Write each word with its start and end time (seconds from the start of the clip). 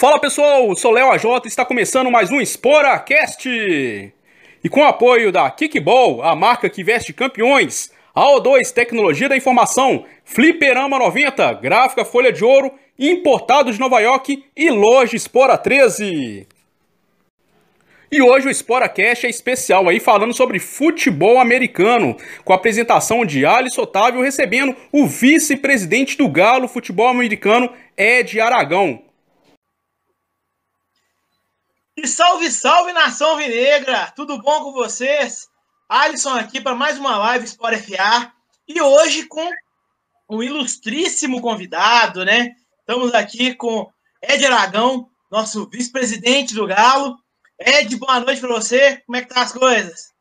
Fala 0.00 0.18
pessoal, 0.18 0.74
sou 0.76 0.92
Léo 0.92 1.12
AJ 1.12 1.24
e 1.44 1.48
está 1.48 1.62
começando 1.62 2.10
mais 2.10 2.30
um 2.30 2.40
SporaCast. 2.40 3.46
E 3.50 4.68
com 4.70 4.80
o 4.80 4.86
apoio 4.86 5.30
da 5.30 5.50
Kickball, 5.50 6.22
a 6.22 6.34
marca 6.34 6.70
que 6.70 6.82
veste 6.82 7.12
campeões, 7.12 7.92
AO2 8.16 8.72
Tecnologia 8.72 9.28
da 9.28 9.36
Informação, 9.36 10.06
Fliperama 10.24 10.98
90, 10.98 11.52
Gráfica 11.52 12.02
Folha 12.02 12.32
de 12.32 12.42
Ouro, 12.42 12.72
importado 12.98 13.70
de 13.70 13.78
Nova 13.78 14.00
York 14.00 14.42
e 14.56 14.70
Loja 14.70 15.18
Spora 15.18 15.58
13. 15.58 16.46
E 18.10 18.22
hoje 18.22 18.48
o 18.48 18.50
SporaCast 18.50 19.26
é 19.26 19.28
especial 19.28 19.86
aí 19.86 20.00
falando 20.00 20.32
sobre 20.32 20.58
futebol 20.58 21.38
americano, 21.38 22.16
com 22.42 22.54
a 22.54 22.56
apresentação 22.56 23.26
de 23.26 23.44
Alisson 23.44 23.82
Otávio 23.82 24.22
recebendo 24.22 24.74
o 24.90 25.06
vice-presidente 25.06 26.16
do 26.16 26.26
Galo 26.26 26.68
Futebol 26.68 27.06
Americano, 27.06 27.70
Ed 27.98 28.40
Aragão. 28.40 29.09
E 32.02 32.08
salve, 32.08 32.50
salve 32.50 32.94
nação 32.94 33.36
vinegra! 33.36 34.10
Tudo 34.16 34.40
bom 34.40 34.64
com 34.64 34.72
vocês? 34.72 35.50
Alisson 35.86 36.30
aqui 36.30 36.58
para 36.58 36.74
mais 36.74 36.98
uma 36.98 37.18
live 37.18 37.44
Sport 37.44 37.78
FA 37.80 38.32
e 38.66 38.80
hoje 38.80 39.26
com 39.26 39.46
um 40.26 40.42
ilustríssimo 40.42 41.42
convidado, 41.42 42.24
né? 42.24 42.52
Estamos 42.78 43.12
aqui 43.12 43.54
com 43.54 43.86
Ed 44.22 44.46
Aragão, 44.46 45.10
nosso 45.30 45.68
vice-presidente 45.68 46.54
do 46.54 46.66
Galo. 46.66 47.18
Ed, 47.58 47.94
boa 47.96 48.18
noite 48.18 48.40
para 48.40 48.48
você. 48.48 49.02
Como 49.04 49.16
é 49.16 49.20
que 49.20 49.28
tá 49.28 49.42
as 49.42 49.52
coisas? 49.52 50.14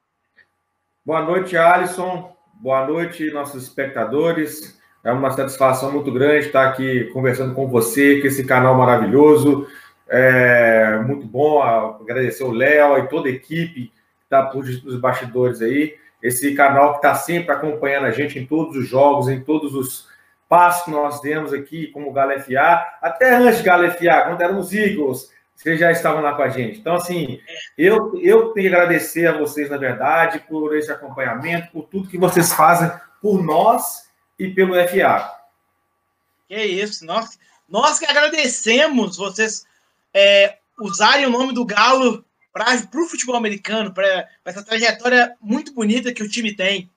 Boa 1.06 1.22
noite, 1.22 1.56
Alisson. 1.56 2.36
Boa 2.56 2.86
noite, 2.86 3.32
nossos 3.32 3.64
espectadores. 3.64 4.78
É 5.02 5.14
uma 5.14 5.32
satisfação 5.32 5.94
muito 5.94 6.12
grande 6.12 6.48
estar 6.48 6.68
aqui 6.68 7.06
conversando 7.14 7.56
com 7.56 7.70
você, 7.70 8.20
com 8.20 8.28
esse 8.28 8.46
canal 8.46 8.76
maravilhoso. 8.76 9.66
É 10.10 10.98
muito 11.00 11.26
bom 11.26 11.62
agradecer 11.62 12.44
o 12.44 12.52
Léo 12.52 12.98
e 12.98 13.08
toda 13.08 13.30
a 13.30 13.32
equipe 13.32 13.88
que 13.88 13.94
está 14.24 14.44
por 14.44 14.64
os 14.64 15.00
bastidores 15.00 15.62
aí. 15.62 15.96
Esse 16.22 16.54
canal 16.56 16.92
que 16.92 16.98
está 16.98 17.16
sempre 17.16 17.54
acompanhando 17.54 18.06
a 18.06 18.12
gente 18.12 18.38
em 18.38 18.46
todos 18.46 18.76
os 18.76 18.88
jogos, 18.88 19.30
em 19.30 19.42
todos 19.42 19.74
os 19.76 20.10
passos 20.50 20.86
que 20.86 20.92
nós 20.92 21.22
temos 21.22 21.54
aqui, 21.54 21.88
como 21.88 22.12
Galo 22.12 22.38
FA, 22.42 22.84
até 23.02 23.36
antes 23.36 23.60
de 23.60 23.64
Galo 23.64 23.90
FA, 23.92 24.24
quando 24.26 24.42
eram 24.42 24.58
os 24.58 24.74
Eagles, 24.74 25.32
vocês 25.56 25.80
já 25.80 25.92
estavam 25.92 26.22
lá 26.22 26.34
com 26.34 26.42
a 26.42 26.50
gente. 26.50 26.80
Então, 26.80 26.96
assim, 26.96 27.40
eu, 27.78 28.20
eu 28.22 28.54
tenho 28.54 28.70
que 28.70 28.76
agradecer 28.76 29.28
a 29.28 29.38
vocês, 29.38 29.70
na 29.70 29.78
verdade, 29.78 30.40
por 30.40 30.76
esse 30.76 30.92
acompanhamento, 30.92 31.72
por 31.72 31.84
tudo 31.84 32.10
que 32.10 32.18
vocês 32.18 32.52
fazem 32.52 32.92
por 33.22 33.44
nós 33.44 34.10
e 34.40 34.50
pelo 34.50 34.74
FA. 34.88 35.36
Que 36.48 36.64
isso, 36.64 37.06
nós, 37.06 37.38
nós 37.68 38.00
que 38.00 38.06
agradecemos 38.06 39.18
vocês 39.18 39.68
é, 40.20 40.58
usarem 40.82 41.26
o 41.26 41.30
nome 41.30 41.54
do 41.54 41.66
Galo 41.66 42.26
para 42.52 42.76
o 42.96 43.08
futebol 43.08 43.38
americano, 43.38 43.94
para 43.94 44.28
essa 44.44 44.64
trajetória 44.64 45.34
muito 45.40 45.74
bonita 45.74 46.14
que 46.14 46.24
o 46.24 46.30
time 46.30 46.54
tem. 46.54 46.90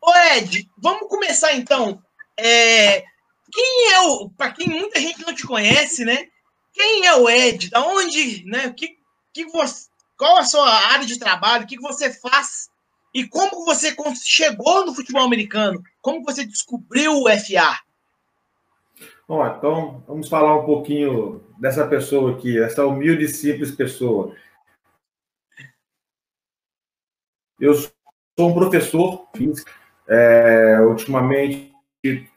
Ô 0.00 0.12
Ed, 0.36 0.68
vamos 0.78 1.08
começar 1.08 1.54
então. 1.54 2.00
É, 2.36 3.04
quem 3.52 3.92
é 3.94 4.00
o. 4.02 4.30
Para 4.30 4.52
quem 4.52 4.68
muita 4.68 5.00
gente 5.00 5.24
não 5.26 5.34
te 5.34 5.46
conhece, 5.46 6.04
né? 6.04 6.28
Quem 6.72 7.06
é 7.06 7.14
o 7.16 7.28
Ed? 7.28 7.70
Da 7.70 7.84
onde, 7.84 8.44
né? 8.46 8.72
Que, 8.76 8.96
que 9.32 9.44
você, 9.46 9.88
qual 10.16 10.38
a 10.38 10.44
sua 10.44 10.68
área 10.92 11.06
de 11.06 11.18
trabalho? 11.18 11.64
O 11.64 11.66
que, 11.66 11.76
que 11.76 11.82
você 11.82 12.12
faz? 12.12 12.68
E 13.14 13.26
como 13.26 13.64
você 13.64 13.94
chegou 14.24 14.86
no 14.86 14.94
futebol 14.94 15.22
americano? 15.22 15.82
Como 16.00 16.24
você 16.24 16.44
descobriu 16.44 17.12
o 17.12 17.28
FA? 17.28 17.78
Bom, 19.28 19.46
então 19.46 20.02
vamos 20.06 20.28
falar 20.28 20.56
um 20.56 20.66
pouquinho 20.66 21.42
dessa 21.58 21.86
pessoa 21.86 22.32
aqui, 22.32 22.60
essa 22.60 22.84
humilde 22.84 23.24
e 23.24 23.28
simples 23.28 23.70
pessoa. 23.70 24.34
Eu 27.58 27.74
sou 27.74 27.90
um 28.40 28.54
professor 28.54 29.28
físico. 29.36 29.70
É, 30.08 30.80
ultimamente 30.80 31.72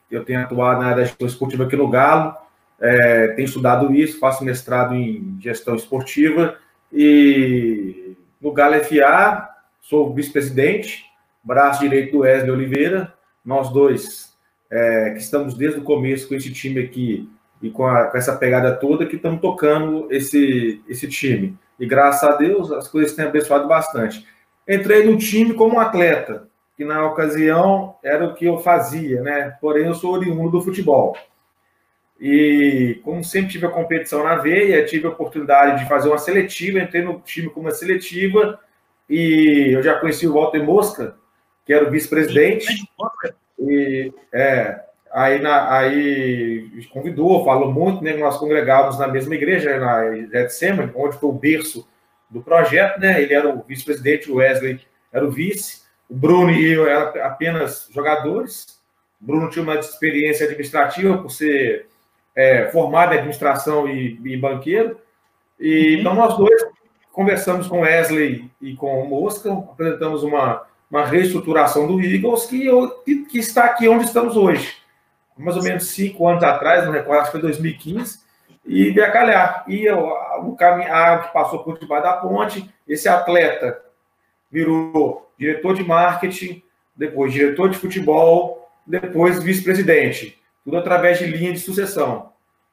eu 0.08 0.24
tenho 0.24 0.40
atuado 0.40 0.80
na 0.80 0.86
área 0.86 0.98
da 0.98 1.04
gestão 1.04 1.26
esportiva 1.26 1.64
aqui 1.64 1.76
no 1.76 1.88
Galo, 1.88 2.36
é, 2.78 3.28
tenho 3.28 3.46
estudado 3.46 3.92
isso, 3.92 4.20
faço 4.20 4.44
mestrado 4.44 4.94
em 4.94 5.36
gestão 5.40 5.74
esportiva 5.74 6.58
e 6.92 8.16
no 8.40 8.52
Galo 8.52 8.76
FA 8.84 9.48
sou 9.80 10.14
vice-presidente, 10.14 11.04
braço 11.42 11.80
direito 11.80 12.12
do 12.12 12.18
Wesley 12.20 12.50
Oliveira, 12.52 13.12
nós 13.44 13.70
dois 13.70 14.35
é, 14.70 15.10
que 15.10 15.18
estamos 15.18 15.54
desde 15.54 15.80
o 15.80 15.82
começo 15.82 16.28
com 16.28 16.34
esse 16.34 16.52
time 16.52 16.80
aqui 16.80 17.28
e 17.62 17.70
com, 17.70 17.86
a, 17.86 18.04
com 18.06 18.18
essa 18.18 18.36
pegada 18.36 18.74
toda 18.74 19.06
que 19.06 19.16
estamos 19.16 19.40
tocando 19.40 20.06
esse, 20.10 20.82
esse 20.88 21.08
time. 21.08 21.56
E 21.78 21.86
graças 21.86 22.28
a 22.28 22.36
Deus 22.36 22.70
as 22.72 22.88
coisas 22.88 23.14
têm 23.14 23.24
abençoado 23.24 23.68
bastante. 23.68 24.26
Entrei 24.68 25.04
no 25.04 25.16
time 25.16 25.54
como 25.54 25.78
atleta, 25.78 26.48
que 26.76 26.84
na 26.84 27.06
ocasião 27.06 27.96
era 28.02 28.26
o 28.26 28.34
que 28.34 28.44
eu 28.44 28.58
fazia, 28.58 29.22
né? 29.22 29.56
Porém, 29.60 29.86
eu 29.86 29.94
sou 29.94 30.12
oriundo 30.12 30.50
do 30.50 30.62
futebol. 30.62 31.16
E 32.20 33.00
como 33.04 33.22
sempre 33.22 33.52
tive 33.52 33.66
a 33.66 33.70
competição 33.70 34.24
na 34.24 34.36
veia, 34.36 34.84
tive 34.84 35.06
a 35.06 35.10
oportunidade 35.10 35.82
de 35.82 35.88
fazer 35.88 36.08
uma 36.08 36.18
seletiva, 36.18 36.80
entrei 36.80 37.02
no 37.02 37.20
time 37.20 37.48
como 37.50 37.66
uma 37.66 37.74
seletiva 37.74 38.58
e 39.08 39.70
eu 39.72 39.82
já 39.82 39.98
conheci 39.98 40.26
o 40.26 40.32
Walter 40.32 40.62
Mosca, 40.62 41.16
que 41.64 41.72
era 41.72 41.86
o 41.86 41.90
vice-presidente. 41.90 42.66
E 43.58 44.12
é, 44.32 44.80
aí, 45.12 45.40
na, 45.40 45.78
aí 45.78 46.86
convidou, 46.92 47.44
falou 47.44 47.72
muito, 47.72 48.02
né? 48.02 48.14
Nós 48.16 48.36
congregávamos 48.38 48.98
na 48.98 49.08
mesma 49.08 49.34
igreja, 49.34 49.78
na 49.78 50.14
Getsemane, 50.26 50.92
onde 50.94 51.16
foi 51.16 51.30
o 51.30 51.32
berço 51.32 51.88
do 52.28 52.42
projeto, 52.42 52.98
né? 53.00 53.22
Ele 53.22 53.34
era 53.34 53.48
o 53.48 53.62
vice-presidente, 53.62 54.30
o 54.30 54.36
Wesley 54.36 54.80
era 55.12 55.26
o 55.26 55.30
vice, 55.30 55.82
o 56.08 56.14
Bruno 56.14 56.50
e 56.50 56.72
eu 56.72 56.86
eram 56.86 57.22
apenas 57.22 57.88
jogadores. 57.92 58.78
O 59.20 59.26
Bruno 59.26 59.48
tinha 59.48 59.62
uma 59.62 59.76
experiência 59.76 60.44
administrativa 60.44 61.16
por 61.18 61.30
ser 61.30 61.88
é, 62.34 62.66
formado 62.66 63.14
em 63.14 63.18
administração 63.18 63.88
e, 63.88 64.20
e 64.22 64.36
banqueiro. 64.36 65.00
E 65.58 65.94
uhum. 65.94 66.00
então 66.00 66.14
nós 66.14 66.36
dois 66.36 66.66
conversamos 67.12 67.66
com 67.66 67.80
Wesley 67.80 68.50
e 68.60 68.74
com 68.76 69.02
o 69.02 69.08
Mosca, 69.08 69.50
apresentamos 69.50 70.22
uma 70.22 70.66
uma 70.90 71.04
reestruturação 71.04 71.86
do 71.86 72.00
Eagles 72.00 72.46
que, 72.46 73.24
que, 73.30 73.38
está 73.38 73.64
aqui 73.64 73.88
onde 73.88 74.04
estamos 74.04 74.36
hoje. 74.36 74.76
Mais 75.36 75.56
ou 75.56 75.62
menos 75.62 75.88
cinco 75.88 76.26
anos 76.26 76.42
atrás, 76.42 76.84
não 76.84 76.92
recordo, 76.92 77.20
acho 77.20 77.32
que 77.32 77.38
foi 77.38 77.40
2015, 77.42 78.20
e 78.64 78.90
veio 78.90 79.06
a 79.06 79.10
calhar. 79.10 79.64
E 79.68 79.88
o 79.90 80.56
caminho 80.56 81.22
que 81.22 81.32
passou 81.32 81.62
por 81.62 81.78
debaixo 81.78 82.04
da 82.04 82.12
ponte, 82.14 82.70
esse 82.88 83.08
atleta 83.08 83.80
virou 84.50 85.30
diretor 85.38 85.74
de 85.74 85.84
marketing, 85.84 86.62
depois 86.96 87.32
diretor 87.32 87.68
de 87.68 87.76
futebol, 87.76 88.68
depois 88.86 89.42
vice-presidente. 89.42 90.40
Tudo 90.64 90.78
através 90.78 91.18
de 91.18 91.26
linha 91.26 91.52
de 91.52 91.60
sucessão. 91.60 92.32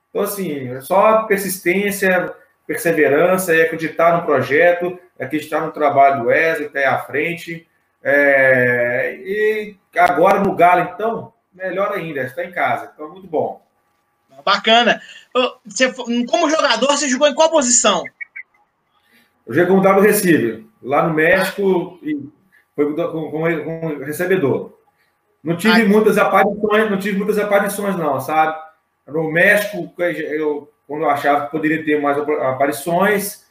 Então, 0.10 0.22
assim, 0.22 0.70
é 0.70 0.82
só 0.82 1.24
persistência, 1.24 2.34
perseverança, 2.66 3.56
é 3.56 3.64
acreditar 3.64 4.18
no 4.18 4.26
projeto, 4.26 4.98
é 5.18 5.26
acreditar 5.26 5.62
no 5.62 5.72
trabalho 5.72 6.22
do 6.22 6.28
Wesley, 6.28 6.70
que 6.70 6.78
está 6.78 6.96
à 6.96 7.00
frente, 7.00 7.68
é, 8.04 9.16
e 9.24 9.78
agora 9.98 10.42
no 10.42 10.56
Galo, 10.56 10.90
então, 10.94 11.34
melhor 11.54 11.94
ainda, 11.94 12.22
está 12.22 12.44
em 12.44 12.52
casa, 12.52 12.92
então 12.94 13.10
muito 13.10 13.28
bom. 13.28 13.62
Bacana. 14.44 15.02
Você, 15.66 15.94
como 16.28 16.50
jogador, 16.50 16.88
você 16.88 17.08
jogou 17.08 17.28
em 17.28 17.36
qual 17.36 17.50
posição? 17.50 18.04
Eu 19.46 19.54
joguei 19.54 19.70
como 19.70 19.82
W 19.82 20.04
receiver, 20.04 20.64
lá 20.82 21.08
no 21.08 21.14
México, 21.14 22.00
e 22.02 22.30
foi 22.76 22.94
com, 22.94 23.32
com, 23.32 23.64
com 23.64 24.04
recebedor. 24.04 24.74
Não 25.44 25.56
tive 25.58 25.74
Ai. 25.74 25.86
muitas 25.86 26.18
aparições, 26.18 26.90
não 26.90 26.98
tive 26.98 27.18
muitas 27.18 27.38
aparições, 27.38 27.96
não, 27.96 28.20
sabe? 28.20 28.58
No 29.08 29.32
México, 29.32 29.94
eu, 30.00 30.72
quando 30.88 31.04
eu 31.04 31.10
achava 31.10 31.46
que 31.46 31.52
poderia 31.52 31.84
ter 31.84 32.02
mais 32.02 32.18
aparições, 32.18 33.43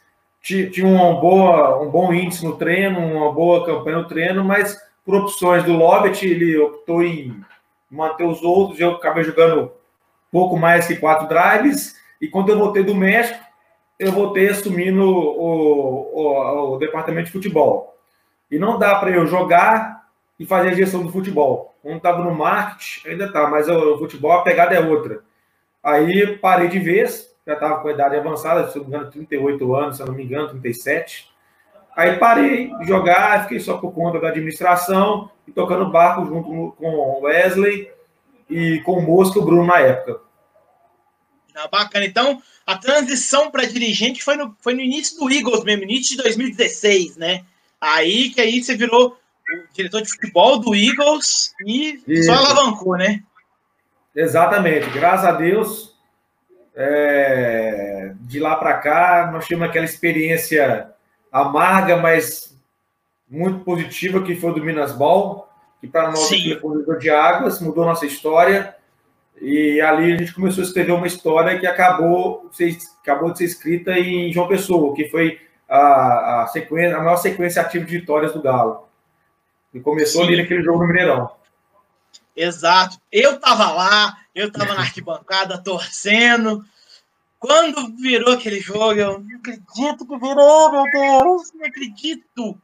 tinha 0.43 0.85
uma 0.85 1.19
boa, 1.19 1.81
um 1.81 1.89
bom 1.89 2.13
índice 2.13 2.43
no 2.45 2.57
treino, 2.57 2.99
uma 2.99 3.31
boa 3.31 3.65
campanha 3.65 3.99
no 3.99 4.07
treino, 4.07 4.43
mas 4.43 4.77
por 5.05 5.15
opções 5.15 5.63
do 5.63 5.73
Lobbit, 5.73 6.27
ele 6.27 6.57
optou 6.57 7.01
em 7.01 7.41
manter 7.89 8.25
os 8.25 8.43
outros, 8.43 8.79
eu 8.79 8.91
acabei 8.91 9.23
jogando 9.23 9.71
pouco 10.29 10.57
mais 10.57 10.85
que 10.85 10.97
quatro 10.97 11.27
drives, 11.27 11.95
e 12.19 12.27
quando 12.27 12.49
eu 12.49 12.57
voltei 12.57 12.83
do 12.83 12.93
México, 12.93 13.39
eu 13.97 14.11
voltei 14.11 14.49
assumindo 14.49 15.03
o, 15.03 16.11
o, 16.13 16.73
o 16.73 16.77
departamento 16.77 17.27
de 17.27 17.31
futebol. 17.31 17.97
E 18.51 18.59
não 18.59 18.77
dá 18.77 18.95
para 18.95 19.11
eu 19.11 19.25
jogar 19.25 20.03
e 20.39 20.45
fazer 20.45 20.69
a 20.69 20.73
gestão 20.73 21.03
do 21.03 21.11
futebol. 21.11 21.73
Quando 21.81 21.97
estava 21.97 22.23
no 22.23 22.33
marketing, 22.33 23.09
ainda 23.09 23.31
tá, 23.31 23.47
mas 23.47 23.69
o 23.69 23.97
futebol, 23.97 24.31
a 24.33 24.41
pegada 24.41 24.75
é 24.75 24.79
outra. 24.79 25.21
Aí 25.81 26.37
parei 26.37 26.67
de 26.67 26.79
vez, 26.79 27.32
já 27.45 27.53
estava 27.53 27.81
com 27.81 27.87
a 27.87 27.91
idade 27.91 28.15
avançada, 28.15 28.69
se 28.69 28.77
não 28.77 28.85
me 28.85 28.89
engano, 28.89 29.11
38 29.11 29.75
anos, 29.75 29.97
se 29.97 30.01
eu 30.01 30.07
não 30.07 30.13
me 30.13 30.23
engano, 30.23 30.49
37. 30.49 31.31
Aí 31.95 32.17
parei 32.17 32.75
de 32.77 32.87
jogar, 32.87 33.43
fiquei 33.43 33.59
só 33.59 33.77
por 33.77 33.93
conta 33.93 34.19
da 34.19 34.29
administração 34.29 35.29
e 35.47 35.51
tocando 35.51 35.91
barco 35.91 36.25
junto 36.25 36.71
com 36.77 36.89
o 36.89 37.21
Wesley 37.21 37.91
e 38.49 38.79
com 38.81 38.93
o 38.93 39.01
Mosca 39.01 39.37
e 39.37 39.41
o 39.41 39.45
Bruno 39.45 39.65
na 39.65 39.79
época. 39.79 40.21
Não, 41.53 41.69
bacana. 41.69 42.05
Então, 42.05 42.41
a 42.65 42.77
transição 42.77 43.51
para 43.51 43.65
dirigente 43.65 44.23
foi 44.23 44.35
no, 44.35 44.55
foi 44.59 44.73
no 44.73 44.81
início 44.81 45.19
do 45.19 45.31
Eagles 45.31 45.63
mesmo, 45.63 45.83
início 45.83 46.15
de 46.15 46.23
2016, 46.23 47.17
né? 47.17 47.45
Aí 47.79 48.29
que 48.29 48.41
aí 48.41 48.63
você 48.63 48.75
virou 48.75 49.09
o 49.09 49.73
diretor 49.73 50.01
de 50.01 50.09
futebol 50.09 50.57
do 50.57 50.73
Eagles 50.73 51.53
e 51.65 52.01
Isso. 52.07 52.23
só 52.23 52.33
alavancou, 52.33 52.97
né? 52.97 53.21
Exatamente. 54.15 54.89
Graças 54.89 55.25
a 55.25 55.33
Deus, 55.33 55.92
é, 56.75 58.13
de 58.21 58.39
lá 58.39 58.55
para 58.55 58.77
cá, 58.77 59.29
nós 59.31 59.45
tivemos 59.45 59.69
aquela 59.69 59.85
experiência 59.85 60.91
amarga, 61.31 61.97
mas 61.97 62.55
muito 63.29 63.63
positiva, 63.63 64.23
que 64.23 64.35
foi 64.35 64.53
do 64.53 64.63
Minas 64.63 64.91
Ball, 64.91 65.49
que 65.81 65.87
para 65.87 66.11
nós 66.11 66.27
foi 66.27 66.99
de 66.99 67.09
águas, 67.09 67.59
mudou 67.59 67.85
nossa 67.85 68.05
história. 68.05 68.75
E 69.41 69.81
ali 69.81 70.13
a 70.13 70.17
gente 70.17 70.33
começou 70.33 70.63
a 70.63 70.67
escrever 70.67 70.91
uma 70.91 71.07
história 71.07 71.59
que 71.59 71.65
acabou, 71.67 72.49
acabou 73.01 73.31
de 73.31 73.39
ser 73.39 73.45
escrita 73.45 73.91
em 73.91 74.31
João 74.31 74.47
Pessoa, 74.47 74.95
que 74.95 75.09
foi 75.09 75.41
a, 75.67 76.43
a, 76.43 76.47
sequência, 76.47 76.95
a 76.95 77.01
maior 77.01 77.17
sequência 77.17 77.61
ativa 77.61 77.83
de 77.83 77.99
vitórias 77.99 78.31
do 78.31 78.41
Galo. 78.41 78.87
E 79.73 79.79
começou 79.79 80.21
Sim. 80.21 80.27
ali 80.27 80.41
naquele 80.41 80.63
jogo 80.63 80.79
no 80.79 80.87
Mineirão. 80.87 81.31
Exato. 82.35 82.97
Eu 83.11 83.39
tava 83.39 83.71
lá, 83.71 84.17
eu 84.33 84.51
tava 84.51 84.73
na 84.73 84.81
arquibancada 84.81 85.57
torcendo. 85.57 86.65
Quando 87.39 87.95
virou 87.97 88.33
aquele 88.33 88.59
jogo, 88.59 88.93
eu 88.93 89.19
não 89.19 89.37
acredito 89.37 90.07
que 90.07 90.17
virou, 90.17 90.71
meu 90.71 90.83
Deus, 90.91 91.51
não 91.53 91.65
acredito. 91.65 92.61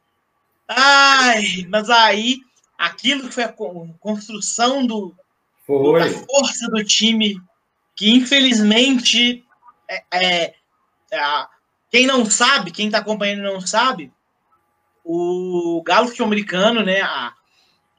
Ai, 0.66 1.66
mas 1.68 1.90
aí, 1.90 2.38
aquilo 2.78 3.28
que 3.28 3.34
foi 3.34 3.44
a 3.44 3.54
construção 3.98 4.86
do, 4.86 5.14
foi. 5.66 6.00
da 6.00 6.26
força 6.26 6.68
do 6.70 6.82
time, 6.84 7.40
que 7.94 8.10
infelizmente, 8.10 9.44
é, 9.88 10.04
é, 10.12 10.54
é, 11.12 11.46
quem 11.90 12.06
não 12.06 12.24
sabe, 12.24 12.70
quem 12.70 12.86
está 12.86 12.98
acompanhando 12.98 13.42
não 13.42 13.60
sabe, 13.60 14.12
o 15.04 15.82
Galo 15.84 16.10
Americano, 16.22 16.82
né, 16.82 17.00
a, 17.02 17.34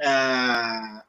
a 0.02 1.04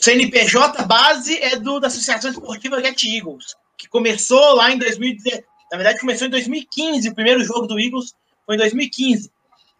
CNPJ 0.00 0.84
base 0.84 1.36
é 1.38 1.56
do, 1.56 1.80
da 1.80 1.88
Associação 1.88 2.30
Esportiva 2.30 2.80
Get 2.80 3.02
Eagles, 3.04 3.56
que 3.76 3.88
começou 3.88 4.54
lá 4.54 4.70
em 4.70 4.78
2010. 4.78 5.42
Na 5.70 5.76
verdade, 5.76 6.00
começou 6.00 6.26
em 6.26 6.30
2015. 6.30 7.08
O 7.08 7.14
primeiro 7.14 7.42
jogo 7.42 7.66
do 7.66 7.78
Eagles 7.78 8.14
foi 8.46 8.54
em 8.54 8.58
2015. 8.58 9.30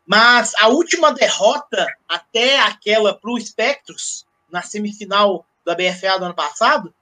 Mas 0.05 0.55
a 0.59 0.69
última 0.69 1.13
derrota 1.13 1.87
até 2.09 2.59
aquela 2.61 3.15
para 3.15 3.31
o 3.31 3.41
Spectros, 3.41 4.27
na 4.51 4.63
semifinal 4.63 5.47
da 5.65 5.75
BFA 5.75 6.19
do 6.19 6.25
ano 6.25 6.35
passado, 6.35 6.93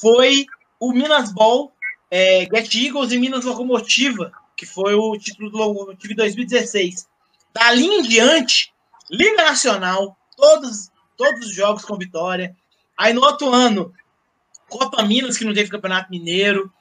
foi 0.00 0.46
o 0.78 0.92
Minas 0.92 1.32
Ball, 1.32 1.72
é, 2.10 2.46
Get 2.46 2.74
Eagles 2.74 3.12
e 3.12 3.18
Minas 3.18 3.44
Locomotiva, 3.44 4.32
que 4.56 4.64
foi 4.64 4.94
o 4.94 5.16
título 5.18 5.50
do 5.50 5.58
Locomotiva 5.58 6.14
2016. 6.14 7.06
Dali 7.52 7.84
em 7.84 8.02
diante, 8.02 8.72
Liga 9.10 9.44
Nacional, 9.44 10.16
todos 10.36 10.90
todos 11.20 11.48
os 11.48 11.54
jogos 11.54 11.84
com 11.84 11.98
vitória. 11.98 12.56
Aí 12.96 13.12
no 13.12 13.20
outro 13.20 13.52
ano, 13.52 13.92
Copa 14.70 15.02
Minas, 15.02 15.36
que 15.36 15.44
não 15.44 15.52
teve 15.52 15.68
Campeonato 15.68 16.10
Mineiro, 16.10 16.72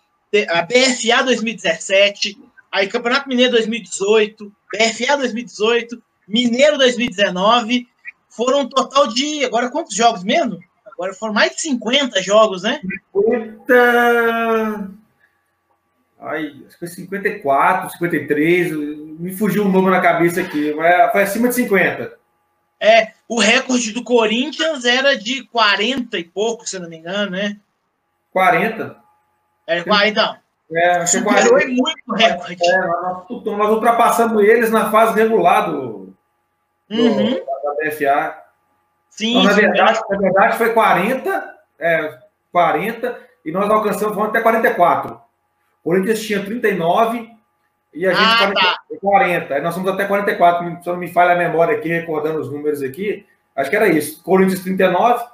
a 0.48 0.62
BFA 0.62 1.24
2017, 1.26 2.40
aí 2.72 2.88
Campeonato 2.88 3.28
Mineiro 3.28 3.52
2018, 3.52 4.50
BFA 4.72 5.18
2018, 5.18 6.02
Mineiro 6.26 6.78
2019, 6.78 7.86
foram 8.30 8.62
um 8.62 8.70
total 8.70 9.08
de. 9.08 9.44
Agora 9.44 9.70
quantos 9.70 9.94
jogos 9.94 10.24
mesmo? 10.24 10.58
Agora 10.86 11.14
foram 11.14 11.34
mais 11.34 11.56
de 11.56 11.62
50 11.62 12.22
jogos, 12.24 12.64
né? 12.64 12.80
50. 13.14 14.90
Ai, 16.22 16.48
acho 16.66 16.78
que 16.78 16.80
foi 16.80 16.88
54, 16.88 17.90
53. 17.92 18.72
Me 19.20 19.36
fugiu 19.36 19.66
um 19.66 19.72
número 19.72 19.92
na 19.92 20.02
cabeça 20.02 20.40
aqui, 20.40 20.74
mas 20.76 21.12
foi 21.12 21.24
acima 21.24 21.50
de 21.50 21.56
50. 21.56 22.19
É, 22.80 23.12
o 23.28 23.40
recorde 23.40 23.92
do 23.92 24.04
Corinthians 24.04 24.86
era 24.86 25.18
de 25.18 25.44
40 25.48 26.18
e 26.18 26.24
pouco, 26.24 26.68
se 26.68 26.80
não 26.80 26.90
me 26.90 26.98
engano, 26.98 27.32
né? 27.32 27.58
40. 28.32 28.96
É, 29.68 29.84
40, 29.84 30.08
então. 30.08 30.38
É, 30.72 31.06
Superou 31.06 31.50
40. 31.50 31.68
muito 31.68 32.02
o 32.08 32.14
recorde. 32.14 32.58
É, 32.64 32.78
nós, 32.88 33.44
nós 33.46 33.70
ultrapassando 33.72 34.42
eles 34.42 34.72
na 34.72 34.90
fase 34.90 35.20
regular 35.20 35.70
do, 35.70 36.16
uhum. 36.90 37.42
da 37.64 37.90
BFA. 37.90 38.44
Sim, 39.10 39.40
então, 39.40 39.44
na, 39.44 39.54
verdade, 39.54 40.00
na 40.10 40.18
verdade, 40.18 40.58
foi 40.58 40.74
40, 40.74 41.56
é, 41.80 42.20
40, 42.52 43.20
e 43.44 43.52
nós 43.52 43.70
alcançamos 43.70 44.18
até 44.18 44.40
44. 44.40 45.20
O 45.84 45.90
Corinthians 45.90 46.22
tinha 46.22 46.46
39 46.46 47.30
e 47.94 48.06
a 48.06 48.14
gente 48.14 48.24
ah, 48.24 48.38
40, 48.38 48.62
tá. 48.62 48.80
40. 49.02 49.54
Aí 49.56 49.62
nós 49.62 49.74
somos 49.74 49.92
até 49.92 50.06
44. 50.06 50.84
Se 50.84 50.88
não 50.88 50.98
me 50.98 51.12
falha 51.12 51.34
a 51.34 51.38
memória 51.38 51.78
aqui, 51.78 51.90
recordando 51.90 52.40
os 52.40 52.52
números 52.52 52.82
aqui, 52.82 53.26
acho 53.56 53.70
que 53.70 53.76
era 53.76 53.88
isso. 53.88 54.24
Corinthians 54.24 54.62
39. 54.62 55.26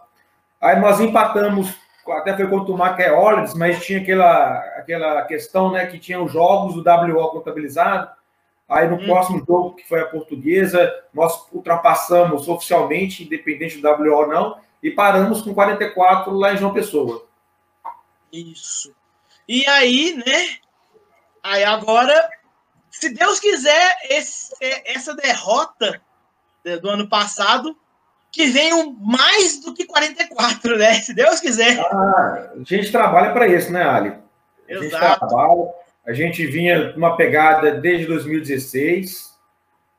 Aí 0.62 0.80
nós 0.80 1.00
empatamos, 1.00 1.75
até 2.07 2.36
foi 2.36 2.48
contra 2.48 2.74
o 2.74 2.78
Macaé 2.78 3.12
mas 3.56 3.84
tinha 3.84 4.00
aquela, 4.00 4.57
aquela 4.78 5.22
questão, 5.24 5.72
né, 5.72 5.86
que 5.86 6.00
tinha 6.00 6.22
os 6.22 6.31
jogos 6.31 6.75
do 6.75 6.90
WO 6.90 7.31
contabilizado. 7.31 8.10
Aí 8.68 8.88
no 8.88 8.96
hum. 8.96 9.06
próximo 9.06 9.44
jogo, 9.46 9.75
que 9.75 9.88
foi 9.88 10.00
a 10.01 10.06
portuguesa, 10.06 10.92
nós 11.13 11.48
ultrapassamos 11.51 12.48
oficialmente, 12.48 13.24
independente 13.24 13.78
do 13.78 13.88
WO 13.88 14.12
ou 14.12 14.28
não, 14.28 14.58
e 14.81 14.90
paramos 14.90 15.42
com 15.42 15.54
44 15.54 16.34
lá 16.34 16.54
em 16.54 16.58
João 16.58 16.74
Pessoa. 16.74 17.25
Isso. 18.31 18.94
E 19.48 19.68
aí, 19.68 20.16
né? 20.25 20.58
Aí 21.44 21.63
agora 21.63 22.28
se 23.00 23.09
Deus 23.09 23.39
quiser, 23.42 23.97
esse, 24.09 24.53
essa 24.86 25.13
derrota 25.13 26.01
do 26.81 26.89
ano 26.89 27.09
passado, 27.09 27.75
que 28.31 28.47
venham 28.47 28.94
mais 28.94 29.59
do 29.59 29.74
que 29.74 29.86
44, 29.86 30.77
né? 30.77 30.94
Se 30.94 31.13
Deus 31.13 31.42
quiser. 31.42 31.77
Ah, 31.80 32.51
a 32.56 32.63
gente 32.63 32.92
trabalha 32.92 33.33
para 33.33 33.47
isso, 33.47 33.71
né, 33.71 33.83
Ali? 33.83 34.09
A 34.09 34.74
Exato. 34.74 34.83
gente 34.83 35.19
trabalha, 35.19 35.69
a 36.07 36.13
gente 36.13 36.47
vinha 36.47 36.94
numa 36.94 37.18
pegada 37.18 37.74
desde 37.74 38.07
2016. 38.07 39.36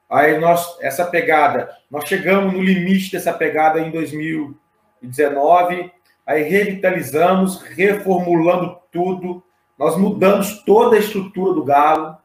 Aí 0.08 0.38
nós, 0.38 0.78
essa 0.80 1.04
pegada, 1.04 1.76
nós 1.90 2.08
chegamos 2.08 2.54
no 2.54 2.62
limite 2.62 3.12
dessa 3.12 3.32
pegada 3.32 3.78
em 3.78 3.90
2019, 3.90 5.92
aí 6.26 6.42
revitalizamos, 6.44 7.60
reformulando 7.60 8.78
tudo, 8.90 9.42
nós 9.78 9.98
mudamos 9.98 10.62
toda 10.64 10.96
a 10.96 10.98
estrutura 10.98 11.52
do 11.52 11.64
Galo, 11.64 12.16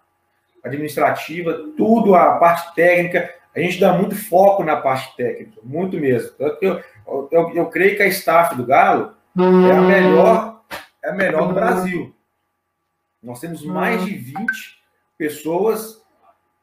administrativa, 0.63 1.53
tudo, 1.75 2.15
a 2.15 2.37
parte 2.37 2.73
técnica. 2.75 3.33
A 3.55 3.59
gente 3.59 3.79
dá 3.79 3.93
muito 3.93 4.15
foco 4.15 4.63
na 4.63 4.77
parte 4.77 5.15
técnica, 5.15 5.59
muito 5.63 5.97
mesmo. 5.97 6.31
Tanto 6.37 6.57
que 6.57 6.65
eu, 6.65 6.81
eu, 7.31 7.51
eu 7.53 7.65
creio 7.67 7.97
que 7.97 8.03
a 8.03 8.07
staff 8.07 8.55
do 8.55 8.65
Galo 8.65 9.13
é 9.37 9.71
a 9.71 9.81
melhor, 9.81 10.61
é 11.03 11.09
a 11.09 11.13
melhor 11.13 11.47
do 11.47 11.53
Brasil. 11.53 12.15
Nós 13.21 13.39
temos 13.39 13.63
mais 13.63 14.03
de 14.05 14.15
20 14.15 14.37
pessoas 15.17 16.01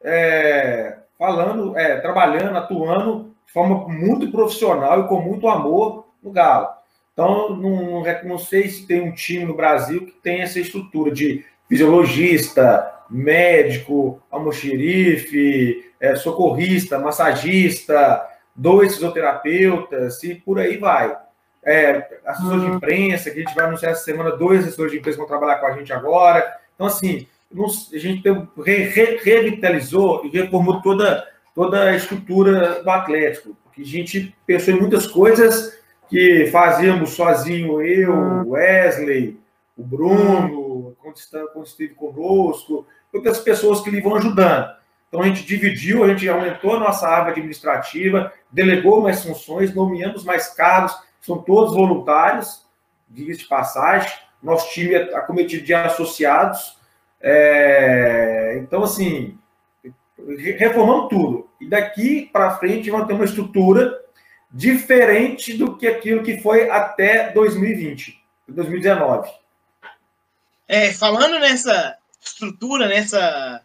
é, 0.03 0.97
falando, 1.17 1.77
é, 1.77 1.99
trabalhando, 1.99 2.57
atuando 2.57 3.35
de 3.45 3.53
forma 3.53 3.87
muito 3.87 4.31
profissional 4.31 5.01
e 5.01 5.07
com 5.07 5.21
muito 5.21 5.47
amor 5.47 6.07
no 6.21 6.31
Galo. 6.31 6.69
Então, 7.13 7.55
não, 7.55 8.03
não 8.23 8.37
sei 8.37 8.69
se 8.69 8.87
tem 8.87 9.01
um 9.01 9.13
time 9.13 9.45
no 9.45 9.55
Brasil 9.55 10.05
que 10.05 10.11
tem 10.11 10.41
essa 10.41 10.59
estrutura 10.59 11.11
de 11.11 11.45
fisiologista, 11.67 12.98
médico, 13.09 14.21
almoxerife, 14.29 15.91
é, 15.99 16.15
socorrista, 16.15 16.99
massagista, 16.99 18.25
dois 18.55 18.93
fisioterapeutas 18.93 20.23
e 20.23 20.35
por 20.35 20.59
aí 20.59 20.77
vai. 20.77 21.15
É, 21.63 22.19
assessor 22.25 22.59
de 22.59 22.65
uhum. 22.67 22.75
imprensa, 22.75 23.29
que 23.29 23.39
a 23.39 23.43
gente 23.43 23.55
vai 23.55 23.65
anunciar 23.65 23.91
essa 23.91 24.03
semana, 24.03 24.35
dois 24.35 24.61
assessores 24.61 24.91
de 24.91 24.99
imprensa 24.99 25.17
vão 25.17 25.27
trabalhar 25.27 25.57
com 25.59 25.67
a 25.67 25.73
gente 25.73 25.91
agora. 25.91 26.57
Então, 26.75 26.87
assim, 26.87 27.27
a 27.93 27.97
gente 27.97 28.23
re, 28.63 28.83
re, 28.83 29.17
revitalizou 29.17 30.25
e 30.25 30.29
reformou 30.29 30.81
toda, 30.81 31.27
toda 31.53 31.83
a 31.83 31.95
estrutura 31.95 32.81
do 32.81 32.89
Atlético. 32.89 33.57
Porque 33.63 33.81
a 33.81 33.85
gente 33.85 34.35
pensou 34.45 34.73
em 34.73 34.79
muitas 34.79 35.07
coisas 35.07 35.77
que 36.09 36.47
fazíamos 36.47 37.11
sozinho, 37.11 37.81
eu, 37.81 38.11
uhum. 38.11 38.49
Wesley, 38.51 39.39
o 39.77 39.83
Bruno, 39.83 40.95
quando, 41.01 41.49
quando 41.53 41.65
esteve 41.65 41.93
conosco, 41.93 42.87
outras 43.13 43.39
pessoas 43.39 43.81
que 43.81 43.89
lhe 43.89 44.01
vão 44.01 44.15
ajudando. 44.15 44.77
Então 45.07 45.21
a 45.21 45.27
gente 45.27 45.43
dividiu, 45.43 46.03
a 46.03 46.09
gente 46.09 46.29
aumentou 46.29 46.75
a 46.75 46.79
nossa 46.79 47.07
árvore 47.07 47.31
administrativa, 47.31 48.31
delegou 48.51 49.01
mais 49.01 49.23
funções, 49.23 49.73
nomeamos 49.73 50.23
mais 50.23 50.49
cargos, 50.49 50.95
são 51.19 51.39
todos 51.39 51.73
voluntários, 51.73 52.65
diga-se 53.09 53.39
de 53.39 53.47
passagem. 53.47 54.11
Nosso 54.41 54.71
time 54.71 54.93
é 54.93 55.15
acometido 55.15 55.65
de 55.65 55.73
associados. 55.73 56.77
É... 57.19 58.57
Então, 58.61 58.83
assim, 58.83 59.37
reformamos 60.57 61.09
tudo. 61.09 61.49
E 61.59 61.67
daqui 61.67 62.29
para 62.31 62.57
frente 62.57 62.89
vamos 62.89 63.07
ter 63.07 63.13
uma 63.13 63.25
estrutura 63.25 63.99
diferente 64.51 65.57
do 65.57 65.75
que 65.75 65.87
aquilo 65.87 66.23
que 66.23 66.39
foi 66.39 66.69
até 66.69 67.31
2020, 67.31 68.23
2019. 68.47 69.29
É, 70.67 70.93
falando 70.93 71.39
nessa 71.39 71.98
estrutura, 72.21 72.87
nessa 72.87 73.61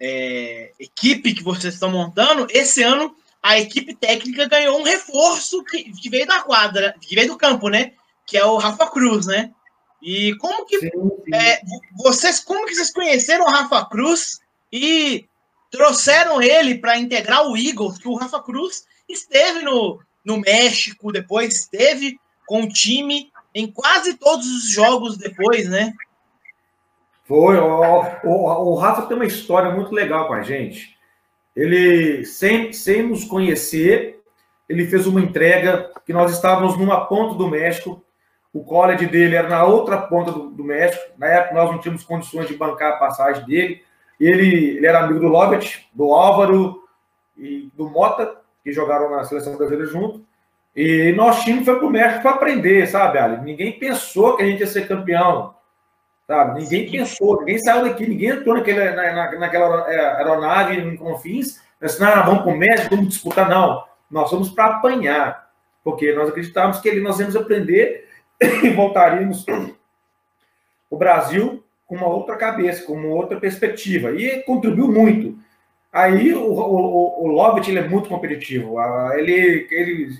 é, 0.00 0.72
equipe 0.78 1.34
que 1.34 1.42
vocês 1.42 1.74
estão 1.74 1.90
montando, 1.90 2.46
esse 2.50 2.82
ano 2.82 3.14
a 3.42 3.58
equipe 3.58 3.94
técnica 3.94 4.48
ganhou 4.48 4.78
um 4.78 4.82
reforço 4.82 5.64
que, 5.64 5.84
que, 5.92 6.10
veio 6.10 6.26
da 6.26 6.42
quadra, 6.42 6.94
que 7.00 7.14
veio 7.14 7.28
do 7.28 7.38
campo, 7.38 7.68
né? 7.68 7.92
Que 8.26 8.36
é 8.36 8.44
o 8.44 8.58
Rafa 8.58 8.86
Cruz, 8.88 9.26
né? 9.26 9.50
E 10.02 10.34
como 10.36 10.66
que 10.66 10.78
sim, 10.78 10.90
sim. 10.90 11.34
É, 11.34 11.60
vocês 11.96 12.40
como 12.40 12.66
que 12.66 12.74
vocês 12.74 12.92
conheceram 12.92 13.44
o 13.44 13.50
Rafa 13.50 13.84
Cruz 13.86 14.40
e 14.72 15.26
trouxeram 15.70 16.42
ele 16.42 16.78
para 16.78 16.98
integrar 16.98 17.46
o 17.46 17.56
Eagles, 17.56 17.98
que 17.98 18.08
o 18.08 18.16
Rafa 18.16 18.42
Cruz 18.42 18.84
esteve 19.08 19.62
no, 19.62 20.00
no 20.24 20.38
México, 20.38 21.12
depois 21.12 21.54
esteve 21.54 22.18
com 22.46 22.62
o 22.62 22.68
time 22.68 23.30
em 23.54 23.70
quase 23.70 24.14
todos 24.14 24.46
os 24.46 24.70
jogos 24.70 25.16
depois, 25.16 25.68
né? 25.68 25.92
Foi. 27.30 27.56
O, 27.58 28.02
o, 28.24 28.72
o 28.72 28.74
Rafa 28.74 29.02
tem 29.02 29.16
uma 29.16 29.24
história 29.24 29.70
muito 29.70 29.94
legal 29.94 30.26
com 30.26 30.34
a 30.34 30.42
gente. 30.42 30.98
Ele, 31.54 32.24
sem, 32.24 32.72
sem 32.72 33.04
nos 33.04 33.22
conhecer, 33.22 34.20
ele 34.68 34.84
fez 34.88 35.06
uma 35.06 35.20
entrega 35.20 35.92
que 36.04 36.12
nós 36.12 36.32
estávamos 36.32 36.76
numa 36.76 37.06
ponta 37.06 37.36
do 37.36 37.46
México, 37.46 38.04
o 38.52 38.64
college 38.64 39.06
dele 39.06 39.36
era 39.36 39.48
na 39.48 39.64
outra 39.64 39.96
ponta 39.96 40.32
do, 40.32 40.50
do 40.50 40.64
México. 40.64 41.04
Na 41.16 41.28
época, 41.28 41.54
nós 41.54 41.70
não 41.70 41.78
tínhamos 41.78 42.02
condições 42.02 42.48
de 42.48 42.56
bancar 42.56 42.94
a 42.94 42.96
passagem 42.96 43.46
dele. 43.46 43.80
Ele, 44.18 44.78
ele 44.78 44.86
era 44.88 45.04
amigo 45.04 45.20
do 45.20 45.28
Lobet, 45.28 45.88
do 45.94 46.12
Álvaro 46.12 46.82
e 47.38 47.70
do 47.76 47.88
Mota, 47.88 48.38
que 48.64 48.72
jogaram 48.72 49.08
na 49.08 49.22
seleção 49.22 49.56
brasileira 49.56 49.86
junto. 49.86 50.26
E 50.74 51.12
nosso 51.12 51.44
time 51.44 51.64
foi 51.64 51.76
para 51.76 51.86
o 51.86 51.90
México 51.90 52.22
para 52.22 52.32
aprender, 52.32 52.88
sabe, 52.88 53.18
Ali? 53.18 53.40
Ninguém 53.40 53.78
pensou 53.78 54.36
que 54.36 54.42
a 54.42 54.46
gente 54.46 54.58
ia 54.58 54.66
ser 54.66 54.88
campeão. 54.88 55.59
Sabe? 56.30 56.62
Ninguém 56.62 56.88
pensou, 56.88 57.40
ninguém 57.40 57.58
saiu 57.58 57.82
daqui, 57.82 58.06
ninguém 58.06 58.28
entrou 58.28 58.54
naquele, 58.54 58.92
na, 58.92 59.32
naquela 59.36 59.92
é, 59.92 59.98
aeronave 60.18 60.78
em 60.78 60.96
Confins, 60.96 61.60
pensando, 61.80 62.08
ah, 62.08 62.22
vamos 62.22 62.42
para 62.42 62.52
o 62.52 62.56
México, 62.56 62.94
vamos 62.94 63.08
disputar. 63.08 63.48
Não, 63.48 63.84
nós 64.08 64.30
vamos 64.30 64.48
para 64.48 64.76
apanhar, 64.76 65.50
porque 65.82 66.12
nós 66.12 66.28
acreditávamos 66.28 66.78
que 66.78 66.88
ali 66.88 67.00
nós 67.00 67.18
íamos 67.18 67.34
aprender 67.34 68.06
e 68.40 68.70
voltaríamos 68.70 69.44
o 70.88 70.96
Brasil 70.96 71.64
com 71.84 71.96
uma 71.96 72.06
outra 72.06 72.36
cabeça, 72.36 72.84
com 72.84 72.92
uma 72.92 73.08
outra 73.08 73.40
perspectiva. 73.40 74.12
E 74.12 74.40
contribuiu 74.44 74.86
muito. 74.86 75.36
Aí 75.92 76.32
o, 76.32 76.44
o, 76.44 77.24
o 77.24 77.26
Lovett 77.26 77.68
ele 77.68 77.80
é 77.80 77.88
muito 77.88 78.08
competitivo. 78.08 78.80
Ele, 79.14 79.66
ele 79.68 80.16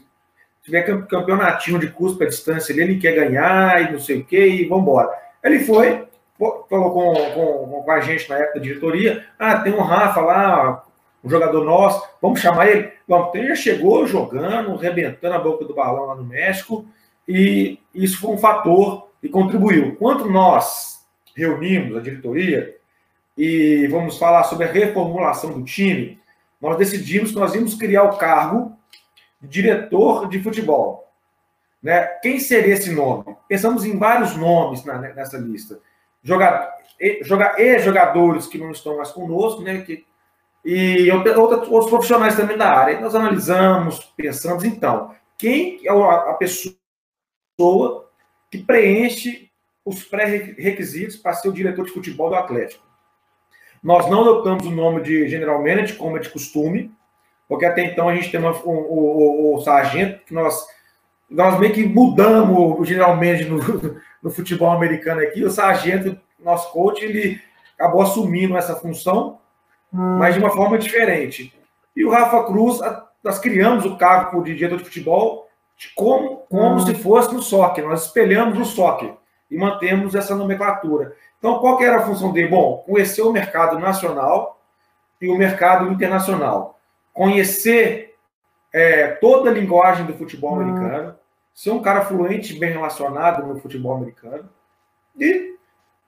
tiver 0.65 0.83
campeonatinho 1.07 1.79
de 1.79 1.87
custo 1.87 2.19
para 2.19 2.27
distância, 2.27 2.73
ele, 2.73 2.83
ele 2.83 2.99
quer 2.99 3.15
ganhar 3.15 3.81
e 3.81 3.93
não 3.93 4.01
sei 4.01 4.19
o 4.19 4.25
que, 4.25 4.45
e 4.45 4.65
vamos 4.65 4.83
embora. 4.83 5.30
Ele 5.43 5.61
foi, 5.61 6.07
falou 6.39 6.93
com, 6.93 7.15
com, 7.35 7.83
com 7.83 7.91
a 7.91 8.01
gente 8.01 8.29
na 8.29 8.39
época 8.39 8.59
da 8.59 8.65
diretoria: 8.65 9.27
ah, 9.39 9.59
tem 9.61 9.73
um 9.73 9.81
Rafa 9.81 10.21
lá, 10.21 10.85
um 11.23 11.29
jogador 11.29 11.65
nosso, 11.65 12.07
vamos 12.21 12.41
chamar 12.41 12.69
ele. 12.69 12.91
Bom, 13.07 13.27
então 13.29 13.41
ele 13.41 13.49
já 13.49 13.57
chegou 13.57 14.07
jogando, 14.07 14.77
rebentando 14.77 15.35
a 15.35 15.39
boca 15.39 15.65
do 15.65 15.75
balão 15.75 16.07
lá 16.07 16.15
no 16.15 16.25
México, 16.25 16.87
e 17.29 17.79
isso 17.95 18.21
foi 18.21 18.33
um 18.33 18.39
fator 18.39 19.09
e 19.23 19.29
contribuiu. 19.29 19.97
Quando 19.97 20.31
nós 20.31 21.05
reunimos 21.37 21.97
a 21.97 22.01
diretoria 22.01 22.77
e 23.37 23.87
vamos 23.89 24.19
falar 24.19 24.45
sobre 24.45 24.67
a 24.67 24.73
reformulação 24.73 25.53
do 25.53 25.65
time, 25.65 26.19
nós 26.61 26.77
decidimos 26.77 27.31
que 27.31 27.39
nós 27.39 27.55
íamos 27.55 27.75
criar 27.75 28.05
o 28.05 28.17
cargo 28.17 28.77
de 29.41 29.49
diretor 29.49 30.29
de 30.29 30.43
futebol. 30.43 31.10
Né? 31.83 32.05
Quem 32.23 32.39
seria 32.39 32.75
esse 32.75 32.91
nome? 32.93 33.37
Pensamos 33.49 33.85
em 33.85 33.99
vários 33.99 34.37
nomes 34.37 34.85
na, 34.85 34.99
nessa 34.99 35.39
lista. 35.39 35.81
Jogador, 36.23 36.69
e, 37.01 37.25
jogadores 37.79 38.47
que 38.47 38.59
não 38.59 38.71
estão 38.71 38.99
mais 38.99 39.11
conosco, 39.11 39.63
né? 39.63 39.81
Que, 39.81 40.05
e 40.63 41.11
outros 41.11 41.89
profissionais 41.89 42.37
também 42.37 42.59
da 42.59 42.69
área. 42.71 42.93
E 42.93 43.01
nós 43.01 43.15
analisamos, 43.15 44.13
pensamos, 44.17 44.65
então, 44.65 45.15
quem 45.39 45.81
é 45.87 45.91
a 45.91 46.35
pessoa 46.35 46.77
que 48.51 48.59
preenche 48.59 49.51
os 49.83 50.05
pré-requisitos 50.05 51.17
para 51.17 51.33
ser 51.33 51.49
o 51.49 51.53
diretor 51.53 51.87
de 51.87 51.93
futebol 51.93 52.29
do 52.29 52.37
Atlético? 52.37 52.85
Nós 53.83 54.11
não 54.11 54.21
adotamos 54.21 54.67
o 54.67 54.71
nome 54.71 55.01
de 55.01 55.27
General 55.27 55.59
Manager, 55.59 55.97
como 55.97 56.19
é 56.19 56.21
de 56.21 56.29
costume, 56.29 56.93
porque 57.49 57.65
até 57.65 57.83
então 57.83 58.11
a 58.11 58.15
gente 58.15 58.31
tem 58.31 58.39
uma, 58.39 58.53
o, 58.53 58.71
o, 58.71 59.55
o 59.57 59.61
sargento 59.63 60.23
que 60.27 60.35
nós 60.35 60.67
nós 61.31 61.59
meio 61.59 61.73
que 61.73 61.87
mudamos 61.87 62.87
geralmente 62.89 63.45
no, 63.45 63.59
no 64.21 64.31
futebol 64.31 64.71
americano 64.73 65.21
aqui. 65.21 65.45
O 65.45 65.51
sargento, 65.51 66.19
nosso 66.39 66.73
coach, 66.73 67.05
ele 67.05 67.41
acabou 67.79 68.03
assumindo 68.03 68.57
essa 68.57 68.75
função, 68.75 69.39
hum. 69.93 70.19
mas 70.19 70.35
de 70.35 70.41
uma 70.41 70.51
forma 70.51 70.77
diferente. 70.77 71.55
E 71.95 72.05
o 72.05 72.11
Rafa 72.11 72.43
Cruz, 72.45 72.81
nós 73.23 73.39
criamos 73.39 73.85
o 73.85 73.97
cargo 73.97 74.43
de 74.43 74.57
diretor 74.57 74.79
de 74.79 74.85
futebol 74.85 75.49
como, 75.95 76.39
como 76.49 76.75
hum. 76.75 76.81
se 76.81 76.95
fosse 76.95 77.33
no 77.33 77.41
soccer. 77.41 77.87
Nós 77.87 78.07
espelhamos 78.07 78.59
o 78.59 78.65
soccer 78.65 79.15
e 79.51 79.57
mantemos 79.57 80.15
essa 80.15 80.35
nomenclatura. 80.35 81.15
Então, 81.39 81.59
qual 81.59 81.79
que 81.79 81.85
era 81.85 81.99
a 81.99 82.07
função 82.07 82.33
dele? 82.33 82.49
Bom, 82.49 82.85
conhecer 82.87 83.23
o 83.23 83.33
mercado 83.33 83.79
nacional 83.79 84.61
e 85.21 85.29
o 85.29 85.37
mercado 85.37 85.91
internacional. 85.91 86.79
Conhecer 87.13 88.10
é, 88.73 89.09
toda 89.09 89.51
a 89.51 89.53
linguagem 89.53 90.07
do 90.07 90.15
futebol 90.15 90.57
hum. 90.57 90.61
americano, 90.61 91.15
ser 91.55 91.71
um 91.71 91.83
cara 91.83 92.03
fluente, 92.03 92.59
bem 92.59 92.73
relacionado 92.73 93.47
no 93.47 93.61
futebol 93.61 93.97
americano 93.97 94.49
e, 95.19 95.55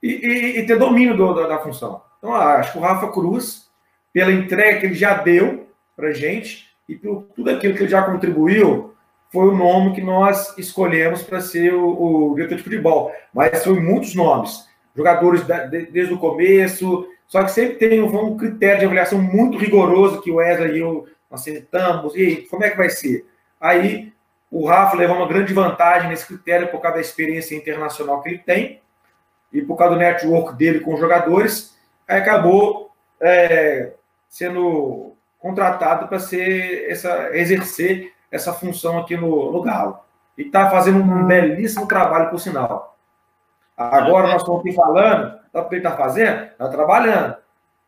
e, 0.02 0.58
e 0.58 0.66
ter 0.66 0.78
domínio 0.78 1.16
do, 1.16 1.34
da, 1.34 1.46
da, 1.46 1.58
função. 1.58 2.02
Então, 2.18 2.32
ah, 2.34 2.54
acho 2.56 2.72
que 2.72 2.78
o 2.78 2.80
Rafa 2.80 3.08
Cruz, 3.08 3.68
pela 4.12 4.32
entrega 4.32 4.80
que 4.80 4.86
ele 4.86 4.94
já 4.94 5.14
deu 5.14 5.68
para 5.96 6.12
gente 6.12 6.68
e 6.88 6.94
por 6.94 7.26
tudo 7.34 7.50
aquilo 7.50 7.74
que 7.74 7.82
ele 7.82 7.90
já 7.90 8.02
contribuiu, 8.02 8.94
foi 9.30 9.48
o 9.48 9.56
nome 9.56 9.94
que 9.94 10.02
nós 10.02 10.56
escolhemos 10.58 11.22
para 11.22 11.40
ser 11.40 11.74
o, 11.74 12.30
o 12.30 12.34
diretor 12.34 12.56
de 12.56 12.62
futebol. 12.62 13.12
Mas 13.34 13.64
foi 13.64 13.80
muitos 13.80 14.14
nomes, 14.14 14.68
jogadores 14.94 15.46
da, 15.46 15.64
de, 15.64 15.86
desde 15.86 16.14
o 16.14 16.18
começo, 16.18 17.06
só 17.26 17.42
que 17.42 17.50
sempre 17.50 17.76
tem 17.76 18.02
um, 18.02 18.26
um 18.26 18.36
critério 18.36 18.80
de 18.80 18.84
avaliação 18.84 19.20
muito 19.20 19.56
rigoroso 19.56 20.20
que 20.20 20.30
o 20.30 20.36
Wesley 20.36 20.76
e 20.76 20.80
eu 20.80 21.06
aceitamos. 21.32 22.14
E 22.14 22.20
aí, 22.20 22.46
como 22.46 22.64
é 22.64 22.70
que 22.70 22.76
vai 22.76 22.90
ser? 22.90 23.26
Aí 23.60 24.12
o 24.50 24.66
Rafa 24.66 24.96
levou 24.96 25.16
uma 25.16 25.28
grande 25.28 25.52
vantagem 25.54 26.08
nesse 26.08 26.26
critério 26.26 26.68
por 26.68 26.80
causa 26.80 26.96
da 26.96 27.00
experiência 27.00 27.56
internacional 27.56 28.20
que 28.20 28.28
ele 28.28 28.38
tem 28.38 28.80
e 29.52 29.62
por 29.62 29.76
causa 29.76 29.94
do 29.94 30.00
network 30.00 30.54
dele 30.56 30.80
com 30.80 30.94
os 30.94 31.00
jogadores, 31.00 31.76
aí 32.08 32.18
acabou 32.18 32.90
é, 33.20 33.92
sendo 34.28 35.14
contratado 35.38 36.08
para 36.08 36.18
ser 36.18 36.90
essa 36.90 37.30
exercer 37.36 38.12
essa 38.30 38.52
função 38.52 38.98
aqui 38.98 39.16
no, 39.16 39.52
no 39.52 39.62
Galo. 39.62 39.98
E 40.38 40.42
está 40.42 40.70
fazendo 40.70 41.00
um 41.00 41.26
belíssimo 41.26 41.86
trabalho, 41.86 42.30
por 42.30 42.40
sinal. 42.40 42.96
Agora 43.76 44.28
nós 44.28 44.40
estamos 44.40 44.60
aqui 44.60 44.72
falando, 44.72 45.38
o 45.52 45.64
que 45.64 45.74
ele 45.74 45.84
está 45.84 45.96
fazendo? 45.96 46.44
Está 46.44 46.68
trabalhando. 46.68 47.36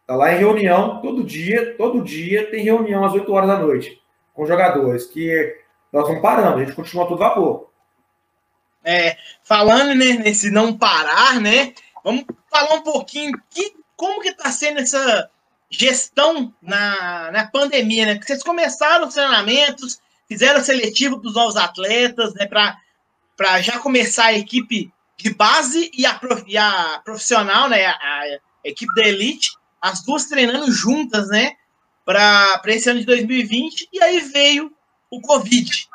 Está 0.05 0.17
lá 0.17 0.35
em 0.35 0.39
reunião 0.39 1.01
todo 1.01 1.25
dia, 1.25 1.75
todo 1.79 2.05
dia 2.05 2.51
tem 2.51 2.63
reunião 2.63 3.07
às 3.07 3.15
8 3.15 3.33
horas 3.33 3.49
da 3.49 3.59
noite 3.59 4.03
com 4.35 4.45
jogadores, 4.45 5.07
que 5.07 5.57
nós 5.91 6.07
vamos 6.07 6.21
parando, 6.21 6.59
a 6.59 6.65
gente 6.65 6.77
continua 6.77 7.09
todo 7.09 7.19
vapor. 7.19 7.71
É, 8.85 9.17
falando 9.43 9.95
né, 9.95 10.13
nesse 10.13 10.51
não 10.51 10.77
parar, 10.77 11.41
né? 11.41 11.73
Vamos 12.05 12.25
falar 12.51 12.75
um 12.75 12.83
pouquinho 12.83 13.33
que, 13.49 13.75
como 13.97 14.21
que 14.21 14.29
está 14.29 14.51
sendo 14.51 14.81
essa 14.81 15.31
gestão 15.71 16.53
na, 16.61 17.31
na 17.33 17.47
pandemia, 17.47 18.05
né? 18.05 18.19
Que 18.19 18.27
vocês 18.27 18.43
começaram 18.43 19.09
os 19.09 19.15
treinamentos, 19.15 19.99
fizeram 20.29 20.63
seletivo 20.63 21.19
para 21.19 21.29
os 21.29 21.35
novos 21.35 21.57
atletas, 21.57 22.35
né? 22.35 22.47
Para 22.47 23.63
já 23.63 23.79
começar 23.79 24.27
a 24.27 24.39
equipe 24.39 24.93
de 25.17 25.33
base 25.33 25.91
e 25.97 26.05
a, 26.05 26.21
e 26.47 26.59
a 26.59 27.01
profissional, 27.03 27.71
né? 27.71 27.87
A, 27.87 27.93
a, 27.93 28.39
equipe 28.63 28.95
da 28.95 29.07
elite, 29.07 29.51
as 29.85 30.03
duas 30.03 30.25
treinando 30.25 30.73
juntas, 30.73 31.29
né? 31.29 31.57
Para 32.07 32.63
esse 32.69 32.89
ano 32.89 33.01
de 33.01 33.07
2020, 33.07 33.91
e 33.93 34.03
aí 34.03 34.19
veio 34.21 34.73
o 35.11 35.21
Covid. 35.21 35.89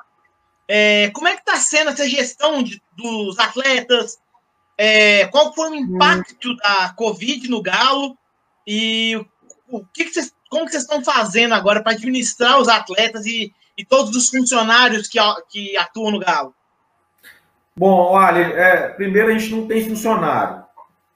É, 0.68 1.10
como 1.10 1.28
é 1.28 1.34
que 1.34 1.40
está 1.40 1.56
sendo 1.58 1.90
essa 1.90 2.08
gestão 2.08 2.62
de, 2.62 2.80
dos 2.96 3.40
atletas? 3.40 4.20
É, 4.78 5.26
qual 5.28 5.56
foi 5.56 5.72
o 5.72 5.76
impacto 5.76 6.56
da 6.58 6.94
Covid 6.96 7.50
no 7.50 7.64
Galo? 7.64 8.16
E 8.66 9.16
o 9.68 9.84
que, 9.86 10.06
que 10.06 10.14
vocês, 10.14 10.36
como 10.52 10.66
que 10.66 10.72
vocês 10.72 10.84
estão 10.84 11.04
fazendo 11.04 11.56
agora 11.56 11.82
para 11.82 11.94
administrar 11.94 12.60
os 12.60 12.68
atletas 12.68 13.26
e, 13.26 13.52
e 13.76 13.84
todos 13.84 14.16
os 14.16 14.30
funcionários 14.30 15.08
que, 15.08 15.18
que 15.50 15.76
atuam 15.78 16.12
no 16.12 16.20
Galo? 16.20 16.54
Bom, 17.76 18.12
olha, 18.12 18.40
é, 18.40 18.90
primeiro 18.90 19.30
a 19.30 19.38
gente 19.38 19.50
não 19.50 19.68
tem 19.68 19.90
funcionário. 19.90 20.64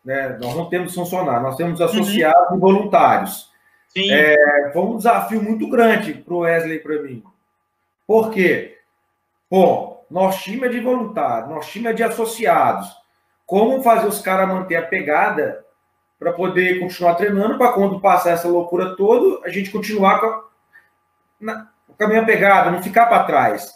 Né? 0.04 0.38
Nós 0.42 0.56
não 0.56 0.70
temos 0.70 0.94
funcionário, 0.94 1.44
nós 1.44 1.56
temos 1.56 1.80
associados 1.80 2.52
uhum. 2.52 2.58
e 2.58 2.60
voluntários. 2.60 3.52
Sim. 3.90 4.12
É, 4.12 4.72
foi 4.74 4.82
um 4.82 4.98
desafio 4.98 5.42
muito 5.42 5.70
grande 5.70 6.14
para 6.14 6.34
o 6.34 6.40
Wesley 6.40 6.78
e 6.78 6.80
para 6.80 7.02
mim. 7.02 7.24
Por 8.08 8.32
quê? 8.32 8.80
Bom, 9.50 10.06
nosso 10.10 10.44
time 10.44 10.68
é 10.68 10.70
de 10.70 10.80
voluntários, 10.80 11.50
nosso 11.50 11.72
time 11.72 11.88
é 11.88 11.94
de 11.94 12.04
associados. 12.04 12.92
como 13.46 13.84
fazer 13.84 14.08
os 14.08 14.20
caras 14.20 14.48
manter 14.48 14.76
a 14.76 14.82
pegada 14.82 15.64
para 16.18 16.34
poder 16.34 16.80
continuar 16.80 17.16
treinando, 17.16 17.58
para 17.58 17.74
quando 17.74 18.00
passar 18.00 18.32
essa 18.32 18.48
loucura 18.48 18.96
toda, 18.96 19.46
a 19.46 19.50
gente 19.50 19.70
continuar 19.70 20.20
com 20.20 20.28
a, 20.28 20.44
na, 21.40 21.68
com 21.98 22.04
a 22.04 22.08
minha 22.08 22.26
pegada, 22.26 22.72
não 22.72 22.82
ficar 22.82 23.06
para 23.08 23.26
trás. 23.26 23.72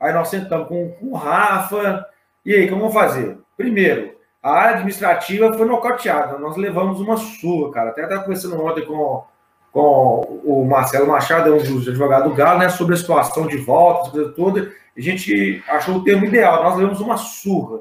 Aí 0.00 0.12
nós 0.12 0.28
sentamos 0.28 0.66
com, 0.68 0.92
com 0.92 1.06
o 1.08 1.14
Rafa, 1.14 2.06
e 2.44 2.52
aí, 2.52 2.68
como 2.68 2.82
vamos 2.82 2.94
fazer? 2.94 3.38
Primeiro, 3.56 4.13
a 4.44 4.52
área 4.52 4.74
administrativa 4.74 5.50
foi 5.54 5.66
nocauteada, 5.66 6.36
nós 6.36 6.54
levamos 6.58 7.00
uma 7.00 7.16
surra, 7.16 7.72
cara. 7.72 7.90
Até 7.90 8.02
estava 8.02 8.24
conversando 8.24 8.62
ontem 8.62 8.84
com, 8.84 9.24
com 9.72 10.42
o 10.44 10.66
Marcelo 10.68 11.08
Machado, 11.08 11.54
um 11.54 11.56
dos 11.56 11.88
advogados 11.88 12.28
do 12.28 12.36
Galo, 12.36 12.58
né, 12.58 12.68
sobre 12.68 12.94
a 12.94 12.98
situação 12.98 13.46
de 13.46 13.56
volta, 13.56 14.10
coisa 14.10 14.32
toda. 14.32 14.70
A 14.94 15.00
gente 15.00 15.64
achou 15.66 15.96
o 15.96 16.04
termo 16.04 16.26
ideal, 16.26 16.62
nós 16.62 16.76
levamos 16.76 17.00
uma 17.00 17.16
surra, 17.16 17.80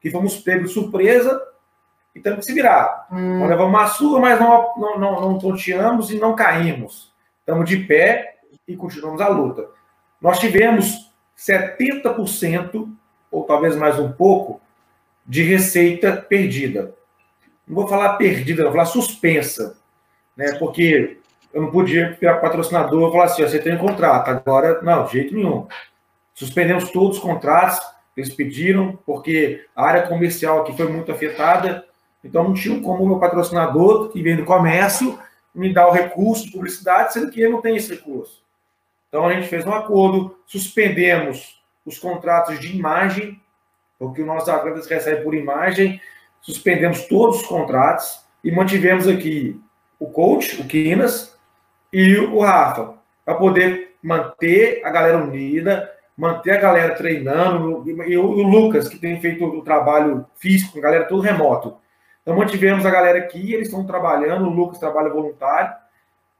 que 0.00 0.10
fomos 0.10 0.36
pegos 0.38 0.70
de 0.70 0.74
surpresa 0.74 1.40
e 2.12 2.18
temos 2.18 2.40
que 2.40 2.46
se 2.46 2.54
virar. 2.54 3.06
Hum. 3.12 3.38
Nós 3.38 3.48
levamos 3.48 3.72
uma 3.72 3.86
surra, 3.86 4.18
mas 4.18 4.40
não, 4.40 4.74
não, 4.76 4.98
não, 4.98 5.20
não 5.20 5.38
tonteamos 5.38 6.10
e 6.10 6.18
não 6.18 6.34
caímos. 6.34 7.14
Estamos 7.38 7.68
de 7.68 7.76
pé 7.84 8.38
e 8.66 8.76
continuamos 8.76 9.20
a 9.20 9.28
luta. 9.28 9.68
Nós 10.20 10.40
tivemos 10.40 11.08
70%, 11.38 12.88
ou 13.30 13.44
talvez 13.44 13.76
mais 13.76 13.96
um 13.96 14.10
pouco, 14.10 14.60
de 15.30 15.44
receita 15.44 16.16
perdida. 16.16 16.92
Não 17.64 17.76
vou 17.76 17.86
falar 17.86 18.14
perdida, 18.14 18.64
vou 18.64 18.72
falar 18.72 18.86
suspensa. 18.86 19.78
Né? 20.36 20.54
Porque 20.58 21.18
eu 21.54 21.62
não 21.62 21.70
podia 21.70 22.18
virar 22.20 22.38
patrocinador 22.38 23.08
e 23.08 23.12
falar 23.12 23.24
assim: 23.26 23.42
você 23.42 23.60
tem 23.60 23.76
um 23.76 23.78
contrato, 23.78 24.28
agora, 24.28 24.82
não, 24.82 25.04
de 25.04 25.12
jeito 25.12 25.34
nenhum. 25.36 25.68
Suspendemos 26.34 26.90
todos 26.90 27.18
os 27.18 27.22
contratos 27.22 27.80
eles 28.16 28.34
pediram, 28.34 28.98
porque 29.06 29.64
a 29.74 29.84
área 29.84 30.08
comercial 30.08 30.60
aqui 30.60 30.76
foi 30.76 30.88
muito 30.88 31.12
afetada, 31.12 31.86
então 32.24 32.42
não 32.42 32.52
tinha 32.52 32.82
como 32.82 33.04
o 33.04 33.06
meu 33.06 33.18
patrocinador, 33.20 34.10
que 34.10 34.20
vem 34.20 34.36
do 34.36 34.44
comércio, 34.44 35.16
me 35.54 35.72
dar 35.72 35.86
o 35.86 35.92
recurso 35.92 36.46
de 36.46 36.52
publicidade, 36.52 37.12
sendo 37.12 37.30
que 37.30 37.40
ele 37.40 37.52
não 37.52 37.62
tem 37.62 37.76
esse 37.76 37.94
recurso. 37.94 38.42
Então 39.08 39.26
a 39.26 39.32
gente 39.32 39.46
fez 39.46 39.64
um 39.64 39.72
acordo, 39.72 40.36
suspendemos 40.44 41.62
os 41.86 41.98
contratos 42.00 42.58
de 42.58 42.76
imagem, 42.76 43.40
porque 44.00 44.22
os 44.22 44.26
nossos 44.26 44.48
atletas 44.48 44.86
recebem 44.86 45.22
por 45.22 45.34
imagem, 45.34 46.00
suspendemos 46.40 47.06
todos 47.06 47.42
os 47.42 47.46
contratos 47.46 48.24
e 48.42 48.50
mantivemos 48.50 49.06
aqui 49.06 49.60
o 49.98 50.06
coach, 50.06 50.58
o 50.58 50.66
Quinas, 50.66 51.38
e 51.92 52.16
o 52.16 52.40
Rafa, 52.40 52.94
para 53.26 53.34
poder 53.34 53.96
manter 54.02 54.80
a 54.84 54.90
galera 54.90 55.18
unida, 55.18 55.90
manter 56.16 56.52
a 56.52 56.60
galera 56.60 56.94
treinando, 56.94 57.84
e 58.06 58.16
o, 58.16 58.42
Lucas, 58.42 58.88
que 58.88 58.98
tem 58.98 59.20
feito 59.20 59.44
o 59.44 59.62
trabalho 59.62 60.24
físico, 60.36 60.78
a 60.78 60.82
galera 60.82 61.04
tudo 61.04 61.20
remoto. 61.20 61.76
Então, 62.22 62.34
mantivemos 62.36 62.86
a 62.86 62.90
galera 62.90 63.18
aqui, 63.18 63.52
eles 63.52 63.68
estão 63.68 63.86
trabalhando, 63.86 64.46
o 64.46 64.50
Lucas 64.50 64.78
trabalha 64.78 65.10
voluntário 65.10 65.74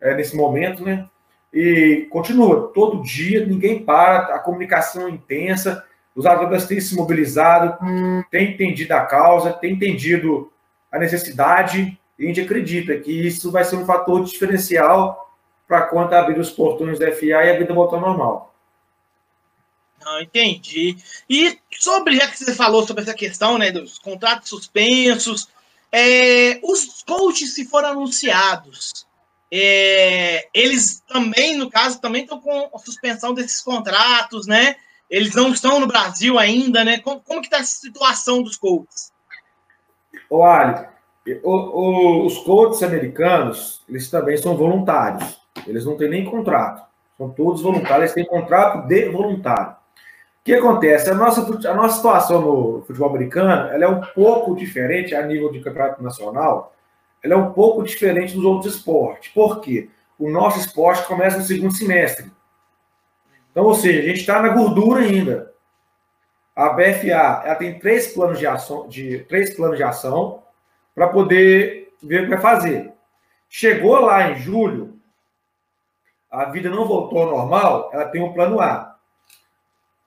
é, 0.00 0.14
nesse 0.14 0.34
momento, 0.34 0.82
né? 0.82 1.06
E 1.52 2.06
continua, 2.10 2.70
todo 2.72 3.02
dia, 3.02 3.44
ninguém 3.44 3.84
para, 3.84 4.34
a 4.34 4.38
comunicação 4.38 5.08
é 5.08 5.10
intensa, 5.10 5.84
os 6.14 6.26
atletas 6.26 6.66
têm 6.66 6.80
se 6.80 6.94
mobilizado, 6.94 7.76
hum. 7.84 8.22
têm 8.30 8.52
entendido 8.52 8.92
a 8.94 9.02
causa, 9.02 9.52
têm 9.52 9.72
entendido 9.74 10.52
a 10.90 10.98
necessidade, 10.98 11.98
e 12.18 12.24
a 12.24 12.26
gente 12.26 12.40
acredita 12.40 12.98
que 12.98 13.12
isso 13.12 13.50
vai 13.50 13.64
ser 13.64 13.76
um 13.76 13.86
fator 13.86 14.22
diferencial 14.24 15.30
para 15.66 15.82
quando 15.82 16.12
abrir 16.12 16.38
os 16.38 16.50
portões 16.50 16.98
da 16.98 17.12
FA 17.12 17.24
e 17.26 17.32
a 17.32 17.58
vida 17.58 17.72
voltar 17.72 17.96
ao 17.96 18.02
normal. 18.02 18.54
Não, 20.04 20.20
entendi. 20.20 20.96
E 21.28 21.58
sobre, 21.70 22.16
já 22.16 22.26
que 22.26 22.38
você 22.38 22.54
falou 22.54 22.86
sobre 22.86 23.02
essa 23.02 23.14
questão, 23.14 23.56
né, 23.58 23.70
dos 23.70 23.98
contratos 23.98 24.48
suspensos, 24.48 25.48
é, 25.92 26.58
os 26.62 27.02
coaches 27.02 27.54
se 27.54 27.66
foram 27.66 27.90
anunciados, 27.90 29.06
é, 29.52 30.48
eles 30.54 31.02
também, 31.06 31.56
no 31.56 31.70
caso, 31.70 32.00
também 32.00 32.22
estão 32.22 32.40
com 32.40 32.70
a 32.74 32.78
suspensão 32.78 33.34
desses 33.34 33.60
contratos, 33.60 34.46
né? 34.46 34.76
Eles 35.10 35.34
não 35.34 35.52
estão 35.52 35.80
no 35.80 35.88
Brasil 35.88 36.38
ainda, 36.38 36.84
né? 36.84 36.98
Como, 36.98 37.20
como 37.20 37.40
que 37.40 37.48
está 37.48 37.58
a 37.58 37.64
situação 37.64 38.42
dos 38.42 38.56
coaches? 38.56 39.12
Ô, 40.30 40.44
Ali, 40.44 40.86
o, 41.42 41.50
o, 41.50 42.26
os 42.26 42.38
coaches 42.38 42.82
americanos, 42.82 43.82
eles 43.88 44.08
também 44.08 44.36
são 44.36 44.56
voluntários. 44.56 45.40
Eles 45.66 45.84
não 45.84 45.96
têm 45.96 46.08
nem 46.08 46.24
contrato. 46.24 46.88
São 47.18 47.28
todos 47.30 47.60
voluntários, 47.60 48.12
eles 48.12 48.14
têm 48.14 48.24
contrato 48.24 48.86
de 48.86 49.08
voluntário. 49.08 49.72
O 49.72 50.44
que 50.44 50.54
acontece? 50.54 51.10
A 51.10 51.14
nossa, 51.14 51.68
a 51.68 51.74
nossa 51.74 51.96
situação 51.96 52.40
no 52.40 52.82
futebol 52.86 53.10
americano 53.10 53.68
ela 53.72 53.84
é 53.84 53.88
um 53.88 54.00
pouco 54.00 54.54
diferente 54.54 55.14
a 55.14 55.26
nível 55.26 55.52
de 55.52 55.60
campeonato 55.60 56.02
nacional. 56.02 56.72
Ela 57.22 57.34
é 57.34 57.36
um 57.36 57.52
pouco 57.52 57.82
diferente 57.82 58.34
dos 58.34 58.44
outros 58.44 58.74
esportes. 58.74 59.30
Por 59.32 59.60
quê? 59.60 59.90
O 60.18 60.30
nosso 60.30 60.58
esporte 60.58 61.06
começa 61.06 61.36
no 61.36 61.44
segundo 61.44 61.76
semestre. 61.76 62.30
Então, 63.50 63.64
ou 63.64 63.74
seja, 63.74 64.00
a 64.00 64.02
gente 64.02 64.20
está 64.20 64.40
na 64.40 64.50
gordura 64.50 65.00
ainda. 65.00 65.52
A 66.54 66.70
BFA 66.70 67.42
ela 67.44 67.54
tem 67.54 67.78
três 67.78 68.08
planos 68.12 68.38
de 68.38 68.46
ação, 68.46 68.88
de, 68.88 69.20
três 69.20 69.54
planos 69.54 69.76
de 69.76 69.82
ação 69.82 70.42
para 70.94 71.08
poder 71.08 71.92
ver 72.02 72.20
o 72.20 72.24
que 72.24 72.30
vai 72.30 72.40
fazer. 72.40 72.92
Chegou 73.48 73.98
lá 74.00 74.30
em 74.30 74.36
julho, 74.36 74.98
a 76.30 76.44
vida 76.44 76.70
não 76.70 76.86
voltou 76.86 77.22
ao 77.22 77.30
normal, 77.30 77.90
ela 77.92 78.04
tem 78.06 78.22
um 78.22 78.32
plano 78.32 78.60
A. 78.60 78.96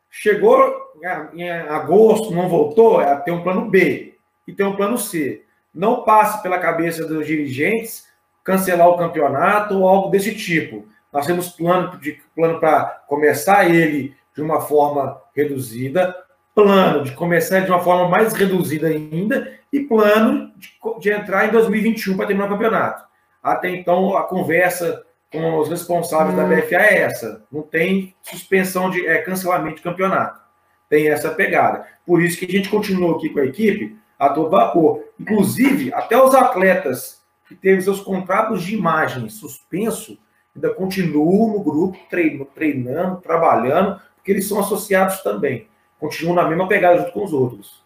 Chegou 0.10 0.94
em 1.34 1.50
agosto, 1.50 2.34
não 2.34 2.48
voltou, 2.48 3.02
é 3.02 3.16
ter 3.18 3.32
um 3.32 3.44
plano 3.44 3.70
B 3.70 4.16
e 4.48 4.54
tem 4.54 4.66
um 4.66 4.76
plano 4.76 4.98
C. 4.98 5.44
Não 5.74 6.04
passe 6.04 6.42
pela 6.42 6.60
cabeça 6.60 7.06
dos 7.06 7.26
dirigentes 7.26 8.08
cancelar 8.44 8.88
o 8.88 8.98
campeonato 8.98 9.80
ou 9.80 9.88
algo 9.88 10.10
desse 10.10 10.36
tipo. 10.36 10.88
Nós 11.14 11.28
temos 11.28 11.50
plano 11.50 11.98
de 12.00 12.20
plano 12.36 12.60
para 12.60 13.04
começar 13.08 13.70
ele 13.70 14.16
de 14.36 14.42
uma 14.42 14.60
forma 14.62 15.22
reduzida, 15.36 16.16
plano 16.56 17.04
de 17.04 17.12
começar 17.12 17.60
de 17.60 17.70
uma 17.70 17.82
forma 17.82 18.10
mais 18.10 18.34
reduzida 18.34 18.88
ainda 18.88 19.54
e 19.72 19.82
plano 19.82 20.52
de, 20.56 20.70
de 21.00 21.12
entrar 21.12 21.48
em 21.48 21.52
2021 21.52 22.18
para 22.18 22.26
terminar 22.26 22.48
o 22.48 22.50
campeonato. 22.50 23.04
Até 23.42 23.70
então, 23.70 24.18
a 24.18 24.24
conversa 24.24 25.04
com 25.32 25.60
os 25.60 25.70
responsáveis 25.70 26.34
hum. 26.34 26.38
da 26.38 26.46
BFA 26.46 26.76
é 26.78 27.02
essa. 27.02 27.44
Não 27.52 27.62
tem 27.62 28.16
suspensão 28.22 28.90
de 28.90 29.06
é, 29.06 29.20
cancelamento 29.20 29.78
de 29.78 29.82
campeonato. 29.82 30.42
Tem 30.90 31.10
essa 31.10 31.30
pegada. 31.32 31.86
Por 32.06 32.22
isso 32.22 32.38
que 32.38 32.46
a 32.46 32.50
gente 32.50 32.70
continuou 32.70 33.16
aqui 33.16 33.30
com 33.30 33.40
a 33.40 33.46
equipe 33.46 33.98
a 34.18 34.30
todo 34.30 34.50
vapor. 34.50 35.04
Inclusive, 35.20 35.94
até 35.94 36.22
os 36.22 36.34
atletas 36.34 37.22
que 37.48 37.56
teve 37.56 37.82
seus 37.82 38.00
contratos 38.00 38.64
de 38.64 38.76
imagem 38.76 39.28
suspenso 39.28 40.18
ainda 40.56 40.74
continuam 40.74 41.54
no 41.54 41.64
grupo, 41.64 41.98
treino, 42.10 42.46
treinando, 42.46 43.22
trabalhando, 43.22 44.00
porque 44.16 44.32
eles 44.32 44.48
são 44.48 44.60
associados 44.60 45.22
também. 45.22 45.68
Continuam 46.00 46.36
na 46.36 46.48
mesma 46.48 46.68
pegada 46.68 47.00
junto 47.00 47.12
com 47.12 47.24
os 47.24 47.34
outros. 47.34 47.84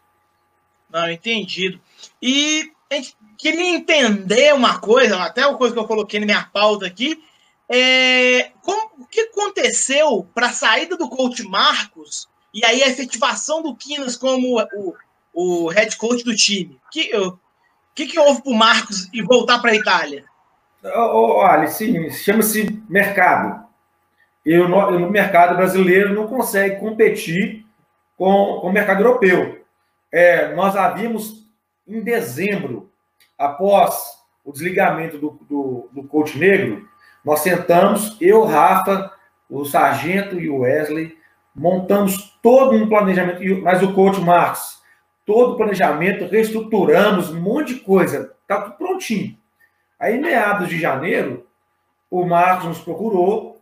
Não, 0.90 1.10
entendido. 1.10 1.80
E 2.22 2.72
a 2.90 2.96
gente 2.96 3.16
queria 3.38 3.76
entender 3.76 4.54
uma 4.54 4.80
coisa, 4.80 5.18
até 5.18 5.46
uma 5.46 5.58
coisa 5.58 5.74
que 5.74 5.80
eu 5.80 5.88
coloquei 5.88 6.20
na 6.20 6.26
minha 6.26 6.44
pauta 6.44 6.86
aqui, 6.86 7.22
é, 7.70 8.52
como, 8.62 9.04
o 9.04 9.06
que 9.06 9.22
aconteceu 9.22 10.28
para 10.34 10.48
a 10.48 10.54
saída 10.54 10.96
do 10.96 11.10
coach 11.10 11.44
Marcos 11.44 12.28
e 12.54 12.64
aí 12.66 12.82
a 12.82 12.88
efetivação 12.88 13.62
do 13.62 13.76
Quinas 13.76 14.16
como 14.16 14.60
o, 14.74 14.96
o 15.34 15.68
head 15.68 15.96
coach 15.98 16.24
do 16.24 16.36
time? 16.36 16.80
O 16.88 16.90
que, 16.90 17.12
que, 17.94 18.08
que 18.08 18.20
houve 18.20 18.42
para 18.42 18.52
o 18.52 18.56
Marcos 18.56 19.10
e 19.14 19.22
voltar 19.22 19.60
para 19.60 19.72
a 19.72 19.76
Itália? 19.76 20.26
Olha, 20.84 21.68
sim, 21.68 22.10
chama-se 22.10 22.84
mercado. 22.90 23.66
E 24.46 24.58
o, 24.58 25.10
mercado 25.10 25.58
brasileiro 25.58 26.14
não 26.14 26.28
consegue 26.28 26.80
competir 26.80 27.66
com, 28.18 28.60
com 28.62 28.68
o 28.68 28.72
mercado 28.72 29.02
europeu. 29.02 29.62
É, 30.12 30.54
nós 30.56 30.76
havíamos, 30.76 31.46
em 31.88 32.02
dezembro, 32.02 32.90
após 33.38 34.18
o 34.46 34.52
desligamento 34.52 35.18
do, 35.18 35.40
do, 35.50 35.90
do 35.92 36.04
coach 36.08 36.38
negro, 36.38 36.88
nós 37.26 37.42
sentamos, 37.42 38.18
eu, 38.22 38.46
Rafa, 38.46 39.12
o 39.50 39.66
Sargento 39.66 40.40
e 40.40 40.50
o 40.50 40.60
Wesley, 40.60 41.18
montamos 41.54 42.38
todo 42.42 42.76
um 42.76 42.88
planejamento, 42.88 43.42
mas 43.62 43.84
o 43.84 43.94
coach 43.94 44.22
Marcos, 44.22 44.82
todo 45.26 45.54
o 45.54 45.58
planejamento, 45.58 46.26
reestruturamos 46.28 47.30
um 47.32 47.42
monte 47.42 47.74
de 47.74 47.80
coisa, 47.82 48.34
está 48.42 48.62
tudo 48.62 48.78
prontinho. 48.78 49.38
Aí, 50.00 50.20
meados 50.20 50.70
de 50.70 50.80
janeiro, 50.80 51.46
o 52.10 52.26
Marcos 52.26 52.68
nos 52.68 52.80
procurou, 52.80 53.62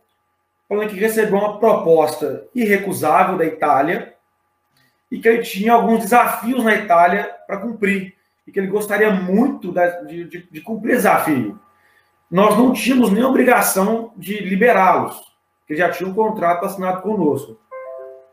falando 0.68 0.90
que 0.90 0.96
recebeu 0.96 1.38
uma 1.38 1.58
proposta 1.58 2.46
irrecusável 2.54 3.38
da 3.38 3.44
Itália 3.44 4.14
e 5.10 5.18
que 5.18 5.28
ele 5.28 5.42
tinha 5.42 5.72
alguns 5.72 6.00
desafios 6.00 6.62
na 6.64 6.74
Itália 6.74 7.34
para 7.46 7.58
cumprir 7.58 8.14
e 8.46 8.52
que 8.52 8.60
ele 8.60 8.68
gostaria 8.68 9.10
muito 9.10 9.72
de, 9.72 10.24
de, 10.24 10.42
de 10.50 10.60
cumprir 10.60 10.96
desafio 10.96 11.58
nós 12.30 12.56
não 12.58 12.72
tínhamos 12.72 13.10
nem 13.12 13.22
obrigação 13.22 14.12
de 14.16 14.38
liberá-los, 14.38 15.16
porque 15.60 15.76
já 15.76 15.90
tinham 15.90 16.10
um 16.10 16.14
contrato 16.14 16.64
assinado 16.64 17.02
conosco. 17.02 17.58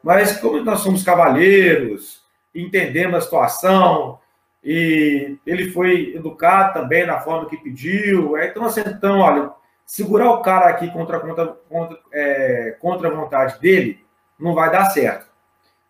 Mas 0.04 0.38
como 0.40 0.60
nós 0.62 0.80
somos 0.80 1.04
cavalheiros, 1.04 2.24
entendemos 2.54 3.16
a 3.16 3.22
situação, 3.22 4.20
e 4.64 5.38
ele 5.46 5.72
foi 5.72 6.16
educado 6.16 6.74
também 6.74 7.06
na 7.06 7.20
forma 7.20 7.50
que 7.50 7.58
pediu. 7.58 8.38
Então, 8.38 8.66
assim, 8.66 8.82
então, 8.86 9.20
olha, 9.20 9.52
segurar 9.86 10.32
o 10.32 10.42
cara 10.42 10.70
aqui 10.70 10.90
contra, 10.92 11.20
contra, 11.20 11.48
contra, 11.48 12.00
é, 12.12 12.78
contra 12.80 13.10
a 13.10 13.12
vontade 13.12 13.60
dele 13.60 14.00
não 14.40 14.54
vai 14.54 14.72
dar 14.72 14.86
certo. 14.86 15.28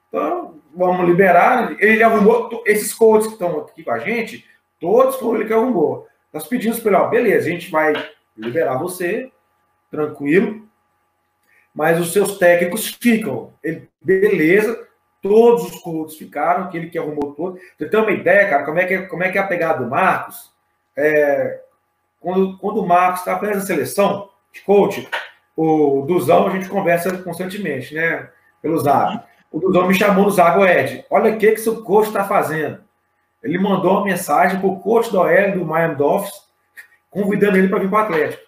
Então, 0.07 0.59
vamos 0.75 1.07
liberar. 1.07 1.75
Ele 1.79 2.03
arrumou, 2.03 2.63
esses 2.65 2.93
coaches 2.93 3.27
que 3.27 3.33
estão 3.33 3.59
aqui 3.59 3.83
com 3.83 3.91
a 3.91 3.99
gente, 3.99 4.45
todos 4.79 5.17
foram 5.17 5.39
ele 5.39 5.47
que 5.47 5.53
arrumou. 5.53 6.07
Nós 6.31 6.47
pedimos 6.47 6.79
para 6.79 6.91
ele, 6.91 7.01
ó, 7.01 7.07
beleza, 7.07 7.47
a 7.47 7.51
gente 7.51 7.69
vai 7.69 7.93
liberar 8.35 8.77
você, 8.77 9.31
tranquilo, 9.91 10.67
mas 11.73 11.99
os 11.99 12.11
seus 12.11 12.39
técnicos 12.39 12.87
ficam. 12.87 13.53
Ele, 13.63 13.87
beleza, 14.01 14.87
todos 15.23 15.63
os 15.63 15.79
coaches 15.79 16.17
ficaram, 16.17 16.65
aquele 16.65 16.89
que 16.89 16.99
arrumou 16.99 17.33
todo. 17.33 17.57
Você 17.77 17.87
tem 17.87 17.99
uma 17.99 18.11
ideia, 18.11 18.49
cara, 18.49 18.65
como 18.65 18.77
é 18.77 18.85
que, 18.85 18.93
é, 18.93 19.01
como 19.03 19.23
é, 19.23 19.31
que 19.31 19.37
é 19.37 19.41
a 19.41 19.47
pegada 19.47 19.81
do 19.81 19.89
Marcos? 19.89 20.51
É, 20.95 21.61
quando, 22.19 22.57
quando 22.57 22.81
o 22.81 22.85
Marcos 22.85 23.21
está 23.21 23.39
fazendo 23.39 23.57
a 23.57 23.61
seleção 23.61 24.29
de 24.51 24.61
coach, 24.61 25.09
o 25.55 26.03
Duzão 26.05 26.47
a 26.47 26.49
gente 26.49 26.67
conversa 26.67 27.17
constantemente, 27.19 27.95
né? 27.95 28.29
Pelo 28.61 28.77
Zap. 28.77 29.25
O 29.49 29.59
Duzão 29.59 29.87
me 29.87 29.93
chamou 29.93 30.25
no 30.25 30.31
Zago 30.31 30.65
Ed. 30.65 31.05
Olha 31.09 31.33
o 31.33 31.37
que, 31.37 31.51
que 31.51 31.57
seu 31.57 31.83
coach 31.83 32.07
está 32.07 32.25
fazendo. 32.25 32.83
Ele 33.41 33.57
mandou 33.57 33.91
uma 33.91 34.05
mensagem 34.05 34.59
para 34.59 34.67
o 34.67 34.79
coach 34.79 35.09
do 35.11 35.19
OL 35.19 35.51
do 35.53 35.65
Miami 35.65 35.95
Dolphins, 35.95 36.33
convidando 37.09 37.57
ele 37.57 37.67
para 37.67 37.79
vir 37.79 37.89
para 37.89 38.01
o 38.01 38.03
Atlético. 38.03 38.43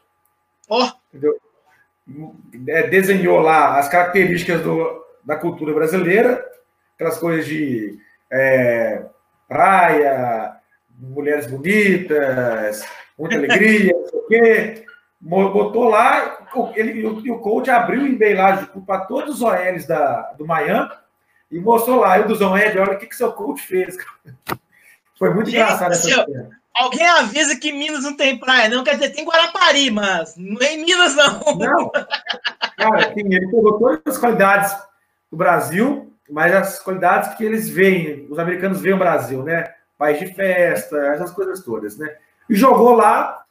Oh. 0.69 0.87
Entendeu? 1.09 1.35
É, 2.67 2.87
desenhou 2.87 3.39
lá 3.39 3.77
as 3.77 3.87
características 3.87 4.61
do, 4.61 5.03
da 5.23 5.35
cultura 5.35 5.73
brasileira, 5.73 6.45
aquelas 6.95 7.17
coisas 7.17 7.45
de 7.45 7.97
é, 8.31 9.05
praia, 9.47 10.55
mulheres 10.97 11.47
bonitas, 11.47 12.83
muita 13.17 13.35
alegria, 13.35 13.93
não 13.95 14.07
sei 14.07 14.19
o 14.19 14.27
quê. 14.27 14.85
Botou 15.21 15.85
lá, 15.85 16.37
ele, 16.75 17.01
e 17.01 17.31
o 17.31 17.39
coach 17.39 17.69
abriu 17.69 18.03
o 18.03 18.35
lá 18.35 18.69
para 18.85 19.05
todos 19.05 19.35
os 19.35 19.41
OLs 19.41 19.87
da, 19.87 20.33
do 20.37 20.45
Miami 20.45 20.91
e 21.51 21.59
mostrou 21.59 21.99
lá. 21.99 22.19
E 22.19 22.21
o 22.21 22.27
Duzão 22.27 22.57
Ed, 22.57 22.77
olha 22.77 22.93
o 22.93 22.97
que, 22.97 23.07
que 23.07 23.15
seu 23.15 23.31
coach 23.31 23.61
fez. 23.61 23.97
Foi 25.17 25.33
muito 25.33 25.49
Gente, 25.49 25.61
engraçado 25.61 25.93
essa 25.93 26.07
cena. 26.07 26.49
Alguém 26.75 27.07
avisa 27.07 27.55
que 27.55 27.71
Minas 27.71 28.03
não 28.03 28.17
tem 28.17 28.37
praia, 28.37 28.67
não. 28.67 28.83
Quer 28.83 28.95
dizer, 28.95 29.11
tem 29.11 29.25
Guarapari, 29.25 29.89
mas 29.89 30.35
não 30.35 30.61
é 30.61 30.73
em 30.73 30.83
Minas, 30.83 31.15
não. 31.15 31.39
Não. 31.55 31.89
Cara, 32.77 33.13
ele 33.15 33.47
pegou 33.49 33.79
todas 33.79 34.01
as 34.05 34.17
qualidades 34.17 34.75
do 35.31 35.37
Brasil, 35.37 36.13
mas 36.29 36.53
as 36.53 36.79
qualidades 36.79 37.35
que 37.35 37.43
eles 37.43 37.69
veem, 37.69 38.27
os 38.29 38.39
americanos 38.39 38.81
veem 38.81 38.95
o 38.95 38.99
Brasil, 38.99 39.43
né? 39.43 39.73
País 39.97 40.19
de 40.19 40.33
festa, 40.33 40.97
essas 41.07 41.31
coisas 41.31 41.63
todas, 41.63 41.97
né? 41.97 42.15
E 42.49 42.55
jogou 42.55 42.93
lá 42.93 43.43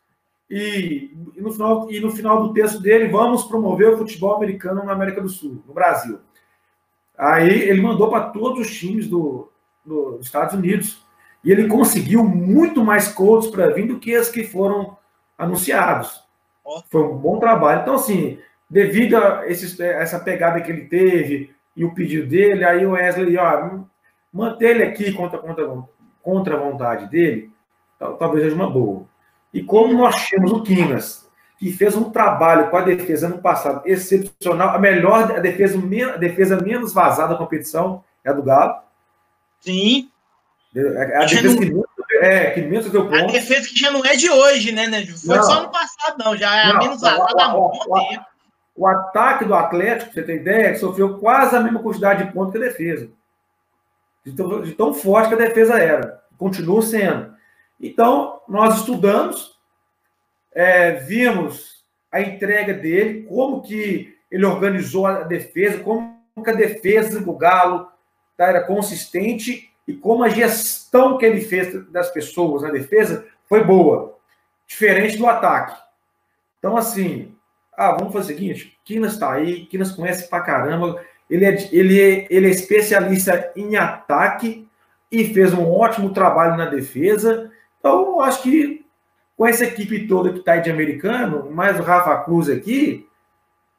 e, 0.51 1.11
e, 1.35 1.41
no 1.41 1.53
final, 1.53 1.91
e 1.91 2.01
no 2.01 2.11
final 2.11 2.43
do 2.43 2.53
texto 2.53 2.81
dele, 2.81 3.09
vamos 3.09 3.45
promover 3.45 3.89
o 3.89 3.99
futebol 3.99 4.37
americano 4.37 4.85
na 4.85 4.93
América 4.93 5.21
do 5.21 5.29
Sul, 5.29 5.63
no 5.67 5.73
Brasil. 5.73 6.21
Aí 7.17 7.49
ele 7.49 7.81
mandou 7.81 8.11
para 8.11 8.31
todos 8.31 8.61
os 8.61 8.77
times 8.77 9.09
do, 9.09 9.51
do, 9.85 10.19
dos 10.19 10.27
Estados 10.27 10.55
Unidos. 10.55 11.05
E 11.43 11.53
ele 11.53 11.69
conseguiu 11.69 12.25
muito 12.25 12.83
mais 12.83 13.09
coaches 13.09 13.51
para 13.51 13.71
vir 13.71 13.87
do 13.87 13.99
que 13.99 14.15
as 14.15 14.29
que 14.29 14.45
foram 14.45 14.97
anunciados. 15.37 16.23
Foi 16.91 17.03
um 17.03 17.17
bom 17.17 17.39
trabalho. 17.39 17.83
Então, 17.83 17.95
assim, 17.95 18.39
devido 18.69 19.17
a, 19.17 19.47
esses, 19.47 19.79
essa 19.79 20.19
pegada 20.19 20.61
que 20.61 20.73
ele 20.73 20.87
teve 20.87 21.54
e 21.77 21.85
o 21.85 21.95
pedido 21.95 22.29
dele, 22.29 22.65
aí 22.65 22.87
o 22.87 22.93
Wesley, 22.93 23.37
ó, 23.37 23.81
manter 24.33 24.71
ele 24.71 24.85
aqui 24.85 25.13
contra, 25.13 25.39
contra, 25.39 25.69
contra 26.23 26.55
a 26.57 26.59
vontade 26.59 27.07
dele, 27.11 27.51
talvez 27.99 28.45
seja 28.45 28.57
uma 28.57 28.71
boa. 28.71 29.07
E 29.53 29.63
como 29.63 29.95
nós 29.95 30.17
tínhamos 30.27 30.53
o 30.53 30.63
Quinas, 30.63 31.29
que 31.59 31.73
fez 31.73 31.97
um 31.97 32.11
trabalho 32.11 32.71
com 32.71 32.77
a 32.77 32.83
defesa 32.83 33.29
no 33.29 33.39
passado 33.39 33.83
excepcional, 33.87 34.71
a 34.71 34.79
melhor 34.79 35.37
a 35.37 35.41
defesa, 35.41 35.79
a 36.13 36.17
defesa 36.17 36.61
menos 36.61 36.93
vazada 36.93 37.33
da 37.33 37.39
competição 37.39 38.03
é 38.25 38.31
a 38.31 38.33
do 38.33 38.43
Galo. 38.43 38.77
Sim. 39.61 40.11
A, 40.77 41.23
a 41.23 41.25
defesa 41.27 41.55
não... 41.55 41.59
que, 41.61 41.67
menos, 41.67 41.87
é, 42.21 42.51
que 42.51 42.61
menos 42.63 42.91
deu 42.91 43.05
ponto. 43.05 43.17
A 43.17 43.27
defesa 43.27 43.69
que 43.69 43.79
já 43.79 43.91
não 43.91 44.05
é 44.05 44.17
de 44.17 44.29
hoje, 44.29 44.73
né, 44.73 44.89
né? 44.89 45.07
Foi 45.07 45.37
não. 45.37 45.43
só 45.45 45.63
no 45.63 45.71
passado, 45.71 46.17
não. 46.19 46.37
Já 46.37 46.57
é 46.57 46.69
não, 46.69 46.77
a 46.77 46.79
menos 46.81 47.01
vazada 47.01 47.43
há 47.45 47.49
muito 47.51 48.09
tempo. 48.09 48.34
O 48.77 48.87
ataque 48.87 49.45
do 49.45 49.55
Atlético, 49.55 50.13
você 50.13 50.23
ter 50.23 50.37
ideia, 50.37 50.77
sofreu 50.77 51.19
quase 51.19 51.55
a 51.55 51.61
mesma 51.61 51.83
quantidade 51.83 52.25
de 52.25 52.33
pontos 52.33 52.53
que 52.53 52.59
a 52.59 52.69
defesa. 52.69 53.09
De 54.25 54.33
tão, 54.33 54.63
de 54.63 54.73
tão 54.73 54.93
forte 54.93 55.29
que 55.29 55.35
a 55.35 55.47
defesa 55.47 55.79
era. 55.79 56.23
Continua 56.37 56.83
sendo. 56.83 57.35
Então, 57.81 58.41
nós 58.49 58.79
estudamos, 58.79 59.59
é, 60.53 60.93
vimos 60.93 61.85
a 62.11 62.21
entrega 62.21 62.75
dele, 62.75 63.25
como 63.25 63.63
que 63.63 64.17
ele 64.31 64.45
organizou 64.45 65.07
a 65.07 65.23
defesa, 65.23 65.83
como 65.83 66.17
que 66.43 66.51
a 66.51 66.55
defesa 66.55 67.21
do 67.21 67.33
Galo 67.35 67.89
tá, 68.37 68.47
era 68.47 68.65
consistente 68.65 69.71
e 69.87 69.93
como 69.93 70.25
a 70.25 70.29
gestão 70.29 71.19
que 71.19 71.27
ele 71.27 71.41
fez 71.41 71.87
das 71.91 72.11
pessoas 72.11 72.63
na 72.63 72.71
defesa 72.71 73.27
foi 73.49 73.63
boa, 73.63 74.17
diferente 74.67 75.17
do 75.17 75.27
ataque. 75.27 75.81
Então, 76.59 76.77
assim, 76.77 77.34
ah, 77.77 77.93
vamos 77.93 78.13
fazer 78.13 78.33
o 78.33 78.37
seguinte: 78.37 78.79
Kinas 78.85 79.15
está 79.15 79.33
aí, 79.33 79.67
Kinas 79.67 79.93
conhece 79.93 80.29
pra 80.29 80.41
caramba, 80.41 81.01
ele 81.29 81.45
é, 81.45 81.69
ele, 81.73 82.01
é, 82.01 82.27
ele 82.31 82.47
é 82.47 82.51
especialista 82.51 83.53
em 83.57 83.77
ataque 83.77 84.69
e 85.11 85.25
fez 85.33 85.53
um 85.55 85.71
ótimo 85.71 86.13
trabalho 86.13 86.57
na 86.57 86.67
defesa. 86.67 87.51
Então, 87.79 88.21
acho 88.21 88.43
que 88.43 88.85
com 89.37 89.47
essa 89.47 89.65
equipe 89.65 90.07
toda 90.07 90.33
que 90.33 90.39
está 90.39 90.53
aí 90.53 90.63
de 90.63 90.71
americano, 90.71 91.51
mais 91.51 91.79
o 91.79 91.83
Rafa 91.83 92.17
Cruz 92.25 92.49
aqui, 92.49 93.09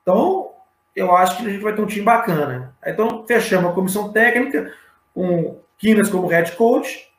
então 0.02 0.52
eu 0.96 1.16
acho 1.16 1.38
que 1.38 1.46
a 1.46 1.50
gente 1.50 1.64
vai 1.64 1.76
ter 1.76 1.82
um 1.82 1.88
time 1.88 2.06
bacana. 2.06 2.76
Então, 2.86 3.26
fechamos 3.28 3.72
a 3.72 3.74
comissão 3.74 4.12
técnica, 4.12 4.74
com 5.14 5.60
Kinas 5.78 6.10
como 6.10 6.28
head 6.28 6.52
coach, 6.54 7.12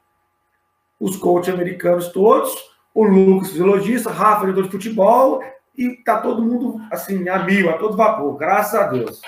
os 0.98 1.16
coaches 1.16 1.52
americanos 1.52 2.08
todos, 2.08 2.54
o 2.94 3.04
Lucas, 3.04 3.50
fisiologista, 3.50 4.10
Rafa, 4.10 4.46
diretor 4.46 4.64
de 4.64 4.70
futebol, 4.70 5.42
e 5.76 5.96
tá 5.96 6.20
todo 6.20 6.42
mundo 6.42 6.80
assim, 6.90 7.28
a 7.28 7.40
mil, 7.40 7.70
a 7.70 7.74
todo 7.74 7.96
vapor, 7.96 8.36
graças 8.36 8.74
a 8.74 8.84
Deus. 8.84 9.20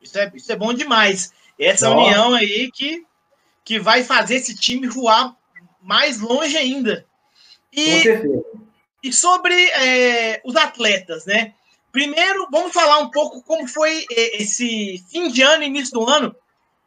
Isso 0.00 0.18
é, 0.18 0.30
isso 0.34 0.52
é 0.52 0.56
bom 0.56 0.72
demais. 0.72 1.32
Essa 1.58 1.88
Nossa. 1.88 2.06
união 2.06 2.34
aí 2.34 2.70
que, 2.72 3.04
que 3.64 3.78
vai 3.78 4.04
fazer 4.04 4.36
esse 4.36 4.54
time 4.54 4.86
voar 4.86 5.34
mais 5.80 6.20
longe 6.20 6.56
ainda. 6.56 7.06
E, 7.72 8.04
e 9.02 9.12
sobre 9.12 9.54
é, 9.54 10.40
os 10.44 10.56
atletas, 10.56 11.26
né? 11.26 11.54
Primeiro, 11.90 12.48
vamos 12.50 12.72
falar 12.72 12.98
um 12.98 13.10
pouco 13.10 13.42
como 13.42 13.68
foi 13.68 14.04
é, 14.10 14.42
esse 14.42 15.02
fim 15.10 15.28
de 15.28 15.42
ano, 15.42 15.62
início 15.62 15.94
do 15.94 16.08
ano, 16.08 16.34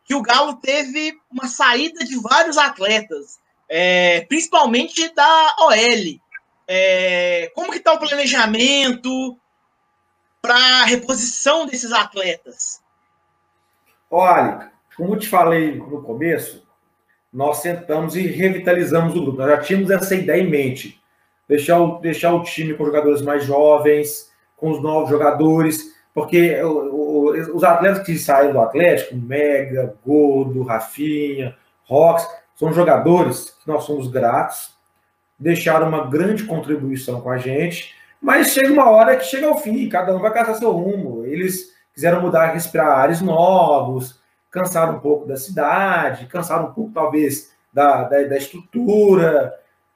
que 0.05 0.15
o 0.15 0.21
Galo 0.21 0.55
teve 0.55 1.17
uma 1.31 1.47
saída 1.47 2.03
de 2.03 2.19
vários 2.19 2.57
atletas, 2.57 3.39
é, 3.69 4.21
principalmente 4.21 5.13
da 5.13 5.55
OL. 5.59 6.19
É, 6.67 7.51
como 7.55 7.71
que 7.71 7.77
está 7.77 7.93
o 7.93 7.99
planejamento 7.99 9.37
para 10.41 10.83
reposição 10.85 11.65
desses 11.65 11.91
atletas? 11.91 12.81
Olha, 14.09 14.71
como 14.95 15.15
eu 15.15 15.19
te 15.19 15.27
falei 15.27 15.75
no 15.75 16.01
começo, 16.01 16.65
nós 17.31 17.57
sentamos 17.57 18.15
e 18.15 18.21
revitalizamos 18.21 19.15
o 19.15 19.21
grupo. 19.21 19.37
Nós 19.37 19.49
já 19.51 19.57
tínhamos 19.59 19.91
essa 19.91 20.15
ideia 20.15 20.41
em 20.41 20.49
mente. 20.49 20.99
Deixar 21.47 21.79
o, 21.79 21.99
deixar 21.99 22.33
o 22.33 22.43
time 22.43 22.73
com 22.73 22.85
jogadores 22.85 23.21
mais 23.21 23.45
jovens, 23.45 24.31
com 24.55 24.71
os 24.71 24.81
novos 24.81 25.09
jogadores, 25.09 25.95
porque 26.13 26.61
o, 26.63 26.69
o, 26.69 27.55
os 27.55 27.63
atletas 27.63 28.03
que 28.05 28.17
saíram 28.17 28.53
do 28.53 28.59
Atlético, 28.59 29.15
Mega, 29.15 29.95
Gordo, 30.03 30.63
Rafinha, 30.63 31.55
Rox, 31.83 32.27
são 32.55 32.73
jogadores 32.73 33.51
que 33.51 33.67
nós 33.67 33.83
somos 33.83 34.07
gratos, 34.07 34.75
deixaram 35.39 35.87
uma 35.87 36.07
grande 36.07 36.43
contribuição 36.43 37.21
com 37.21 37.29
a 37.29 37.37
gente, 37.37 37.95
mas 38.21 38.53
chega 38.53 38.73
uma 38.73 38.89
hora 38.89 39.15
que 39.15 39.25
chega 39.25 39.47
ao 39.47 39.59
fim, 39.59 39.87
cada 39.89 40.15
um 40.15 40.19
vai 40.19 40.33
caçar 40.33 40.55
seu 40.55 40.71
rumo. 40.71 41.25
Eles 41.25 41.73
quiseram 41.93 42.21
mudar, 42.21 42.53
respirar 42.53 42.99
ares 42.99 43.21
novos, 43.21 44.19
cansaram 44.49 44.97
um 44.97 44.99
pouco 44.99 45.27
da 45.27 45.35
cidade, 45.35 46.25
cansaram 46.25 46.69
um 46.69 46.73
pouco, 46.73 46.91
talvez, 46.91 47.51
da, 47.71 48.03
da, 48.03 48.23
da 48.23 48.37
estrutura, 48.37 49.53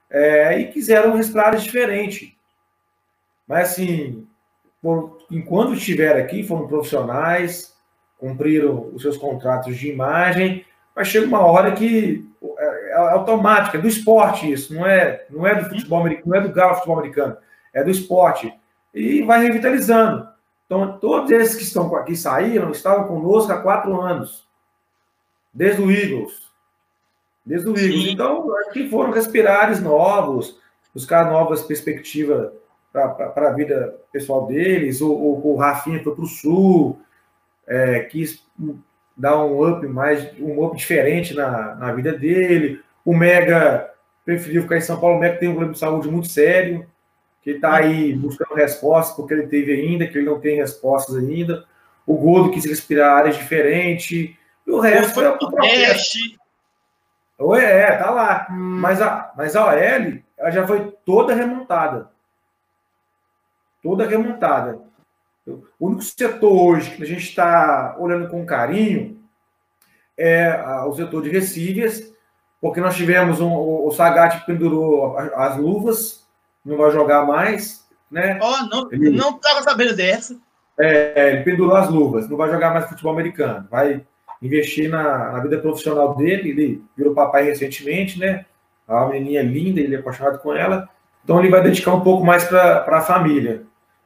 é, 0.10 0.60
e 0.60 0.67
quiseram 0.67 1.15
respirar 1.15 1.47
ares 1.47 1.63
diferentes. 1.63 2.32
Mas, 3.47 3.71
assim, 3.71 4.27
por, 4.82 5.25
enquanto 5.30 5.73
estiver 5.73 6.15
aqui, 6.17 6.43
foram 6.43 6.67
profissionais, 6.67 7.75
cumpriram 8.17 8.91
os 8.93 9.01
seus 9.01 9.17
contratos 9.17 9.77
de 9.77 9.89
imagem, 9.89 10.63
mas 10.95 11.08
chega 11.08 11.25
uma 11.25 11.45
hora 11.45 11.71
que 11.71 12.31
automática, 13.10 13.78
é 13.78 13.82
do 13.82 13.88
esporte 13.88 14.52
isso, 14.52 14.74
não 14.74 14.86
é, 14.86 15.26
não 15.30 15.46
é 15.46 15.56
do 15.56 15.70
futebol 15.70 16.00
americano, 16.00 16.30
não 16.32 16.38
é 16.38 16.48
do 16.48 16.54
galo 16.54 16.76
futebol 16.76 17.00
americano, 17.00 17.38
é 17.74 17.84
do 17.84 17.90
esporte. 17.90 18.54
E 18.94 19.22
vai 19.24 19.42
revitalizando. 19.42 20.28
Então, 20.66 20.98
todos 21.00 21.30
esses 21.32 21.56
que 21.56 21.64
estão 21.64 21.94
aqui 21.96 22.16
saíram 22.16 22.72
estavam 22.72 23.08
conosco 23.08 23.52
há 23.52 23.62
quatro 23.62 24.00
anos, 24.00 24.48
desde 25.54 25.82
o 25.82 25.92
Eagles. 25.92 26.50
Desde 27.46 27.68
o 27.68 27.78
Eagles. 27.78 28.08
Então, 28.08 28.56
acho 28.58 28.72
que 28.72 28.90
foram 28.90 29.12
respirares 29.12 29.82
novos, 29.82 30.58
buscar 30.94 31.30
novas 31.30 31.62
perspectivas 31.64 32.52
para 32.92 33.50
a 33.50 33.54
vida 33.54 34.00
pessoal 34.12 34.46
deles. 34.46 35.02
O, 35.02 35.12
o, 35.12 35.54
o 35.54 35.56
Rafinha 35.56 36.04
foi 36.04 36.14
para 36.14 36.24
o 36.24 36.28
Sul, 36.28 37.02
é, 37.68 38.02
quis 38.02 38.46
dar 39.16 39.44
um 39.44 39.70
up 39.70 39.86
mais, 39.88 40.40
um 40.40 40.64
up 40.64 40.76
diferente 40.76 41.34
na, 41.34 41.76
na 41.76 41.94
vida 41.94 42.14
dele. 42.14 42.82
O 43.06 43.16
Mega 43.16 43.90
preferiu 44.26 44.64
ficar 44.64 44.78
em 44.78 44.82
São 44.82 45.00
Paulo. 45.00 45.18
O 45.18 45.20
Mega 45.20 45.38
tem 45.38 45.50
um 45.50 45.54
problema 45.54 45.74
de 45.74 45.80
saúde 45.80 46.10
muito 46.10 46.28
sério, 46.28 46.86
que 47.42 47.52
está 47.52 47.76
aí 47.76 48.14
buscando 48.14 48.54
respostas, 48.56 49.16
porque 49.16 49.34
ele 49.34 49.48
teve 49.48 49.74
ainda, 49.74 50.08
que 50.08 50.18
ele 50.18 50.30
não 50.30 50.40
tem 50.40 50.58
respostas 50.58 51.16
ainda. 51.16 51.66
O 52.06 52.16
Gordo 52.18 52.52
quis 52.52 52.66
respirar 52.66 53.18
áreas 53.18 53.38
diferentes. 53.38 54.36
E 54.68 54.72
o 54.72 54.80
resto 54.80 55.14
foi 55.14 55.26
é 55.26 55.30
o 55.30 55.38
teste. 55.38 56.40
É, 57.60 57.96
tá 57.98 58.12
lá. 58.12 58.48
Hum. 58.52 58.80
Mas, 58.80 59.02
a, 59.02 59.34
mas 59.36 59.56
a 59.56 59.66
OL 59.66 60.22
ela 60.38 60.52
já 60.52 60.66
foi 60.68 60.92
toda 61.06 61.34
remontada. 61.34 62.10
Toda 63.82 64.08
remontada. 64.08 64.80
O 65.48 65.88
único 65.88 66.04
setor 66.04 66.52
hoje 66.52 66.96
que 66.96 67.04
a 67.04 67.06
gente 67.06 67.24
está 67.24 67.96
olhando 67.98 68.30
com 68.30 68.46
carinho 68.46 69.20
é 70.18 70.56
o 70.86 70.94
setor 70.94 71.24
de 71.24 71.30
receivers, 71.30 72.11
porque 72.62 72.80
nós 72.80 72.95
tivemos 72.95 73.41
um, 73.41 73.52
o 73.52 73.91
Sagat 73.91 74.45
pendurou 74.45 75.17
as 75.17 75.58
luvas, 75.58 76.24
não 76.63 76.78
vai 76.78 76.91
jogar 76.91 77.26
mais, 77.26 77.84
né? 78.10 78.38
Oh, 78.39 78.65
não, 78.67 78.88
ele, 78.91 79.10
não 79.10 79.32
estava 79.32 79.63
sabendo 79.63 79.95
dessa. 79.95 80.38
É, 80.80 81.34
ele 81.34 81.43
pendurou 81.43 81.76
as 81.76 81.89
luvas, 81.89 82.30
não 82.30 82.38
vai 82.38 82.52
jogar 82.52 82.71
mais 82.71 82.86
futebol 82.86 83.13
americano, 83.13 83.67
vai 83.69 84.06
investir 84.39 84.89
na, 84.89 85.32
na 85.32 85.39
vida 85.39 85.58
profissional 85.58 86.15
dele, 86.15 86.50
ele 86.50 86.84
virou 86.95 87.15
papai 87.15 87.43
recentemente, 87.43 88.19
né? 88.19 88.45
A 88.88 89.08
menininha 89.08 89.41
linda, 89.41 89.80
ele 89.80 89.95
é 89.95 90.00
apaixonado 90.00 90.39
com 90.39 90.54
ela, 90.54 90.88
então 91.24 91.39
ele 91.39 91.50
vai 91.50 91.63
dedicar 91.63 91.93
um 91.93 92.02
pouco 92.02 92.24
mais 92.24 92.43
para 92.43 92.86
a 92.97 93.02
família. 93.02 93.63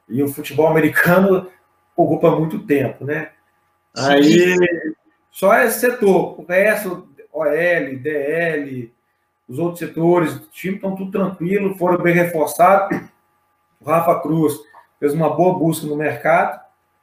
E 0.08 0.22
o 0.22 0.28
futebol 0.28 0.68
americano 0.68 1.48
ocupa 1.94 2.30
muito 2.30 2.60
tempo, 2.60 3.04
né? 3.04 3.30
Aí 3.96 4.54
só 5.30 5.54
esse 5.58 5.80
setor, 5.80 6.40
o 6.40 6.46
resto, 6.46 7.08
OL, 7.36 7.98
DL, 7.98 8.92
os 9.48 9.58
outros 9.58 9.78
setores 9.78 10.38
do 10.38 10.46
time 10.46 10.76
estão 10.76 10.96
tudo 10.96 11.10
tranquilo, 11.10 11.76
foram 11.76 12.02
bem 12.02 12.14
reforçados. 12.14 12.98
O 13.80 13.84
Rafa 13.84 14.20
Cruz 14.20 14.54
fez 14.98 15.12
uma 15.12 15.28
boa 15.28 15.58
busca 15.58 15.86
no 15.86 15.96
mercado, 15.96 16.60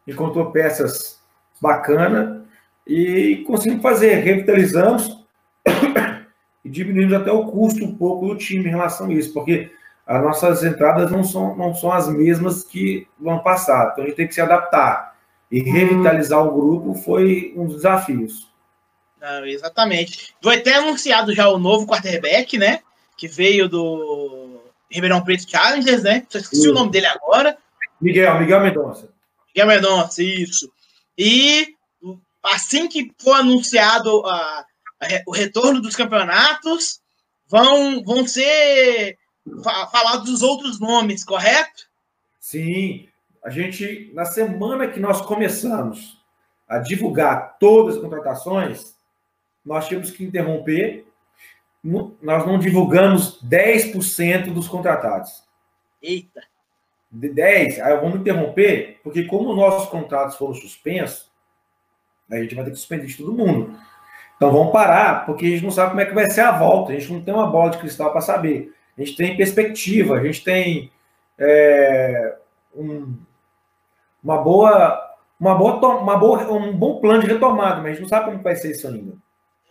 encontrou 0.08 0.52
peças 0.52 1.22
bacanas 1.62 2.42
e 2.86 3.44
conseguimos 3.48 3.84
fazer, 3.84 4.16
revitalizamos 4.16 5.24
e 6.66 6.70
diminuímos 6.70 7.14
até 7.14 7.32
o 7.32 7.46
custo 7.46 7.86
um 7.86 7.96
pouco 7.96 8.28
do 8.28 8.36
time 8.36 8.66
em 8.66 8.72
relação 8.72 9.08
a 9.08 9.14
isso, 9.14 9.34
porque 9.34 9.72
as 10.06 10.22
nossas 10.22 10.64
entradas 10.64 11.12
não 11.12 11.24
são, 11.24 11.56
não 11.56 11.74
são 11.74 11.92
as 11.92 12.10
mesmas 12.10 12.64
que 12.64 13.08
vão 13.18 13.40
passar. 13.40 13.92
Então 13.92 14.04
a 14.04 14.08
gente 14.08 14.18
tem 14.18 14.28
que 14.28 14.34
se 14.34 14.42
adaptar. 14.42 15.16
E 15.50 15.62
uhum. 15.62 15.72
revitalizar 15.72 16.44
o 16.44 16.52
grupo 16.52 16.94
foi 16.96 17.54
um 17.56 17.66
dos 17.66 17.78
desafios. 17.78 18.52
Não, 19.24 19.46
exatamente. 19.46 20.36
Foi 20.44 20.58
até 20.58 20.76
anunciado 20.76 21.34
já 21.34 21.48
o 21.48 21.58
novo 21.58 21.88
quarterback, 21.88 22.58
né? 22.58 22.82
Que 23.16 23.26
veio 23.26 23.70
do 23.70 24.62
Ribeirão 24.92 25.24
Preto 25.24 25.50
Challengers, 25.50 26.04
né? 26.04 26.28
Só 26.28 26.40
esqueci 26.40 26.68
o 26.68 26.74
nome 26.74 26.92
dele 26.92 27.06
agora. 27.06 27.58
Miguel, 28.02 28.38
Miguel 28.38 28.60
Mendonça. 28.60 29.10
Miguel 29.48 29.68
Mendonça, 29.68 30.22
isso. 30.22 30.70
E 31.18 31.74
assim 32.44 32.90
que 32.90 33.14
for 33.18 33.36
anunciado 33.36 34.26
a, 34.26 34.66
a, 35.02 35.08
o 35.26 35.32
retorno 35.32 35.82
dos 35.82 35.96
campeonatos, 35.96 37.00
vão, 37.48 38.04
vão 38.04 38.28
ser 38.28 39.18
falar 39.64 40.18
dos 40.18 40.42
outros 40.42 40.82
nomes, 40.82 41.24
correto? 41.24 41.84
Sim. 42.42 43.08
A 43.42 43.50
gente, 43.50 44.12
na 44.14 44.26
semana 44.26 44.90
que 44.90 45.00
nós 45.00 45.22
começamos 45.22 46.22
a 46.68 46.80
divulgar 46.80 47.58
todas 47.58 47.96
as 47.96 48.02
contratações, 48.02 48.93
nós 49.66 49.88
tínhamos 49.88 50.12
que 50.12 50.24
interromper. 50.24 51.08
Nós 51.84 52.46
não 52.46 52.58
divulgamos 52.58 53.42
10% 53.44 54.54
dos 54.54 54.68
contratados. 54.68 55.44
Eita! 56.02 56.42
De 57.12 57.30
10, 57.30 57.80
aí 57.80 57.96
vamos 57.98 58.20
interromper, 58.20 59.00
porque 59.04 59.26
como 59.26 59.54
nossos 59.54 59.88
contratos 59.88 60.36
foram 60.36 60.56
suspensos, 60.56 61.32
a 62.32 62.38
gente 62.38 62.56
vai 62.56 62.64
ter 62.64 62.72
que 62.72 62.78
suspender 62.78 63.06
de 63.06 63.18
todo 63.18 63.34
mundo. 63.34 63.78
Então 64.36 64.52
vamos 64.52 64.74
parar, 64.74 65.26
porque 65.26 65.46
a 65.46 65.50
gente 65.50 65.64
não 65.64 65.70
sabe 65.70 65.92
como 65.92 66.02
é 66.02 66.06
que 66.06 66.16
vai 66.16 66.30
ser 66.32 66.42
a 66.42 66.58
volta, 66.58 66.92
a 66.92 66.96
gente 66.98 67.14
não 67.14 67.22
tem 67.22 67.34
uma 67.34 67.46
bola 67.46 67.70
de 67.70 67.78
cristal 67.78 68.12
para 68.12 68.22
saber 68.22 68.74
a 68.98 69.04
gente 69.04 69.16
tem 69.16 69.36
perspectiva, 69.36 70.16
a 70.16 70.24
gente 70.24 70.44
tem 70.44 70.92
é, 71.38 72.38
um, 72.76 73.16
uma 74.24 74.38
boa, 74.38 75.16
uma 75.40 75.56
boa, 75.56 75.98
uma 75.98 76.18
boa, 76.18 76.54
um 76.54 76.78
bom 76.78 77.00
plano 77.00 77.22
de 77.22 77.28
retomada, 77.28 77.78
mas 77.78 77.86
a 77.86 77.90
gente 77.90 78.02
não 78.02 78.10
sabe 78.10 78.26
como 78.26 78.44
vai 78.44 78.56
ser 78.56 78.72
isso 78.72 78.88
ainda. 78.88 79.14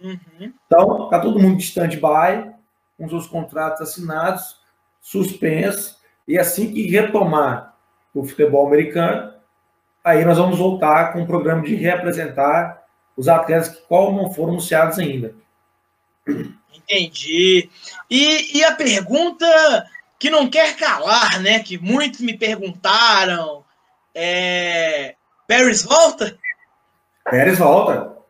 Uhum. 0.03 0.53
Então, 0.67 1.05
está 1.05 1.21
todo 1.21 1.39
mundo 1.39 1.59
de 1.59 1.65
stand-by, 1.65 2.53
com 2.99 3.09
seus 3.09 3.27
contratos 3.27 3.81
assinados, 3.81 4.61
suspensos, 5.01 5.99
e 6.27 6.39
assim 6.39 6.73
que 6.73 6.89
retomar 6.89 7.75
o 8.15 8.25
futebol 8.25 8.67
americano, 8.67 9.33
aí 10.05 10.25
nós 10.25 10.39
vamos 10.39 10.59
voltar 10.59 11.13
com 11.13 11.23
um 11.23 11.27
programa 11.27 11.63
de 11.63 11.75
reapresentar 11.75 12.83
os 13.17 13.29
atletas 13.29 13.69
que 13.69 13.83
qual 13.83 14.13
não 14.13 14.33
foram 14.33 14.51
anunciados 14.51 14.99
ainda. 14.99 15.35
Entendi. 16.75 17.71
E, 18.11 18.59
e 18.59 18.65
a 18.65 18.73
pergunta 18.73 19.47
que 20.19 20.31
não 20.31 20.49
quer 20.49 20.77
calar, 20.77 21.41
né? 21.41 21.61
Que 21.61 21.79
muitos 21.79 22.21
me 22.21 22.37
perguntaram. 22.37 23.65
É... 24.15 25.17
Pérez 25.47 25.83
volta? 25.83 26.39
Pérez 27.25 27.59
volta. 27.59 28.22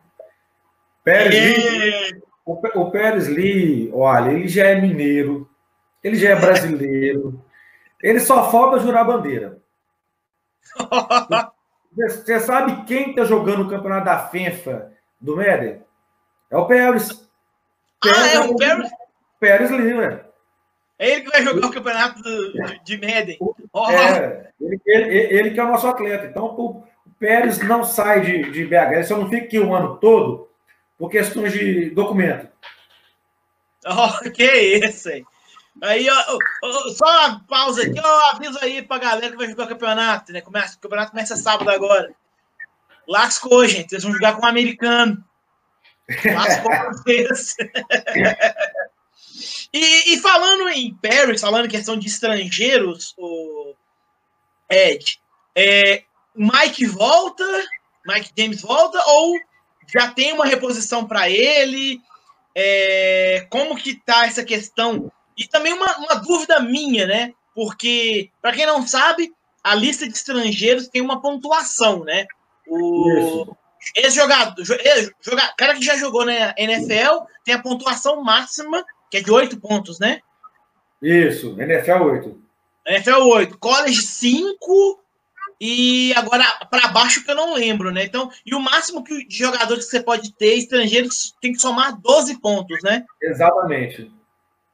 Pérez. 1.03 1.33
Lee, 1.33 2.23
o, 2.45 2.81
o 2.81 2.91
Pérez 2.91 3.27
Lee, 3.27 3.91
olha, 3.93 4.31
ele 4.31 4.47
já 4.47 4.67
é 4.67 4.79
mineiro, 4.79 5.49
ele 6.03 6.15
já 6.15 6.29
é 6.29 6.35
brasileiro, 6.35 7.43
ele 8.01 8.19
só 8.19 8.49
falta 8.49 8.79
jurar 8.79 9.05
bandeira. 9.05 9.59
Você 11.95 12.39
sabe 12.39 12.85
quem 12.85 13.11
está 13.11 13.23
jogando 13.23 13.63
o 13.63 13.69
campeonato 13.69 14.05
da 14.05 14.27
FENFA 14.27 14.91
do 15.21 15.37
Méder? 15.37 15.83
É 16.49 16.57
o 16.57 16.65
Pérez. 16.65 17.29
Ah, 18.03 18.27
é 18.27 18.39
o 18.39 18.55
Pérez? 18.55 18.89
Pérez 19.39 19.69
Lima. 19.69 20.25
É 20.97 21.11
ele 21.11 21.21
que 21.21 21.29
vai 21.29 21.43
jogar 21.43 21.67
o 21.67 21.71
campeonato 21.71 22.21
de, 22.23 22.83
de 22.83 22.97
Madden. 22.97 23.37
Oh. 23.71 23.89
É, 23.91 24.51
ele, 24.59 24.81
ele, 24.85 25.17
ele, 25.35 25.51
que 25.51 25.59
é 25.59 25.63
o 25.63 25.67
nosso 25.67 25.87
atleta. 25.87 26.25
Então, 26.25 26.45
o 26.45 26.83
Pérez 27.19 27.59
não 27.59 27.83
sai 27.83 28.21
de, 28.21 28.51
de 28.51 28.65
BH, 28.65 28.93
ele 28.93 29.03
só 29.03 29.17
não 29.17 29.29
fica 29.29 29.45
aqui 29.45 29.59
o 29.59 29.73
ano 29.73 29.97
todo 29.97 30.52
por 30.97 31.09
questões 31.09 31.53
de 31.53 31.89
documento. 31.91 32.51
Oh, 33.85 34.31
que 34.31 34.45
isso, 34.45 35.09
hein? 35.09 35.25
Aí, 35.81 36.09
ó, 36.09 36.37
ó, 36.63 36.89
só 36.93 37.05
uma 37.05 37.43
pausa 37.45 37.83
aqui, 37.83 37.99
ó, 37.99 38.31
aviso 38.31 38.57
aí 38.61 38.81
pra 38.81 38.97
galera 38.97 39.31
que 39.31 39.37
vai 39.37 39.49
jogar 39.49 39.65
o 39.65 39.67
campeonato, 39.67 40.31
né? 40.31 40.39
Começa, 40.39 40.77
o 40.77 40.79
campeonato 40.79 41.11
começa 41.11 41.35
sábado 41.35 41.69
agora. 41.69 42.15
Lascou, 43.05 43.67
gente. 43.67 43.89
Vocês 43.89 44.03
vão 44.03 44.13
jogar 44.13 44.37
com 44.37 44.45
um 44.45 44.49
americano. 44.49 45.21
e, 49.73 50.13
e, 50.13 50.19
falando 50.19 50.69
em 50.69 50.95
Paris, 50.95 51.41
falando 51.41 51.65
em 51.65 51.69
questão 51.69 51.97
de 51.97 52.07
estrangeiros, 52.07 53.13
o 53.17 53.75
Ed, 54.69 55.19
é, 55.55 56.03
Mike 56.35 56.85
volta, 56.85 57.43
Mike 58.05 58.31
James 58.37 58.61
volta 58.61 59.01
ou 59.05 59.33
já 59.87 60.09
tem 60.11 60.33
uma 60.33 60.45
reposição 60.45 61.05
para 61.05 61.29
ele? 61.29 61.99
É, 62.55 63.47
como 63.49 63.75
que 63.75 63.95
tá 63.95 64.25
essa 64.25 64.43
questão? 64.43 65.11
E 65.37 65.47
também 65.47 65.73
uma, 65.73 65.97
uma 65.97 66.15
dúvida 66.15 66.59
minha, 66.59 67.07
né? 67.07 67.33
Porque, 67.55 68.29
para 68.41 68.53
quem 68.53 68.65
não 68.65 68.85
sabe, 68.85 69.31
a 69.63 69.73
lista 69.75 70.07
de 70.07 70.13
estrangeiros 70.13 70.87
tem 70.87 71.01
uma 71.01 71.21
pontuação, 71.21 72.03
né? 72.03 72.25
O, 72.67 73.55
esse 73.95 74.15
jogador, 74.15 74.63
joga, 74.63 75.53
cara 75.57 75.75
que 75.75 75.83
já 75.83 75.97
jogou 75.97 76.25
na 76.25 76.53
NFL 76.57 77.25
tem 77.43 77.53
a 77.53 77.61
pontuação 77.61 78.23
máxima, 78.23 78.83
que 79.11 79.17
é 79.17 79.21
de 79.21 79.31
8 79.31 79.59
pontos, 79.59 79.99
né? 79.99 80.21
Isso, 81.01 81.59
NFL 81.59 82.03
8. 82.03 82.43
NFL 82.85 83.21
8, 83.21 83.57
college 83.57 84.01
5 84.01 85.02
e 85.65 86.13
agora 86.15 86.43
para 86.69 86.89
baixo 86.89 87.23
que 87.23 87.31
eu 87.31 87.35
não 87.35 87.53
lembro, 87.53 87.89
né? 87.89 88.03
Então, 88.03 88.29
e 88.45 88.53
o 88.53 88.59
máximo 88.59 89.01
que 89.01 89.25
de 89.25 89.37
jogadores 89.37 89.85
que 89.85 89.91
você 89.91 90.03
pode 90.03 90.33
ter, 90.33 90.57
estrangeiros, 90.57 91.33
tem 91.41 91.53
que 91.53 91.59
somar 91.59 91.97
12 92.01 92.41
pontos, 92.41 92.77
né? 92.83 93.05
Exatamente. 93.21 94.11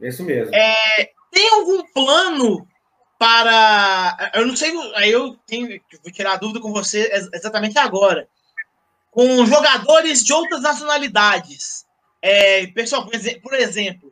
Isso 0.01 0.23
mesmo. 0.23 0.55
É, 0.55 1.11
tem 1.31 1.47
algum 1.51 1.83
plano 1.93 2.67
para. 3.19 4.31
Eu 4.33 4.47
não 4.47 4.55
sei, 4.55 4.71
aí 4.95 5.11
eu 5.11 5.35
tenho, 5.45 5.79
vou 6.01 6.11
tirar 6.11 6.33
a 6.33 6.37
dúvida 6.37 6.59
com 6.59 6.73
você 6.73 7.07
exatamente 7.33 7.77
agora 7.77 8.27
com 9.11 9.45
jogadores 9.45 10.23
de 10.23 10.33
outras 10.33 10.61
nacionalidades. 10.61 11.85
É, 12.19 12.65
pessoal, 12.67 13.05
por 13.43 13.53
exemplo, 13.53 14.11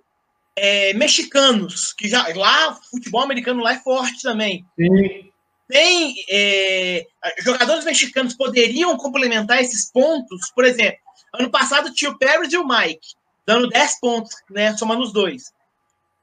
é, 0.56 0.94
mexicanos, 0.94 1.92
que 1.94 2.08
já 2.08 2.28
lá, 2.36 2.76
futebol 2.92 3.22
americano 3.22 3.64
lá 3.64 3.74
é 3.74 3.80
forte 3.80 4.22
também. 4.22 4.64
Sim. 4.76 5.32
Tem 5.68 6.16
é, 6.30 7.06
jogadores 7.40 7.84
mexicanos 7.84 8.34
poderiam 8.34 8.96
complementar 8.96 9.62
esses 9.62 9.92
pontos, 9.92 10.50
por 10.52 10.64
exemplo, 10.64 11.00
ano 11.34 11.50
passado 11.52 11.94
tinha 11.94 12.12
o 12.12 12.18
Pérez 12.18 12.54
e 12.54 12.58
o 12.58 12.68
Mike, 12.68 13.16
dando 13.46 13.68
10 13.70 14.00
pontos, 14.00 14.36
né, 14.50 14.76
somando 14.78 15.04
os 15.04 15.12
dois. 15.12 15.54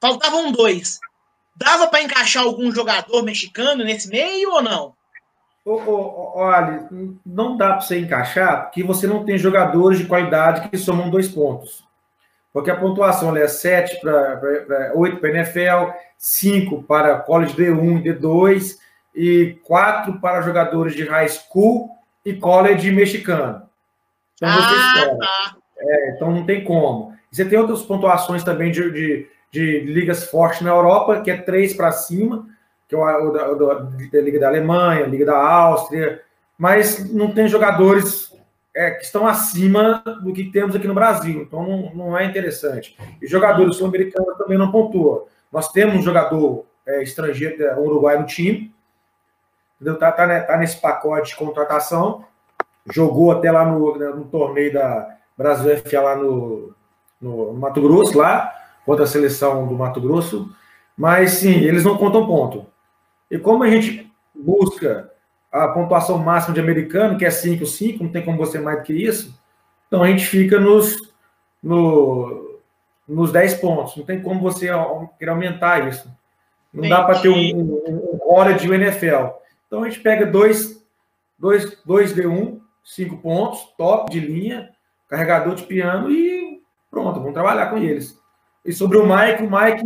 Faltavam 0.01 0.51
dois. 0.51 0.99
Dava 1.57 1.87
para 1.87 2.03
encaixar 2.03 2.43
algum 2.43 2.73
jogador 2.73 3.23
mexicano 3.23 3.85
nesse 3.85 4.09
meio 4.09 4.51
ou 4.51 4.63
não? 4.63 4.95
olha, 5.67 6.87
não 7.25 7.57
dá 7.57 7.69
para 7.69 7.81
você 7.81 7.99
encaixar 7.99 8.65
porque 8.65 8.83
você 8.83 9.07
não 9.07 9.25
tem 9.25 9.39
jogadores 9.39 9.99
de 9.99 10.07
qualidade 10.07 10.69
que 10.69 10.77
somam 10.77 11.09
dois 11.09 11.27
pontos. 11.27 11.83
Porque 12.53 12.71
a 12.71 12.77
pontuação 12.77 13.35
é 13.37 13.49
7 13.49 14.01
para 14.01 14.93
8 14.95 15.17
para 15.17 15.31
NFL, 15.31 15.93
5 16.19 16.83
para 16.83 17.19
college 17.21 17.55
D1 17.55 18.05
e 18.05 18.13
D2 18.13 18.79
e 19.15 19.59
4 19.65 20.21
para 20.21 20.43
jogadores 20.43 20.95
de 20.95 21.05
high 21.05 21.29
school 21.29 21.91
e 22.25 22.35
college 22.35 22.91
mexicano. 22.91 23.63
Então 24.37 24.49
ah, 24.49 25.17
Tá. 25.19 25.57
É, 25.79 26.11
então 26.11 26.31
não 26.31 26.45
tem 26.45 26.65
como. 26.65 27.15
Você 27.31 27.45
tem 27.45 27.59
outras 27.59 27.83
pontuações 27.83 28.43
também 28.43 28.71
de, 28.71 28.91
de, 28.91 29.27
de 29.51 29.81
ligas 29.81 30.25
fortes 30.25 30.63
na 30.63 30.71
Europa, 30.71 31.21
que 31.21 31.31
é 31.31 31.37
3 31.37 31.75
para 31.75 31.93
cima, 31.93 32.47
que 32.89 32.95
é 32.95 32.99
o, 32.99 33.29
o, 33.29 33.33
da 33.33 34.21
Liga 34.21 34.41
da 34.41 34.49
Alemanha, 34.49 35.07
Liga 35.07 35.27
da 35.27 35.37
Áustria, 35.37 36.23
mas 36.57 37.13
não 37.13 37.33
tem 37.33 37.49
jogadores 37.49 38.33
é, 38.75 38.93
que 38.93 39.05
estão 39.05 39.27
acima 39.27 40.03
do 40.23 40.33
que 40.33 40.51
temos 40.51 40.75
aqui 40.75 40.89
no 40.89 40.95
Brasil, 40.95 41.43
então 41.43 41.63
não, 41.63 41.95
não 41.95 42.19
é 42.19 42.25
interessante. 42.25 42.97
E 43.23 43.27
jogadores 43.27 43.77
sul-americanos 43.77 44.37
também 44.37 44.59
não 44.59 44.73
pontuam. 44.73 45.25
Nós 45.53 45.71
temos 45.71 45.95
um 45.95 46.03
jogador 46.03 46.67
é, 46.87 47.03
estrangeiro, 47.03 47.63
é, 47.63 47.79
uruguai 47.79 48.19
no 48.19 48.27
time, 48.27 48.74
entendeu? 49.81 49.99
Tá, 49.99 50.13
tá, 50.13 50.41
tá, 50.41 50.57
nesse 50.57 50.81
pacote 50.81 51.31
de 51.31 51.37
contratação, 51.37 52.25
jogou 52.93 53.33
até 53.33 53.51
lá 53.51 53.65
no, 53.65 53.97
né, 53.97 54.09
no 54.09 54.25
torneio 54.25 54.73
da 54.73 55.17
Brasil 55.37 55.77
FA 55.79 56.01
lá 56.01 56.17
no, 56.17 56.75
no, 57.21 57.53
no 57.53 57.59
Mato 57.59 57.81
Grosso, 57.81 58.17
lá, 58.19 58.53
contra 58.85 59.05
a 59.05 59.09
seleção 59.09 59.67
do 59.67 59.75
Mato 59.75 60.01
Grosso, 60.01 60.51
mas 60.97 61.33
sim, 61.33 61.61
eles 61.61 61.85
não 61.85 61.97
contam 61.97 62.27
ponto. 62.27 62.67
E 63.31 63.39
como 63.39 63.65
a 63.65 63.71
gente 63.71 64.13
busca 64.35 65.11
a 65.51 65.69
pontuação 65.69 66.19
máxima 66.19 66.55
de 66.55 66.61
americano, 66.61 67.17
que 67.17 67.25
é 67.25 67.31
5, 67.31 67.65
5, 67.65 68.05
não 68.05 68.11
tem 68.11 68.25
como 68.25 68.39
você 68.39 68.59
mais 68.59 68.79
do 68.79 68.85
que 68.85 68.93
isso, 68.93 69.39
então 69.87 70.03
a 70.03 70.09
gente 70.09 70.27
fica 70.27 70.59
nos, 70.59 70.97
no, 71.63 72.61
nos 73.09 73.31
10 73.31 73.55
pontos. 73.55 73.97
Não 73.97 74.05
tem 74.05 74.21
como 74.21 74.41
você 74.41 74.69
querer 75.19 75.31
aumentar 75.31 75.89
isso. 75.89 76.09
Não 76.73 76.85
Entendi. 76.85 76.89
dá 76.89 77.05
para 77.05 77.21
ter 77.21 77.29
um, 77.29 77.57
um, 77.57 78.19
um 78.25 78.33
hora 78.33 78.55
de 78.55 78.69
NFL. 78.69 79.29
Então 79.75 79.83
a 79.83 79.91
gente 79.91 80.03
pega 80.03 80.25
dois, 80.25 80.87
dois, 81.37 81.83
dois 81.85 82.15
D1, 82.15 82.61
5 82.85 83.17
pontos, 83.17 83.75
top 83.77 84.09
de 84.09 84.21
linha, 84.21 84.71
carregador 85.09 85.57
de 85.57 85.65
piano 85.65 86.13
e 86.13 86.63
pronto, 86.89 87.19
vamos 87.19 87.35
trabalhar 87.35 87.71
com 87.71 87.79
eles. 87.79 88.17
E 88.65 88.73
sobre 88.73 88.99
o 88.99 89.03
Mike, 89.05 89.43
o 89.43 89.51
Mike 89.51 89.85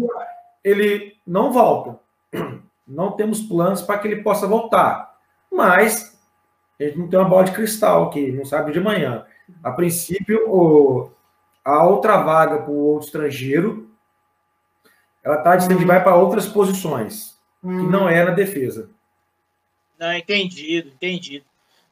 ele 0.62 1.16
não 1.26 1.50
volta 1.50 1.98
não 2.86 3.12
temos 3.12 3.40
planos 3.40 3.80
para 3.80 3.96
que 3.98 4.08
ele 4.08 4.22
possa 4.22 4.46
voltar. 4.46 5.16
Mas 5.50 6.20
a 6.78 6.84
gente 6.84 6.98
não 6.98 7.08
tem 7.08 7.18
uma 7.18 7.28
bola 7.28 7.44
de 7.44 7.52
cristal 7.52 8.08
aqui, 8.08 8.30
não 8.30 8.44
sabe 8.44 8.72
de 8.72 8.80
manhã. 8.80 9.24
A 9.62 9.72
princípio, 9.72 10.50
o, 10.50 11.10
a 11.64 11.86
outra 11.86 12.18
vaga 12.18 12.58
para 12.58 12.70
o 12.70 12.76
outro 12.76 13.06
estrangeiro, 13.06 13.88
ela 15.24 15.36
está 15.36 15.56
dizendo 15.56 15.78
que 15.78 15.86
vai 15.86 16.04
para 16.04 16.14
outras 16.14 16.46
posições, 16.46 17.38
que 17.62 17.68
não 17.68 18.06
é 18.06 18.22
na 18.22 18.32
defesa. 18.32 18.90
Não, 19.98 20.12
entendido, 20.12 20.88
entendido. 20.88 21.44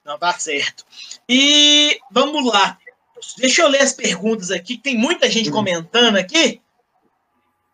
Não, 0.05 0.19
tá 0.19 0.33
certo. 0.35 0.85
E 1.29 1.99
vamos 2.11 2.47
lá. 2.47 2.79
Deixa 3.39 3.63
eu 3.63 3.69
ler 3.69 3.83
as 3.83 3.93
perguntas 3.93 4.51
aqui, 4.51 4.77
que 4.77 4.83
tem 4.83 4.97
muita 4.97 5.29
gente 5.29 5.51
hum. 5.51 5.53
comentando 5.53 6.17
aqui. 6.17 6.61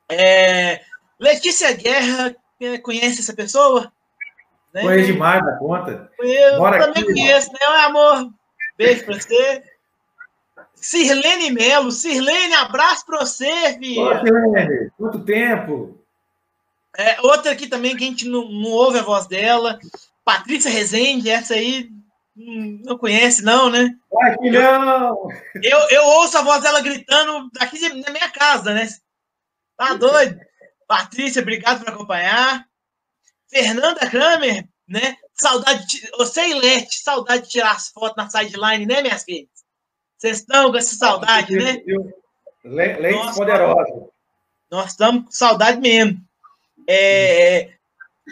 É, 0.09 0.81
Letícia 1.19 1.73
Guerra 1.73 2.35
é, 2.61 2.79
conhece 2.79 3.21
essa 3.21 3.35
pessoa? 3.35 3.93
Né? 4.73 4.83
Conhece 4.83 5.13
demais 5.13 5.45
da 5.45 5.57
conta. 5.57 6.11
Eu 6.19 6.59
Bora 6.59 6.79
também 6.79 7.03
aqui, 7.03 7.13
conheço, 7.13 7.53
né, 7.53 7.59
amor? 7.85 8.33
Beijo 8.79 9.05
pra 9.05 9.15
você. 9.15 9.63
Sirlene 10.75 11.51
Melo. 11.51 11.93
Sirlene, 11.93 12.55
abraço 12.55 13.05
pra 13.05 13.21
você, 13.21 13.79
filha. 13.79 14.21
Sirlene, 14.21 14.91
quanto 14.97 15.25
tempo? 15.25 15.99
É, 16.97 17.21
outra 17.23 17.53
aqui 17.53 17.67
também 17.67 17.97
que 17.97 18.05
a 18.05 18.07
gente 18.07 18.29
não, 18.29 18.49
não 18.49 18.71
ouve 18.71 18.99
a 18.99 19.03
voz 19.03 19.27
dela. 19.27 19.79
Patrícia 20.25 20.71
Rezende, 20.71 21.29
essa 21.29 21.55
aí 21.55 21.89
hum, 22.37 22.81
não 22.85 22.97
conhece, 22.97 23.43
não, 23.43 23.71
né? 23.71 23.91
Ai, 24.23 24.37
que 24.39 24.51
não! 24.51 25.29
Eu, 25.63 25.79
eu 25.91 26.05
ouço 26.05 26.39
a 26.39 26.43
voz 26.43 26.63
dela 26.63 26.81
gritando 26.81 27.51
daqui 27.53 27.89
na 27.89 28.11
minha 28.11 28.31
casa, 28.31 28.73
né? 28.73 28.89
Tá 29.77 29.95
doido? 29.95 30.39
Patrícia, 30.87 31.43
obrigado 31.43 31.85
por 31.85 31.93
acompanhar. 31.93 32.67
Fernanda 33.49 34.09
Kramer, 34.09 34.67
né? 34.89 35.17
Saudade 35.35 35.87
de. 35.87 36.11
Você 36.19 36.49
e 36.49 36.55
Lete, 36.55 37.03
saudade 37.03 37.45
de 37.45 37.51
tirar 37.51 37.73
as 37.73 37.89
fotos 37.89 38.17
na 38.17 38.31
sideline, 38.31 38.87
né, 38.87 39.03
minhas 39.03 39.25
filhas? 39.25 39.49
Vocês 40.17 40.39
estão 40.39 40.71
com 40.71 40.77
essa 40.77 40.95
saudade, 40.95 41.57
né? 41.57 41.83
Leite 42.65 43.35
poderosa. 43.35 44.09
Nós 44.71 44.93
estamos 44.93 45.25
com 45.25 45.31
saudade 45.33 45.81
mesmo. 45.81 46.21
É, 46.89 47.73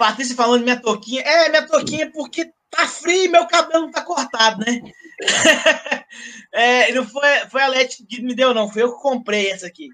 Patrícia 0.00 0.34
falando 0.34 0.62
minha 0.62 0.80
toquinha. 0.80 1.20
É, 1.20 1.50
minha 1.50 1.66
toquinha 1.66 2.10
porque 2.10 2.50
tá 2.70 2.88
frio 2.88 3.26
e 3.26 3.28
meu 3.28 3.46
cabelo 3.46 3.84
não 3.84 3.90
tá 3.90 4.02
cortado, 4.02 4.64
né? 4.64 4.80
é, 6.50 6.90
não 6.92 7.06
foi, 7.06 7.28
foi 7.50 7.60
a 7.60 7.68
Leti 7.68 8.06
que 8.06 8.22
me 8.22 8.34
deu, 8.34 8.54
não. 8.54 8.70
Foi 8.70 8.80
eu 8.82 8.96
que 8.96 9.02
comprei 9.02 9.50
essa 9.50 9.66
aqui. 9.66 9.90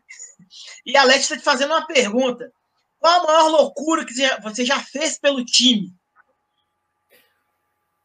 E 0.86 0.96
a 0.96 1.02
Leti 1.02 1.22
está 1.22 1.36
te 1.36 1.42
fazendo 1.42 1.72
uma 1.72 1.84
pergunta. 1.88 2.52
Qual 3.00 3.20
a 3.20 3.26
maior 3.26 3.48
loucura 3.48 4.04
que 4.04 4.14
você 4.44 4.64
já 4.64 4.78
fez 4.78 5.18
pelo 5.18 5.44
time? 5.44 5.92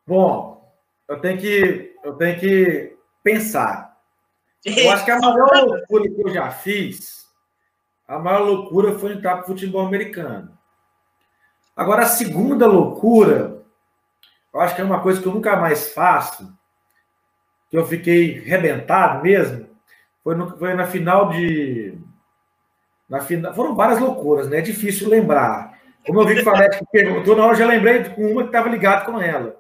Bom, 0.08 0.74
eu 1.08 1.22
tenho 1.22 1.40
que, 1.40 1.96
eu 2.04 2.14
tenho 2.14 2.40
que 2.40 2.98
pensar. 3.24 3.96
Eu 4.66 4.90
acho 4.90 5.06
que 5.06 5.12
a 5.12 5.20
maior 5.20 5.52
loucura 5.70 6.10
que 6.10 6.22
eu 6.22 6.34
já 6.34 6.50
fiz, 6.50 7.28
a 8.08 8.18
maior 8.18 8.40
loucura 8.40 8.98
foi 8.98 9.14
entrar 9.14 9.36
para 9.36 9.44
o 9.44 9.48
futebol 9.48 9.86
americano. 9.86 10.60
Agora, 11.76 12.04
a 12.04 12.08
segunda 12.08 12.68
loucura, 12.68 13.64
eu 14.54 14.60
acho 14.60 14.76
que 14.76 14.82
é 14.82 14.84
uma 14.84 15.02
coisa 15.02 15.22
que 15.22 15.28
eu 15.28 15.34
nunca 15.34 15.56
mais 15.56 15.94
faço, 15.94 16.52
que 17.70 17.78
eu 17.78 17.86
fiquei 17.86 18.40
rebentado 18.40 19.24
mesmo, 19.24 19.68
foi, 20.24 20.36
no, 20.36 20.58
foi 20.58 20.74
na 20.74 20.86
final 20.86 21.30
de 21.30 21.98
na 23.10 23.20
final, 23.20 23.54
foram 23.54 23.76
várias 23.76 24.00
loucuras, 24.00 24.50
né? 24.50 24.60
É 24.60 24.62
difícil 24.62 25.10
lembrar. 25.10 25.78
Como 26.06 26.22
eu 26.22 26.26
vi 26.26 26.36
que 26.36 26.42
o 26.42 26.46
Fabete 26.46 26.82
perguntou, 26.92 27.36
na 27.36 27.44
hora 27.44 27.54
eu 27.54 27.60
já 27.60 27.68
lembrei 27.68 28.04
de 28.04 28.10
uma 28.22 28.44
que 28.44 28.48
estava 28.48 28.70
ligado 28.70 29.06
com 29.06 29.20
ela. 29.20 29.60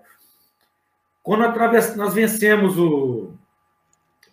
Quando 1.21 1.53
nós 1.97 2.13
vencemos 2.13 2.77
o. 2.79 3.33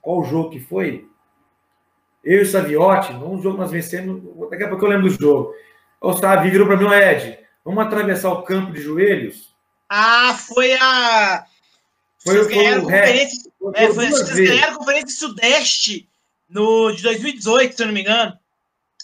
Qual 0.00 0.20
o 0.20 0.24
jogo 0.24 0.50
que 0.50 0.60
foi? 0.60 1.08
Eu 2.22 2.38
e 2.38 2.42
o 2.42 2.46
Saviotti, 2.46 3.12
um 3.12 3.42
jogo 3.42 3.58
nós 3.58 3.70
vencemos. 3.70 4.22
Daqui 4.50 4.62
a 4.62 4.68
pouco 4.68 4.84
eu 4.84 4.88
lembro 4.88 5.08
do 5.08 5.20
jogo. 5.20 5.52
O 6.00 6.12
Savi 6.12 6.50
virou 6.50 6.66
para 6.66 6.76
mim, 6.76 6.86
Ed, 6.86 7.38
vamos 7.68 7.84
atravessar 7.84 8.32
o 8.32 8.42
campo 8.42 8.72
de 8.72 8.80
joelhos? 8.80 9.54
Ah, 9.90 10.34
foi 10.34 10.72
a. 10.72 11.44
Foi, 12.24 12.38
vocês 12.38 12.46
ganharam, 12.48 12.82
foi 12.82 12.92
conferência, 12.92 13.52
é, 13.74 13.92
foi, 13.92 14.10
vocês 14.10 14.48
ganharam 14.48 14.72
a 14.72 14.78
Conferência 14.78 15.18
Sudeste 15.18 16.08
no, 16.48 16.90
de 16.92 17.02
2018, 17.02 17.76
se 17.76 17.82
eu 17.82 17.86
não 17.86 17.94
me 17.94 18.00
engano. 18.00 18.38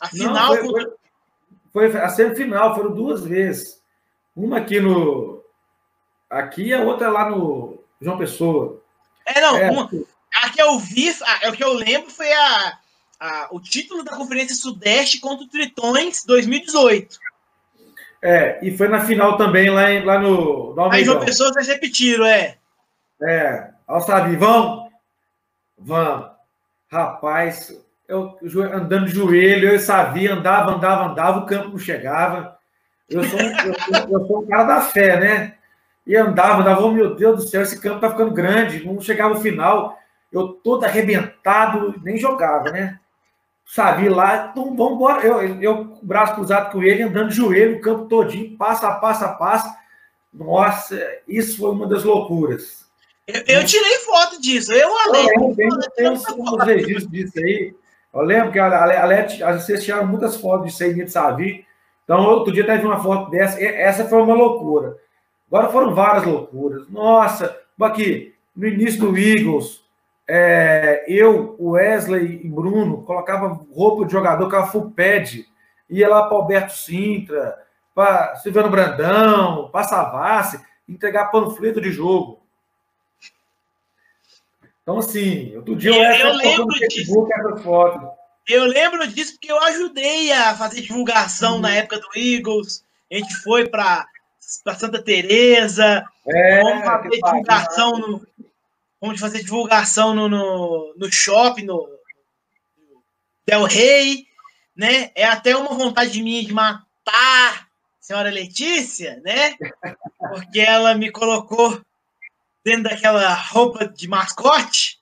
A 0.01 0.09
final. 0.09 0.55
Não, 0.55 0.71
foi, 0.71 0.87
foi, 1.73 1.91
foi, 1.91 2.01
a 2.01 2.09
semifinal, 2.09 2.75
foram 2.75 2.95
duas 2.95 3.23
vezes. 3.23 3.81
Uma 4.35 4.59
aqui 4.59 4.81
no. 4.81 5.45
Aqui 6.31 6.65
e 6.65 6.75
a 6.75 6.83
outra 6.83 7.11
lá 7.11 7.29
no 7.29 7.85
João 8.01 8.17
Pessoa. 8.17 8.83
É, 9.27 9.41
não. 9.43 9.57
É, 9.59 9.71
uma, 9.71 9.91
a 10.43 10.51
que 10.51 10.61
eu 10.61 10.79
vi, 10.79 11.11
a, 11.11 11.51
o 11.51 11.53
que 11.53 11.63
eu 11.63 11.75
lembro 11.75 12.11
foi 12.11 12.33
a, 12.33 12.79
a, 13.21 13.49
o 13.53 13.61
título 13.61 14.03
da 14.03 14.17
Conferência 14.17 14.57
Sudeste 14.57 15.21
contra 15.21 15.45
o 15.45 15.49
Tritões 15.49 16.25
2018. 16.25 17.19
É, 18.25 18.59
e 18.63 18.75
foi 18.75 18.89
na 18.89 19.01
final 19.01 19.37
também 19.37 19.69
lá, 19.69 19.93
em, 19.93 20.03
lá 20.03 20.19
no, 20.19 20.75
no 20.75 20.91
Aí 20.91 21.05
João 21.05 21.23
Pessoa 21.23 21.53
vocês 21.53 21.69
repetiram, 21.69 22.25
é. 22.25 22.57
É, 23.23 23.69
Alçavi, 23.87 24.35
vão? 24.35 24.89
Vamos. 25.77 26.31
Rapaz, 26.91 27.79
eu 28.09 28.39
andando 28.73 29.05
de 29.05 29.13
joelho, 29.13 29.69
eu 29.69 29.79
sabia, 29.79 30.33
andava, 30.33 30.73
andava, 30.73 31.05
andava, 31.05 31.41
o 31.41 31.47
campo 31.47 31.69
não 31.69 31.79
chegava. 31.79 32.57
Eu 33.11 33.25
sou, 33.25 33.39
eu, 33.39 33.75
sou, 33.79 34.09
eu 34.09 34.27
sou 34.27 34.43
um 34.43 34.47
cara 34.47 34.65
da 34.65 34.81
fé, 34.81 35.21
né? 35.21 35.55
E 36.07 36.17
andava, 36.17 36.63
andava, 36.63 36.83
oh, 36.83 36.93
meu 36.93 37.15
Deus 37.15 37.37
do 37.37 37.43
céu, 37.47 37.61
esse 37.61 37.79
campo 37.79 38.01
tá 38.01 38.09
ficando 38.09 38.31
grande, 38.31 38.87
não 38.87 39.03
chegava 39.03 39.35
o 39.35 39.41
final. 39.41 39.99
Eu 40.33 40.49
todo 40.49 40.85
arrebentado, 40.85 42.01
nem 42.03 42.17
jogava, 42.17 42.71
né? 42.71 42.99
Sabe, 43.67 44.09
lá, 44.09 44.51
então 44.51 44.77
vamos 44.77 44.95
embora. 44.95 45.27
Eu, 45.27 45.61
eu, 45.61 45.99
braço 46.03 46.35
cruzado 46.35 46.71
com 46.71 46.83
ele, 46.83 47.03
andando 47.03 47.31
de 47.31 47.37
joelho, 47.37 47.77
o 47.77 47.81
campo 47.81 48.07
todinho, 48.07 48.57
passo 48.57 48.87
a 48.87 48.93
passo 48.93 49.25
a 49.25 49.29
passo. 49.29 49.75
Nossa, 50.33 51.01
isso 51.27 51.59
foi 51.59 51.71
uma 51.71 51.87
das 51.87 52.05
loucuras. 52.05 52.85
Eu, 53.27 53.43
eu 53.47 53.65
tirei 53.65 53.99
foto 54.01 54.41
disso, 54.41 54.73
eu, 54.73 54.89
Ale. 54.99 55.27
Eu 55.29 55.55
tenho, 55.57 55.79
tenho 55.97 56.13
uns 56.13 56.65
registros 56.65 57.11
disso 57.11 57.39
aí. 57.39 57.75
Eu 58.13 58.23
lembro 58.23 58.53
que 58.53 58.59
a 58.59 59.03
Alete, 59.03 59.43
vocês 59.43 59.83
tiraram 59.83 60.07
muitas 60.07 60.37
fotos 60.37 60.71
de 60.71 60.77
100 60.77 60.95
de 60.95 61.11
Savi. 61.11 61.67
Então, 62.05 62.25
outro 62.25 62.53
dia 62.53 62.65
teve 62.65 62.87
uma 62.87 63.03
foto 63.03 63.31
dessa. 63.31 63.61
Essa 63.63 64.05
foi 64.05 64.23
uma 64.23 64.35
loucura. 64.35 64.97
Agora 65.49 65.71
foram 65.71 65.95
várias 65.95 66.25
loucuras. 66.25 66.89
Nossa, 66.89 67.59
aqui, 67.81 68.35
no 68.55 68.69
início 68.69 69.01
do 69.01 69.17
Eagles, 69.17 69.84
é, 70.27 71.05
eu, 71.07 71.57
Wesley 71.61 72.41
e 72.45 72.49
Bruno 72.49 73.03
colocava 73.03 73.49
roupa 73.73 74.07
de 74.07 74.13
jogador, 74.13 74.47
ficava 74.47 74.71
full 74.71 74.91
pad, 74.91 75.47
ia 75.89 76.09
lá 76.09 76.25
para 76.25 76.37
Alberto 76.37 76.73
Sintra, 76.73 77.59
para 77.95 78.37
Silvano 78.37 78.71
Brandão, 78.71 79.69
para 79.71 79.85
Savassi, 79.85 80.61
entregar 80.89 81.31
panfleto 81.31 81.81
de 81.81 81.93
jogo. 81.93 82.43
Então, 84.83 84.99
assim, 84.99 85.57
outro 85.57 85.77
dia 85.77 85.93
eu, 85.93 86.29
eu 86.29 86.37
lembro 86.37 86.77
Facebook 86.77 87.33
essa 87.33 87.57
foto. 87.59 88.11
Eu 88.47 88.67
lembro 88.67 89.07
disso 89.07 89.33
porque 89.35 89.51
eu 89.51 89.59
ajudei 89.65 90.31
a 90.33 90.55
fazer 90.55 90.83
divulgação 90.83 91.55
uhum. 91.55 91.61
na 91.61 91.75
época 91.75 91.99
do 91.99 92.09
Eagles. 92.15 92.85
A 93.11 93.17
gente 93.17 93.35
foi 93.37 93.67
para 93.67 94.07
Santa 94.77 95.03
Teresa, 95.03 96.05
é, 96.27 96.63
vamos 96.63 96.85
fazer 96.85 97.09
divulgação 97.09 97.93
no, 97.93 98.27
Vamos 99.05 99.21
fazer 99.21 99.43
divulgação 99.43 100.15
no, 100.15 100.31
no, 100.31 100.95
no 100.97 101.13
shopping, 101.13 101.65
no 101.65 101.87
Del 103.47 103.65
Rey, 103.65 104.27
né? 104.75 105.11
É 105.15 105.27
até 105.27 105.55
uma 105.55 105.75
vontade 105.75 106.23
minha 106.23 106.43
de 106.43 106.55
matar 106.55 106.89
a 107.07 107.67
senhora 108.01 108.31
Letícia, 108.31 109.21
né? 109.23 109.57
Porque 110.19 110.59
ela 110.59 110.95
me 110.95 111.13
colocou 111.13 111.83
dentro 112.65 112.85
daquela 112.85 113.35
roupa 113.35 113.87
de 113.87 114.09
mascote 114.09 114.99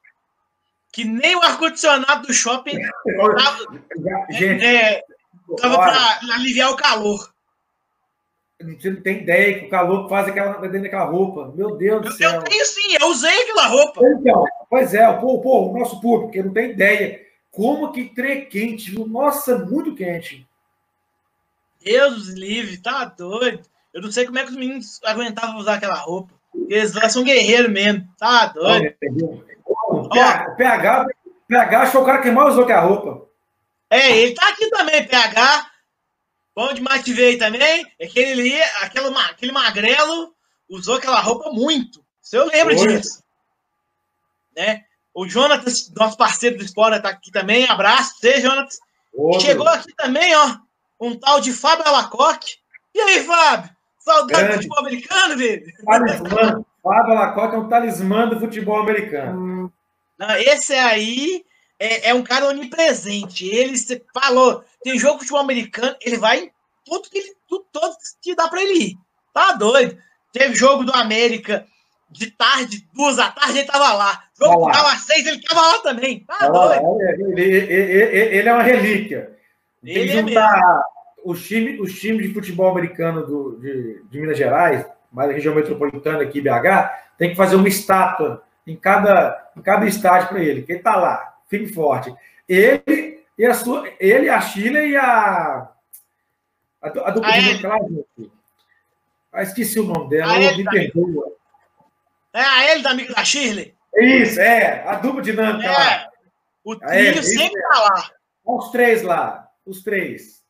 que 0.93 1.05
nem 1.05 1.37
o 1.37 1.43
ar-condicionado 1.43 2.27
do 2.27 2.35
shopping 2.35 2.77
tava, 3.39 3.85
Gente, 4.31 4.65
é, 4.65 5.01
tava 5.59 5.79
para 5.79 6.35
aliviar 6.35 6.73
o 6.73 6.77
calor. 6.77 7.33
Você 8.65 8.91
não 8.91 9.01
tem 9.01 9.23
ideia 9.23 9.59
que 9.59 9.67
o 9.67 9.71
calor 9.71 10.09
faz 10.09 10.29
aquela, 10.29 10.55
dentro 10.61 10.83
daquela 10.83 11.05
roupa. 11.05 11.53
Meu 11.55 11.77
Deus 11.77 12.03
do 12.03 12.13
céu. 12.13 12.33
Eu 12.33 12.43
tenho 12.43 12.65
sim, 12.67 12.97
eu 13.01 13.09
usei 13.09 13.43
aquela 13.43 13.67
roupa. 13.67 14.01
Então, 14.19 14.45
pois 14.71 14.95
é, 14.95 15.13
pô, 15.15 15.41
pô, 15.41 15.69
o 15.69 15.79
nosso 15.79 16.01
público, 16.01 16.33
que 16.33 16.43
não 16.43 16.53
tem 16.53 16.71
ideia. 16.71 17.21
Como 17.51 17.93
que 17.93 18.05
trem 18.05 18.47
quente, 18.47 18.99
nossa, 19.07 19.59
muito 19.59 19.95
quente. 19.95 20.47
Deus 21.85 22.29
livre, 22.29 22.79
tá 22.79 23.05
doido. 23.05 23.63
Eu 23.93 24.01
não 24.01 24.11
sei 24.11 24.25
como 24.25 24.39
é 24.39 24.45
que 24.45 24.51
os 24.51 24.57
meninos 24.57 25.01
aguentavam 25.05 25.59
usar 25.59 25.75
aquela 25.75 25.97
roupa. 25.97 26.33
Eles 26.69 26.95
lá 26.95 27.09
são 27.09 27.25
guerreiros 27.25 27.71
mesmo, 27.71 28.07
tá 28.19 28.47
doido. 28.47 28.95
O 29.89 30.09
PH, 30.09 30.51
PH, 30.53 31.07
PH 31.49 31.83
achou 31.83 32.03
o 32.03 32.05
cara 32.07 32.23
que 32.23 32.31
mais 32.31 32.55
usou 32.55 32.67
que 32.67 32.73
a 32.73 32.81
roupa. 32.81 33.27
É, 33.91 34.17
ele 34.17 34.35
tá 34.35 34.49
aqui 34.49 34.71
também, 34.71 35.07
PH. 35.07 35.72
Bom 36.55 36.73
demais 36.73 37.03
te 37.03 37.13
ver 37.13 37.27
aí 37.27 37.39
também. 37.39 37.87
Aquele 38.01 38.33
ali, 38.33 38.63
aquele, 38.83 39.07
aquele 39.19 39.53
magrelo, 39.53 40.35
usou 40.69 40.97
aquela 40.97 41.21
roupa 41.21 41.51
muito. 41.51 42.05
Se 42.21 42.37
eu 42.37 42.47
lembro 42.47 42.79
Oi. 42.79 42.87
disso. 42.87 43.23
Né? 44.57 44.85
O 45.15 45.29
Jonatas, 45.29 45.91
nosso 45.95 46.17
parceiro 46.17 46.59
do 46.59 46.65
Esporte, 46.65 47.03
tá 47.03 47.09
aqui 47.09 47.31
também. 47.31 47.69
Abraço 47.69 48.17
você, 48.19 48.41
Jonatas. 48.41 48.79
Oi. 49.15 49.41
Chegou 49.41 49.69
aqui 49.69 49.95
também, 49.97 50.35
ó, 50.35 50.57
um 51.01 51.19
tal 51.19 51.41
de 51.41 51.53
Fábio 51.53 51.87
Alacoque. 51.87 52.57
E 52.95 53.01
aí, 53.01 53.25
Fábio? 53.25 53.71
Saudade 53.99 54.49
do 54.49 54.55
futebol 54.55 54.79
americano, 54.81 55.37
velho? 55.37 55.65
Talismã. 55.85 56.65
Fábio 56.83 57.13
Alacoque 57.13 57.55
é 57.55 57.59
um 57.59 57.69
talismã 57.69 58.29
do 58.29 58.41
futebol 58.41 58.81
americano. 58.81 59.73
Não, 60.19 60.37
esse 60.37 60.75
aí 60.75 61.45
é, 61.83 62.11
é 62.11 62.15
um 62.15 62.23
cara 62.23 62.47
onipresente. 62.47 63.45
Ele 63.47 63.75
falou, 64.15 64.65
tem 64.85 64.99
jogo 64.99 65.15
de 65.15 65.21
futebol 65.21 65.41
americano, 65.41 65.97
ele 66.01 66.17
vai 66.17 66.39
em 66.39 66.51
tudo 66.85 67.11
que, 67.11 67.19
ele, 67.19 67.35
tudo, 67.49 67.67
tudo 67.73 67.97
que 68.21 68.37
dá 68.37 68.49
para 68.49 68.63
ele 68.63 68.85
ir. 68.85 68.99
Tá 69.35 69.53
doido. 69.53 69.99
Teve 70.33 70.55
jogo 70.55 70.85
do 70.85 70.93
América 70.93 71.67
de 72.09 72.31
tarde, 72.31 72.87
duas 72.95 73.17
da 73.17 73.31
tarde, 73.33 73.59
ele 73.59 73.67
tava 73.67 73.93
lá. 73.95 74.23
Jogo 74.39 74.67
que 74.67 74.73
tava 74.73 74.93
às 74.93 75.01
seis, 75.03 75.27
ele 75.27 75.43
tava 75.43 75.61
lá 75.61 75.79
também. 75.81 76.21
Tá 76.21 76.49
doido. 76.49 76.99
Ele, 77.01 77.43
ele, 77.43 78.37
ele, 78.37 78.49
é 78.49 78.53
uma 78.53 78.63
relíquia. 78.63 79.37
Tem 79.83 79.95
ele 79.95 80.37
é 80.37 80.41
é 80.41 80.45
os 81.25 81.47
times 81.47 81.81
os 81.81 81.99
time 81.99 82.23
de 82.23 82.33
futebol 82.33 82.71
americano 82.71 83.27
do, 83.27 83.59
de, 83.59 84.03
de 84.09 84.21
Minas 84.21 84.39
Gerais, 84.39 84.87
mais 85.11 85.31
a 85.31 85.33
região 85.33 85.55
metropolitana 85.55 86.23
aqui, 86.23 86.41
BH, 86.41 86.91
tem 87.19 87.31
que 87.31 87.37
fazer 87.37 87.57
uma 87.57 87.69
estátua 87.69 88.43
em 88.67 88.77
cada, 88.77 89.51
em 89.57 89.63
cada 89.63 89.87
estádio 89.87 90.29
para 90.29 90.43
ele, 90.43 90.63
que 90.63 90.73
ele 90.73 90.83
tá 90.83 90.97
lá, 90.97 91.32
firme 91.53 91.69
forte. 91.69 92.15
Ele 92.49 93.23
e 93.37 93.45
a 93.45 93.53
sua, 93.53 93.87
ele, 94.01 94.31
a 94.31 94.41
Chile 94.41 94.89
e 94.89 94.97
a. 94.97 95.69
A, 96.81 96.89
a 96.89 97.11
dupla 97.11 97.31
a 97.31 97.39
de 97.39 97.67
lá, 97.67 97.79
Ah, 99.33 99.43
esqueci 99.43 99.79
o 99.79 99.85
nome 99.85 100.09
dela, 100.09 100.33
a 100.33 100.57
me 100.57 100.65
perdoa. 100.65 101.33
É 102.33 102.41
a 102.41 102.73
ele 102.73 102.83
da 102.83 102.91
amiga 102.91 103.15
da 103.15 103.25
Shirley? 103.25 103.75
Isso, 103.95 104.41
é, 104.41 104.83
a 104.89 104.97
dupla 104.97 105.21
dinâmica 105.21 105.69
é, 105.69 105.71
lá. 105.71 106.09
O 106.65 106.75
sempre 107.23 107.61
é. 107.61 107.69
tá 107.69 107.81
lá. 107.81 108.11
Os 108.45 108.71
três 108.71 109.03
lá, 109.03 109.49
os 109.67 109.83
três. 109.83 110.43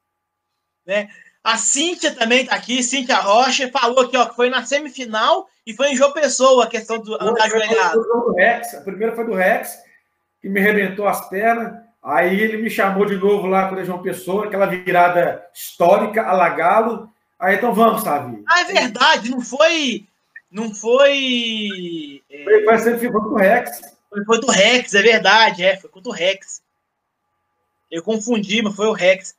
Né? 0.86 1.09
A 1.42 1.59
Cíntia 1.59 2.14
também 2.14 2.46
tá 2.46 2.55
aqui, 2.55 2.82
Cíntia 2.82 3.16
Rocha, 3.16 3.68
falou 3.68 4.00
aqui, 4.00 4.16
ó, 4.16 4.26
que 4.26 4.36
foi 4.36 4.48
na 4.48 4.64
semifinal 4.64 5.48
e 5.66 5.74
foi 5.74 5.88
em 5.88 5.96
João 5.96 6.12
Pessoa 6.12 6.64
a 6.64 6.68
questão 6.68 7.00
do 7.00 7.14
andar 7.20 7.44
ajoelhado. 7.44 8.00
A 8.76 8.80
primeira 8.80 9.14
foi 9.14 9.26
do 9.26 9.34
Rex, 9.34 9.76
que 10.43 10.49
me 10.49 10.61
arrebentou 10.61 11.07
as 11.07 11.28
pernas. 11.28 11.80
Aí 12.03 12.40
ele 12.40 12.57
me 12.57 12.68
chamou 12.68 13.07
de 13.07 13.16
novo 13.16 13.47
lá 13.47 13.68
com 13.68 13.76
o 13.76 13.84
João 13.84 14.03
Pessoa, 14.03 14.47
aquela 14.47 14.66
virada 14.66 15.43
histórica, 15.55 16.22
alagá-lo. 16.22 17.09
Aí 17.38 17.55
então 17.55 17.72
vamos, 17.72 18.03
sabe? 18.03 18.43
Ah, 18.49 18.62
é 18.62 18.64
verdade, 18.64 19.30
não 19.30 19.40
foi. 19.40 20.09
Não 20.51 20.74
foi. 20.74 22.20
É... 22.28 22.45
Foi, 22.45 22.78
foi, 22.78 22.99
foi 22.99 23.11
do 23.11 23.34
Rex. 23.36 23.80
Foi, 24.11 24.24
foi 24.24 24.40
do 24.40 24.51
Rex, 24.51 24.95
é 24.95 25.03
verdade, 25.03 25.64
é, 25.64 25.76
foi 25.76 25.88
contra 25.88 26.11
o 26.11 26.14
Rex. 26.14 26.61
Eu 27.90 28.03
confundi, 28.03 28.61
mas 28.62 28.74
foi 28.74 28.86
o 28.86 28.93
Rex. 28.93 29.34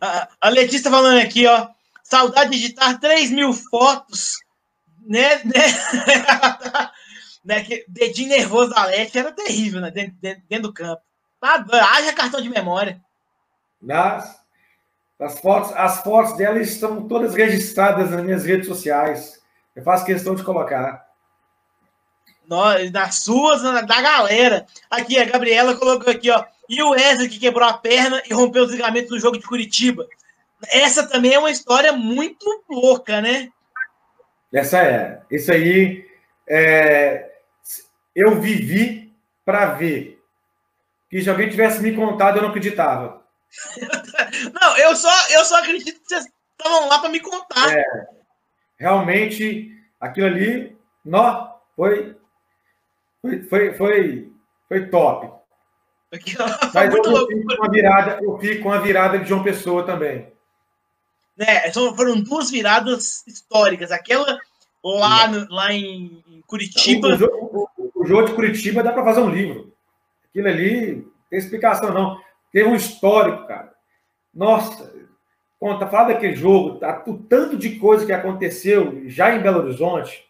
A, 0.00 0.28
a 0.40 0.48
Letícia 0.50 0.84
tá 0.84 0.90
falando 0.90 1.20
aqui, 1.20 1.46
ó. 1.46 1.68
Saudade 2.04 2.50
de 2.50 2.64
editar 2.66 2.98
3 2.98 3.30
mil 3.30 3.52
fotos, 3.52 4.38
né? 5.06 5.42
né? 5.44 5.52
né? 7.48 7.64
Que 7.64 7.82
dedinho 7.88 8.28
nervoso 8.28 8.70
da 8.70 8.84
Leti 8.84 9.18
era 9.18 9.32
terrível, 9.32 9.80
né? 9.80 9.90
Dentro, 9.90 10.14
dentro, 10.20 10.42
dentro 10.46 10.68
do 10.68 10.74
campo. 10.74 11.00
Tá, 11.40 11.64
haja 11.94 12.12
cartão 12.12 12.42
de 12.42 12.50
memória. 12.50 13.00
Nas, 13.80 14.38
as, 15.18 15.40
fotos, 15.40 15.72
as 15.72 16.02
fotos 16.02 16.36
dela 16.36 16.60
estão 16.60 17.08
todas 17.08 17.34
registradas 17.34 18.10
nas 18.10 18.22
minhas 18.22 18.44
redes 18.44 18.68
sociais. 18.68 19.40
Eu 19.74 19.82
faço 19.82 20.04
questão 20.04 20.34
de 20.34 20.44
colocar. 20.44 21.08
nas 22.92 23.22
suas, 23.24 23.62
na, 23.62 23.80
da 23.80 24.02
galera. 24.02 24.66
Aqui, 24.90 25.18
a 25.18 25.24
Gabriela 25.24 25.74
colocou 25.74 26.12
aqui, 26.12 26.30
ó. 26.30 26.44
E 26.68 26.82
o 26.82 26.90
Wesley 26.90 27.30
que 27.30 27.38
quebrou 27.38 27.66
a 27.66 27.78
perna 27.78 28.22
e 28.28 28.34
rompeu 28.34 28.64
os 28.64 28.72
ligamentos 28.72 29.10
no 29.10 29.18
jogo 29.18 29.38
de 29.38 29.46
Curitiba. 29.46 30.06
Essa 30.70 31.06
também 31.06 31.32
é 31.32 31.38
uma 31.38 31.50
história 31.50 31.92
muito 31.92 32.44
louca, 32.68 33.22
né? 33.22 33.48
Essa 34.52 34.82
é. 34.82 35.22
Isso 35.30 35.50
aí, 35.50 36.04
é, 36.46 37.37
eu 38.18 38.40
vivi 38.40 39.14
para 39.44 39.74
ver 39.74 40.20
que 41.08 41.22
se 41.22 41.30
alguém 41.30 41.48
tivesse 41.48 41.80
me 41.80 41.94
contado, 41.94 42.36
eu 42.36 42.42
não 42.42 42.48
acreditava. 42.48 43.22
não, 44.60 44.76
eu 44.76 44.96
só, 44.96 45.28
eu 45.30 45.44
só 45.44 45.60
acredito 45.60 46.00
que 46.00 46.08
vocês 46.08 46.26
estavam 46.58 46.88
lá 46.88 46.98
para 46.98 47.10
me 47.10 47.20
contar. 47.20 47.72
É, 47.72 47.84
realmente, 48.76 49.70
aquilo 50.00 50.26
ali, 50.26 50.76
nó, 51.04 51.48
foi, 51.76 52.16
foi, 53.22 53.42
foi, 53.44 53.74
foi, 53.74 54.32
foi 54.66 54.86
top. 54.88 55.32
Mas 56.74 56.92
eu, 56.92 57.02
eu 57.04 57.26
fico 57.28 57.56
com 57.56 57.64
a 57.64 57.70
virada, 57.70 58.18
eu 58.20 58.38
fico 58.38 58.62
com 58.64 58.72
a 58.72 58.78
virada 58.78 59.18
de 59.20 59.28
João 59.28 59.44
Pessoa 59.44 59.86
também. 59.86 60.32
Né, 61.36 61.70
foram 61.72 62.20
duas 62.20 62.50
viradas 62.50 63.24
históricas. 63.28 63.92
Aquela 63.92 64.40
lá, 64.82 65.28
no, 65.28 65.46
lá 65.54 65.72
em 65.72 66.42
Curitiba. 66.46 67.08
O, 67.08 67.68
o, 67.76 67.77
jogo 68.08 68.26
de 68.26 68.34
Curitiba 68.34 68.82
dá 68.82 68.92
para 68.92 69.04
fazer 69.04 69.20
um 69.20 69.30
livro. 69.30 69.72
Aquilo 70.28 70.48
ali, 70.48 71.06
tem 71.30 71.38
explicação 71.38 71.92
não. 71.92 72.18
Teve 72.52 72.68
um 72.68 72.74
histórico, 72.74 73.46
cara. 73.46 73.72
Nossa, 74.34 74.92
conta, 75.58 75.86
fala 75.86 76.08
daquele 76.08 76.34
jogo, 76.34 76.78
tá, 76.78 77.02
o 77.06 77.18
tanto 77.18 77.56
de 77.56 77.76
coisa 77.78 78.06
que 78.06 78.12
aconteceu 78.12 79.02
já 79.06 79.34
em 79.34 79.40
Belo 79.40 79.60
Horizonte, 79.60 80.26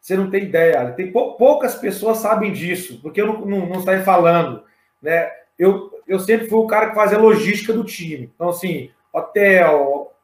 você 0.00 0.16
não 0.16 0.30
tem 0.30 0.44
ideia. 0.44 0.92
Tem 0.92 1.12
poucas 1.12 1.74
pessoas 1.74 2.18
sabem 2.18 2.52
disso, 2.52 3.00
porque 3.02 3.20
eu 3.20 3.26
não, 3.26 3.40
não, 3.44 3.66
não 3.66 3.82
saio 3.82 4.02
falando. 4.04 4.64
Né? 5.02 5.30
Eu, 5.58 5.90
eu 6.06 6.18
sempre 6.18 6.48
fui 6.48 6.58
o 6.58 6.66
cara 6.66 6.88
que 6.88 6.94
fazia 6.94 7.18
logística 7.18 7.72
do 7.72 7.84
time. 7.84 8.30
Então, 8.34 8.48
assim, 8.48 8.90
hotel, 9.12 10.14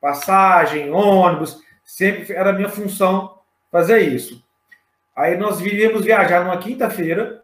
passagem, 0.00 0.90
ônibus, 0.90 1.60
sempre 1.82 2.32
era 2.32 2.50
a 2.50 2.52
minha 2.52 2.68
função 2.68 3.38
fazer 3.72 4.00
isso. 4.00 4.43
Aí 5.16 5.36
nós 5.36 5.60
viríamos 5.60 6.04
viajar 6.04 6.44
numa 6.44 6.58
quinta-feira, 6.58 7.42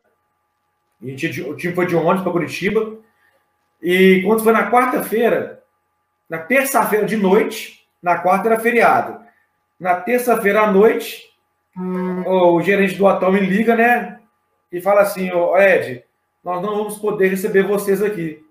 o 1.01 1.57
time 1.57 1.75
foi 1.75 1.87
de 1.87 1.97
ônibus 1.97 2.23
para 2.23 2.33
Curitiba, 2.33 2.99
e 3.81 4.23
quando 4.25 4.43
foi 4.43 4.53
na 4.53 4.71
quarta-feira, 4.71 5.63
na 6.29 6.39
terça-feira 6.39 7.07
de 7.07 7.17
noite, 7.17 7.87
na 8.03 8.19
quarta 8.19 8.49
era 8.49 8.61
feriado. 8.61 9.21
Na 9.79 9.97
terça-feira 9.97 10.63
à 10.63 10.71
noite, 10.71 11.25
hum. 11.77 12.23
o 12.27 12.61
gerente 12.61 12.97
do 12.97 13.07
hotel 13.07 13.33
me 13.33 13.41
liga, 13.41 13.75
né? 13.75 14.21
E 14.71 14.81
fala 14.81 15.01
assim, 15.01 15.31
ô 15.33 15.57
Ed, 15.57 16.05
nós 16.45 16.63
não 16.63 16.77
vamos 16.77 16.99
poder 16.99 17.29
receber 17.29 17.63
vocês 17.63 18.03
aqui. 18.03 18.45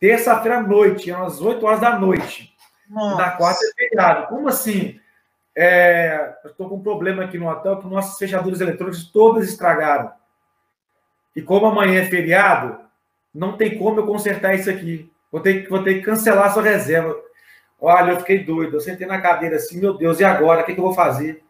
Terça-feira 0.00 0.58
à 0.58 0.62
noite, 0.62 1.10
às 1.12 1.40
8 1.40 1.64
horas 1.64 1.80
da 1.80 1.98
noite. 1.98 2.52
Nossa. 2.88 3.16
Na 3.16 3.30
quarta 3.32 3.60
é 3.64 3.72
feriado. 3.74 4.26
Como 4.28 4.48
assim? 4.48 4.98
É, 5.60 6.36
eu 6.44 6.50
estou 6.52 6.68
com 6.68 6.76
um 6.76 6.82
problema 6.82 7.24
aqui 7.24 7.36
no 7.36 7.48
hotel 7.48 7.78
que 7.78 7.88
nossas 7.88 8.16
fechaduras 8.16 8.60
eletrônicas 8.60 9.02
todas 9.06 9.48
estragaram. 9.48 10.12
E 11.34 11.42
como 11.42 11.66
amanhã 11.66 12.00
é 12.00 12.04
feriado, 12.04 12.78
não 13.34 13.56
tem 13.56 13.76
como 13.76 13.98
eu 13.98 14.06
consertar 14.06 14.54
isso 14.54 14.70
aqui. 14.70 15.10
Vou 15.32 15.40
ter, 15.40 15.68
vou 15.68 15.82
ter 15.82 15.94
que 15.94 16.02
cancelar 16.02 16.46
a 16.46 16.50
sua 16.50 16.62
reserva. 16.62 17.12
Olha, 17.80 18.12
eu 18.12 18.20
fiquei 18.20 18.44
doido. 18.44 18.76
Eu 18.76 18.80
sentei 18.80 19.04
na 19.04 19.20
cadeira 19.20 19.56
assim, 19.56 19.80
meu 19.80 19.98
Deus, 19.98 20.20
e 20.20 20.24
agora? 20.24 20.62
O 20.62 20.64
que, 20.64 20.74
que 20.74 20.78
eu 20.78 20.84
vou 20.84 20.94
fazer? 20.94 21.42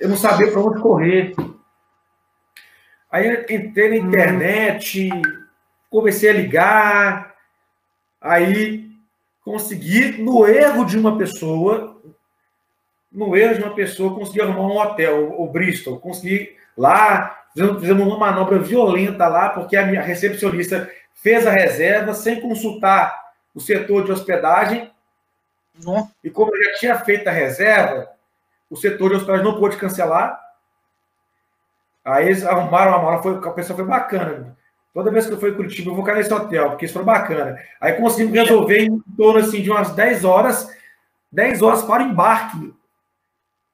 Eu 0.00 0.08
não 0.08 0.16
sabia 0.16 0.50
para 0.50 0.62
onde 0.62 0.80
correr. 0.80 1.34
Aí 3.12 3.44
entrei 3.50 3.90
na 3.90 4.06
hum. 4.06 4.08
internet, 4.08 5.10
comecei 5.90 6.30
a 6.30 6.32
ligar, 6.32 7.34
aí 8.18 8.87
consegui, 9.48 10.22
no 10.22 10.46
erro 10.46 10.84
de 10.84 10.98
uma 10.98 11.16
pessoa, 11.16 11.96
no 13.10 13.34
erro 13.34 13.54
de 13.54 13.62
uma 13.62 13.74
pessoa, 13.74 14.14
consegui 14.14 14.42
arrumar 14.42 14.66
um 14.66 14.76
hotel, 14.76 15.40
o 15.40 15.48
Bristol, 15.48 15.98
consegui 15.98 16.54
lá, 16.76 17.44
fizemos 17.54 18.06
uma 18.06 18.18
manobra 18.18 18.58
violenta 18.58 19.26
lá, 19.26 19.48
porque 19.48 19.74
a 19.74 19.86
minha 19.86 20.02
recepcionista 20.02 20.90
fez 21.14 21.46
a 21.46 21.50
reserva 21.50 22.12
sem 22.12 22.42
consultar 22.42 23.32
o 23.54 23.60
setor 23.60 24.04
de 24.04 24.12
hospedagem. 24.12 24.92
E 26.22 26.28
como 26.28 26.54
eu 26.54 26.64
já 26.64 26.78
tinha 26.78 26.98
feito 26.98 27.26
a 27.26 27.32
reserva, 27.32 28.06
o 28.68 28.76
setor 28.76 29.08
de 29.10 29.16
hospedagem 29.16 29.44
não 29.46 29.58
pôde 29.58 29.78
cancelar. 29.78 30.38
Aí 32.04 32.26
eles 32.26 32.44
arrumaram 32.44 32.92
uma 32.92 33.02
mala, 33.02 33.22
foi, 33.22 33.36
a 33.36 33.52
pessoa 33.52 33.76
foi 33.76 33.86
bacana. 33.86 34.57
Toda 34.92 35.10
vez 35.10 35.26
que 35.26 35.32
eu 35.32 35.38
fui 35.38 35.50
em 35.50 35.54
Curitiba, 35.54 35.90
eu 35.90 35.94
vou 35.94 36.04
cair 36.04 36.16
nesse 36.16 36.32
hotel, 36.32 36.70
porque 36.70 36.86
isso 36.86 36.94
foi 36.94 37.04
bacana. 37.04 37.58
Aí 37.80 37.92
conseguimos 37.94 38.36
resolver 38.36 38.80
em 38.80 39.00
torno 39.16 39.40
assim, 39.40 39.62
de 39.62 39.70
umas 39.70 39.94
10 39.94 40.24
horas, 40.24 40.68
10 41.30 41.62
horas 41.62 41.82
para 41.82 42.02
o 42.02 42.06
embarque. 42.06 42.74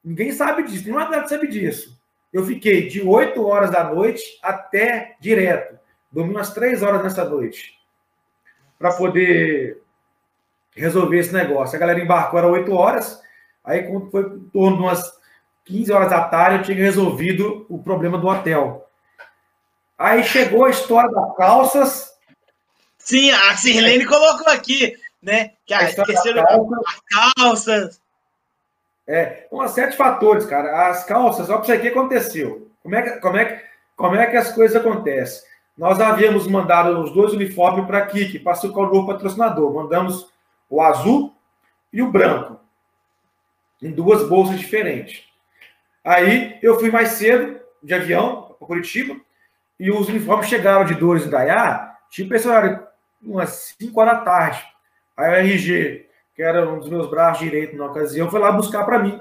Ninguém 0.04 0.32
sabe 0.32 0.64
disso, 0.64 0.84
nenhuma 0.84 1.04
atleta 1.04 1.28
sabe 1.28 1.46
disso. 1.46 1.98
Eu 2.32 2.44
fiquei 2.44 2.88
de 2.88 3.00
8 3.00 3.46
horas 3.46 3.70
da 3.70 3.84
noite 3.84 4.22
até 4.42 5.16
direto. 5.20 5.78
Dormi 6.10 6.34
umas 6.34 6.52
3 6.52 6.82
horas 6.82 7.02
nessa 7.02 7.24
noite. 7.24 7.78
Para 8.78 8.92
poder 8.92 9.80
resolver 10.76 11.18
esse 11.18 11.32
negócio. 11.32 11.76
A 11.76 11.78
galera 11.78 12.00
embarcou, 12.00 12.38
era 12.38 12.48
8 12.48 12.72
horas. 12.72 13.22
Aí, 13.64 13.84
quando 13.84 14.10
foi 14.10 14.22
em 14.22 14.40
torno 14.50 14.76
de 14.76 14.82
umas 14.82 15.12
15 15.64 15.92
horas 15.92 16.10
da 16.10 16.24
tarde, 16.24 16.58
eu 16.58 16.62
tinha 16.64 16.76
resolvido 16.76 17.64
o 17.68 17.82
problema 17.82 18.18
do 18.18 18.26
hotel. 18.26 18.83
Aí 20.04 20.22
chegou 20.22 20.66
a 20.66 20.70
história 20.70 21.10
das 21.10 21.34
calças. 21.34 22.12
Sim, 22.98 23.30
a 23.30 23.56
Sirlene 23.56 24.04
colocou 24.04 24.52
aqui, 24.52 24.94
né? 25.22 25.52
Que 25.64 25.72
a, 25.72 25.84
esqueceram 25.84 26.44
calça. 26.44 26.76
as 26.86 27.34
calças. 27.34 28.00
É, 29.08 29.46
uma 29.50 29.66
série 29.66 29.92
de 29.92 29.96
fatores, 29.96 30.44
cara. 30.44 30.90
As 30.90 31.04
calças, 31.06 31.48
olha 31.48 31.56
para 31.56 31.66
você 31.66 31.76
o 31.76 31.80
que 31.80 31.88
aconteceu. 31.88 32.70
Como 32.82 32.94
é 32.94 33.00
que, 33.00 33.10
como, 33.18 33.36
é, 33.38 33.44
que, 33.46 33.64
como 33.96 34.16
é 34.16 34.26
que 34.26 34.36
as 34.36 34.52
coisas 34.52 34.76
acontecem? 34.76 35.42
Nós 35.74 35.98
havíamos 35.98 36.46
mandado 36.46 37.00
os 37.00 37.10
dois 37.14 37.32
uniformes 37.32 37.86
para 37.86 38.00
a 38.00 38.06
Kik, 38.06 38.40
para 38.40 38.58
o 38.62 38.86
novo 38.86 39.06
patrocinador. 39.06 39.72
Mandamos 39.72 40.30
o 40.68 40.82
azul 40.82 41.34
e 41.90 42.02
o 42.02 42.10
branco, 42.10 42.60
em 43.80 43.90
duas 43.90 44.28
bolsas 44.28 44.60
diferentes. 44.60 45.24
Aí 46.04 46.58
eu 46.60 46.78
fui 46.78 46.90
mais 46.90 47.12
cedo 47.12 47.58
de 47.82 47.94
avião 47.94 48.54
para 48.58 48.66
Curitiba 48.66 49.16
e 49.78 49.90
os 49.90 50.08
uniformes 50.08 50.48
chegaram 50.48 50.84
de 50.84 50.94
Dores 50.94 51.26
em 51.26 51.30
Dayá, 51.30 51.96
tipo 52.10 52.34
esse 52.34 52.46
horário, 52.46 52.86
umas 53.22 53.74
5 53.78 54.00
horas 54.00 54.18
da 54.18 54.24
tarde. 54.24 54.64
Aí 55.16 55.30
o 55.30 55.34
RG, 55.34 56.08
que 56.34 56.42
era 56.42 56.68
um 56.68 56.78
dos 56.78 56.88
meus 56.88 57.08
braços 57.08 57.42
direitos 57.42 57.78
na 57.78 57.86
ocasião, 57.86 58.30
foi 58.30 58.40
lá 58.40 58.52
buscar 58.52 58.84
para 58.84 58.98
mim. 58.98 59.20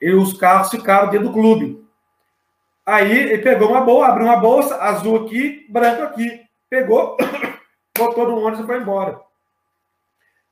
E 0.00 0.12
os 0.12 0.38
carros 0.38 0.70
ficaram 0.70 1.10
dentro 1.10 1.28
do 1.28 1.32
clube. 1.32 1.84
Aí 2.86 3.30
ele 3.30 3.42
pegou 3.42 3.68
uma 3.70 3.80
bolsa, 3.80 4.06
abriu 4.08 4.26
uma 4.26 4.36
bolsa, 4.36 4.76
azul 4.82 5.24
aqui, 5.24 5.66
branco 5.68 6.02
aqui. 6.02 6.42
Pegou, 6.70 7.16
botou 7.96 8.26
no 8.26 8.38
ônibus 8.38 8.64
e 8.64 8.66
foi 8.66 8.78
embora. 8.78 9.20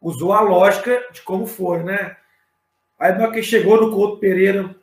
Usou 0.01 0.32
a 0.32 0.41
lógica 0.41 1.03
de 1.12 1.22
como 1.22 1.47
foi, 1.47 1.82
né? 1.82 2.16
Aí, 2.99 3.12
que 3.32 3.43
chegou 3.43 3.80
no 3.80 3.93
Couto 3.93 4.18
Pereira, 4.18 4.74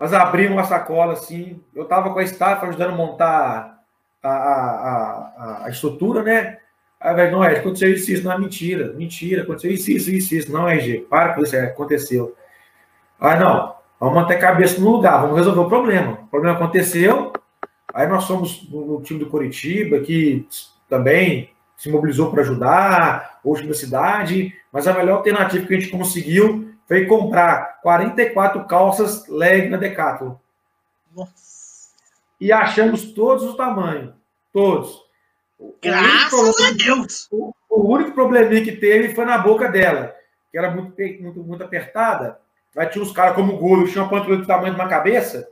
nós 0.00 0.14
abrimos 0.14 0.52
uma 0.52 0.64
sacola 0.64 1.12
assim. 1.12 1.60
Eu 1.74 1.82
estava 1.82 2.10
com 2.10 2.18
a 2.18 2.22
estafa 2.22 2.66
ajudando 2.66 2.94
a 2.94 2.96
montar 2.96 3.80
a, 4.22 4.28
a, 4.28 5.32
a, 5.36 5.66
a 5.66 5.70
estrutura, 5.70 6.22
né? 6.22 6.56
Aí, 6.98 7.14
velho, 7.14 7.32
não, 7.32 7.44
é, 7.44 7.58
aconteceu 7.58 7.92
isso, 7.92 8.10
isso, 8.10 8.24
não 8.24 8.32
é 8.32 8.38
mentira, 8.38 8.92
mentira, 8.94 9.42
aconteceu 9.42 9.70
isso, 9.70 9.90
isso, 9.90 10.10
isso, 10.10 10.34
isso, 10.34 10.52
não, 10.52 10.68
RG, 10.68 11.06
para 11.08 11.34
com 11.34 11.42
isso, 11.42 11.56
é, 11.56 11.66
aconteceu. 11.66 12.36
Aí, 13.18 13.38
não, 13.38 13.74
vamos 13.98 14.14
manter 14.14 14.34
a 14.34 14.38
cabeça 14.38 14.80
no 14.80 14.90
lugar, 14.90 15.22
vamos 15.22 15.36
resolver 15.36 15.60
o 15.60 15.68
problema. 15.68 16.12
O 16.12 16.26
problema 16.26 16.56
aconteceu, 16.56 17.32
aí 17.94 18.06
nós 18.06 18.24
somos 18.24 18.68
no, 18.70 19.00
time 19.00 19.18
do 19.18 19.30
Curitiba, 19.30 20.00
que 20.00 20.46
também 20.90 21.50
se 21.74 21.90
mobilizou 21.90 22.30
para 22.30 22.42
ajudar, 22.42 23.40
hoje 23.42 23.66
da 23.66 23.72
cidade, 23.72 24.54
mas 24.70 24.86
a 24.86 24.92
melhor 24.92 25.18
alternativa 25.18 25.66
que 25.66 25.74
a 25.74 25.80
gente 25.80 25.90
conseguiu 25.90 26.69
foi 26.90 27.06
comprar 27.06 27.80
44 27.82 28.64
calças 28.64 29.28
leg 29.28 29.68
na 29.68 29.76
Decathlon. 29.76 30.34
Nossa. 31.14 31.30
E 32.40 32.50
achamos 32.50 33.12
todos 33.12 33.44
os 33.44 33.54
tamanhos. 33.54 34.12
Todos. 34.52 35.00
Graças 35.80 36.60
a 36.60 36.72
Deus! 36.72 37.28
O, 37.30 37.54
o, 37.68 37.94
único 37.94 38.10
probleminha 38.10 38.64
que 38.64 38.72
teve 38.72 39.14
foi 39.14 39.24
na 39.24 39.38
boca 39.38 39.68
dela, 39.68 40.16
que 40.50 40.58
era 40.58 40.68
muito, 40.68 40.92
muito, 41.20 41.44
muito 41.44 41.62
apertada. 41.62 42.40
Aí 42.76 42.88
tinha 42.88 43.04
uns 43.04 43.12
caras 43.12 43.36
como 43.36 43.54
o 43.54 43.58
Golo, 43.58 43.86
tinha 43.86 44.02
uma 44.02 44.10
panturrilha 44.10 44.40
do 44.40 44.46
tamanho 44.48 44.74
de 44.74 44.80
uma 44.80 44.88
cabeça. 44.88 45.48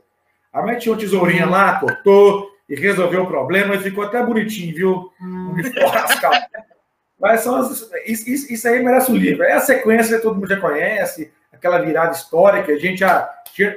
A 0.51 0.61
mãe 0.61 0.77
tinha 0.77 0.91
uma 0.91 0.99
tesourinha 0.99 1.45
lá, 1.45 1.79
cortou 1.79 2.49
e 2.67 2.75
resolveu 2.75 3.23
o 3.23 3.27
problema 3.27 3.75
e 3.75 3.79
ficou 3.79 4.03
até 4.03 4.21
bonitinho, 4.21 4.75
viu? 4.75 5.13
Hum. 5.21 5.55
Mas 7.19 7.41
são 7.41 7.55
as, 7.55 7.89
isso, 8.05 8.51
isso, 8.51 8.67
aí 8.67 8.81
merece 8.81 9.11
um 9.11 9.15
livro. 9.15 9.43
É 9.43 9.53
a 9.53 9.59
sequência, 9.59 10.21
todo 10.21 10.35
mundo 10.35 10.47
já 10.47 10.59
conhece, 10.59 11.31
aquela 11.51 11.79
virada 11.79 12.11
histórica, 12.11 12.71
a 12.71 12.77
gente 12.77 12.99
já, 12.99 13.29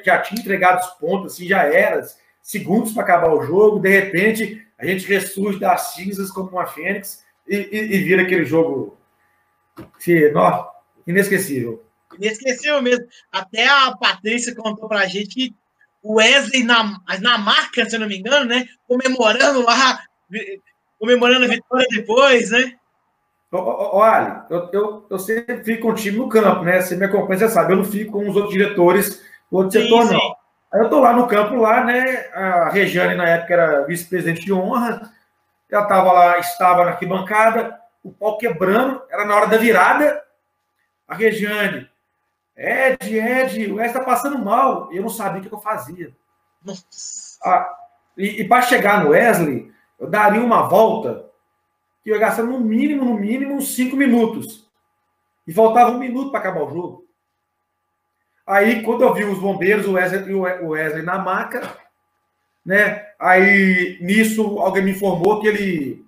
já 0.04 0.20
tinha 0.20 0.40
entregado 0.40 0.80
os 0.80 0.90
pontos, 0.94 1.34
assim, 1.34 1.46
já 1.46 1.64
era, 1.64 2.02
segundos 2.40 2.92
para 2.92 3.02
acabar 3.02 3.32
o 3.32 3.44
jogo, 3.44 3.80
de 3.80 3.88
repente 3.88 4.66
a 4.78 4.86
gente 4.86 5.06
ressurge 5.06 5.58
das 5.58 5.94
cinzas 5.94 6.30
como 6.30 6.50
uma 6.50 6.66
fênix 6.66 7.24
e, 7.46 7.56
e, 7.56 7.96
e 7.96 7.98
vira 8.04 8.22
aquele 8.22 8.44
jogo 8.44 8.98
que, 10.00 10.32
inesquecível. 11.06 11.84
Inesquecível 12.18 12.82
mesmo. 12.82 13.06
Até 13.30 13.66
a 13.66 13.96
Patrícia 13.96 14.54
contou 14.54 14.88
para 14.88 15.00
a 15.00 15.06
gente 15.06 15.34
que 15.34 15.54
o 16.02 16.14
Wesley 16.14 16.64
na, 16.64 17.00
na 17.20 17.38
marca, 17.38 17.88
se 17.88 17.94
eu 17.94 18.00
não 18.00 18.08
me 18.08 18.18
engano, 18.18 18.46
né? 18.46 18.66
Comemorando 18.88 19.62
lá, 19.62 20.02
comemorando 20.98 21.44
a 21.44 21.48
vitória 21.48 21.86
depois, 21.90 22.50
né? 22.50 22.76
Olha, 23.52 24.46
eu, 24.48 24.70
eu, 24.72 25.06
eu 25.10 25.18
sempre 25.18 25.62
fico 25.62 25.82
com 25.82 25.88
o 25.90 25.94
time 25.94 26.16
no 26.16 26.28
campo, 26.28 26.64
né? 26.64 26.80
Você 26.80 26.96
me 26.96 27.04
acompanha, 27.04 27.38
você 27.38 27.48
sabe, 27.50 27.72
eu 27.72 27.76
não 27.76 27.84
fico 27.84 28.12
com 28.12 28.28
os 28.28 28.34
outros 28.34 28.54
diretores 28.54 29.22
do 29.50 29.58
outro 29.58 29.72
sim, 29.72 29.82
setor, 29.82 30.06
sim. 30.06 30.14
não. 30.14 30.36
Aí 30.72 30.80
eu 30.80 30.88
tô 30.88 31.00
lá 31.00 31.12
no 31.12 31.26
campo, 31.26 31.56
lá, 31.56 31.84
né? 31.84 32.30
A 32.32 32.70
Regiane, 32.70 33.14
na 33.14 33.28
época, 33.28 33.52
era 33.52 33.84
vice-presidente 33.84 34.42
de 34.42 34.54
honra, 34.54 35.02
ela 35.70 35.82
estava 35.82 36.12
lá, 36.12 36.38
estava 36.38 36.84
na 36.84 36.92
arquibancada, 36.92 37.78
o 38.02 38.10
pau 38.10 38.38
quebrando, 38.38 39.02
era 39.10 39.26
na 39.26 39.36
hora 39.36 39.46
da 39.46 39.58
virada. 39.58 40.22
A 41.06 41.14
Regiane, 41.14 41.90
Ed, 42.56 43.18
Ed, 43.18 43.70
o 43.70 43.80
Ed 43.80 43.88
está 43.88 44.00
passando 44.00 44.38
mal. 44.38 44.90
Eu 44.92 45.02
não 45.02 45.10
sabia 45.10 45.40
o 45.40 45.44
que 45.44 45.52
eu 45.52 45.60
fazia. 45.60 46.10
Ah, 47.44 47.70
e, 48.16 48.40
e 48.40 48.48
para 48.48 48.62
chegar 48.62 49.04
no 49.04 49.10
Wesley, 49.10 49.70
eu 50.00 50.08
daria 50.08 50.40
uma 50.40 50.62
volta 50.62 51.31
que 52.02 52.10
ia 52.10 52.18
gastar 52.18 52.42
no 52.42 52.58
mínimo, 52.60 53.04
no 53.04 53.14
mínimo, 53.14 53.54
uns 53.54 53.74
cinco 53.74 53.96
minutos. 53.96 54.68
E 55.46 55.52
faltava 55.52 55.92
um 55.92 55.98
minuto 55.98 56.30
para 56.30 56.40
acabar 56.40 56.62
o 56.62 56.70
jogo. 56.70 57.06
Aí, 58.46 58.82
quando 58.82 59.02
eu 59.02 59.14
vi 59.14 59.24
os 59.24 59.38
bombeiros, 59.38 59.86
o 59.86 59.92
Wesley, 59.92 60.34
o 60.34 60.68
Wesley 60.68 61.02
na 61.02 61.18
maca, 61.18 61.76
né? 62.64 63.06
Aí, 63.18 63.98
nisso, 64.00 64.58
alguém 64.58 64.82
me 64.82 64.90
informou 64.90 65.40
que 65.40 65.46
ele, 65.46 66.04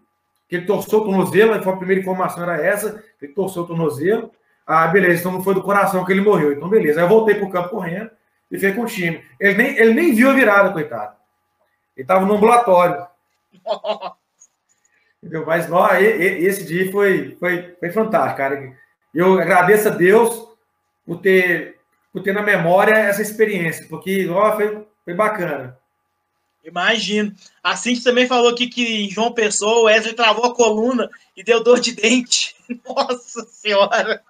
que 0.49 0.57
ele 0.57 0.67
torceu 0.67 1.01
o 1.01 1.05
tornozelo, 1.05 1.55
a 1.55 1.77
primeira 1.77 2.01
informação 2.01 2.43
era 2.43 2.65
essa, 2.65 3.03
ele 3.23 3.33
torceu 3.33 3.63
o 3.63 3.67
tornozelo. 3.67 4.31
Ah, 4.67 4.87
beleza, 4.89 5.21
então 5.21 5.33
não 5.33 5.43
foi 5.43 5.55
do 5.55 5.63
coração 5.63 6.05
que 6.05 6.13
ele 6.13 6.23
morreu. 6.23 6.53
Então, 6.53 6.69
beleza. 6.69 7.01
Aí 7.01 7.05
eu 7.05 7.09
voltei 7.09 7.35
pro 7.35 7.51
campo 7.51 7.69
correndo 7.69 8.11
e 8.51 8.57
fiquei 8.57 8.73
com 8.73 8.83
o 8.83 8.87
time. 8.87 9.23
Ele 9.39 9.55
nem, 9.55 9.77
ele 9.77 9.95
nem 9.95 10.15
viu 10.15 10.31
a 10.31 10.35
virada, 10.35 10.73
coitado. 10.73 11.17
Ele 11.97 12.05
estava 12.05 12.25
no 12.25 12.35
ambulatório. 12.35 13.07
Entendeu? 15.25 15.47
Mas 15.47 15.73
ó, 15.73 15.95
esse 15.95 16.67
dia 16.67 16.93
foi, 16.93 17.35
foi, 17.41 17.75
foi 17.81 17.91
fantástico, 17.91 18.37
cara. 18.37 18.75
Eu 19.15 19.41
agradeço 19.41 19.89
a 19.89 19.91
Deus 19.91 20.47
por 21.07 21.19
ter, 21.19 21.77
por 22.13 22.23
ter 22.23 22.35
na 22.35 22.43
memória 22.43 22.93
essa 22.93 23.23
experiência, 23.23 23.87
porque 23.89 24.29
ó, 24.29 24.55
foi, 24.55 24.87
foi 25.03 25.15
bacana. 25.15 25.79
Imagino. 26.63 27.33
A 27.63 27.75
Cintia 27.75 28.05
também 28.05 28.27
falou 28.27 28.51
aqui 28.51 28.67
que 28.67 29.07
em 29.07 29.11
João 29.11 29.33
Pessoa 29.33 29.81
o 29.81 29.85
Wesley 29.85 30.13
travou 30.13 30.45
a 30.45 30.55
coluna 30.55 31.09
e 31.35 31.43
deu 31.43 31.65
dor 31.65 31.81
de 31.81 31.93
dente. 31.93 32.55
Nossa 32.87 33.45
Senhora! 33.47 34.23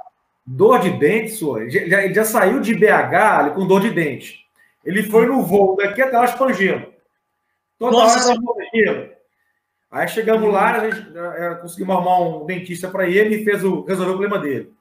Dor 0.47 0.78
de 0.78 0.90
dente, 0.90 1.30
senhor? 1.30 1.62
Ele 1.62 1.88
já, 1.88 2.12
já 2.12 2.24
saiu 2.24 2.61
de 2.61 2.74
BH 2.74 3.55
com 3.55 3.66
dor 3.66 3.80
de 3.80 3.90
dente. 3.90 4.45
Ele 4.84 5.03
foi 5.03 5.26
no 5.26 5.42
voo 5.42 5.74
daqui 5.76 6.03
até 6.03 6.16
lá 6.16 6.26
Espangelo. 6.26 6.92
Toda 7.78 7.97
Nossa 7.97 8.30
hora 8.30 8.40
gelo. 8.74 9.13
Aí 9.95 10.09
chegamos 10.09 10.53
lá, 10.53 10.72
a 10.72 10.90
gente 10.90 11.16
é, 11.16 11.55
conseguimos 11.55 11.95
arrumar 11.95 12.18
um 12.18 12.45
dentista 12.45 12.88
para 12.88 13.09
ele 13.09 13.36
e 13.36 13.45
fez 13.45 13.62
o, 13.62 13.84
resolveu 13.84 14.14
o 14.14 14.18
problema 14.18 14.40
dele. 14.40 14.72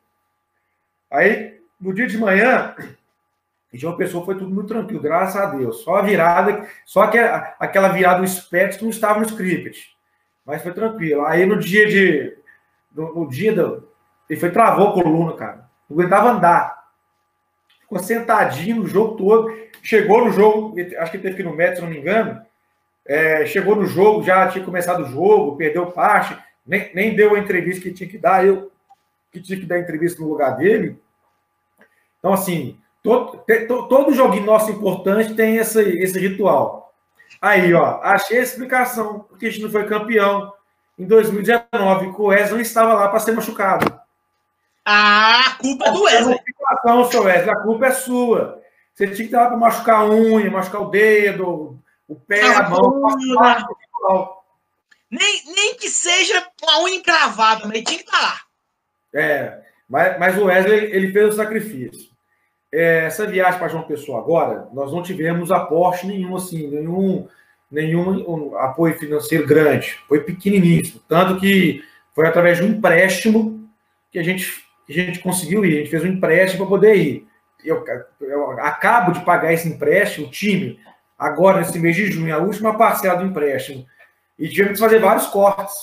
Aí, 1.11 1.61
no 1.80 1.93
dia 1.93 2.07
de 2.07 2.18
manhã, 2.18 2.76
de 3.72 3.86
uma 3.86 3.95
pessoa 3.95 4.26
foi 4.26 4.34
tudo 4.34 4.51
muito 4.51 4.70
tranquilo, 4.70 4.99
graças 4.99 5.39
a 5.39 5.45
Deus. 5.45 5.84
Só 5.84 5.97
a 5.97 6.01
virada, 6.01 6.68
só 6.84 7.05
que 7.05 7.20
a, 7.20 7.55
aquela 7.59 7.89
virada 7.89 8.22
do 8.22 8.28
SPECT 8.28 8.82
não 8.82 8.89
estava 8.89 9.20
no 9.20 9.26
script. 9.28 9.95
Mas 10.43 10.64
foi 10.64 10.74
tranquilo. 10.74 11.24
Aí 11.28 11.45
no 11.45 11.59
dia 11.59 11.88
de. 11.88 12.36
No, 12.91 13.14
no 13.14 13.30
dia 13.30 13.53
do. 13.53 13.88
Ele 14.28 14.39
foi 14.39 14.49
travou 14.49 14.88
a 14.88 14.93
coluna, 14.93 15.34
cara. 15.34 15.70
Não 15.88 15.95
aguentava 15.95 16.32
andar. 16.32 16.86
Ficou 17.82 17.99
sentadinho 17.99 18.78
no 18.78 18.88
jogo 18.88 19.16
todo. 19.16 19.55
Chegou 19.84 20.26
no 20.26 20.32
jogo, 20.32 20.74
acho 20.97 21.11
que 21.11 21.20
teve 21.20 21.36
que 21.36 21.43
ir 21.43 21.45
no 21.45 21.55
médico, 21.55 21.76
se 21.76 21.82
não 21.84 21.89
me 21.91 21.99
engano. 21.99 22.43
É, 23.06 23.45
chegou 23.45 23.76
no 23.76 23.86
jogo, 23.86 24.24
já 24.24 24.47
tinha 24.47 24.64
começado 24.64 25.04
o 25.04 25.10
jogo, 25.10 25.58
perdeu 25.58 25.91
parte, 25.91 26.38
nem, 26.66 26.89
nem 26.93 27.16
deu 27.16 27.36
a 27.36 27.39
entrevista 27.39 27.82
que 27.84 27.93
tinha 27.93 28.10
que 28.10 28.18
dar. 28.18 28.45
Eu 28.45 28.72
que 29.32 29.41
tinha 29.41 29.60
que 29.60 29.66
dar 29.66 29.80
entrevista 29.80 30.22
no 30.22 30.30
lugar 30.30 30.56
dele. 30.56 30.99
Então, 32.20 32.32
assim, 32.32 32.80
Todo, 33.04 33.43
todo 33.89 34.14
joguinho 34.14 34.45
nosso 34.45 34.72
importante 34.72 35.34
tem 35.34 35.58
esse, 35.58 35.82
esse 35.99 36.18
ritual. 36.18 36.93
Aí, 37.41 37.74
ó, 37.74 37.99
achei 38.01 38.39
a 38.39 38.43
explicação 38.43 39.20
porque 39.28 39.47
a 39.47 39.49
gente 39.49 39.62
não 39.62 39.70
foi 39.70 39.86
campeão 39.86 40.54
em 40.97 41.06
2019, 41.06 42.14
que 42.14 42.22
o 42.22 42.28
Wesley 42.28 42.54
não 42.54 42.62
estava 42.62 42.93
lá 42.93 43.10
para 43.10 43.20
ser 43.20 43.34
machucado. 43.34 43.99
Ah, 44.86 45.47
a 45.47 45.56
culpa 45.56 45.88
é 45.88 45.91
do 45.91 46.04
Wesley. 46.04 46.39
Não, 46.86 47.12
seu 47.12 47.24
Wesley, 47.24 47.49
a 47.49 47.60
culpa 47.60 47.88
é 47.88 47.91
sua. 47.91 48.62
Você 48.93 49.08
tinha 49.08 49.18
que 49.18 49.24
estar 49.24 49.41
lá 49.41 49.47
para 49.47 49.58
machucar 49.58 49.99
a 49.99 50.10
unha, 50.10 50.49
machucar 50.49 50.82
o 50.84 50.89
dedo, 50.89 51.78
o 52.08 52.16
pé, 52.16 52.41
a, 52.41 52.66
a 52.66 52.70
mão. 52.70 53.01
Nem, 55.10 55.43
nem 55.54 55.76
que 55.76 55.89
seja 55.89 56.45
uma 56.62 56.84
unha 56.84 56.95
encravada, 56.95 57.68
mas 57.68 57.84
tinha 57.84 57.99
que 57.99 58.06
estar 58.06 58.20
lá. 58.20 58.39
É, 59.14 59.62
mas, 59.88 60.18
mas 60.18 60.38
o 60.38 60.45
Wesley 60.45 60.91
ele 60.91 61.12
fez 61.12 61.34
o 61.34 61.38
sacrifício. 61.38 62.12
É, 62.74 63.06
essa 63.06 63.28
viagem 63.28 63.60
para 63.60 63.68
João 63.68 63.84
Pessoa 63.84 64.20
agora, 64.20 64.68
nós 64.74 64.91
não 64.91 65.04
tivemos 65.04 65.51
aporte 65.51 66.08
nenhum, 66.08 66.36
assim, 66.36 66.68
nenhum, 66.68 67.28
nenhum 67.70 68.58
apoio 68.58 68.97
financeiro 68.97 69.45
grande. 69.45 69.99
Foi 70.08 70.22
pequeniníssimo. 70.22 70.99
Tanto 71.08 71.39
que 71.39 71.84
foi 72.16 72.28
através 72.28 72.58
de 72.58 72.64
um 72.64 72.70
empréstimo 72.70 73.70
que 74.12 74.18
a 74.18 74.24
gente, 74.24 74.64
que 74.88 74.93
a 74.93 75.06
gente 75.06 75.20
conseguiu 75.20 75.64
ir. 75.64 75.76
A 75.76 75.78
gente 75.82 75.91
fez 75.91 76.04
um 76.04 76.08
empréstimo 76.08 76.66
para 76.66 76.70
poder 76.70 76.95
ir. 76.95 77.28
Eu, 77.64 77.86
eu, 78.20 78.51
acabo 78.60 79.12
de 79.12 79.24
pagar 79.24 79.54
esse 79.54 79.70
empréstimo, 79.70 80.28
o 80.28 80.32
time, 80.32 80.80
agora 81.26 81.59
nesse 81.59 81.80
mês 81.80 81.95
de 81.95 82.11
junho, 82.11 82.36
a 82.36 82.39
última 82.39 82.78
parcela 82.78 83.17
do 83.17 83.26
empréstimo. 83.26 83.86
E 84.38 84.49
tivemos 84.49 84.74
que 84.74 84.86
fazer 84.86 84.99
vários 84.99 85.28
cortes. 85.28 85.74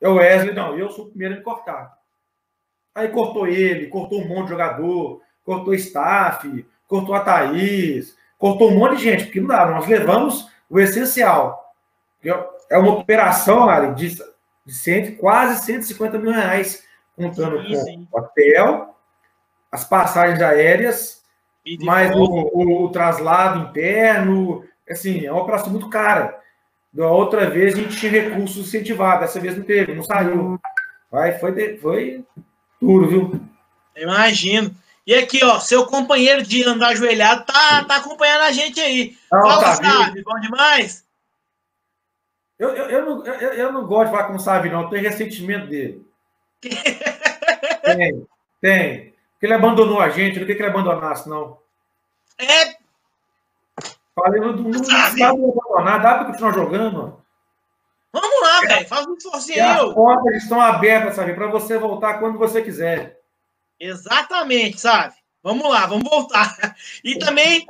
Eu, 0.00 0.14
Wesley, 0.14 0.54
não, 0.54 0.76
eu 0.78 0.90
sou 0.90 1.06
o 1.06 1.08
primeiro 1.08 1.38
a 1.38 1.42
cortar. 1.42 1.96
Aí 2.94 3.08
cortou 3.08 3.46
ele, 3.46 3.86
cortou 3.88 4.20
um 4.20 4.28
monte 4.28 4.44
de 4.44 4.50
jogador 4.50 5.20
cortou 5.46 5.72
staff, 5.74 6.66
cortou 6.88 7.14
a 7.14 7.20
Thaís, 7.20 8.16
cortou 8.36 8.70
um 8.70 8.78
monte 8.78 8.96
de 8.96 9.04
gente, 9.04 9.24
porque 9.24 9.40
não 9.40 9.46
dá, 9.46 9.64
nós 9.64 9.86
levamos 9.86 10.50
o 10.68 10.80
essencial. 10.80 11.72
É 12.68 12.76
uma 12.76 12.98
operação, 12.98 13.68
Ari, 13.68 13.94
de, 13.94 14.16
de 14.66 14.74
cento, 14.74 15.16
quase 15.16 15.64
150 15.64 16.18
mil 16.18 16.32
reais, 16.32 16.82
contando 17.14 17.62
sim, 17.62 17.76
sim. 17.76 18.08
com 18.10 18.18
o 18.18 18.20
hotel, 18.20 18.96
as 19.70 19.84
passagens 19.84 20.42
aéreas, 20.42 21.22
mais 21.80 22.14
o, 22.14 22.22
o, 22.22 22.84
o, 22.84 22.88
traslado 22.90 23.68
interno, 23.68 24.64
assim, 24.88 25.26
é 25.26 25.32
uma 25.32 25.42
operação 25.42 25.70
muito 25.70 25.88
cara. 25.88 26.38
Da 26.92 27.08
outra 27.08 27.50
vez 27.50 27.74
a 27.74 27.76
gente 27.78 27.96
tinha 27.96 28.10
recursos 28.10 28.68
incentivados, 28.68 29.20
dessa 29.20 29.40
vez 29.40 29.56
não 29.56 29.64
teve, 29.64 29.94
não 29.94 30.02
saiu. 30.02 30.60
Vai, 31.10 31.38
foi, 31.38 31.76
foi 31.78 32.24
duro, 32.80 33.08
viu? 33.08 33.40
Imagino. 33.96 34.74
E 35.06 35.14
aqui, 35.14 35.44
ó, 35.44 35.60
seu 35.60 35.86
companheiro 35.86 36.42
de 36.42 36.64
andar 36.64 36.88
ajoelhado 36.88 37.44
tá, 37.44 37.84
tá 37.84 37.96
acompanhando 37.96 38.42
a 38.42 38.52
gente 38.52 38.80
aí. 38.80 39.16
Não, 39.30 39.40
Fala, 39.40 39.62
tá, 39.62 39.74
sabe, 39.74 40.22
bom 40.22 40.38
demais? 40.40 41.06
Eu, 42.58 42.70
eu, 42.70 42.90
eu, 42.90 43.06
não, 43.06 43.26
eu, 43.26 43.52
eu 43.52 43.72
não 43.72 43.86
gosto 43.86 44.06
de 44.06 44.10
falar 44.12 44.26
como 44.26 44.40
sabe, 44.40 44.68
não. 44.68 44.82
Eu 44.82 44.88
tenho 44.88 45.02
ressentimento 45.02 45.66
dele. 45.66 46.04
tem, 47.84 48.26
tem. 48.60 49.15
Porque 49.36 49.46
ele 49.46 49.54
abandonou 49.54 50.00
a 50.00 50.08
gente, 50.08 50.40
não 50.40 50.46
quer 50.46 50.54
que 50.54 50.62
ele 50.62 50.70
abandonasse, 50.70 51.28
não. 51.28 51.58
É. 52.38 52.74
Falei, 54.14 54.40
não, 54.40 54.52
não, 54.54 54.82
sabe 54.82 55.22
abandonar, 55.22 56.02
dá 56.02 56.14
pra 56.14 56.24
continuar 56.24 56.54
jogando. 56.54 57.22
Vamos 58.10 58.40
lá, 58.40 58.60
é, 58.64 58.66
velho. 58.66 58.88
Faz 58.88 59.06
um 59.06 59.14
esforcinho 59.14 59.62
aí. 59.62 59.70
As 59.70 59.92
portas 59.92 60.42
estão 60.42 60.58
abertas, 60.58 61.16
sabe? 61.16 61.34
Para 61.34 61.48
você 61.48 61.76
voltar 61.76 62.18
quando 62.18 62.38
você 62.38 62.62
quiser. 62.62 63.20
Exatamente, 63.78 64.80
sabe? 64.80 65.14
Vamos 65.42 65.70
lá, 65.70 65.84
vamos 65.84 66.08
voltar. 66.08 66.56
E 67.04 67.18
também, 67.18 67.66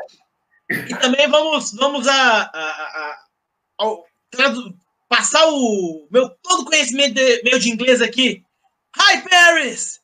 e 0.70 0.94
também 0.94 1.28
vamos, 1.28 1.72
vamos 1.72 2.06
a, 2.06 2.42
a, 2.42 3.18
a, 3.80 3.82
a 3.82 3.96
passar 5.08 5.48
o 5.48 6.06
meu 6.12 6.28
todo 6.28 6.64
conhecimento 6.64 7.14
de, 7.14 7.42
meu 7.42 7.58
de 7.58 7.68
inglês 7.68 8.00
aqui. 8.00 8.44
Hi, 8.96 9.28
Paris! 9.28 10.00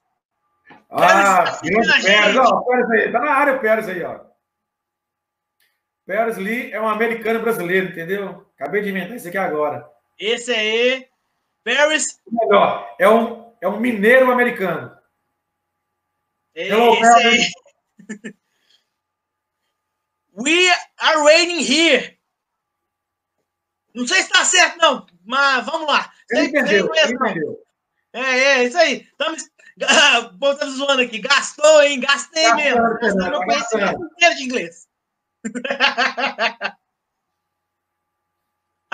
Ah, 0.95 1.45
Paris, 1.45 1.86
tá 1.86 2.03
Paris, 2.03 2.36
ó, 2.36 2.61
Paris 2.61 2.90
aí, 2.90 3.12
tá 3.12 3.18
na 3.18 3.30
área 3.30 3.57
o 3.57 3.62
Paris 3.62 3.88
aí, 3.88 4.03
ó. 4.05 4.20
Paris 6.07 6.36
Lee 6.36 6.70
é 6.70 6.80
um 6.80 6.88
americano 6.88 7.40
brasileiro, 7.40 7.88
entendeu? 7.88 8.47
Acabei 8.55 8.82
de 8.82 8.90
inventar 8.90 9.16
isso 9.16 9.28
aqui 9.28 9.38
agora. 9.38 9.88
Esse 10.18 10.53
aí, 10.53 11.09
Paris. 11.64 12.20
Melhor, 12.30 12.95
é 12.99 13.09
um, 13.09 13.55
é 13.62 13.68
um 13.68 13.80
mineiro 13.80 14.30
americano. 14.30 14.95
Hello, 16.55 16.95
Esse 16.95 17.53
We 20.34 20.70
are 20.99 21.22
waiting 21.22 21.61
here. 21.61 22.18
Não 23.95 24.07
sei 24.07 24.18
se 24.18 24.24
está 24.24 24.45
certo, 24.45 24.78
não, 24.78 25.07
mas 25.24 25.64
vamos 25.64 25.86
lá. 25.86 26.11
Ele 26.30 26.47
entendeu, 26.49 26.95
ele 26.95 27.14
entendeu. 27.14 27.62
É, 28.12 28.20
é, 28.20 28.64
isso 28.64 28.76
aí. 28.76 29.03
Estamos, 29.03 29.49
estamos 30.53 30.77
zoando 30.77 31.03
aqui. 31.03 31.18
Gastou, 31.18 31.83
hein? 31.83 32.01
Gastei 32.01 32.49
tá 32.49 32.55
mesmo. 32.57 32.83
Gastou 33.01 33.31
meu 33.31 33.45
conhecimento 33.45 34.05
inteiro 34.05 34.37
de 34.37 34.45
inglês. 34.45 34.89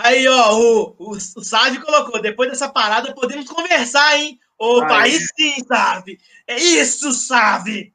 Aí, 0.01 0.29
ó, 0.29 0.55
o, 0.55 0.97
o, 0.97 1.17
o 1.17 1.81
colocou, 1.85 2.23
depois 2.23 2.49
dessa 2.49 2.69
parada 2.69 3.13
podemos 3.13 3.51
conversar, 3.51 4.17
hein? 4.17 4.39
Opa, 4.57 5.01
aí, 5.01 5.11
aí 5.11 5.21
sim, 5.21 5.65
Sávio. 5.65 6.17
É 6.47 6.57
isso, 6.57 7.13
Sávio. 7.13 7.93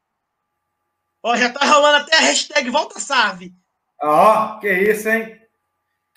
Ó, 1.24 1.34
já 1.38 1.50
tá 1.50 1.66
rolando 1.66 2.04
até 2.04 2.18
a 2.18 2.20
hashtag 2.20 2.70
Volta 2.70 3.00
Sávio. 3.00 3.54
Ó, 4.02 4.60
que 4.60 4.70
isso, 4.70 5.08
hein? 5.08 5.40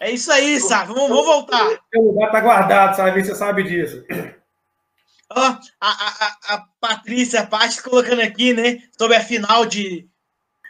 É 0.00 0.10
isso 0.10 0.32
aí, 0.32 0.60
Sávio. 0.60 0.92
Vamos, 0.92 1.08
vamos 1.08 1.26
voltar. 1.26 1.64
O 1.94 2.02
lugar 2.02 2.32
tá 2.32 2.40
guardado, 2.40 2.96
sabe? 2.96 3.24
Você 3.24 3.36
sabe 3.36 3.62
disso. 3.62 4.04
Ó, 5.30 5.40
a, 5.40 5.58
a, 5.80 6.36
a 6.54 6.64
Patrícia 6.80 7.46
Paes 7.46 7.80
colocando 7.80 8.22
aqui, 8.22 8.52
né? 8.52 8.82
Sobre 8.96 9.16
a 9.16 9.24
final 9.24 9.66
de 9.66 10.08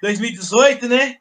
2018, 0.02 0.88
né? 0.88 1.18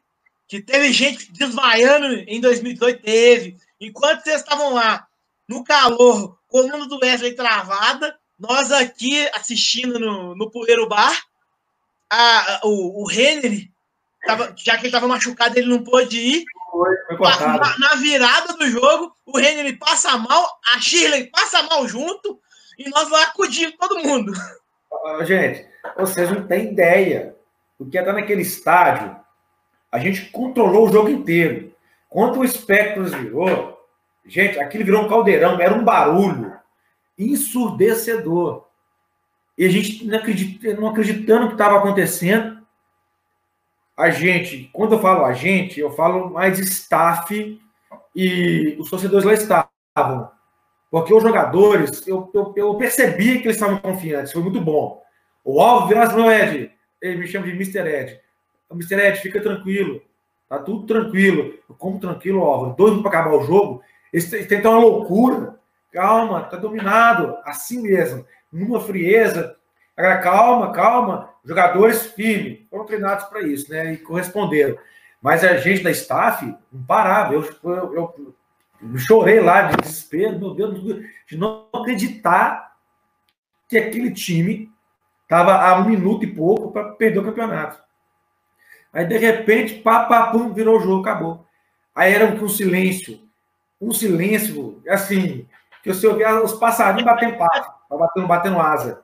Que 0.47 0.61
teve 0.61 0.91
gente 0.93 1.31
desmaiando 1.31 2.07
em 2.27 2.39
2018, 2.39 3.01
teve. 3.01 3.57
Enquanto 3.79 4.23
vocês 4.23 4.41
estavam 4.41 4.73
lá 4.73 5.05
no 5.47 5.63
calor, 5.63 6.39
coluna 6.47 6.87
do 6.87 6.99
Wesley 6.99 7.35
travada, 7.35 8.17
nós 8.39 8.71
aqui 8.71 9.27
assistindo 9.33 9.99
no, 9.99 10.35
no 10.35 10.49
Poeiro 10.49 10.87
Bar, 10.87 11.17
a, 12.09 12.53
a, 12.53 12.61
o, 12.63 13.03
o 13.03 13.11
Henry, 13.11 13.71
tava, 14.25 14.53
já 14.57 14.73
que 14.73 14.81
ele 14.81 14.87
estava 14.87 15.07
machucado, 15.07 15.57
ele 15.57 15.67
não 15.67 15.83
pôde 15.83 16.17
ir, 16.17 16.45
Foi, 16.71 16.95
foi. 17.17 17.29
Na, 17.29 17.77
na, 17.77 17.95
virada 17.95 18.53
do 18.53 18.69
jogo, 18.69 19.15
o 19.25 19.39
Henry 19.39 19.77
passa 19.77 20.17
mal, 20.17 20.59
a 20.73 20.79
Shirley 20.79 21.29
passa 21.29 21.63
mal 21.63 21.87
junto, 21.87 22.39
e 22.77 22.89
nós 22.89 23.09
lá 23.09 23.23
acudimos 23.23 23.75
todo 23.77 23.99
mundo. 23.99 24.33
Gente, 25.25 25.67
vocês 25.97 26.29
não 26.31 26.47
têm 26.47 26.71
ideia 26.71 27.35
do 27.79 27.85
que 27.89 27.97
é 27.97 28.01
estar 28.01 28.13
naquele 28.13 28.41
estádio. 28.41 29.15
A 29.91 29.99
gente 29.99 30.29
controlou 30.31 30.87
o 30.87 30.91
jogo 30.91 31.09
inteiro. 31.09 31.73
Quando 32.09 32.39
o 32.39 32.47
Spectros 32.47 33.13
virou, 33.13 33.79
gente, 34.25 34.59
aquilo 34.59 34.85
virou 34.85 35.03
um 35.03 35.09
caldeirão, 35.09 35.59
era 35.59 35.73
um 35.73 35.83
barulho 35.83 36.53
ensurdecedor. 37.17 38.65
E 39.57 39.65
a 39.65 39.69
gente 39.69 40.05
não, 40.05 40.17
acredita, 40.17 40.73
não 40.73 40.87
acreditando 40.89 41.41
no 41.41 41.47
que 41.47 41.53
estava 41.53 41.77
acontecendo. 41.77 42.65
A 43.95 44.09
gente, 44.09 44.69
quando 44.73 44.95
eu 44.95 44.99
falo 44.99 45.23
a 45.23 45.33
gente, 45.33 45.79
eu 45.79 45.91
falo 45.91 46.29
mais 46.29 46.59
staff 46.59 47.61
e 48.13 48.75
os 48.79 48.89
torcedores 48.89 49.25
lá 49.25 49.33
estavam. 49.33 50.29
Porque 50.95 51.13
os 51.13 51.21
jogadores, 51.21 52.07
eu, 52.07 52.31
eu, 52.33 52.53
eu 52.55 52.75
percebi 52.75 53.39
que 53.39 53.47
eles 53.47 53.57
estavam 53.57 53.79
confiantes, 53.79 54.31
foi 54.31 54.41
muito 54.41 54.61
bom. 54.61 55.03
O 55.43 55.59
Alvo 55.59 55.89
virou 55.89 56.07
no 56.13 56.31
Ed, 56.31 56.71
ele 57.01 57.17
me 57.17 57.27
chama 57.27 57.45
de 57.45 57.51
Mr. 57.51 57.79
Ed. 57.79 58.21
Mr. 58.71 58.95
Ed, 59.01 59.19
fica 59.19 59.41
tranquilo, 59.41 60.01
tá 60.47 60.57
tudo 60.57 60.85
tranquilo. 60.85 61.53
Eu 61.67 61.75
como 61.75 61.99
tranquilo, 61.99 62.41
Álvaro, 62.45 62.77
dois 62.77 62.97
para 63.01 63.09
acabar 63.09 63.35
o 63.35 63.43
jogo. 63.43 63.83
Eles 64.13 64.29
tentam 64.47 64.71
uma 64.71 64.79
loucura. 64.79 65.59
Calma, 65.91 66.43
tá 66.43 66.55
dominado, 66.55 67.39
assim 67.43 67.81
mesmo, 67.81 68.25
numa 68.49 68.79
frieza. 68.79 69.53
Agora, 69.97 70.19
calma, 70.19 70.71
calma. 70.71 71.29
Jogadores 71.43 72.05
firmes, 72.05 72.59
foram 72.69 72.85
treinados 72.85 73.25
para 73.25 73.41
isso, 73.41 73.69
né? 73.69 73.95
E 73.95 73.97
corresponderam. 73.97 74.77
Mas 75.21 75.43
a 75.43 75.57
gente 75.57 75.83
da 75.83 75.91
staff 75.91 76.55
não 76.71 76.83
parava. 76.85 77.33
Eu, 77.33 77.43
eu 77.65 77.93
eu 77.93 78.35
chorei 78.97 79.39
lá 79.39 79.63
de 79.63 79.77
desespero, 79.77 80.39
meu 80.39 80.53
Deus, 80.53 80.79
de 81.27 81.37
não 81.37 81.67
acreditar 81.73 82.75
que 83.67 83.77
aquele 83.77 84.11
time 84.11 84.71
estava 85.23 85.55
a 85.55 85.79
um 85.79 85.85
minuto 85.85 86.23
e 86.23 86.33
pouco 86.33 86.71
para 86.71 86.89
perder 86.91 87.19
o 87.19 87.23
campeonato. 87.23 87.79
Aí, 88.93 89.05
de 89.05 89.17
repente, 89.17 89.75
pá, 89.75 90.05
pá, 90.05 90.27
pum, 90.27 90.53
virou 90.53 90.77
o 90.77 90.81
jogo, 90.81 91.01
acabou. 91.01 91.45
Aí 91.93 92.13
era 92.13 92.25
um 92.25 92.49
silêncio, 92.49 93.19
um 93.79 93.91
silêncio, 93.91 94.81
assim, 94.89 95.47
que 95.81 95.93
você 95.93 96.07
ouvia 96.07 96.43
os 96.43 96.53
passarinhos 96.53 97.05
batendo 97.05 97.37
papo, 97.37 97.73
batendo, 97.89 98.27
batendo 98.27 98.59
asa. 98.59 99.03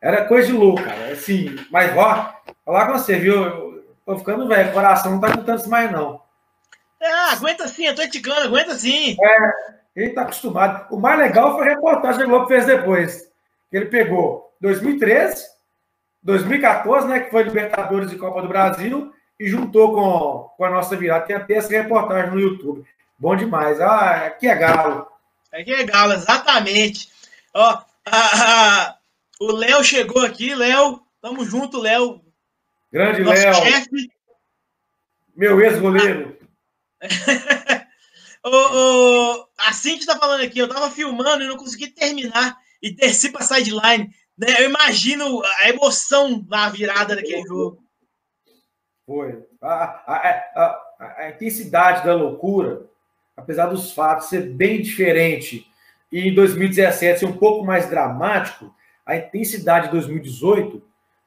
Era 0.00 0.24
coisa 0.24 0.48
de 0.48 0.52
louco, 0.52 0.82
cara. 0.82 1.12
Assim, 1.12 1.54
mas, 1.70 1.96
ó, 1.96 2.34
falar 2.64 2.86
com 2.86 2.98
você, 2.98 3.18
viu? 3.18 3.34
Eu 3.34 3.84
tô 4.04 4.18
ficando 4.18 4.48
velho, 4.48 4.72
coração 4.72 5.12
não 5.12 5.20
tá 5.20 5.30
contando 5.30 5.58
isso 5.58 5.70
mais, 5.70 5.90
não. 5.92 6.21
É, 7.02 7.32
aguenta 7.32 7.66
sim, 7.66 7.88
atleticano, 7.88 8.46
aguenta 8.46 8.76
sim. 8.76 9.16
É, 9.20 9.52
ele 9.96 10.10
está 10.10 10.22
acostumado. 10.22 10.86
O 10.94 11.00
mais 11.00 11.18
legal 11.18 11.56
foi 11.56 11.66
a 11.66 11.70
reportagem 11.70 12.20
que 12.20 12.26
o 12.26 12.28
Globo 12.28 12.46
fez 12.46 12.64
depois. 12.64 13.28
Ele 13.72 13.86
pegou 13.86 14.54
2013, 14.60 15.44
2014, 16.22 17.08
né, 17.08 17.20
que 17.20 17.30
foi 17.30 17.42
Libertadores 17.42 18.12
e 18.12 18.16
Copa 18.16 18.40
do 18.40 18.46
Brasil, 18.46 19.12
e 19.40 19.48
juntou 19.48 19.92
com, 19.92 20.50
com 20.56 20.64
a 20.64 20.70
nossa 20.70 20.94
virada. 20.94 21.26
Tem 21.26 21.34
até 21.34 21.54
essa 21.54 21.70
reportagem 21.70 22.30
no 22.30 22.38
YouTube. 22.38 22.84
Bom 23.18 23.34
demais. 23.34 23.80
Ah, 23.80 24.26
aqui 24.26 24.46
é 24.46 24.54
galo. 24.54 25.08
Aqui 25.52 25.72
é 25.72 25.82
galo, 25.82 26.12
exatamente. 26.12 27.10
Ó, 27.52 27.82
a, 28.06 28.84
a, 28.86 28.96
o 29.40 29.50
Léo 29.50 29.82
chegou 29.82 30.24
aqui, 30.24 30.54
Léo. 30.54 31.02
Tamo 31.20 31.44
junto, 31.44 31.80
Léo. 31.80 32.20
Grande 32.92 33.24
Léo. 33.24 33.54
Meu 35.34 35.60
ex-goleiro. 35.60 36.41
o, 38.44 38.48
o, 38.48 39.48
a 39.58 39.72
Cintia 39.72 40.06
tá 40.06 40.18
falando 40.18 40.42
aqui, 40.42 40.58
eu 40.58 40.68
tava 40.68 40.90
filmando 40.90 41.42
e 41.42 41.48
não 41.48 41.56
consegui 41.56 41.88
terminar 41.88 42.56
e 42.82 42.90
desci 42.94 43.30
pra 43.30 43.42
sideline. 43.42 44.10
Né? 44.38 44.46
Eu 44.58 44.68
imagino 44.68 45.42
a 45.60 45.68
emoção 45.68 46.44
na 46.48 46.68
virada 46.68 47.16
daquele 47.16 47.42
jogo. 47.42 47.82
Foi. 49.06 49.44
A, 49.60 49.74
a, 49.74 50.16
a, 50.56 51.14
a, 51.18 51.30
intensidade 51.30 52.04
da 52.04 52.14
loucura, 52.14 52.86
apesar 53.36 53.66
dos 53.66 53.92
fatos 53.92 54.28
ser 54.28 54.50
bem 54.50 54.80
diferente 54.80 55.66
e 56.10 56.28
em 56.28 56.34
2017 56.34 57.20
ser 57.20 57.26
um 57.26 57.36
pouco 57.36 57.64
mais 57.64 57.88
dramático, 57.88 58.74
a 59.04 59.16
intensidade 59.16 59.86
de 59.86 59.92
2018 59.92 60.82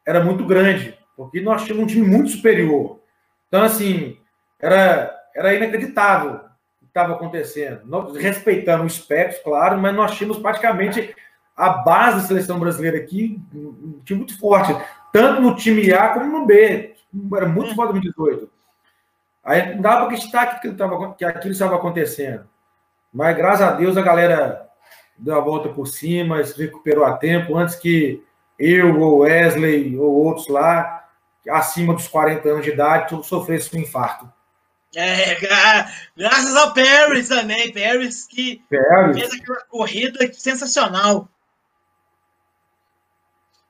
era 0.05 0.23
muito 0.23 0.45
grande, 0.45 0.97
porque 1.15 1.41
nós 1.41 1.63
tínhamos 1.63 1.85
um 1.85 1.87
time 1.87 2.07
muito 2.07 2.29
superior. 2.29 2.99
Então, 3.47 3.63
assim, 3.63 4.17
era 4.59 5.14
era 5.35 5.53
inacreditável 5.53 6.35
o 6.35 6.39
que 6.79 6.85
estava 6.87 7.13
acontecendo. 7.13 7.81
Nós, 7.85 8.15
respeitando 8.15 8.85
os 8.85 8.93
espectro, 8.93 9.43
claro, 9.43 9.77
mas 9.77 9.93
nós 9.93 10.15
tínhamos 10.15 10.39
praticamente 10.39 11.13
a 11.55 11.69
base 11.69 12.21
da 12.21 12.27
seleção 12.27 12.59
brasileira 12.59 12.97
aqui, 12.97 13.41
um 13.53 14.01
time 14.03 14.19
muito 14.19 14.37
forte, 14.39 14.75
tanto 15.11 15.41
no 15.41 15.55
time 15.55 15.91
A 15.93 16.09
como 16.09 16.39
no 16.39 16.45
B. 16.45 16.95
Era 17.35 17.47
muito 17.47 17.75
forte 17.75 17.91
em 17.91 18.01
2018. 18.01 18.49
Aí 19.43 19.75
não 19.75 19.81
dava 19.81 19.97
para 19.97 20.05
acreditar 20.05 20.59
que, 20.59 20.71
tava, 20.71 21.13
que 21.13 21.23
aquilo 21.23 21.53
estava 21.53 21.75
acontecendo. 21.75 22.47
Mas 23.13 23.37
graças 23.37 23.61
a 23.61 23.71
Deus 23.71 23.95
a 23.95 24.01
galera 24.01 24.67
deu 25.17 25.35
a 25.35 25.39
volta 25.39 25.69
por 25.69 25.87
cima, 25.87 26.43
se 26.43 26.59
recuperou 26.61 27.05
a 27.05 27.15
tempo, 27.15 27.55
antes 27.55 27.75
que 27.75 28.23
eu, 28.57 28.99
ou 28.99 29.19
Wesley, 29.19 29.97
ou 29.97 30.11
outros 30.11 30.47
lá, 30.47 31.05
acima 31.49 31.93
dos 31.93 32.07
40 32.07 32.49
anos 32.49 32.65
de 32.65 32.71
idade, 32.71 33.25
sofressem 33.25 33.79
um 33.79 33.83
infarto. 33.83 34.29
É, 34.95 35.35
graças 36.15 36.55
ao 36.55 36.73
Paris 36.73 37.27
também, 37.27 37.73
Paris 37.73 38.25
que 38.25 38.63
Paris. 38.69 39.17
fez 39.17 39.33
aquela 39.33 39.61
corrida 39.65 40.33
sensacional. 40.33 41.27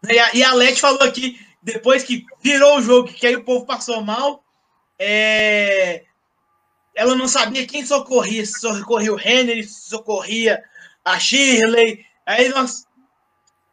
E 0.07 0.19
a, 0.19 0.35
e 0.35 0.43
a 0.43 0.53
Leti 0.53 0.79
falou 0.79 1.01
aqui, 1.01 1.39
depois 1.63 2.03
que 2.03 2.23
virou 2.43 2.77
o 2.77 2.81
jogo, 2.81 3.07
que 3.07 3.25
aí 3.25 3.35
o 3.35 3.43
povo 3.43 3.65
passou 3.65 4.03
mal, 4.03 4.43
é, 4.99 6.03
ela 6.93 7.15
não 7.15 7.27
sabia 7.27 7.65
quem 7.65 7.85
socorria, 7.85 8.45
se 8.45 8.59
socorria 8.59 9.13
o 9.13 9.19
Henry, 9.19 9.63
se 9.63 9.89
socorria 9.89 10.63
a 11.03 11.19
Shirley. 11.19 12.05
Aí 12.25 12.49
nós. 12.49 12.85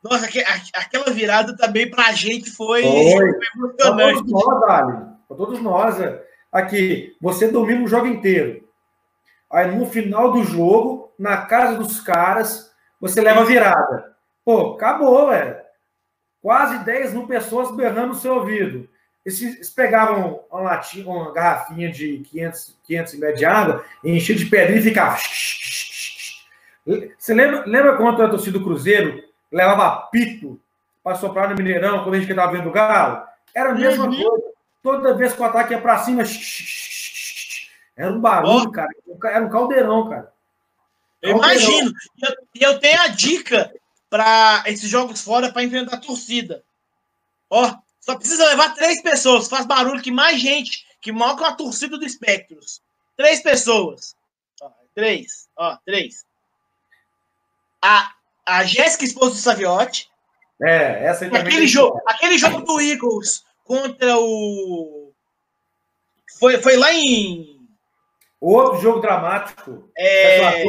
Nossa, 0.02 0.26
aquela 0.74 1.10
virada 1.10 1.56
também 1.56 1.88
pra 1.88 2.12
gente 2.12 2.50
foi, 2.50 2.82
foi. 2.82 3.30
emocionante. 3.56 4.24
Para 4.24 4.32
todos 4.32 4.32
nós, 4.32 4.70
Ali. 4.70 4.92
Para 5.28 5.36
todos 5.36 5.62
nós. 5.62 6.00
É. 6.00 6.31
Aqui, 6.52 7.16
você 7.18 7.48
domina 7.48 7.82
o 7.82 7.88
jogo 7.88 8.06
inteiro. 8.06 8.68
Aí 9.50 9.74
no 9.74 9.86
final 9.86 10.32
do 10.32 10.44
jogo, 10.44 11.12
na 11.18 11.46
casa 11.46 11.78
dos 11.78 12.00
caras, 12.00 12.70
você 13.00 13.20
leva 13.20 13.44
virada. 13.44 14.14
Pô, 14.44 14.74
acabou, 14.74 15.30
velho. 15.30 15.56
Quase 16.42 16.84
10 16.84 17.14
mil 17.14 17.26
pessoas 17.26 17.74
berrando 17.74 18.08
no 18.08 18.14
seu 18.14 18.34
ouvido. 18.34 18.88
Eles 19.24 19.70
pegavam 19.70 20.40
uma, 20.50 20.62
latinha, 20.62 21.06
uma 21.06 21.32
garrafinha 21.32 21.90
de 21.90 22.18
500, 22.30 22.78
500 22.84 23.14
ml 23.14 23.38
de 23.38 23.44
água, 23.44 23.84
enchiam 24.04 24.36
de 24.36 24.46
pedrinha 24.46 24.80
e 24.80 24.82
ficava. 24.82 25.16
Você 27.16 27.32
lembra, 27.32 27.64
lembra 27.64 27.96
quando 27.96 28.20
a 28.20 28.28
torcida 28.28 28.58
do 28.58 28.64
Cruzeiro 28.64 29.22
levava 29.50 30.08
pito 30.10 30.60
para 31.04 31.14
soprar 31.14 31.48
no 31.48 31.54
Mineirão 31.54 32.02
quando 32.02 32.16
a 32.16 32.18
gente 32.18 32.28
estava 32.28 32.50
vendo 32.50 32.68
o 32.68 32.72
Galo? 32.72 33.22
Era 33.54 33.70
a 33.70 33.74
mesma 33.74 34.06
uhum. 34.06 34.22
coisa. 34.22 34.41
Toda 34.82 35.14
vez 35.14 35.32
que 35.32 35.40
o 35.40 35.44
ataque 35.44 35.72
ia 35.72 35.80
para 35.80 35.98
cima, 35.98 36.22
era 37.96 38.12
um 38.12 38.20
barulho, 38.20 38.70
cara. 38.70 38.90
Era 39.24 39.44
um 39.44 39.50
caldeirão, 39.50 40.08
cara. 40.08 40.32
Eu 41.20 41.36
imagino. 41.36 41.92
E 42.54 42.62
eu, 42.62 42.72
eu, 42.72 42.80
tenho 42.80 43.00
a 43.00 43.08
dica 43.08 43.72
para 44.10 44.64
esses 44.66 44.90
jogos 44.90 45.22
fora 45.22 45.52
para 45.52 45.62
enfrentar 45.62 45.96
a 45.96 46.00
torcida. 46.00 46.64
Ó, 47.48 47.76
só 48.00 48.16
precisa 48.16 48.48
levar 48.48 48.74
três 48.74 49.00
pessoas. 49.00 49.48
Faz 49.48 49.64
barulho 49.64 50.02
que 50.02 50.10
mais 50.10 50.40
gente, 50.40 50.84
que 51.00 51.12
maior 51.12 51.36
que 51.36 51.44
a 51.44 51.52
torcida 51.52 51.96
do 51.96 52.04
Espectros. 52.04 52.82
Três 53.16 53.40
pessoas. 53.40 54.16
Ó, 54.60 54.70
três. 54.94 55.48
Ó, 55.56 55.76
três. 55.84 56.26
A, 57.80 58.12
a 58.44 58.64
Jéssica, 58.64 59.04
esposa 59.04 59.32
do 59.32 59.36
Saviotti. 59.36 60.10
É, 60.60 61.04
essa 61.04 61.24
aí 61.24 61.30
também. 61.30 61.46
Aquele 61.46 61.66
jogo, 61.68 62.00
aquele 62.06 62.38
jogo 62.38 62.62
do 62.62 62.80
Eagles 62.80 63.44
contra 63.64 64.18
o. 64.18 65.12
Foi, 66.38 66.60
foi 66.60 66.76
lá 66.76 66.92
em. 66.92 67.60
Outro 68.40 68.80
jogo 68.80 69.00
dramático. 69.00 69.90
É... 69.96 70.64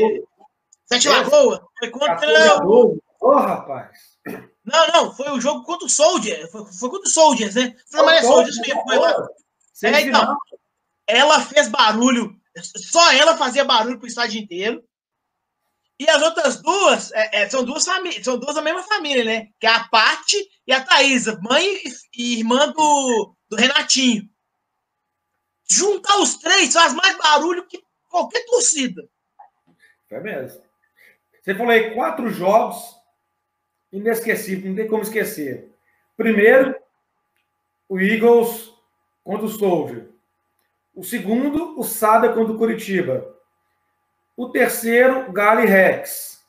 Sete 0.86 1.10
Lagoas. 1.10 1.60
Foi 1.80 1.90
contra. 1.90 2.66
Ô, 2.66 2.98
oh, 3.20 3.36
rapaz. 3.36 4.14
Não, 4.64 4.88
não, 4.88 5.14
foi 5.14 5.30
o 5.32 5.42
jogo 5.42 5.64
contra 5.64 5.86
o 5.86 5.90
Soldier. 5.90 6.50
Foi, 6.52 6.66
foi 6.66 6.90
contra 6.90 7.08
o 7.08 7.12
Soldiers, 7.12 7.56
né? 7.56 7.76
Não, 7.92 8.10
é 8.10 8.22
Soldiers 8.22 8.58
mesmo, 8.60 8.84
foi 8.84 8.98
lá. 8.98 9.28
É, 9.84 10.02
então, 10.02 10.38
ela 11.08 11.42
fez 11.42 11.68
barulho. 11.68 12.36
Só 12.62 13.12
ela 13.12 13.36
fazia 13.36 13.66
barulho 13.66 13.98
pro 13.98 14.08
estádio 14.08 14.40
inteiro. 14.40 14.84
E 16.04 16.10
as 16.10 16.22
outras 16.22 16.62
duas 16.62 17.14
é, 17.14 17.44
é, 17.44 17.50
são 17.50 17.64
duas 17.64 17.86
famílias, 17.86 18.26
são 18.26 18.38
duas 18.38 18.56
da 18.56 18.62
mesma 18.62 18.84
família, 18.84 19.24
né? 19.24 19.48
Que 19.58 19.66
é 19.66 19.70
a 19.70 19.86
Paty 19.86 20.36
e 20.68 20.74
a 20.74 20.84
Thaisa, 20.84 21.40
mãe 21.42 21.78
e 22.14 22.40
irmã 22.40 22.70
do, 22.74 23.34
do 23.48 23.56
Renatinho. 23.56 24.30
juntar 25.66 26.18
os 26.18 26.36
três 26.36 26.74
faz 26.74 26.94
mais 26.94 27.18
barulho 27.18 27.66
que 27.68 27.82
qualquer 28.10 28.46
torcida. 28.46 29.02
É 30.10 30.20
mesmo. 30.20 30.62
Você 31.42 31.56
falou 31.56 31.72
aí 31.72 31.94
quatro 31.94 32.30
jogos 32.30 32.98
inesquecíveis, 33.90 34.66
não 34.66 34.76
tem 34.76 34.88
como 34.88 35.04
esquecer. 35.04 35.74
Primeiro, 36.18 36.76
o 37.88 37.98
Eagles 37.98 38.74
contra 39.24 39.46
o 39.46 39.50
Soldier. 39.50 40.10
O 40.94 41.02
segundo, 41.02 41.80
o 41.80 41.84
Sada 41.84 42.34
contra 42.34 42.54
o 42.54 42.58
Curitiba. 42.58 43.33
O 44.36 44.50
terceiro, 44.50 45.32
Galo 45.32 45.62
e 45.62 45.66
Rex. 45.66 46.42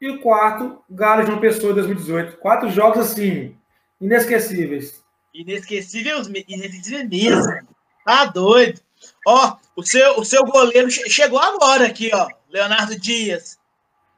E 0.00 0.10
o 0.10 0.20
quarto, 0.20 0.82
Galo 0.88 1.22
e 1.22 1.26
João 1.26 1.40
Pessoa 1.40 1.74
2018. 1.74 2.36
Quatro 2.36 2.70
jogos 2.70 2.98
assim, 2.98 3.56
inesquecíveis. 4.00 5.02
Inesquecíveis, 5.34 6.28
inesquecíveis 6.28 7.08
mesmo. 7.08 7.68
Tá 8.04 8.26
doido. 8.26 8.80
Ó, 9.26 9.56
o 9.74 9.82
seu, 9.82 10.20
o 10.20 10.24
seu 10.24 10.44
goleiro 10.44 10.88
chegou 10.90 11.38
agora 11.38 11.86
aqui, 11.86 12.10
ó. 12.14 12.28
Leonardo 12.48 12.98
Dias. 12.98 13.58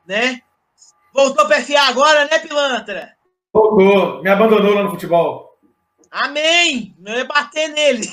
Né? 0.06 0.42
Voltou 1.14 1.46
para 1.46 1.62
FA 1.62 1.80
agora, 1.80 2.26
né, 2.26 2.38
Pilantra? 2.38 3.16
Voltou. 3.52 4.22
Me 4.22 4.30
abandonou 4.30 4.74
lá 4.74 4.82
no 4.82 4.90
futebol. 4.90 5.58
Amém! 6.10 6.94
Não 6.98 7.14
ia 7.14 7.24
bater 7.24 7.68
nele. 7.68 8.06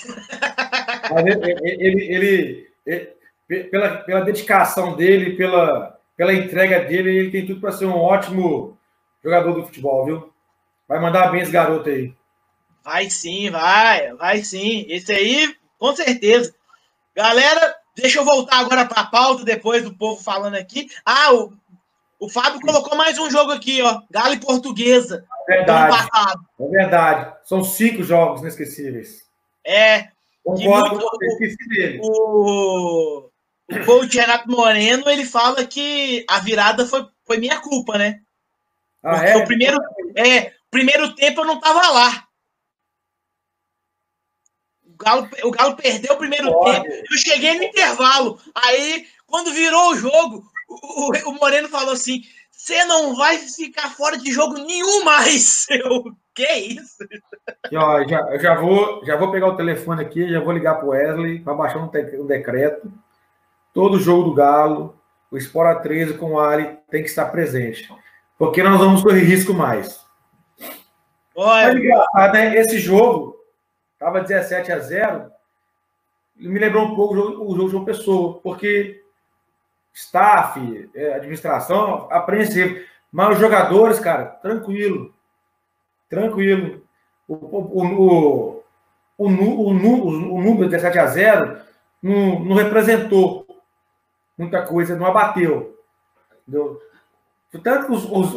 ele, 1.17 1.75
ele, 1.79 2.03
ele, 2.03 2.67
ele, 2.85 3.13
pela, 3.47 3.97
pela 3.97 4.21
dedicação 4.21 4.95
dele, 4.95 5.35
pela, 5.35 5.99
pela 6.15 6.33
entrega 6.33 6.83
dele, 6.85 7.15
ele 7.15 7.31
tem 7.31 7.45
tudo 7.45 7.61
para 7.61 7.71
ser 7.71 7.85
um 7.85 7.97
ótimo 7.97 8.77
jogador 9.23 9.53
do 9.53 9.65
futebol, 9.65 10.05
viu? 10.05 10.33
Vai 10.87 10.99
mandar 10.99 11.31
bem 11.31 11.41
esse 11.41 11.51
garoto 11.51 11.89
aí. 11.89 12.13
Vai 12.83 13.09
sim, 13.09 13.49
vai, 13.49 14.13
vai 14.13 14.43
sim. 14.43 14.85
Esse 14.87 15.11
aí, 15.11 15.55
com 15.79 15.95
certeza. 15.95 16.53
Galera, 17.15 17.75
deixa 17.95 18.19
eu 18.19 18.25
voltar 18.25 18.59
agora 18.59 18.85
para 18.85 19.01
a 19.01 19.07
pauta, 19.07 19.43
depois 19.43 19.83
do 19.83 19.95
povo 19.95 20.21
falando 20.21 20.55
aqui. 20.55 20.87
Ah, 21.03 21.33
o, 21.33 21.53
o 22.19 22.29
Fábio 22.29 22.61
colocou 22.61 22.95
mais 22.95 23.17
um 23.17 23.29
jogo 23.29 23.51
aqui, 23.51 23.81
ó. 23.81 24.01
Galo 24.11 24.35
e 24.35 24.39
Portuguesa. 24.39 25.25
É 25.49 25.57
verdade. 25.57 26.09
É 26.59 26.67
verdade. 26.67 27.35
São 27.43 27.63
cinco 27.63 28.03
jogos 28.03 28.41
inesquecíveis. 28.41 29.25
É. 29.65 30.09
Concordo, 30.43 30.89
muito, 30.89 31.23
esqueci 31.23 31.69
dele. 31.69 32.01
O, 32.03 33.27
o 33.69 33.85
coach 33.85 34.17
Renato 34.17 34.49
Moreno, 34.49 35.09
ele 35.09 35.25
fala 35.25 35.65
que 35.65 36.25
a 36.29 36.39
virada 36.39 36.85
foi, 36.85 37.07
foi 37.25 37.37
minha 37.37 37.59
culpa, 37.59 37.97
né? 37.97 38.21
Ah, 39.03 39.17
Porque 39.17 39.29
é? 39.29 39.37
o 39.37 39.45
primeiro, 39.45 39.77
é, 40.15 40.53
primeiro 40.69 41.15
tempo 41.15 41.41
eu 41.41 41.45
não 41.45 41.59
tava 41.59 41.89
lá. 41.89 42.27
O 44.83 44.97
Galo, 44.97 45.29
o 45.43 45.51
Galo 45.51 45.75
perdeu 45.75 46.13
o 46.13 46.17
primeiro 46.17 46.47
tempo. 46.63 46.87
Eu 47.11 47.17
cheguei 47.17 47.57
no 47.57 47.63
intervalo. 47.63 48.39
Aí, 48.53 49.07
quando 49.27 49.51
virou 49.51 49.91
o 49.91 49.95
jogo, 49.95 50.43
o, 50.69 51.11
o, 51.11 51.29
o 51.29 51.33
Moreno 51.33 51.67
falou 51.67 51.93
assim: 51.93 52.21
você 52.65 52.83
não 52.85 53.15
vai 53.15 53.37
ficar 53.37 53.93
fora 53.93 54.17
de 54.17 54.31
jogo 54.31 54.55
nenhum 54.55 55.03
mais. 55.03 55.67
Eu, 55.69 56.03
que 56.33 56.51
isso? 56.51 56.97
Já, 57.71 58.27
eu 58.31 58.39
já 58.39 58.55
vou, 58.55 59.05
já 59.05 59.15
vou 59.15 59.31
pegar 59.31 59.47
o 59.47 59.55
telefone 59.55 60.01
aqui, 60.01 60.29
já 60.29 60.41
vou 60.41 60.51
ligar 60.51 60.75
para 60.75 60.85
o 60.85 60.89
Wesley 60.89 61.39
para 61.39 61.53
baixar 61.53 61.77
um, 61.77 61.89
um, 62.21 62.25
decreto. 62.25 62.91
Todo 63.75 63.99
jogo 63.99 64.29
do 64.29 64.33
Galo, 64.33 64.97
o 65.29 65.35
Espora 65.35 65.75
13 65.75 66.13
com 66.13 66.31
o 66.31 66.39
Ali 66.39 66.79
tem 66.89 67.03
que 67.03 67.09
estar 67.09 67.25
presente. 67.25 67.93
Porque 68.37 68.63
nós 68.63 68.79
vamos 68.79 69.03
correr 69.03 69.19
risco 69.19 69.53
mais. 69.53 69.99
Olha, 71.35 71.73
Mas 71.73 71.75
engraçado, 71.75 72.33
né? 72.35 72.55
Esse 72.55 72.79
jogo 72.79 73.35
estava 73.91 74.21
17 74.21 74.71
a 74.71 74.79
0. 74.79 75.29
Me 76.37 76.57
lembrou 76.57 76.85
um 76.85 76.95
pouco 76.95 77.15
o 77.15 77.17
jogo, 77.17 77.43
o 77.43 77.49
jogo 77.53 77.65
de 77.65 77.71
João 77.71 77.83
Pessoa, 77.83 78.39
porque 78.41 79.03
staff, 79.93 80.89
é, 80.95 81.15
administração, 81.15 82.07
apreensivo. 82.09 82.79
Mas 83.11 83.35
os 83.35 83.39
jogadores, 83.41 83.99
cara, 83.99 84.23
tranquilo. 84.23 85.13
Tranquilo. 86.09 86.81
O, 87.27 87.33
o, 87.33 87.83
o, 87.83 88.63
o, 89.17 89.27
o, 89.27 89.67
o 89.67 90.41
número 90.41 90.69
de 90.69 90.79
7 90.79 90.97
a 90.97 91.07
0 91.07 91.57
não, 92.01 92.39
não 92.39 92.55
representou 92.55 93.44
muita 94.37 94.61
coisa, 94.63 94.95
não 94.95 95.05
abateu. 95.05 95.79
Entendeu? 96.47 96.81
Tanto 97.63 97.93
os, 97.93 98.03
os, 98.03 98.33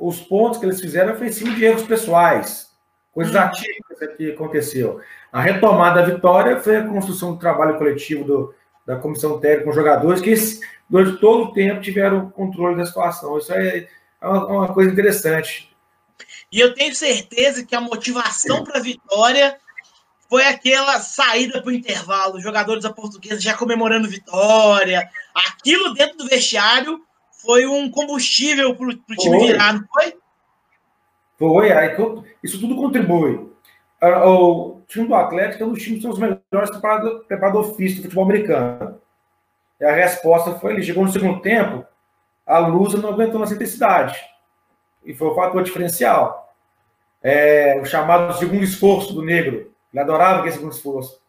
os, 0.00 0.20
pontos 0.26 0.58
que 0.58 0.66
eles 0.66 0.80
fizeram 0.80 1.16
foi 1.16 1.28
em 1.28 1.32
cima 1.32 1.54
de 1.54 1.64
erros 1.64 1.84
pessoais, 1.84 2.70
coisas 3.12 3.34
hum. 3.34 3.38
atípicas 3.38 4.16
que 4.16 4.32
aconteceu. 4.32 5.00
A 5.32 5.40
retomada 5.40 6.00
da 6.02 6.14
vitória 6.14 6.60
foi 6.60 6.76
a 6.76 6.86
construção 6.86 7.32
do 7.32 7.38
trabalho 7.38 7.78
coletivo 7.78 8.24
do, 8.24 8.54
da 8.84 8.96
comissão 8.96 9.38
técnica 9.38 9.64
com 9.64 9.72
jogadores 9.72 10.20
que 10.20 10.34
durante 10.88 11.20
todo 11.20 11.44
o 11.44 11.52
tempo 11.52 11.80
tiveram 11.80 12.30
controle 12.30 12.76
da 12.76 12.84
situação. 12.84 13.38
Isso 13.38 13.52
é, 13.52 13.88
é 14.20 14.26
uma, 14.26 14.36
é 14.36 14.52
uma 14.52 14.74
coisa 14.74 14.90
interessante. 14.90 15.72
E 16.50 16.60
eu 16.60 16.74
tenho 16.74 16.94
certeza 16.94 17.64
que 17.64 17.74
a 17.74 17.80
motivação 17.80 18.62
para 18.64 18.78
a 18.78 18.82
vitória 18.82 19.56
foi 20.32 20.46
aquela 20.46 20.98
saída 20.98 21.60
para 21.60 21.68
o 21.68 21.74
intervalo, 21.74 22.36
os 22.36 22.42
jogadores 22.42 22.84
da 22.84 22.90
portuguesa 22.90 23.38
já 23.38 23.54
comemorando 23.54 24.08
vitória. 24.08 25.06
Aquilo 25.34 25.92
dentro 25.92 26.16
do 26.16 26.26
vestiário 26.26 27.02
foi 27.42 27.66
um 27.66 27.90
combustível 27.90 28.74
para 28.74 28.86
o 28.86 28.94
time 28.94 29.38
foi. 29.38 29.46
virar, 29.46 29.74
não 29.74 29.84
foi? 29.92 30.14
Foi, 31.38 31.70
aí, 31.70 31.94
isso 32.42 32.58
tudo 32.58 32.76
contribui. 32.76 33.46
O 34.00 34.80
time 34.88 35.06
do 35.06 35.14
Atlético 35.14 35.64
é 35.64 35.66
um 35.66 35.72
dos 35.74 35.82
times 35.82 35.98
que 35.98 36.02
são 36.02 36.12
os 36.12 36.18
melhores 36.18 36.70
preparados 36.70 37.26
preparado 37.26 37.74
físico 37.74 38.00
do 38.00 38.04
futebol 38.04 38.24
americano. 38.24 38.98
E 39.78 39.84
a 39.84 39.92
resposta 39.92 40.58
foi: 40.58 40.72
ele 40.72 40.82
chegou 40.82 41.04
no 41.04 41.12
segundo 41.12 41.42
tempo, 41.42 41.84
a 42.46 42.58
Lusa 42.58 42.96
não 42.96 43.10
aguentou 43.10 43.38
nessa 43.38 43.52
intensidade. 43.52 44.18
E 45.04 45.12
foi 45.12 45.28
o 45.28 45.34
fator 45.34 45.62
diferencial. 45.62 46.54
É, 47.22 47.78
o 47.82 47.84
chamado 47.84 48.38
segundo 48.38 48.64
esforço 48.64 49.12
do 49.12 49.20
negro. 49.20 49.71
Ele 49.92 50.02
adorava 50.02 50.38
aquele 50.38 50.54
segundo 50.54 50.72
esforço. 50.72 51.20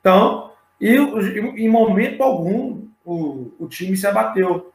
Então, 0.00 0.52
e 0.80 0.94
em 0.96 1.68
momento 1.68 2.22
algum, 2.22 2.88
o, 3.04 3.52
o 3.58 3.68
time 3.68 3.96
se 3.96 4.06
abateu. 4.06 4.72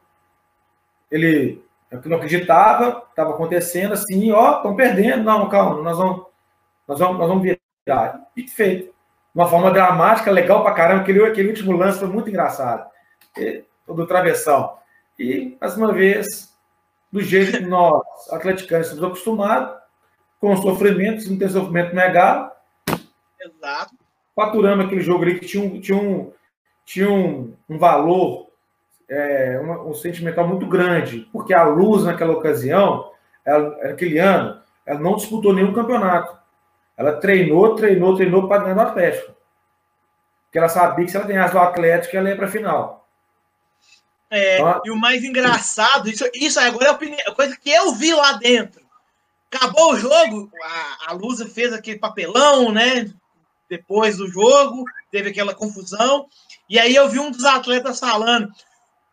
Ele 1.10 1.62
não 2.04 2.16
acreditava, 2.16 3.04
estava 3.10 3.30
acontecendo 3.30 3.94
assim, 3.94 4.30
ó, 4.30 4.56
estão 4.56 4.76
perdendo, 4.76 5.24
não, 5.24 5.48
calma, 5.48 5.82
nós 5.82 5.98
vamos, 5.98 6.26
nós 6.86 6.98
vamos, 6.98 7.18
nós 7.18 7.28
vamos 7.28 7.42
virar. 7.42 8.26
E 8.36 8.46
feito. 8.48 8.94
Uma 9.34 9.48
forma 9.48 9.70
dramática, 9.70 10.30
legal 10.30 10.62
pra 10.62 10.74
caramba, 10.74 11.02
aquele, 11.02 11.24
aquele 11.24 11.48
último 11.48 11.72
lance 11.72 11.98
foi 11.98 12.08
muito 12.08 12.28
engraçado. 12.28 12.88
do 13.86 14.06
travessão. 14.06 14.76
E, 15.18 15.56
mais 15.60 15.76
uma 15.76 15.92
vez, 15.92 16.52
do 17.12 17.20
jeito 17.20 17.58
que 17.58 17.64
nós, 17.64 18.02
atleticanos, 18.30 18.88
estamos 18.88 19.04
acostumados, 19.04 19.78
com 20.40 20.56
sofrimento, 20.56 21.22
se 21.22 21.30
não 21.30 21.38
tem 21.38 21.48
sofrimento 21.48 21.94
negado. 21.94 22.50
Exato. 23.40 23.94
Faturamos 24.34 24.86
aquele 24.86 25.00
jogo 25.00 25.22
ali 25.22 25.38
que 25.38 25.46
tinha 25.46 25.62
um, 25.62 25.80
tinha 25.80 25.98
um, 25.98 26.32
tinha 26.84 27.10
um, 27.10 27.54
um 27.68 27.78
valor 27.78 28.50
é, 29.08 29.60
um, 29.60 29.90
um, 29.90 29.94
sentimental 29.94 30.46
muito 30.46 30.66
grande, 30.66 31.28
porque 31.32 31.52
a 31.52 31.64
Luz, 31.64 32.04
naquela 32.04 32.32
ocasião, 32.32 33.10
ela, 33.44 33.76
naquele 33.88 34.18
ano, 34.18 34.62
ela 34.86 35.00
não 35.00 35.16
disputou 35.16 35.52
nenhum 35.52 35.72
campeonato. 35.72 36.38
Ela 36.96 37.12
treinou, 37.14 37.74
treinou, 37.74 38.14
treinou 38.14 38.46
para 38.46 38.62
ganhar 38.62 38.74
do 38.74 38.80
Atlético. 38.80 39.34
Porque 40.44 40.58
ela 40.58 40.68
sabia 40.68 41.04
que 41.04 41.10
se 41.10 41.16
ela 41.16 41.26
ganhasse 41.26 41.52
do 41.52 41.58
Atlético, 41.58 42.16
ela 42.16 42.28
ia 42.28 42.36
para 42.36 42.46
a 42.46 42.50
final. 42.50 43.08
É, 44.30 44.58
então, 44.58 44.80
e 44.84 44.90
o 44.90 44.96
mais 44.96 45.24
engraçado, 45.24 46.08
isso, 46.08 46.24
isso 46.34 46.60
agora 46.60 46.86
é 46.86 46.88
a 46.88 46.92
opinião, 46.92 47.34
coisa 47.34 47.56
que 47.56 47.70
eu 47.70 47.92
vi 47.94 48.14
lá 48.14 48.32
dentro. 48.34 48.80
Acabou 49.52 49.92
o 49.92 49.98
jogo, 49.98 50.48
a, 50.62 51.10
a 51.10 51.12
Lusa 51.12 51.48
fez 51.48 51.72
aquele 51.72 51.98
papelão, 51.98 52.70
né? 52.70 53.12
Depois 53.70 54.16
do 54.16 54.26
jogo, 54.26 54.84
teve 55.12 55.30
aquela 55.30 55.54
confusão. 55.54 56.28
E 56.68 56.76
aí 56.76 56.92
eu 56.92 57.08
vi 57.08 57.20
um 57.20 57.30
dos 57.30 57.44
atletas 57.44 58.00
falando: 58.00 58.52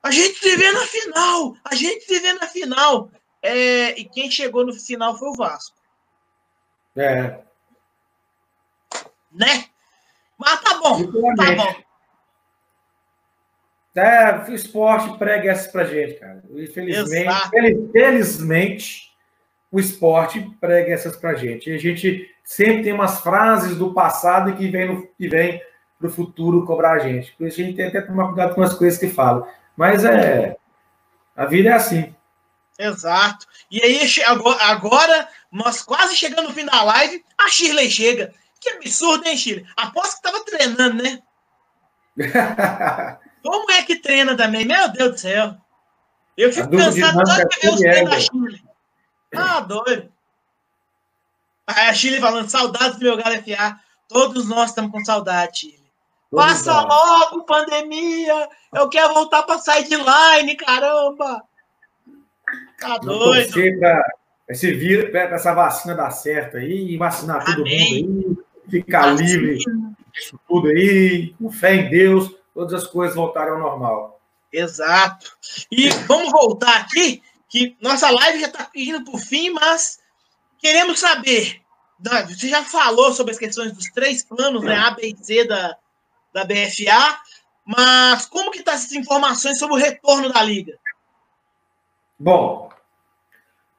a 0.02 0.10
gente 0.10 0.40
se 0.40 0.58
vê 0.58 0.72
na 0.72 0.82
final! 0.82 1.56
A 1.64 1.76
gente 1.76 2.04
se 2.04 2.20
vê 2.20 2.34
na 2.34 2.48
final! 2.48 3.12
É, 3.42 3.92
e 3.92 4.04
quem 4.04 4.32
chegou 4.32 4.66
no 4.66 4.74
final 4.74 5.18
foi 5.18 5.30
o 5.30 5.36
Vasco. 5.36 5.78
É. 6.96 7.40
Né? 9.32 9.66
Mas 10.36 10.60
tá 10.62 10.80
bom, 10.80 11.04
tá 11.36 11.52
bom. 11.56 11.88
É, 13.96 14.50
o 14.50 14.54
esporte 14.54 15.18
prega 15.18 15.52
essa 15.52 15.72
pra 15.72 15.86
gente, 15.86 16.20
cara. 16.20 16.44
Infelizmente, 16.52 17.50
felizmente, 17.92 19.07
o 19.72 19.80
esporte 19.80 20.50
prega 20.60 20.94
essas 20.94 21.16
pra 21.16 21.36
gente. 21.36 21.70
E 21.70 21.76
a 21.76 21.78
gente 21.78 22.30
sempre 22.44 22.84
tem 22.84 22.94
umas 22.94 23.20
frases 23.22 23.78
do 23.78 23.94
passado 23.94 24.56
que 24.56 24.68
vem, 24.70 24.88
no, 24.88 25.08
que 25.08 25.28
vem 25.28 25.62
pro 26.00 26.10
futuro 26.10 26.66
cobrar 26.66 26.94
a 26.94 27.00
gente. 27.00 27.34
Por 27.34 27.48
isso 27.48 27.60
a 27.60 27.64
gente 27.64 27.76
tem 27.76 27.88
até 27.88 28.02
que 28.02 28.08
tomar 28.08 28.28
cuidado 28.28 28.56
com 28.56 28.62
as 28.62 28.74
coisas 28.74 29.00
que 29.00 29.10
falam. 29.10 29.48
Mas 29.76 30.06
é. 30.06 30.56
A 31.36 31.46
vida 31.46 31.70
é 31.70 31.74
assim. 31.74 32.16
Exato. 32.80 33.46
E 33.70 33.82
aí, 33.82 34.00
agora, 34.62 35.28
nós 35.52 35.82
quase 35.82 36.16
chegando 36.16 36.48
no 36.48 36.54
fim 36.54 36.66
da 36.66 36.84
live, 36.84 37.24
a 37.38 37.50
Shirley 37.50 37.90
chega. 37.90 38.34
Que 38.60 38.70
absurdo, 38.70 39.28
hein, 39.28 39.38
Shirley? 39.38 39.66
Aposto 39.76 40.18
que 40.18 40.22
tava 40.22 40.44
treinando, 40.46 41.04
né? 41.04 41.20
Como 43.44 43.72
é 43.72 43.84
que 43.84 43.98
treina 43.98 44.36
também? 44.36 44.66
Meu 44.66 44.90
Deus 44.90 45.12
do 45.12 45.18
céu. 45.20 45.56
Eu 46.36 46.54
fico 46.54 46.70
cansado 46.70 47.26
só 47.26 47.36
de 47.36 47.60
ver 47.62 47.70
os 47.70 47.80
treinos 47.80 48.12
da 48.12 48.20
Chile. 49.38 49.50
Ah, 49.50 49.60
doido. 49.62 50.12
Aí 51.68 51.90
a 51.90 51.94
Chile 51.94 52.20
falando, 52.20 52.50
saudades 52.50 52.98
do 52.98 53.04
meu 53.04 53.18
Galo 53.18 53.36
FA. 53.36 53.80
Todos 54.08 54.48
nós 54.48 54.70
estamos 54.70 54.92
com 54.92 55.04
saudade, 55.04 55.60
Chile. 55.60 55.88
Passa 56.34 56.82
logo, 56.82 57.44
pandemia. 57.44 58.50
Eu 58.74 58.90
quero 58.90 59.14
voltar 59.14 59.44
para 59.44 59.60
sideline, 59.60 60.56
caramba. 60.56 61.44
Tá 62.80 62.98
doido. 62.98 63.80
Pra 63.80 64.04
esse 64.50 64.72
vírus, 64.74 65.10
pra 65.12 65.24
essa 65.24 65.54
vacina 65.54 65.96
dar 65.96 66.12
certo 66.12 66.58
aí 66.58 66.92
e 66.92 66.98
vacinar 66.98 67.44
todo 67.44 67.62
Amém. 67.62 68.06
mundo 68.06 68.46
aí, 68.66 68.72
ficar 68.72 69.12
Vacina. 69.12 69.30
livre 69.30 69.58
disso 70.14 70.40
tudo 70.48 70.70
aí, 70.70 71.34
com 71.38 71.52
fé 71.52 71.76
em 71.76 71.90
Deus, 71.90 72.34
todas 72.54 72.74
as 72.74 72.88
coisas 72.88 73.16
voltarem 73.16 73.54
ao 73.54 73.60
normal. 73.60 74.20
Exato. 74.52 75.38
E 75.72 75.90
vamos 76.08 76.32
voltar 76.32 76.78
aqui, 76.82 77.22
que 77.50 77.78
nossa 77.82 78.10
live 78.10 78.40
já 78.40 78.48
está 78.48 78.70
indo 78.76 79.04
para 79.04 79.16
o 79.16 79.20
fim, 79.20 79.50
mas 79.52 80.00
queremos 80.60 81.00
saber. 81.00 81.62
Você 82.28 82.50
já 82.50 82.64
falou 82.64 83.12
sobre 83.14 83.32
as 83.32 83.40
questões 83.40 83.72
dos 83.72 83.86
três 83.92 84.24
planos, 84.24 84.64
né? 84.64 84.76
A, 84.76 84.92
B 84.92 85.08
e 85.08 85.26
C 85.26 85.46
da, 85.46 85.76
da 86.34 86.44
BFA, 86.44 87.20
mas 87.66 88.26
como 88.26 88.52
que 88.52 88.62
tá 88.62 88.74
essas 88.74 88.92
informações 88.92 89.58
sobre 89.58 89.76
o 89.76 89.80
retorno 89.80 90.32
da 90.32 90.44
liga? 90.44 90.78
Bom, 92.20 92.70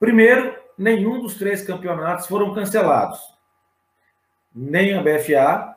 primeiro, 0.00 0.56
nenhum 0.76 1.20
dos 1.20 1.34
três 1.34 1.62
campeonatos 1.64 2.26
foram 2.26 2.54
cancelados. 2.54 3.20
Nem 4.54 4.94
a 4.94 5.02
BFA, 5.02 5.76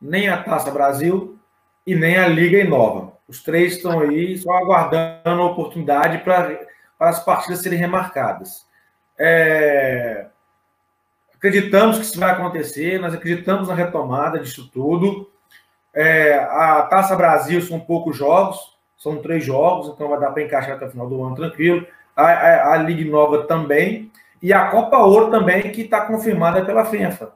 nem 0.00 0.28
a 0.28 0.42
Taça 0.42 0.70
Brasil 0.70 1.38
e 1.86 1.94
nem 1.94 2.16
a 2.16 2.26
Liga 2.26 2.58
Inova. 2.58 3.16
Os 3.28 3.42
três 3.42 3.76
estão 3.76 4.00
aí 4.00 4.36
só 4.38 4.52
aguardando 4.52 5.42
a 5.42 5.46
oportunidade 5.46 6.18
para, 6.24 6.66
para 7.02 7.10
as 7.10 7.24
partidas 7.24 7.58
serem 7.58 7.80
remarcadas. 7.80 8.64
É... 9.18 10.26
Acreditamos 11.34 11.98
que 11.98 12.04
isso 12.04 12.20
vai 12.20 12.30
acontecer, 12.30 13.00
nós 13.00 13.12
acreditamos 13.12 13.66
na 13.66 13.74
retomada 13.74 14.38
disso 14.38 14.70
tudo. 14.72 15.28
É, 15.92 16.34
a 16.34 16.82
Taça 16.82 17.16
Brasil 17.16 17.60
são 17.60 17.80
poucos 17.80 18.16
jogos, 18.16 18.56
são 18.96 19.16
três 19.16 19.44
jogos, 19.44 19.88
então 19.88 20.08
vai 20.08 20.20
dar 20.20 20.30
para 20.30 20.44
encaixar 20.44 20.76
até 20.76 20.86
o 20.86 20.90
final 20.92 21.08
do 21.08 21.24
ano 21.24 21.34
tranquilo. 21.34 21.84
A, 22.14 22.22
a, 22.22 22.74
a 22.74 22.76
Liga 22.76 23.10
Nova 23.10 23.48
também. 23.48 24.12
E 24.40 24.52
a 24.52 24.68
Copa 24.68 24.98
Ouro 24.98 25.28
também, 25.28 25.72
que 25.72 25.82
está 25.82 26.02
confirmada 26.02 26.64
pela 26.64 26.84
FENFA. 26.84 27.32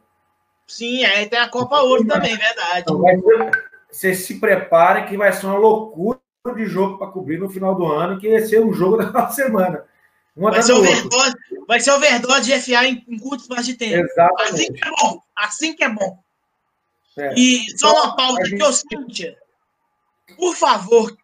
Sim, 0.64 1.04
aí 1.04 1.26
tem 1.28 1.40
a 1.40 1.48
Copa 1.48 1.80
Ouro 1.80 2.06
também, 2.06 2.36
verdade. 2.36 2.82
Então, 2.82 3.02
você 3.90 4.14
se 4.14 4.38
prepare 4.38 5.06
que 5.06 5.16
vai 5.16 5.32
ser 5.32 5.46
uma 5.46 5.58
loucura 5.58 6.20
de 6.54 6.66
jogo 6.66 6.98
para 6.98 7.10
cobrir 7.10 7.38
no 7.38 7.48
final 7.48 7.74
do 7.74 7.86
ano, 7.86 8.18
que 8.18 8.28
vai 8.30 8.42
ser 8.42 8.60
um 8.60 8.72
jogo 8.72 8.96
da 8.98 9.28
semana. 9.28 9.84
vai, 10.34 10.62
ser 10.62 10.72
overdose, 10.72 11.36
vai 11.66 11.80
ser 11.80 11.90
overdose 11.92 12.44
de 12.44 12.60
FA 12.60 12.86
em, 12.86 13.04
em 13.08 13.18
curto 13.18 13.42
espaço 13.42 13.64
de 13.64 13.74
tempo. 13.74 14.04
Exatamente. 14.04 14.52
Assim 14.52 14.72
que 14.72 14.84
é 14.84 14.90
bom. 14.90 15.22
Assim 15.36 15.74
que 15.74 15.84
é 15.84 15.88
bom. 15.88 16.18
É. 17.18 17.34
E 17.34 17.78
só 17.78 17.92
uma 17.92 18.16
pausa 18.16 18.42
aqui, 18.42 18.62
ô 18.62 18.72
Cíntia. 18.72 19.38
Por 20.36 20.54
favor, 20.54 21.16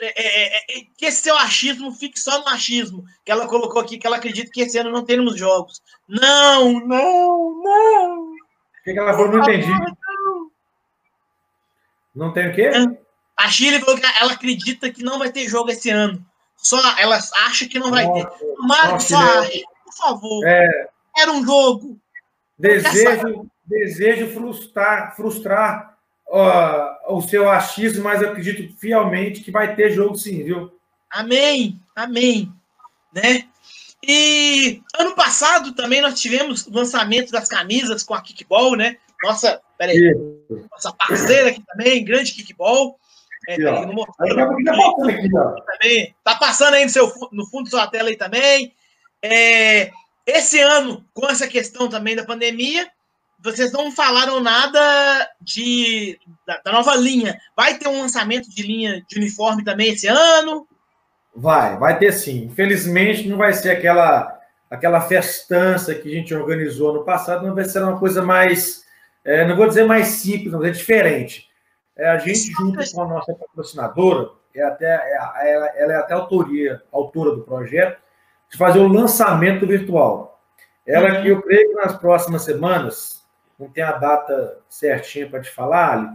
é, 0.00 0.06
é, 0.06 0.46
é, 0.46 0.56
é, 0.56 0.84
que 0.96 1.06
esse 1.06 1.22
seu 1.22 1.36
achismo 1.36 1.92
fique 1.92 2.18
só 2.18 2.40
no 2.40 2.48
achismo. 2.48 3.04
Que 3.24 3.30
ela 3.30 3.46
colocou 3.46 3.80
aqui, 3.80 3.98
que 3.98 4.06
ela 4.06 4.16
acredita 4.16 4.50
que 4.50 4.62
esse 4.62 4.78
ano 4.78 4.90
não 4.90 5.04
teremos 5.04 5.36
jogos. 5.36 5.82
Não, 6.08 6.80
não, 6.80 7.62
não. 7.62 8.32
O 8.32 8.84
que, 8.84 8.92
que 8.92 8.98
ela 8.98 9.12
falou? 9.12 9.30
Não 9.30 9.40
entendi. 9.40 9.68
Não, 9.68 10.50
não 12.14 12.32
tem 12.32 12.48
o 12.48 12.54
quê? 12.54 12.70
A 13.38 13.48
Chile 13.48 13.80
falou 13.80 13.98
que 13.98 14.06
ela 14.20 14.32
acredita 14.32 14.90
que 14.90 15.02
não 15.02 15.18
vai 15.18 15.30
ter 15.30 15.48
jogo 15.48 15.70
esse 15.70 15.90
ano. 15.90 16.24
Só 16.56 16.78
ela 16.98 17.18
acha 17.46 17.68
que 17.68 17.78
não 17.78 17.90
vai 17.90 18.04
nossa, 18.04 18.26
ter. 18.26 18.46
Mas 18.58 19.04
só 19.04 19.16
acha, 19.16 19.62
por 19.84 19.94
favor. 19.94 20.46
É... 20.46 20.88
Era 21.16 21.32
um 21.32 21.44
jogo. 21.44 21.98
Desejo 22.58 23.48
desejo 23.68 24.32
frustrar, 24.32 25.14
frustrar 25.14 25.98
uh, 26.26 27.14
o 27.14 27.20
seu 27.20 27.48
achismo, 27.50 28.02
mas 28.02 28.22
acredito 28.22 28.74
fielmente 28.78 29.42
que 29.42 29.50
vai 29.50 29.76
ter 29.76 29.90
jogo 29.90 30.16
sim, 30.16 30.42
viu? 30.42 30.72
Amém, 31.10 31.78
amém. 31.94 32.50
Né? 33.12 33.46
E 34.02 34.82
ano 34.98 35.14
passado 35.14 35.74
também 35.74 36.00
nós 36.00 36.18
tivemos 36.20 36.66
o 36.66 36.72
lançamento 36.72 37.30
das 37.30 37.48
camisas 37.48 38.02
com 38.02 38.14
a 38.14 38.22
Kickball, 38.22 38.74
né? 38.74 38.96
Nossa, 39.22 39.60
peraí, 39.76 40.14
nossa 40.70 40.92
parceira 40.92 41.50
aqui 41.50 41.62
também, 41.66 42.04
grande 42.04 42.32
Kickball. 42.32 42.98
É, 43.48 43.54
aqui, 43.54 43.62
peraí, 43.62 43.86
não 43.86 44.04
tá 44.04 45.04
aqui, 45.08 45.30
também. 45.64 46.14
Tá 46.22 46.34
passando 46.34 46.74
aí 46.74 46.84
no, 46.84 46.90
seu, 46.90 47.10
no 47.32 47.46
fundo 47.46 47.64
da 47.64 47.70
sua 47.70 47.86
tela 47.86 48.10
aí 48.10 48.16
também. 48.16 48.74
É, 49.22 49.90
esse 50.26 50.60
ano, 50.60 51.02
com 51.14 51.26
essa 51.30 51.48
questão 51.48 51.88
também 51.88 52.14
da 52.14 52.26
pandemia, 52.26 52.86
vocês 53.42 53.72
não 53.72 53.90
falaram 53.90 54.38
nada 54.38 55.26
de 55.40 56.20
da, 56.46 56.60
da, 56.62 56.72
nova 56.72 56.94
linha. 56.94 57.40
Vai 57.56 57.78
ter 57.78 57.88
um 57.88 58.02
lançamento 58.02 58.50
de 58.50 58.62
linha 58.62 59.02
de 59.08 59.18
uniforme 59.18 59.64
também 59.64 59.94
esse 59.94 60.06
ano? 60.06 60.68
Vai, 61.34 61.78
vai 61.78 61.98
ter 61.98 62.12
sim. 62.12 62.44
Infelizmente 62.44 63.26
não 63.26 63.38
vai 63.38 63.54
ser 63.54 63.70
aquela 63.70 64.38
aquela 64.70 65.00
festança 65.00 65.94
que 65.94 66.06
a 66.06 66.14
gente 66.14 66.34
organizou 66.34 66.92
no 66.92 67.02
passado, 67.02 67.46
não 67.46 67.54
vai 67.54 67.64
ser 67.64 67.82
uma 67.82 67.98
coisa 67.98 68.20
mais, 68.20 68.84
é, 69.24 69.48
não 69.48 69.56
vou 69.56 69.66
dizer 69.66 69.86
mais 69.86 70.08
simples, 70.08 70.52
mas 70.52 70.64
é 70.64 70.70
diferente. 70.70 71.47
É, 71.98 72.08
a 72.08 72.18
gente 72.18 72.52
junto 72.52 72.78
com 72.92 73.02
a 73.02 73.08
nossa 73.08 73.34
patrocinadora, 73.34 74.30
é 74.54 74.62
até, 74.62 74.86
é, 74.86 75.52
ela, 75.52 75.66
ela 75.76 75.92
é 75.92 75.96
até 75.96 76.14
autoria, 76.14 76.82
autora 76.92 77.34
do 77.34 77.42
projeto, 77.42 78.00
de 78.50 78.56
fazer 78.56 78.78
o 78.78 78.88
lançamento 78.88 79.66
virtual. 79.66 80.40
Ela 80.86 81.16
uhum. 81.16 81.22
que 81.22 81.28
eu 81.28 81.42
creio 81.42 81.68
que 81.68 81.74
nas 81.74 81.98
próximas 81.98 82.42
semanas, 82.42 83.26
não 83.58 83.68
tem 83.68 83.82
a 83.82 83.92
data 83.92 84.58
certinha 84.68 85.28
para 85.28 85.40
te 85.40 85.50
falar, 85.50 85.92
Ali, 85.92 86.08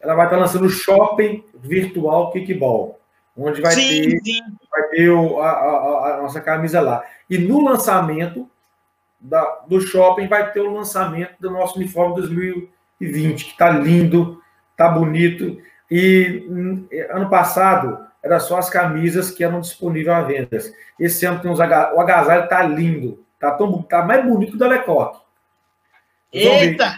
ela 0.00 0.14
vai 0.14 0.26
estar 0.26 0.36
lançando 0.36 0.66
o 0.66 0.70
Shopping 0.70 1.44
Virtual 1.54 2.30
Kickball, 2.32 2.98
onde 3.36 3.60
vai 3.60 3.72
sim, 3.72 4.02
ter, 4.02 4.20
sim. 4.24 4.40
Vai 4.70 4.82
ter 4.88 5.10
o, 5.10 5.40
a, 5.40 5.50
a, 5.50 6.14
a, 6.14 6.22
nossa 6.22 6.40
camisa 6.40 6.80
lá. 6.80 7.04
E 7.28 7.38
no 7.38 7.62
lançamento 7.62 8.48
da, 9.20 9.42
do 9.66 9.80
shopping 9.80 10.28
vai 10.28 10.52
ter 10.52 10.60
o 10.60 10.72
lançamento 10.72 11.34
do 11.40 11.50
nosso 11.50 11.76
uniforme 11.76 12.14
2020, 12.16 13.44
que 13.44 13.50
está 13.50 13.70
lindo, 13.70 14.40
está 14.76 14.88
bonito. 14.88 15.58
E 15.90 16.46
hum, 16.48 16.86
ano 17.10 17.30
passado 17.30 18.06
era 18.22 18.38
só 18.38 18.58
as 18.58 18.68
camisas 18.68 19.30
que 19.30 19.42
eram 19.42 19.60
disponíveis 19.60 20.16
à 20.16 20.22
venda. 20.22 20.58
Esse 21.00 21.24
ano 21.24 21.40
tem 21.40 21.50
os, 21.50 21.58
o 21.58 21.62
agasalho 22.00 22.44
está 22.44 22.62
lindo, 22.62 23.24
está 23.34 23.52
tão 23.52 23.82
tá 23.82 24.04
mais 24.04 24.24
bonito 24.24 24.50
que 24.50 24.56
o 24.56 24.58
da 24.58 24.68
Lecoque. 24.68 25.20
Eita! 26.32 26.96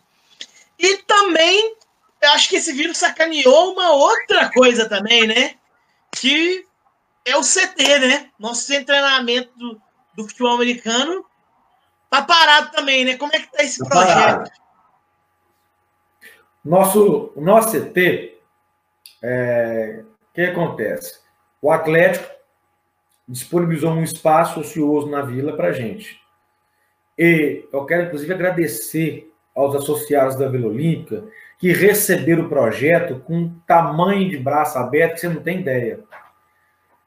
E 0.78 0.98
também, 1.04 1.76
eu 2.24 2.32
acho 2.32 2.50
que 2.50 2.56
esse 2.56 2.72
vírus 2.72 2.98
sacaneou 2.98 3.74
uma 3.74 3.92
outra 3.92 4.50
coisa 4.50 4.88
também, 4.88 5.28
né? 5.28 5.56
Que 6.12 6.66
é 7.26 7.36
o 7.36 7.42
CT, 7.42 8.00
né? 8.00 8.30
Nosso 8.40 8.68
treinamento 8.86 9.80
do 10.16 10.28
futebol 10.28 10.56
americano 10.56 11.26
tá 12.10 12.22
parado 12.22 12.72
também, 12.72 13.04
né? 13.04 13.18
Como 13.18 13.36
é 13.36 13.40
que 13.40 13.52
tá 13.52 13.64
esse 13.64 13.80
tá 13.80 13.90
projeto? 13.90 14.16
Parado. 14.16 14.52
Nosso, 16.64 17.34
o 17.36 17.42
nosso 17.42 17.72
CT, 17.72 18.40
é, 19.22 20.04
o 20.04 20.34
que 20.34 20.42
acontece? 20.44 21.20
O 21.62 21.70
Atlético 21.72 22.26
disponibilizou 23.28 23.92
um 23.92 24.04
espaço 24.04 24.62
ocioso 24.62 25.10
na 25.10 25.22
vila 25.22 25.58
para 25.58 25.74
gente. 25.74 26.22
E 27.18 27.68
eu 27.72 27.86
quero, 27.86 28.04
inclusive, 28.04 28.34
agradecer 28.34 29.34
aos 29.54 29.76
associados 29.76 30.38
da 30.38 30.48
Vila 30.48 30.68
Olímpica 30.68 31.28
que 31.58 31.72
receberam 31.72 32.46
o 32.46 32.50
projeto 32.50 33.20
com 33.22 33.38
um 33.38 33.60
tamanho 33.66 34.30
de 34.30 34.38
braço 34.38 34.78
aberto 34.78 35.14
que 35.14 35.22
você 35.22 35.30
não 35.30 35.42
tem 35.42 35.60
ideia. 35.62 36.00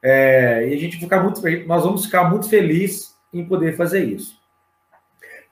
É, 0.01 0.67
e 0.67 0.73
a 0.73 0.77
gente 0.77 0.97
fica 0.97 1.21
muito, 1.21 1.41
nós 1.65 1.83
vamos 1.83 2.05
ficar 2.05 2.23
muito 2.29 2.49
felizes 2.49 3.15
em 3.33 3.45
poder 3.45 3.75
fazer 3.75 4.03
isso. 4.03 4.37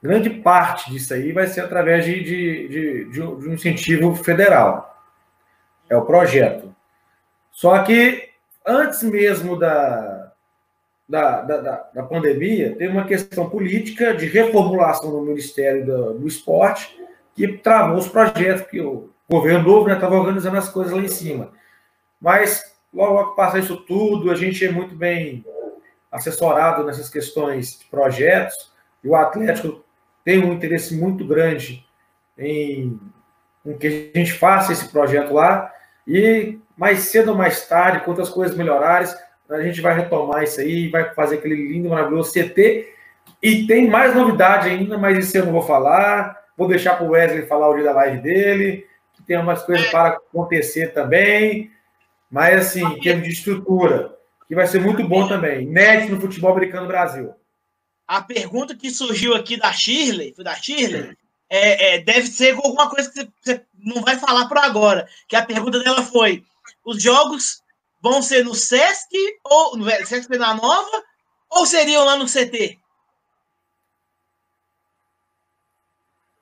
Grande 0.02 0.30
parte 0.30 0.92
disso 0.92 1.14
aí 1.14 1.32
vai 1.32 1.48
ser 1.48 1.62
através 1.62 2.06
de, 2.06 2.24
de, 2.24 2.68
de, 2.68 3.12
de 3.12 3.22
um 3.22 3.54
incentivo 3.54 4.16
federal. 4.16 5.04
É 5.90 5.98
o 5.98 6.06
projeto. 6.06 6.76
Só 7.52 7.82
que 7.84 8.30
antes 8.66 9.02
mesmo 9.04 9.58
da, 9.58 10.32
da, 11.08 11.42
da, 11.42 11.90
da, 11.94 12.04
pandemia, 12.04 12.76
teve 12.76 12.92
uma 12.92 13.06
questão 13.06 13.50
política 13.50 14.14
de 14.14 14.26
reformulação 14.26 15.12
do 15.12 15.22
Ministério 15.22 15.86
do, 15.86 16.20
do 16.20 16.28
Esporte 16.28 16.96
que 17.36 17.58
travou 17.58 17.98
os 17.98 18.08
projetos, 18.08 18.68
que 18.68 18.80
o 18.80 19.10
governo 19.30 19.68
novo 19.68 19.90
estava 19.92 20.16
né, 20.16 20.20
organizando 20.22 20.58
as 20.58 20.70
coisas 20.70 20.94
lá 20.94 21.02
em 21.02 21.08
cima. 21.08 21.52
Mas 22.20 22.76
logo, 22.94 23.14
logo 23.14 23.36
passa 23.36 23.60
isso 23.60 23.78
tudo, 23.78 24.32
a 24.32 24.36
gente 24.36 24.66
é 24.66 24.72
muito 24.72 24.96
bem 24.96 25.46
assessorado 26.12 26.86
nessas 26.86 27.10
questões 27.10 27.80
de 27.80 27.86
projetos, 27.86 28.72
e 29.04 29.10
o 29.10 29.16
Atlético 29.16 29.84
tem 30.24 30.44
um 30.44 30.54
interesse 30.54 30.96
muito 30.96 31.26
grande 31.28 31.86
em, 32.38 33.00
em 33.66 33.78
que 33.78 34.12
a 34.16 34.18
gente 34.18 34.34
faça 34.34 34.72
esse 34.72 34.88
projeto 34.88 35.34
lá, 35.34 35.72
e 36.08 36.58
mais 36.78 37.00
cedo 37.00 37.32
ou 37.32 37.38
mais 37.38 37.68
tarde, 37.68 38.04
quando 38.06 38.22
as 38.22 38.30
coisas 38.30 38.56
melhorarem, 38.56 39.08
a 39.50 39.62
gente 39.62 39.82
vai 39.82 39.96
retomar 39.96 40.44
isso 40.44 40.60
aí, 40.60 40.90
vai 40.90 41.14
fazer 41.14 41.36
aquele 41.38 41.56
lindo, 41.56 41.90
maravilhoso 41.90 42.32
CT. 42.32 42.94
E 43.42 43.68
tem 43.68 43.90
mais 43.90 44.16
novidade 44.16 44.70
ainda, 44.70 44.98
mas 44.98 45.18
isso 45.18 45.38
eu 45.38 45.46
não 45.46 45.54
vou 45.54 45.62
falar. 45.62 46.45
Vou 46.58 46.68
deixar 46.68 46.96
para 46.96 47.06
o 47.06 47.10
Wesley 47.10 47.48
falar 47.48 47.70
o 47.70 47.76
dia 47.76 47.84
da 47.84 47.92
live 47.92 48.22
dele, 48.22 48.88
que 49.14 49.24
tem 49.24 49.38
umas 49.38 49.64
coisas 49.64 49.90
para 49.90 50.10
acontecer 50.10 50.94
também. 50.94 51.72
Mas, 52.30 52.68
assim, 52.68 52.86
em 52.86 53.00
termos 53.00 53.28
de 53.28 53.34
estrutura, 53.34 54.16
que 54.48 54.56
vai 54.56 54.68
ser 54.68 54.82
muito 54.82 55.08
bom 55.08 55.28
também. 55.28 55.64
Inédito 55.64 56.14
no 56.14 56.22
futebol 56.22 56.52
americano 56.52 56.88
Brasil. 56.88 57.34
A 58.08 58.22
pergunta 58.22 58.76
que 58.76 58.92
surgiu 58.92 59.36
aqui 59.36 59.58
da 59.58 59.72
Shirley, 59.72 60.34
foi 60.34 60.44
da 60.44 60.56
Shirley, 60.56 61.16
é, 61.50 61.96
é, 61.96 62.00
deve 62.00 62.28
ser 62.28 62.56
alguma 62.56 62.90
coisa 62.90 63.12
que 63.12 63.28
você 63.42 63.64
não 63.74 64.02
vai 64.02 64.18
falar 64.18 64.48
por 64.48 64.58
agora. 64.58 65.08
Que 65.28 65.36
a 65.36 65.46
pergunta 65.46 65.80
dela 65.80 66.04
foi: 66.04 66.44
os 66.86 67.02
jogos 67.02 67.62
vão 68.02 68.22
ser 68.22 68.44
no 68.44 68.54
Sesc 68.54 69.10
ou 69.44 69.78
no 69.78 69.90
Sesc 70.06 70.30
na 70.38 70.54
Nova 70.54 71.04
ou 71.50 71.66
seriam 71.66 72.06
lá 72.06 72.16
no 72.16 72.26
CT? 72.26 72.80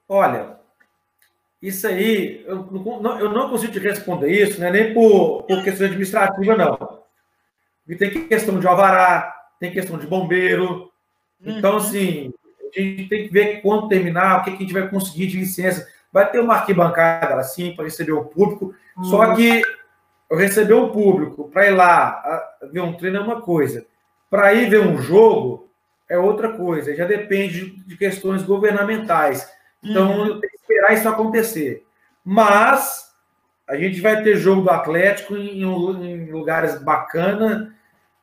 Olha, 0.08 0.58
isso 1.62 1.88
aí, 1.88 2.43
eu 2.45 2.58
não, 3.01 3.20
eu 3.20 3.30
não 3.30 3.49
consigo 3.49 3.72
te 3.72 3.80
responder 3.80 4.30
isso, 4.30 4.60
né, 4.60 4.70
nem 4.70 4.93
por, 4.93 5.43
por 5.43 5.64
questão 5.64 5.88
administrativa, 5.88 6.58
não. 6.58 7.04
E 7.88 7.95
tem 7.95 8.28
questão 8.28 8.60
de 8.60 8.68
alvará, 8.68 9.34
tem 9.60 9.72
questão 9.72 9.97
de 9.97 10.06
bombeiro. 10.06 10.91
Então, 11.41 11.72
uhum. 11.72 11.78
assim, 11.78 12.34
a 12.76 12.80
gente 12.80 13.08
tem 13.08 13.28
que 13.28 13.34
ver 13.34 13.62
quando 13.62 13.88
terminar, 13.88 14.41
o 14.41 14.43
que 14.43 14.49
a 14.49 14.56
gente 14.56 14.74
vai 14.74 14.89
conseguir 14.89 15.28
de 15.28 15.39
licença. 15.39 15.88
Vai 16.12 16.30
ter 16.30 16.39
uma 16.39 16.56
arquibancada 16.56 17.36
assim 17.36 17.74
para 17.74 17.86
receber 17.86 18.12
o 18.12 18.26
público, 18.26 18.76
uhum. 18.97 19.04
só 19.06 19.34
que 19.34 19.62
eu 20.30 20.38
receber 20.38 20.74
o 20.74 20.89
público 20.89 21.49
para 21.49 21.68
ir 21.68 21.72
lá 21.72 22.43
ver 22.72 22.82
um 22.82 22.93
treino 22.93 23.18
é 23.18 23.22
uma 23.22 23.41
coisa, 23.41 23.86
para 24.30 24.54
ir 24.54 24.70
ver 24.70 24.80
um 24.80 25.01
jogo 25.01 25.70
é 26.10 26.18
outra 26.18 26.54
coisa, 26.54 26.95
já 26.95 27.06
depende 27.06 27.78
de 27.86 27.95
questões 27.95 28.43
governamentais. 28.43 29.49
Então, 29.84 30.11
uhum. 30.11 30.27
eu 30.27 30.39
tenho 30.39 30.51
que 30.51 30.57
esperar 30.57 30.93
isso 30.93 31.09
acontecer. 31.09 31.86
Mas 32.23 33.13
a 33.67 33.75
gente 33.75 33.99
vai 34.01 34.21
ter 34.23 34.38
jogo 34.38 34.61
do 34.61 34.69
Atlético 34.69 35.36
em, 35.36 35.61
em 35.61 36.31
lugares 36.31 36.81
bacanas, 36.81 37.69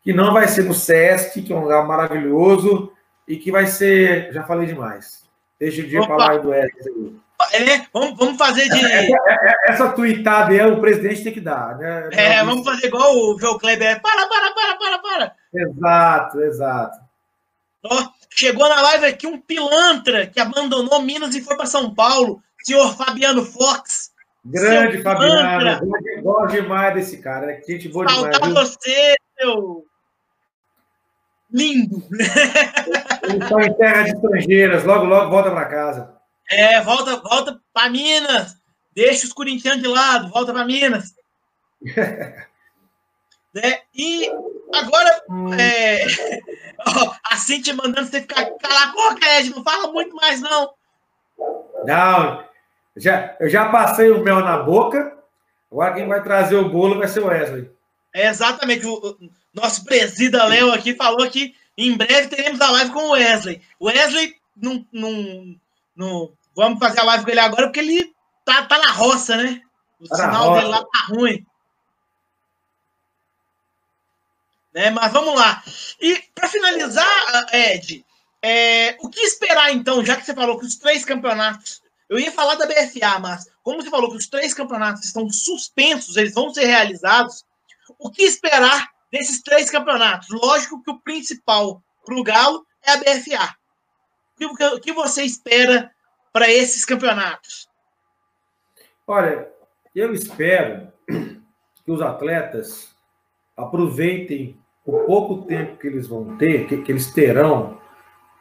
que 0.03 0.13
não 0.13 0.33
vai 0.33 0.49
ser 0.49 0.65
no 0.65 0.75
Sesc, 0.75 1.43
que 1.43 1.53
é 1.53 1.57
um 1.57 1.63
lugar 1.63 1.87
maravilhoso, 1.87 2.93
e 3.29 3.37
que 3.37 3.51
vai 3.51 3.67
ser. 3.67 4.33
Já 4.33 4.43
falei 4.43 4.67
demais. 4.67 5.29
Deixa 5.59 5.83
o 5.83 5.87
dia 5.87 6.01
para 6.07 6.17
lá 6.17 6.37
do 6.37 6.55
Edson. 6.55 7.15
É, 7.53 7.87
vamos, 7.93 8.19
vamos 8.19 8.37
fazer 8.37 8.69
de. 8.69 8.85
Essa, 8.85 9.17
essa 9.67 9.89
tweetada 9.93 10.53
aí 10.53 10.71
o 10.71 10.81
presidente 10.81 11.25
tem 11.25 11.33
que 11.33 11.41
dar, 11.41 11.77
né? 11.79 12.09
É, 12.13 12.45
vamos 12.45 12.65
fazer 12.65 12.87
igual 12.87 13.15
o 13.15 13.39
João 13.39 13.59
Kleber. 13.59 14.01
Para, 14.01 14.27
para, 14.27 14.53
para, 14.53 14.77
para, 14.77 14.99
para. 14.99 15.35
Exato, 15.55 16.41
exato. 16.43 16.99
Ó, 17.83 18.09
chegou 18.31 18.69
na 18.69 18.81
live 18.81 19.07
aqui 19.07 19.27
um 19.27 19.41
pilantra 19.41 20.27
que 20.27 20.41
abandonou 20.41 21.03
Minas 21.03 21.35
e 21.35 21.43
foi 21.43 21.57
para 21.57 21.67
São 21.67 21.95
Paulo, 21.95 22.43
senhor 22.63 22.97
Fabiano 22.97 23.45
Fox. 23.45 24.11
Grande 24.45 25.03
Fabiano, 25.03 25.81
gosto 26.23 26.53
demais 26.53 26.95
desse 26.95 27.19
cara, 27.19 27.53
é 27.53 27.63
gente 27.63 27.89
boa 27.89 28.07
demais. 28.07 28.37
Faltar 28.37 28.65
você, 28.65 29.17
seu 29.39 29.85
lindo. 31.53 32.03
Ele 33.23 33.43
está 33.43 33.63
em 33.63 33.75
terra 33.75 34.03
de 34.05 34.11
estrangeiras, 34.11 34.85
logo, 34.85 35.05
logo 35.05 35.31
volta 35.31 35.51
para 35.51 35.65
casa. 35.67 36.15
É, 36.51 36.81
volta, 36.81 37.17
volta 37.17 37.61
para 37.73 37.91
Minas. 37.91 38.57
Deixa 38.95 39.27
os 39.27 39.33
corintianos 39.33 39.83
de 39.83 39.89
lado, 39.89 40.31
volta 40.31 40.53
para 40.53 40.65
Minas. 40.65 41.15
né? 43.55 43.81
E 43.95 44.31
agora, 44.75 45.23
hum. 45.29 45.55
é, 45.55 46.05
a 47.31 47.37
Cintia 47.37 47.75
mandando 47.75 48.09
você 48.09 48.21
ficar 48.21 48.45
calado. 48.59 48.93
Pô, 48.93 49.15
Cred, 49.17 49.51
não 49.51 49.63
fala 49.63 49.93
muito 49.93 50.15
mais, 50.17 50.41
não. 50.41 50.73
Não, 51.85 52.45
já, 52.97 53.37
eu 53.41 53.49
já 53.49 53.69
passei 53.69 54.11
o 54.11 54.23
mel 54.23 54.41
na 54.41 54.59
boca. 54.59 55.19
Agora 55.71 55.95
quem 55.95 56.09
vai 56.09 56.23
trazer 56.23 56.57
o 56.57 56.69
bolo 56.69 56.99
vai 56.99 57.09
ser 57.09 57.21
o 57.21 57.27
Wesley. 57.27 57.71
É 58.13 58.27
exatamente. 58.27 58.87
O, 58.87 59.17
nosso 59.55 59.85
presida 59.85 60.45
Léo 60.45 60.73
aqui 60.73 60.95
falou 60.95 61.29
que 61.29 61.55
em 61.77 61.97
breve 61.97 62.29
teremos 62.29 62.61
a 62.61 62.71
live 62.71 62.93
com 62.93 63.09
o 63.09 63.13
Wesley. 63.13 63.63
O 63.79 63.87
Wesley 63.87 64.37
não, 64.57 64.85
não, 64.93 65.57
não, 65.97 66.33
Vamos 66.55 66.79
fazer 66.79 67.01
a 67.01 67.05
live 67.05 67.25
com 67.25 67.31
ele 67.31 67.41
agora, 67.41 67.67
porque 67.67 67.81
ele 67.81 68.13
tá, 68.45 68.65
tá 68.65 68.79
na 68.79 68.93
roça, 68.93 69.37
né? 69.37 69.63
O 70.01 70.09
tá 70.09 70.17
sinal 70.17 70.55
dele 70.55 70.69
lá 70.69 70.85
tá 70.85 71.07
ruim. 71.09 71.47
Né? 74.73 74.91
Mas 74.91 75.13
vamos 75.13 75.35
lá. 75.35 75.63
E 76.01 76.23
para 76.35 76.49
finalizar, 76.49 77.47
Ed, 77.53 78.05
é, 78.43 78.97
o 79.01 79.09
que 79.09 79.21
esperar 79.21 79.73
então, 79.73 80.05
já 80.05 80.17
que 80.17 80.25
você 80.25 80.35
falou 80.35 80.59
que 80.59 80.67
os 80.67 80.77
três 80.77 81.05
campeonatos. 81.05 81.83
Eu 82.09 82.19
ia 82.19 82.33
falar 82.33 82.57
da 82.57 82.67
BFA, 82.67 83.21
mas 83.21 83.49
como 83.63 83.81
você 83.81 83.89
falou 83.89 84.11
que 84.11 84.17
os 84.17 84.27
três 84.27 84.53
campeonatos 84.53 85.05
estão 85.05 85.31
suspensos, 85.31 86.17
eles 86.17 86.35
vão 86.35 86.53
ser 86.53 86.65
realizados, 86.65 87.45
o 87.99 88.11
que 88.11 88.25
esperar 88.25 88.89
desses 89.13 89.41
três 89.43 89.71
campeonatos? 89.71 90.29
Lógico 90.31 90.83
que 90.83 90.91
o 90.91 90.99
principal 90.99 91.81
para 92.05 92.17
o 92.17 92.23
Galo 92.25 92.67
é 92.83 92.93
a 92.93 92.97
BFA. 92.97 93.55
O 94.43 94.81
que 94.81 94.93
você 94.93 95.23
espera 95.23 95.95
para 96.33 96.51
esses 96.51 96.85
campeonatos? 96.85 97.69
Olha, 99.07 99.49
eu 99.95 100.13
espero 100.15 100.93
que 101.85 101.91
os 101.91 102.01
atletas 102.01 102.95
aproveitem 103.57 104.60
o 104.85 105.01
pouco 105.01 105.47
tempo 105.47 105.77
que 105.77 105.87
eles 105.87 106.07
vão 106.07 106.37
ter, 106.37 106.67
que, 106.67 106.79
que 106.79 106.93
eles 106.93 107.13
terão 107.13 107.79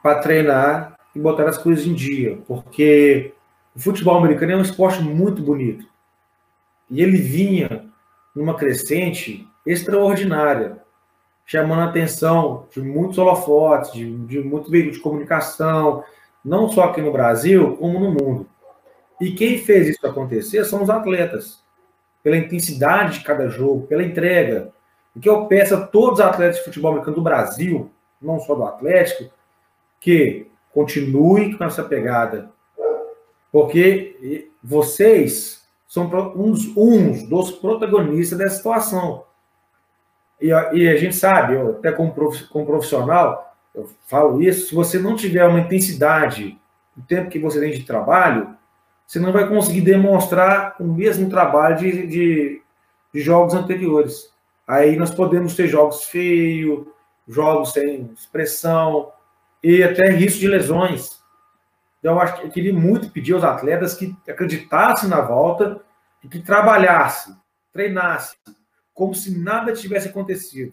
para 0.01 0.19
treinar 0.19 0.95
e 1.15 1.19
botar 1.19 1.47
as 1.47 1.57
coisas 1.57 1.85
em 1.85 1.93
dia, 1.93 2.39
porque 2.47 3.33
o 3.75 3.79
futebol 3.79 4.17
americano 4.17 4.53
é 4.53 4.55
um 4.55 4.61
esporte 4.61 5.01
muito 5.01 5.41
bonito. 5.41 5.85
E 6.89 7.01
ele 7.01 7.17
vinha 7.17 7.85
numa 8.35 8.55
crescente 8.55 9.47
extraordinária, 9.65 10.81
chamando 11.45 11.81
a 11.81 11.85
atenção 11.85 12.67
de 12.71 12.81
muitos 12.81 13.17
holofotes, 13.17 13.91
de, 13.91 14.15
de 14.25 14.39
muito 14.39 14.69
veículo 14.69 14.93
de 14.93 14.99
comunicação, 14.99 16.03
não 16.43 16.69
só 16.69 16.85
aqui 16.85 17.01
no 17.01 17.11
Brasil, 17.11 17.75
como 17.77 17.99
no 17.99 18.11
mundo. 18.11 18.47
E 19.19 19.31
quem 19.31 19.57
fez 19.57 19.89
isso 19.89 20.05
acontecer 20.07 20.63
são 20.63 20.81
os 20.81 20.89
atletas, 20.89 21.63
pela 22.23 22.37
intensidade 22.37 23.19
de 23.19 23.25
cada 23.25 23.49
jogo, 23.49 23.87
pela 23.87 24.03
entrega. 24.03 24.71
E 25.19 25.21
que 25.21 25.27
eu 25.27 25.47
peço 25.47 25.75
a 25.75 25.85
todos 25.85 26.19
os 26.19 26.25
atletas 26.25 26.59
de 26.59 26.63
futebol 26.63 26.91
americano 26.91 27.17
do 27.17 27.21
Brasil, 27.21 27.91
não 28.21 28.39
só 28.39 28.55
do 28.55 28.63
Atlético, 28.63 29.29
que 29.99 30.47
continuem 30.73 31.57
com 31.57 31.65
essa 31.65 31.83
pegada. 31.83 32.49
Porque 33.51 34.49
vocês 34.63 35.67
são 35.85 36.09
uns, 36.37 36.71
uns 36.73 37.23
dos 37.23 37.51
protagonistas 37.51 38.39
dessa 38.39 38.55
situação. 38.55 39.25
E, 40.39 40.47
e 40.47 40.87
a 40.87 40.95
gente 40.95 41.17
sabe, 41.17 41.55
eu, 41.55 41.71
até 41.71 41.91
como, 41.91 42.13
como 42.49 42.65
profissional, 42.65 43.53
eu 43.75 43.89
falo 44.07 44.41
isso, 44.41 44.69
se 44.69 44.73
você 44.73 44.97
não 44.97 45.17
tiver 45.17 45.45
uma 45.45 45.59
intensidade 45.59 46.57
no 46.95 47.03
tempo 47.03 47.29
que 47.29 47.39
você 47.39 47.59
tem 47.59 47.71
de 47.71 47.83
trabalho, 47.83 48.55
você 49.05 49.19
não 49.19 49.33
vai 49.33 49.49
conseguir 49.49 49.81
demonstrar 49.81 50.77
o 50.79 50.85
mesmo 50.85 51.29
trabalho 51.29 51.75
de, 51.75 52.07
de, 52.07 52.61
de 53.13 53.19
jogos 53.19 53.53
anteriores. 53.53 54.31
Aí 54.69 54.95
nós 54.95 55.09
podemos 55.09 55.55
ter 55.55 55.67
jogos 55.67 56.03
feios, 56.03 56.85
jogos 57.27 57.73
sem 57.73 58.11
expressão 58.13 59.11
e 59.63 59.81
até 59.81 60.11
risco 60.11 60.41
de 60.41 60.47
lesões. 60.47 61.19
Então, 61.97 62.13
eu, 62.13 62.19
acho 62.19 62.43
eu 62.43 62.51
queria 62.51 62.71
muito 62.71 63.09
pedir 63.09 63.33
aos 63.33 63.43
atletas 63.43 63.95
que 63.95 64.15
acreditassem 64.29 65.09
na 65.09 65.21
volta 65.21 65.81
e 66.23 66.27
que 66.27 66.39
trabalhassem, 66.39 67.35
treinassem, 67.73 68.37
como 68.93 69.15
se 69.15 69.35
nada 69.39 69.73
tivesse 69.73 70.09
acontecido. 70.09 70.71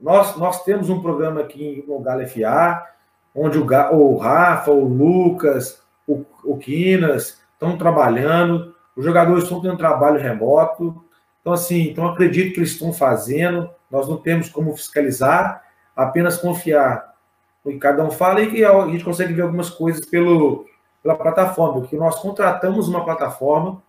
Nós, 0.00 0.34
nós 0.38 0.64
temos 0.64 0.88
um 0.88 1.02
programa 1.02 1.42
aqui 1.42 1.84
no 1.86 2.00
Galo 2.00 2.26
FA, 2.26 2.86
onde 3.34 3.58
o, 3.58 3.66
o 3.66 4.16
Rafa, 4.16 4.70
o 4.70 4.88
Lucas, 4.88 5.82
o, 6.06 6.24
o 6.42 6.56
Quinas 6.56 7.38
estão 7.52 7.76
trabalhando, 7.76 8.74
os 8.96 9.04
jogadores 9.04 9.44
estão 9.44 9.60
tendo 9.60 9.76
trabalho 9.76 10.18
remoto. 10.18 11.04
Então, 11.46 11.54
assim, 11.54 11.82
então 11.82 12.08
acredito 12.08 12.52
que 12.52 12.58
eles 12.58 12.72
estão 12.72 12.92
fazendo, 12.92 13.70
nós 13.88 14.08
não 14.08 14.16
temos 14.16 14.48
como 14.48 14.76
fiscalizar, 14.76 15.62
apenas 15.94 16.36
confiar 16.36 17.14
que 17.62 17.78
cada 17.78 18.04
um 18.04 18.10
fala 18.10 18.42
e 18.42 18.64
a 18.64 18.86
gente 18.88 19.04
consegue 19.04 19.32
ver 19.32 19.42
algumas 19.42 19.70
coisas 19.70 20.04
pelo, 20.04 20.66
pela 21.00 21.14
plataforma, 21.14 21.82
porque 21.82 21.94
nós 21.96 22.18
contratamos 22.18 22.88
uma 22.88 23.04
plataforma 23.04 23.80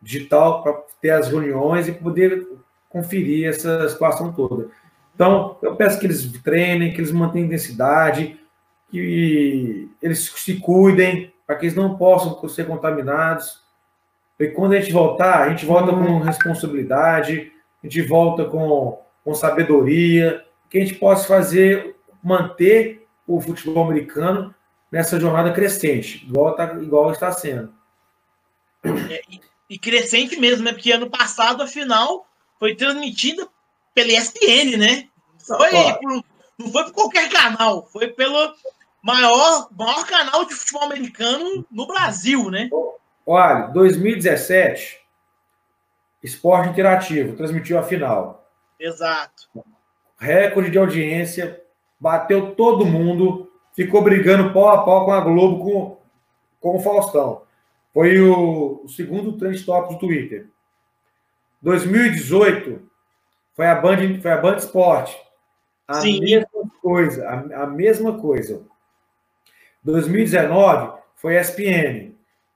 digital 0.00 0.62
para 0.62 0.72
ter 0.98 1.10
as 1.10 1.28
reuniões 1.28 1.88
e 1.88 1.92
poder 1.92 2.48
conferir 2.88 3.46
essa 3.46 3.86
situação 3.90 4.32
toda. 4.32 4.70
Então, 5.14 5.58
eu 5.60 5.76
peço 5.76 6.00
que 6.00 6.06
eles 6.06 6.26
treinem, 6.40 6.94
que 6.94 7.02
eles 7.02 7.12
mantenham 7.12 7.48
intensidade, 7.48 8.40
que 8.90 9.90
eles 10.00 10.32
se 10.36 10.58
cuidem, 10.58 11.34
para 11.46 11.56
que 11.56 11.66
eles 11.66 11.76
não 11.76 11.98
possam 11.98 12.48
ser 12.48 12.66
contaminados. 12.66 13.59
E 14.40 14.48
quando 14.48 14.72
a 14.72 14.80
gente 14.80 14.90
voltar, 14.90 15.42
a 15.42 15.50
gente 15.50 15.66
volta 15.66 15.92
com 15.92 16.18
responsabilidade, 16.18 17.52
a 17.82 17.86
gente 17.86 18.00
volta 18.00 18.46
com, 18.46 18.98
com 19.22 19.34
sabedoria, 19.34 20.42
que 20.70 20.78
a 20.78 20.80
gente 20.80 20.94
possa 20.94 21.28
fazer, 21.28 21.94
manter 22.24 23.06
o 23.26 23.38
futebol 23.38 23.84
americano 23.84 24.54
nessa 24.90 25.20
jornada 25.20 25.52
crescente, 25.52 26.24
igual, 26.26 26.56
tá, 26.56 26.74
igual 26.80 27.12
está 27.12 27.30
sendo. 27.30 27.72
É, 28.82 29.22
e, 29.28 29.40
e 29.68 29.78
crescente 29.78 30.40
mesmo, 30.40 30.64
né? 30.64 30.72
Porque 30.72 30.90
ano 30.90 31.10
passado 31.10 31.62
a 31.62 31.66
final 31.66 32.26
foi 32.58 32.74
transmitida 32.74 33.46
pela 33.94 34.10
ESPN, 34.10 34.78
né? 34.78 35.08
Foi 35.46 35.70
por, 35.70 36.24
não 36.58 36.72
foi 36.72 36.84
por 36.84 36.92
qualquer 36.92 37.28
canal, 37.30 37.86
foi 37.92 38.08
pelo 38.08 38.54
maior, 39.02 39.68
maior 39.76 40.06
canal 40.06 40.44
de 40.46 40.54
futebol 40.54 40.84
americano 40.84 41.66
no 41.70 41.86
Brasil, 41.86 42.50
né? 42.50 42.70
Olha, 43.26 43.66
2017, 43.68 45.00
Esporte 46.22 46.68
Interativo 46.70 47.36
transmitiu 47.36 47.78
a 47.78 47.82
final. 47.82 48.48
Exato. 48.78 49.48
Recorde 50.18 50.70
de 50.70 50.78
audiência, 50.78 51.62
bateu 51.98 52.54
todo 52.54 52.84
mundo, 52.84 53.50
ficou 53.74 54.02
brigando 54.02 54.52
pau 54.52 54.68
a 54.68 54.84
pau 54.84 55.04
com 55.04 55.12
a 55.12 55.20
Globo, 55.20 55.64
com, 55.64 55.98
com 56.60 56.76
o 56.76 56.80
Faustão. 56.80 57.42
Foi 57.92 58.20
o, 58.20 58.82
o 58.84 58.88
segundo 58.88 59.36
trend 59.36 59.64
top 59.64 59.94
do 59.94 60.00
Twitter. 60.00 60.46
2018 61.62 62.88
foi 63.54 63.66
a 63.66 63.74
Band, 63.74 64.20
foi 64.20 64.30
a 64.30 64.36
Band 64.36 64.56
Esporte. 64.56 65.16
A 65.86 65.94
Sim. 65.94 66.20
mesma 66.20 66.70
coisa, 66.80 67.28
a, 67.28 67.64
a 67.64 67.66
mesma 67.66 68.18
coisa. 68.18 68.62
2019 69.82 70.98
foi 71.16 71.38
ESPN. 71.38 72.09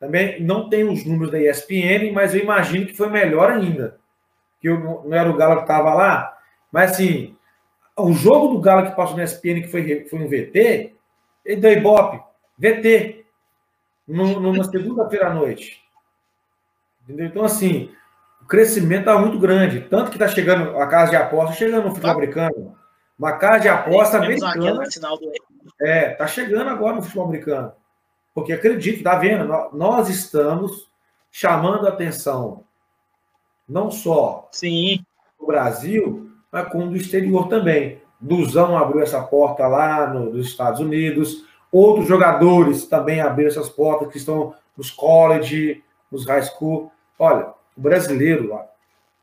Também 0.04 0.38
não 0.42 0.68
tem 0.68 0.84
os 0.86 1.02
números 1.06 1.32
da 1.32 1.40
ESPN, 1.40 2.12
mas 2.12 2.34
eu 2.34 2.42
imagino 2.42 2.84
que 2.84 2.94
foi 2.94 3.08
melhor 3.08 3.50
ainda. 3.50 3.98
Que 4.60 4.68
eu, 4.68 4.78
não 4.78 5.14
era 5.14 5.30
o 5.30 5.34
Galo 5.34 5.56
que 5.56 5.62
estava 5.62 5.94
lá, 5.94 6.36
mas 6.70 6.92
assim, 6.92 7.34
o 7.96 8.12
jogo 8.12 8.48
do 8.48 8.60
Galo 8.60 8.86
que 8.86 8.94
passou 8.94 9.16
na 9.16 9.24
ESPN, 9.24 9.62
que 9.62 9.68
foi, 9.68 10.04
foi 10.04 10.18
um 10.18 10.28
VT, 10.28 10.94
ele 11.42 11.60
deu 11.60 11.72
Ibope, 11.72 12.20
VT, 12.58 13.24
numa 14.06 14.64
segunda-feira 14.64 15.28
à 15.28 15.34
noite. 15.34 15.82
Entendeu? 17.02 17.24
Então, 17.24 17.44
assim, 17.46 17.90
o 18.42 18.44
crescimento 18.44 19.08
está 19.08 19.18
muito 19.18 19.38
grande. 19.38 19.80
Tanto 19.88 20.10
que 20.10 20.16
está 20.16 20.28
chegando 20.28 20.76
a 20.76 20.86
casa 20.86 21.12
de 21.12 21.16
aposta, 21.16 21.56
chegando 21.56 21.84
no 21.84 21.94
futebol 21.94 22.10
tá. 22.10 22.16
americano. 22.18 22.76
Uma 23.18 23.38
casa 23.38 23.60
de 23.60 23.68
aposta 23.70 24.18
americana. 24.18 24.84
É, 25.80 26.10
tá 26.10 26.26
chegando 26.26 26.68
agora 26.68 26.96
no 26.96 27.02
futebol 27.02 27.24
americano. 27.24 27.72
Porque 28.34 28.52
acredite, 28.52 29.02
tá 29.02 29.16
vendo? 29.16 29.46
Nós 29.72 30.08
estamos 30.08 30.90
chamando 31.30 31.86
a 31.86 31.90
atenção 31.90 32.64
não 33.68 33.90
só 33.90 34.48
Sim. 34.52 35.04
do 35.38 35.46
Brasil, 35.46 36.30
mas 36.50 36.68
como 36.68 36.90
do 36.90 36.96
exterior 36.96 37.48
também. 37.48 38.02
Duzão 38.20 38.76
abriu 38.76 39.02
essa 39.02 39.22
porta 39.22 39.66
lá 39.66 40.06
no, 40.06 40.32
nos 40.32 40.48
Estados 40.48 40.80
Unidos, 40.80 41.44
outros 41.70 42.06
jogadores 42.06 42.86
também 42.86 43.20
abriram 43.20 43.50
essas 43.50 43.68
portas 43.68 44.08
que 44.10 44.18
estão 44.18 44.54
nos 44.76 44.90
college, 44.90 45.82
nos 46.10 46.26
high 46.26 46.42
school. 46.42 46.90
Olha, 47.18 47.52
o 47.76 47.80
brasileiro 47.80 48.58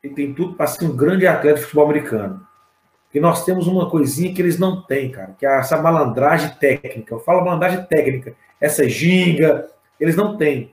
ele 0.02 0.14
tem 0.14 0.34
tudo 0.34 0.54
para 0.54 0.66
ser 0.66 0.84
um 0.84 0.96
grande 0.96 1.26
atleta 1.26 1.58
de 1.58 1.62
futebol 1.62 1.84
americano. 1.84 2.46
Porque 3.12 3.20
nós 3.20 3.44
temos 3.44 3.66
uma 3.66 3.90
coisinha 3.90 4.32
que 4.32 4.40
eles 4.40 4.58
não 4.58 4.80
têm, 4.80 5.10
cara, 5.10 5.36
que 5.38 5.44
é 5.44 5.58
essa 5.58 5.76
malandragem 5.76 6.48
técnica. 6.58 7.14
Eu 7.14 7.20
falo 7.20 7.44
malandragem 7.44 7.84
técnica, 7.84 8.34
essa 8.58 8.88
ginga, 8.88 9.68
eles 10.00 10.16
não 10.16 10.38
têm. 10.38 10.72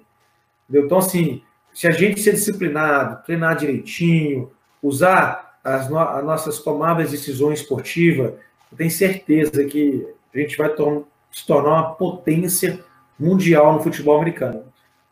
Entendeu? 0.64 0.86
Então, 0.86 1.00
assim, 1.00 1.44
se 1.74 1.86
a 1.86 1.92
gente 1.92 2.22
ser 2.22 2.32
disciplinado, 2.32 3.22
treinar 3.26 3.58
direitinho, 3.58 4.50
usar 4.82 5.60
as, 5.62 5.90
no 5.90 6.00
as 6.00 6.24
nossas 6.24 6.60
tomadas 6.60 7.12
de 7.12 7.18
decisões 7.18 7.60
esportivas, 7.60 8.36
eu 8.72 8.78
tenho 8.78 8.90
certeza 8.90 9.66
que 9.66 10.08
a 10.34 10.38
gente 10.38 10.58
vai 10.58 10.70
tor 10.70 11.06
se 11.30 11.46
tornar 11.46 11.72
uma 11.72 11.94
potência 11.96 12.80
mundial 13.20 13.74
no 13.74 13.84
futebol 13.84 14.16
americano. 14.16 14.64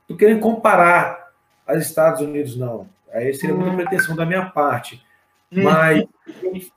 Não 0.08 0.16
querendo 0.16 0.40
comparar 0.40 1.28
aos 1.68 1.80
Estados 1.80 2.22
Unidos, 2.22 2.56
não. 2.56 2.88
Aí 3.12 3.34
seria 3.34 3.54
muita 3.54 3.72
uhum. 3.72 3.76
pretensão 3.76 4.16
da 4.16 4.26
minha 4.26 4.46
parte. 4.46 5.06
Hum. 5.52 5.64
Mas 5.64 6.06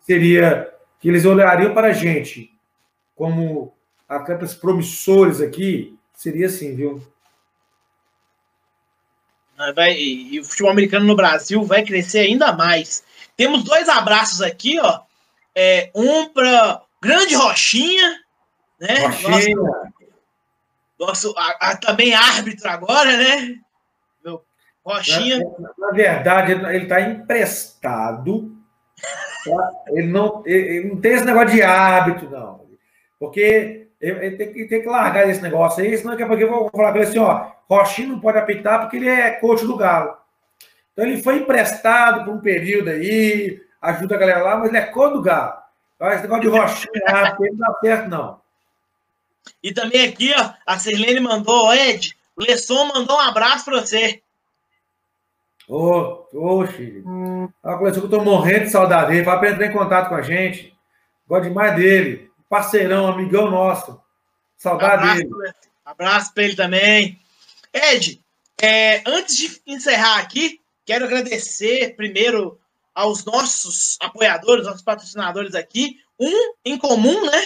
seria 0.00 0.72
que 1.00 1.08
eles 1.08 1.24
olhariam 1.24 1.74
para 1.74 1.88
a 1.88 1.92
gente 1.92 2.52
como 3.14 3.74
atletas 4.08 4.54
promissores 4.54 5.40
aqui, 5.40 5.96
seria 6.14 6.46
assim, 6.46 6.74
viu? 6.74 7.02
Vai, 9.74 9.92
e 9.94 10.40
o 10.40 10.44
futebol 10.44 10.72
americano 10.72 11.06
no 11.06 11.14
Brasil 11.14 11.62
vai 11.64 11.84
crescer 11.84 12.20
ainda 12.20 12.52
mais. 12.52 13.04
Temos 13.36 13.62
dois 13.62 13.88
abraços 13.88 14.40
aqui, 14.40 14.78
ó. 14.80 15.00
É, 15.54 15.90
um 15.94 16.28
para 16.30 16.82
grande 17.00 17.34
Rochinha, 17.34 18.20
né? 18.80 19.06
Rochinha. 19.06 19.56
Nosso, 19.56 19.92
nosso 20.98 21.34
a, 21.36 21.72
a, 21.72 21.76
também 21.76 22.14
árbitro 22.14 22.68
agora, 22.70 23.16
né? 23.16 23.58
Meu 24.24 24.42
Rochinha. 24.82 25.38
Na, 25.58 25.86
na 25.86 25.92
verdade, 25.92 26.52
ele 26.52 26.84
está 26.84 27.02
emprestado 27.02 28.59
ele 29.88 30.06
não, 30.06 30.42
ele 30.46 30.88
não 30.88 31.00
tem 31.00 31.12
esse 31.12 31.24
negócio 31.24 31.50
de 31.50 31.62
hábito, 31.62 32.28
não. 32.28 32.60
Porque 33.18 33.88
ele 34.00 34.36
tem 34.36 34.52
que, 34.52 34.64
tem 34.66 34.82
que 34.82 34.88
largar 34.88 35.28
esse 35.28 35.42
negócio 35.42 35.82
aí, 35.82 35.96
senão 35.96 36.12
daqui 36.12 36.22
a 36.22 36.26
pouco 36.26 36.42
eu 36.42 36.50
vou 36.50 36.70
falar 36.70 36.90
para 36.92 37.02
ele 37.02 37.10
assim, 37.10 37.18
ó, 37.18 37.50
Rochinho 37.68 38.08
não 38.10 38.20
pode 38.20 38.38
apitar 38.38 38.80
porque 38.80 38.96
ele 38.96 39.08
é 39.08 39.32
coach 39.32 39.64
do 39.66 39.76
Galo. 39.76 40.16
Então 40.92 41.04
ele 41.04 41.22
foi 41.22 41.38
emprestado 41.38 42.24
por 42.24 42.34
um 42.34 42.40
período 42.40 42.88
aí, 42.90 43.60
ajuda 43.80 44.14
a 44.14 44.18
galera 44.18 44.42
lá, 44.42 44.56
mas 44.56 44.68
ele 44.68 44.78
é 44.78 44.86
coach 44.86 45.12
do 45.12 45.22
Galo. 45.22 45.54
Então 45.96 46.10
esse 46.10 46.22
negócio 46.22 46.42
de 46.42 46.48
Rochinho, 46.48 46.90
ele 47.40 47.56
não 47.56 47.58
dá 47.58 47.74
certo, 47.80 48.08
não. 48.08 48.40
E 49.62 49.72
também 49.72 50.08
aqui, 50.08 50.32
ó, 50.36 50.50
a 50.66 50.78
Sirlene 50.78 51.20
mandou, 51.20 51.72
Ed, 51.74 52.16
o 52.36 52.42
Lesson 52.42 52.86
mandou 52.86 53.16
um 53.16 53.20
abraço 53.20 53.66
para 53.66 53.80
você. 53.80 54.22
Ô, 55.70 56.26
ô, 56.32 56.66
Chile. 56.66 57.00
Uma 57.04 57.78
coisa 57.78 58.00
que 58.00 58.06
eu 58.06 58.10
tô 58.10 58.24
morrendo 58.24 58.64
de 58.64 58.70
saudade 58.70 59.12
dele. 59.12 59.22
Vai 59.22 59.38
para 59.38 59.50
entrar 59.50 59.66
em 59.66 59.72
contato 59.72 60.08
com 60.08 60.16
a 60.16 60.22
gente. 60.22 60.76
Gosto 61.28 61.44
demais 61.44 61.76
dele. 61.76 62.28
Parceirão, 62.48 63.06
amigão 63.06 63.48
nosso. 63.48 64.00
Saudade 64.56 64.94
abraço, 64.94 65.22
dele. 65.22 65.54
Abraço 65.84 66.34
para 66.34 66.42
ele 66.42 66.56
também. 66.56 67.20
Ed, 67.72 68.20
é, 68.60 69.00
antes 69.06 69.36
de 69.36 69.62
encerrar 69.64 70.18
aqui, 70.18 70.60
quero 70.84 71.04
agradecer 71.04 71.94
primeiro 71.94 72.58
aos 72.92 73.24
nossos 73.24 73.96
apoiadores, 74.00 74.66
nossos 74.66 74.82
patrocinadores 74.82 75.54
aqui. 75.54 76.00
Um 76.18 76.54
em 76.64 76.76
comum, 76.76 77.26
né? 77.26 77.44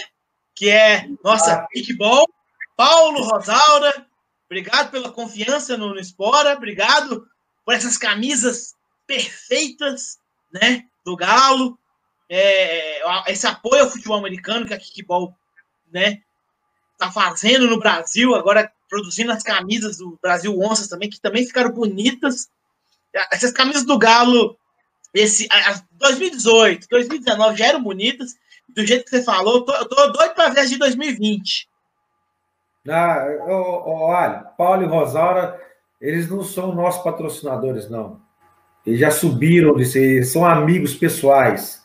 Que 0.55 0.71
é 0.71 1.07
nossa 1.23 1.67
Kickball. 1.71 2.27
Paulo 2.75 3.21
Rosalda. 3.21 4.07
Obrigado 4.47 4.89
pela 4.89 5.11
confiança 5.11 5.77
no, 5.77 5.89
no 5.89 5.99
Espora. 5.99 6.55
Obrigado 6.55 7.27
por 7.65 7.73
essas 7.73 7.97
camisas 7.97 8.75
perfeitas, 9.07 10.19
né, 10.53 10.85
do 11.03 11.15
Galo. 11.15 11.77
é, 12.29 13.01
esse 13.31 13.45
apoio 13.45 13.83
ao 13.83 13.89
futebol 13.89 14.17
americano 14.17 14.65
que 14.65 14.73
a 14.73 14.79
Kickball 14.79 15.35
né, 15.91 16.21
tá 16.97 17.11
fazendo 17.11 17.67
no 17.67 17.79
Brasil, 17.79 18.35
agora 18.35 18.71
produzindo 18.89 19.31
as 19.31 19.43
camisas 19.43 19.97
do 19.97 20.17
Brasil 20.21 20.57
Onças 20.59 20.87
também, 20.87 21.09
que 21.09 21.19
também 21.19 21.45
ficaram 21.45 21.71
bonitas. 21.71 22.49
Essas 23.31 23.51
camisas 23.51 23.83
do 23.83 23.97
Galo, 23.97 24.57
esse, 25.13 25.47
2018, 25.93 26.87
2019 26.89 27.57
já 27.57 27.67
eram 27.67 27.83
bonitas, 27.83 28.35
do 28.69 28.85
jeito 28.85 29.05
que 29.05 29.11
você 29.11 29.23
falou, 29.23 29.57
eu 29.57 29.65
tô, 29.65 29.73
eu 29.73 29.85
tô 29.87 30.07
doido 30.11 30.33
para 30.33 30.49
ver 30.49 30.61
as 30.61 30.69
de 30.69 30.77
2020. 30.77 31.69
Ah, 32.87 33.25
olha, 33.47 34.39
Paulo 34.57 34.83
e 34.83 34.87
Rosaura, 34.87 35.59
eles 36.05 36.29
não 36.29 36.43
são 36.43 36.75
nossos 36.75 37.03
patrocinadores, 37.03 37.89
não. 37.89 38.19
Eles 38.85 38.99
já 38.99 39.09
subiram 39.09 39.75
de 39.75 40.23
são 40.23 40.45
amigos 40.45 40.93
pessoais. 40.93 41.83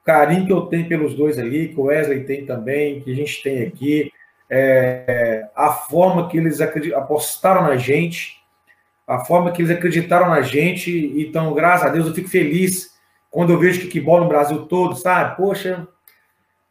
O 0.00 0.04
carinho 0.04 0.46
que 0.46 0.52
eu 0.52 0.62
tenho 0.66 0.88
pelos 0.88 1.14
dois 1.14 1.38
ali, 1.38 1.68
que 1.68 1.80
o 1.80 1.84
Wesley 1.84 2.24
tem 2.24 2.46
também, 2.46 3.00
que 3.00 3.10
a 3.10 3.14
gente 3.14 3.42
tem 3.42 3.66
aqui, 3.66 4.12
é, 4.48 5.48
a 5.56 5.72
forma 5.72 6.28
que 6.28 6.38
eles 6.38 6.60
apostaram 6.60 7.62
na 7.62 7.76
gente, 7.76 8.40
a 9.06 9.24
forma 9.24 9.50
que 9.50 9.62
eles 9.62 9.76
acreditaram 9.76 10.28
na 10.28 10.40
gente, 10.40 11.12
então, 11.16 11.52
graças 11.52 11.88
a 11.88 11.90
Deus, 11.90 12.06
eu 12.06 12.14
fico 12.14 12.28
feliz 12.28 12.94
quando 13.30 13.52
eu 13.52 13.58
vejo 13.58 13.90
bola 14.00 14.22
no 14.22 14.28
Brasil 14.28 14.66
todo, 14.66 14.94
sabe? 14.94 15.36
Poxa, 15.36 15.88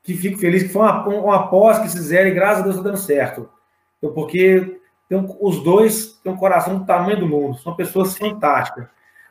que 0.01 0.13
fico 0.13 0.39
feliz 0.39 0.63
que 0.63 0.69
foi 0.69 0.81
uma, 0.81 1.05
uma 1.07 1.35
aposta 1.35 1.83
que 1.83 1.91
fizeram 1.91 2.29
e 2.29 2.33
graças 2.33 2.59
a 2.59 2.63
Deus 2.63 2.75
está 2.77 2.89
dando 2.89 3.01
certo. 3.01 3.49
Então, 3.97 4.13
porque 4.13 4.72
tem, 5.13 5.37
os 5.39 5.63
dois 5.63 6.13
têm 6.23 6.31
um 6.31 6.37
coração 6.37 6.79
do 6.79 6.85
tamanho 6.85 7.19
do 7.19 7.27
mundo, 7.27 7.59
são 7.59 7.75
pessoas 7.75 8.17
fantásticas. 8.17 8.87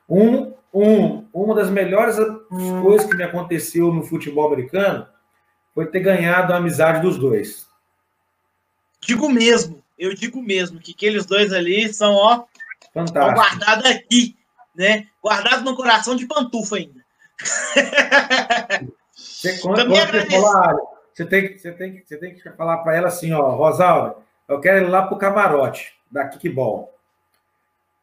Um, 0.09 0.55
um, 0.73 1.27
uma 1.33 1.55
das 1.55 1.71
melhores 1.71 2.17
coisas 2.81 3.09
que 3.09 3.17
me 3.17 3.25
aconteceu 3.25 3.93
no 3.93 4.03
futebol 4.03 4.47
americano 4.47 5.07
foi 5.75 5.87
ter 5.87 6.01
ganhado 6.01 6.53
a 6.53 6.57
amizade 6.57 7.01
dos 7.01 7.19
dois. 7.19 7.69
Digo 9.01 9.29
mesmo, 9.29 9.83
eu 9.99 10.15
digo 10.15 10.41
mesmo 10.41 10.79
que 10.79 10.93
aqueles 10.93 11.27
dois 11.27 11.53
ali 11.53 11.93
são, 11.93 12.15
ó, 12.15 12.45
Fantástico. 12.95 13.41
guardados 13.41 13.91
aqui, 13.91 14.37
né? 14.75 15.09
Guardados 15.23 15.65
no 15.65 15.75
coração 15.75 16.15
de 16.15 16.27
pantufa 16.27 16.77
ainda. 16.77 17.03
Você, 19.15 19.59
quando, 19.59 19.89
quando 19.89 20.11
você, 20.11 20.31
falar, 20.31 20.77
você, 21.13 21.27
tem, 21.27 21.59
você, 21.59 21.73
tem, 21.73 22.03
você 22.05 22.17
tem 22.17 22.35
que 22.35 22.51
falar 22.51 22.79
para 22.79 22.97
ela 22.97 23.09
assim, 23.09 23.33
ó, 23.33 23.57
Rosalda, 23.57 24.17
eu 24.49 24.61
quero 24.61 24.87
ir 24.87 24.89
lá 24.89 25.03
pro 25.03 25.19
camarote 25.19 25.95
da 26.11 26.29
Kickball. 26.29 26.93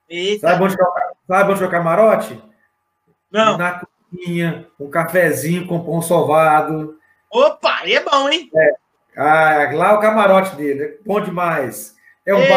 Eita. 0.09 0.49
Sabe 0.49 0.63
onde, 0.63 0.75
o, 0.75 0.93
sabe 1.27 1.51
onde 1.51 1.63
é 1.63 1.67
o 1.67 1.69
camarote? 1.69 2.43
Não. 3.31 3.57
Na 3.57 3.81
cozinha, 4.11 4.67
um 4.79 4.89
cafezinho 4.89 5.67
com 5.67 5.83
pão 5.83 6.01
sovado. 6.01 6.97
Opa, 7.31 7.79
aí 7.81 7.93
é 7.93 8.03
bom, 8.03 8.27
hein? 8.29 8.49
É. 8.55 8.73
Ah, 9.15 9.69
lá 9.73 9.89
é 9.89 9.93
o 9.93 9.99
camarote 9.99 10.55
dele, 10.55 10.83
é 10.83 10.97
bom 11.05 11.21
demais. 11.21 11.95
É 12.25 12.33
um 12.33 12.47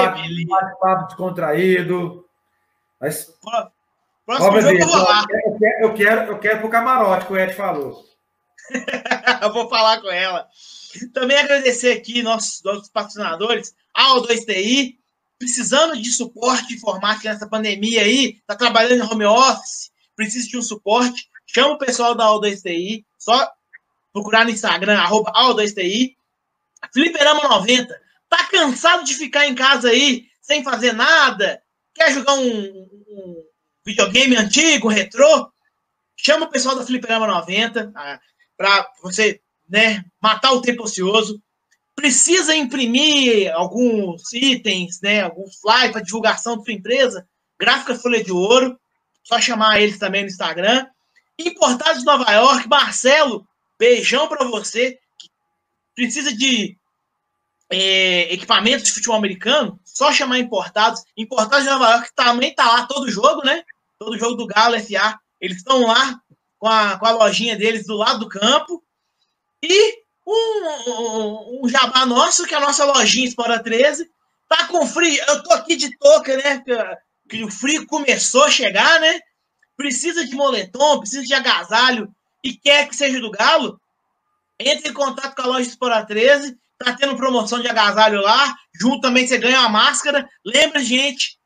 bate-papo 0.49 1.07
descontraído. 1.07 2.27
Mas... 3.01 3.35
Próximo 4.25 4.61
jogo 4.61 4.79
eu 4.79 4.87
vou 4.87 5.03
lá. 5.03 5.25
Eu 5.45 5.59
quero, 5.59 5.83
eu 5.83 5.95
quero, 5.95 6.21
eu 6.23 6.39
quero 6.39 6.61
pro 6.61 6.69
camarote 6.69 7.27
que 7.27 7.33
o 7.33 7.39
Ed 7.39 7.55
falou. 7.55 8.05
eu 9.43 9.53
vou 9.53 9.69
falar 9.69 10.01
com 10.01 10.11
ela. 10.11 10.47
Também 11.13 11.37
agradecer 11.37 11.93
aqui 11.93 12.23
nossos, 12.23 12.63
nossos 12.63 12.89
patrocinadores, 12.89 13.75
a 13.95 14.15
O2TI, 14.17 14.97
precisando 15.39 16.01
de 16.01 16.11
suporte 16.13 16.75
informático 16.75 17.27
nessa 17.27 17.49
pandemia 17.49 18.03
aí, 18.03 18.41
tá 18.47 18.55
trabalhando 18.55 19.03
em 19.03 19.03
home 19.03 19.25
office, 19.25 19.91
precisa 20.15 20.47
de 20.49 20.57
um 20.57 20.63
suporte, 20.63 21.29
chama 21.47 21.75
o 21.75 21.79
pessoal 21.79 22.15
da 22.15 22.27
O2TI, 22.27 23.05
só 23.19 23.51
procurar 24.13 24.45
no 24.45 24.51
Instagram, 24.51 24.99
arroba 24.99 25.33
A2TI. 25.33 26.15
Fliperama 26.93 27.49
90, 27.49 28.01
tá 28.29 28.45
cansado 28.45 29.05
de 29.05 29.15
ficar 29.15 29.47
em 29.47 29.55
casa 29.55 29.89
aí, 29.89 30.27
sem 30.41 30.63
fazer 30.63 30.93
nada? 30.93 31.63
Quer 31.95 32.13
jogar 32.13 32.35
um, 32.35 32.49
um 32.49 33.45
videogame 33.85 34.37
antigo, 34.37 34.89
retrô? 34.89 35.51
Chama 36.17 36.47
o 36.47 36.51
pessoal 36.51 36.77
da 36.77 36.87
Fliperama 36.87 37.27
90, 37.27 37.93
para 38.57 38.93
você 39.03 39.41
né, 39.69 40.05
matar 40.21 40.53
o 40.53 40.63
tempo 40.63 40.83
ocioso. 40.83 41.41
Precisa 41.95 42.55
imprimir 42.55 43.53
alguns 43.55 44.33
itens, 44.33 45.01
né, 45.01 45.23
alguns 45.23 45.57
flyers 45.57 45.93
para 45.93 46.03
divulgação 46.03 46.57
da 46.57 46.65
sua 46.65 46.73
empresa? 46.73 47.27
Gráfica 47.59 47.95
Folha 47.95 48.23
de 48.23 48.33
Ouro, 48.33 48.79
só 49.23 49.41
chamar 49.41 49.81
eles 49.81 49.99
também 49.99 50.23
no 50.23 50.29
Instagram. 50.29 50.87
Importados 51.39 52.01
de 52.01 52.07
Nova 52.07 52.31
York, 52.31 52.69
Marcelo, 52.69 53.47
beijão 53.79 54.29
para 54.29 54.45
você. 54.45 54.99
Precisa 55.95 56.35
de 56.35 56.77
é, 57.71 58.33
equipamentos 58.33 58.85
de 58.85 58.93
futebol 58.93 59.17
americano, 59.17 59.81
só 59.85 60.13
chamar 60.13 60.39
importados. 60.39 61.03
Importados 61.17 61.65
de 61.65 61.71
Nova 61.71 61.91
York 61.93 62.11
também 62.15 62.55
tá 62.55 62.67
lá 62.67 62.87
todo 62.87 63.11
jogo, 63.11 63.43
né? 63.45 63.63
Todo 63.99 64.19
jogo 64.19 64.35
do 64.35 64.47
Galo 64.47 64.79
FA. 64.81 65.19
Eles 65.41 65.59
estão 65.59 65.87
lá 65.87 66.21
com 66.59 66.69
a, 66.69 66.99
com 66.99 67.07
a 67.07 67.11
lojinha 67.13 67.57
deles 67.57 67.87
do 67.87 67.97
lado 67.97 68.21
do 68.21 68.29
campo. 68.29 68.83
E 69.63 70.03
um, 70.27 70.33
um, 70.91 71.61
um 71.63 71.69
jabá 71.69 72.05
nosso, 72.07 72.45
que 72.45 72.55
é 72.55 72.57
a 72.57 72.61
nossa 72.61 72.85
lojinha 72.85 73.27
Espora 73.27 73.63
13, 73.63 74.11
tá 74.49 74.67
com 74.69 74.87
frio. 74.87 75.23
Eu 75.29 75.43
tô 75.43 75.53
aqui 75.53 75.77
de 75.77 75.97
touca, 75.99 76.37
né? 76.37 76.63
Que 77.29 77.45
o 77.45 77.51
frio 77.51 77.87
começou 77.87 78.45
a 78.45 78.51
chegar, 78.51 79.01
né? 79.01 79.21
Precisa 79.77 80.27
de 80.27 80.35
moletom, 80.35 81.01
precisa 81.01 81.23
de 81.25 81.35
agasalho 81.35 82.15
e 82.45 82.55
quer 82.55 82.89
que 82.89 82.97
seja 82.97 83.21
do 83.21 83.31
Galo, 83.31 83.81
entre 84.59 84.91
em 84.91 84.95
contato 84.95 85.35
com 85.35 85.43
a 85.43 85.47
loja 85.47 85.69
Espora 85.69 86.05
13. 86.05 86.57
Tá 86.79 86.95
tendo 86.95 87.17
promoção 87.17 87.61
de 87.61 87.69
agasalho 87.69 88.21
lá. 88.21 88.57
Junto 88.81 89.01
também 89.01 89.27
você 89.27 89.39
ganha 89.39 89.61
uma 89.61 89.69
máscara. 89.69 90.29
Lembra, 90.45 90.83
gente, 90.83 91.39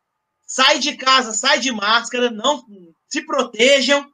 sai 0.46 0.78
de 0.78 0.96
casa, 0.96 1.32
sai 1.32 1.58
de 1.58 1.70
máscara, 1.70 2.30
não 2.30 2.64
se 3.08 3.24
protejam, 3.24 4.10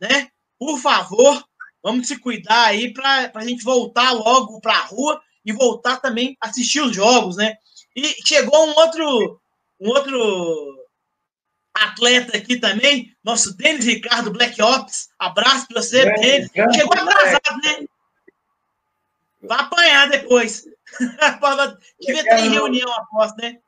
né? 0.00 0.30
por 0.58 0.78
favor, 0.78 1.44
vamos 1.86 2.08
se 2.08 2.18
cuidar 2.18 2.64
aí 2.64 2.92
para 2.92 3.30
a 3.32 3.44
gente 3.44 3.62
voltar 3.62 4.10
logo 4.10 4.60
para 4.60 4.74
a 4.74 4.86
rua 4.86 5.22
e 5.44 5.52
voltar 5.52 6.00
também 6.00 6.36
a 6.40 6.48
assistir 6.48 6.80
os 6.80 6.92
jogos, 6.92 7.36
né? 7.36 7.54
E 7.94 8.02
chegou 8.26 8.66
um 8.66 8.74
outro, 8.74 9.40
um 9.80 9.88
outro 9.90 10.84
atleta 11.72 12.36
aqui 12.36 12.58
também, 12.58 13.14
nosso 13.22 13.56
Denis 13.56 13.84
Ricardo 13.84 14.32
Black 14.32 14.60
Ops. 14.60 15.10
Abraço 15.16 15.68
para 15.68 15.80
você, 15.80 16.04
Denis. 16.16 16.50
Chegou 16.74 16.92
atrasado, 16.92 17.56
né? 17.62 17.86
Vai 19.42 19.60
apanhar 19.60 20.08
depois. 20.08 20.64
Devia 22.00 22.24
ter 22.24 22.40
em 22.40 22.50
reunião, 22.50 22.92
aposto, 22.94 23.36
né? 23.40 23.58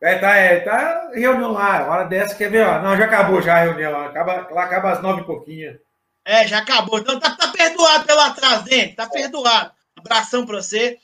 É, 0.00 0.18
tá, 0.18 0.36
é, 0.36 0.60
tá 0.60 1.10
reunião 1.12 1.52
lá, 1.52 1.86
hora 1.86 2.04
dessa, 2.04 2.34
quer 2.34 2.50
ver? 2.50 2.66
Ó, 2.66 2.80
não, 2.80 2.96
já 2.96 3.04
acabou 3.04 3.42
já 3.42 3.56
a 3.56 3.64
reunião, 3.64 4.00
acaba, 4.00 4.48
lá 4.50 4.64
acaba 4.64 4.92
às 4.92 5.02
nove 5.02 5.20
e 5.20 5.26
pouquinho. 5.26 5.78
É, 6.24 6.46
já 6.46 6.58
acabou. 6.58 6.98
Então 6.98 7.18
tá, 7.18 7.34
tá 7.36 7.48
perdoado 7.48 8.04
pelo 8.04 8.20
atraso, 8.20 8.64
dele. 8.64 8.94
Tá 8.94 9.08
perdoado. 9.08 9.72
Abração 9.96 10.46
para 10.46 10.62
você. 10.62 10.98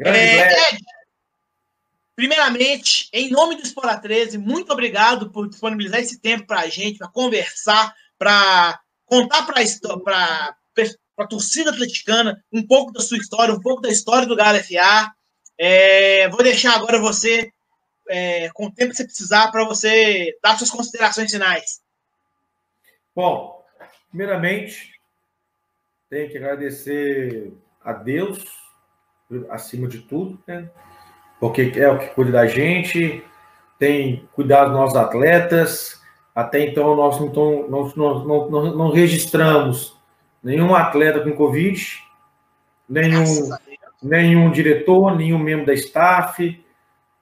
É, 0.00 0.70
Ed, 0.70 0.78
primeiramente, 2.14 3.08
em 3.12 3.30
nome 3.30 3.56
do 3.56 3.62
Espora 3.62 3.98
13, 3.98 4.38
muito 4.38 4.72
obrigado 4.72 5.30
por 5.30 5.48
disponibilizar 5.48 6.00
esse 6.00 6.20
tempo 6.20 6.46
para 6.46 6.60
a 6.60 6.68
gente, 6.68 6.98
para 6.98 7.08
conversar, 7.08 7.94
para 8.18 8.80
contar 9.04 9.44
para 9.44 10.56
a 11.18 11.26
torcida 11.26 11.70
atleticana 11.70 12.42
um 12.52 12.66
pouco 12.66 12.92
da 12.92 13.00
sua 13.00 13.18
história, 13.18 13.54
um 13.54 13.60
pouco 13.60 13.82
da 13.82 13.90
história 13.90 14.26
do 14.26 14.36
Galo 14.36 14.58
FA. 14.62 15.12
É, 15.58 16.28
vou 16.28 16.42
deixar 16.42 16.74
agora 16.74 16.98
você, 16.98 17.52
é, 18.08 18.48
com 18.54 18.66
o 18.66 18.72
tempo 18.72 18.90
que 18.90 18.96
você 18.96 19.04
precisar, 19.04 19.50
para 19.50 19.64
você 19.64 20.36
dar 20.42 20.56
suas 20.56 20.70
considerações 20.70 21.30
finais. 21.30 21.80
Bom, 23.14 23.61
Primeiramente, 24.12 24.92
tenho 26.10 26.30
que 26.30 26.36
agradecer 26.36 27.50
a 27.82 27.94
Deus, 27.94 28.44
acima 29.48 29.88
de 29.88 30.00
tudo, 30.00 30.38
né? 30.46 30.70
porque 31.40 31.72
é 31.74 31.90
o 31.90 31.98
que 31.98 32.08
cuida 32.08 32.32
da 32.32 32.46
gente, 32.46 33.24
tem 33.78 34.28
cuidado 34.34 34.68
dos 34.68 34.78
nossos 34.78 34.96
atletas. 34.96 36.00
Até 36.34 36.60
então, 36.60 36.94
nós 36.94 37.18
não, 37.18 37.68
nós, 37.68 37.94
não, 37.96 38.24
não, 38.26 38.76
não 38.76 38.90
registramos 38.92 39.98
nenhum 40.42 40.74
atleta 40.74 41.20
com 41.20 41.32
Covid, 41.32 41.98
nenhum, 42.86 43.24
nenhum 44.02 44.50
diretor, 44.50 45.16
nenhum 45.16 45.38
membro 45.38 45.64
da 45.64 45.72
staff. 45.72 46.62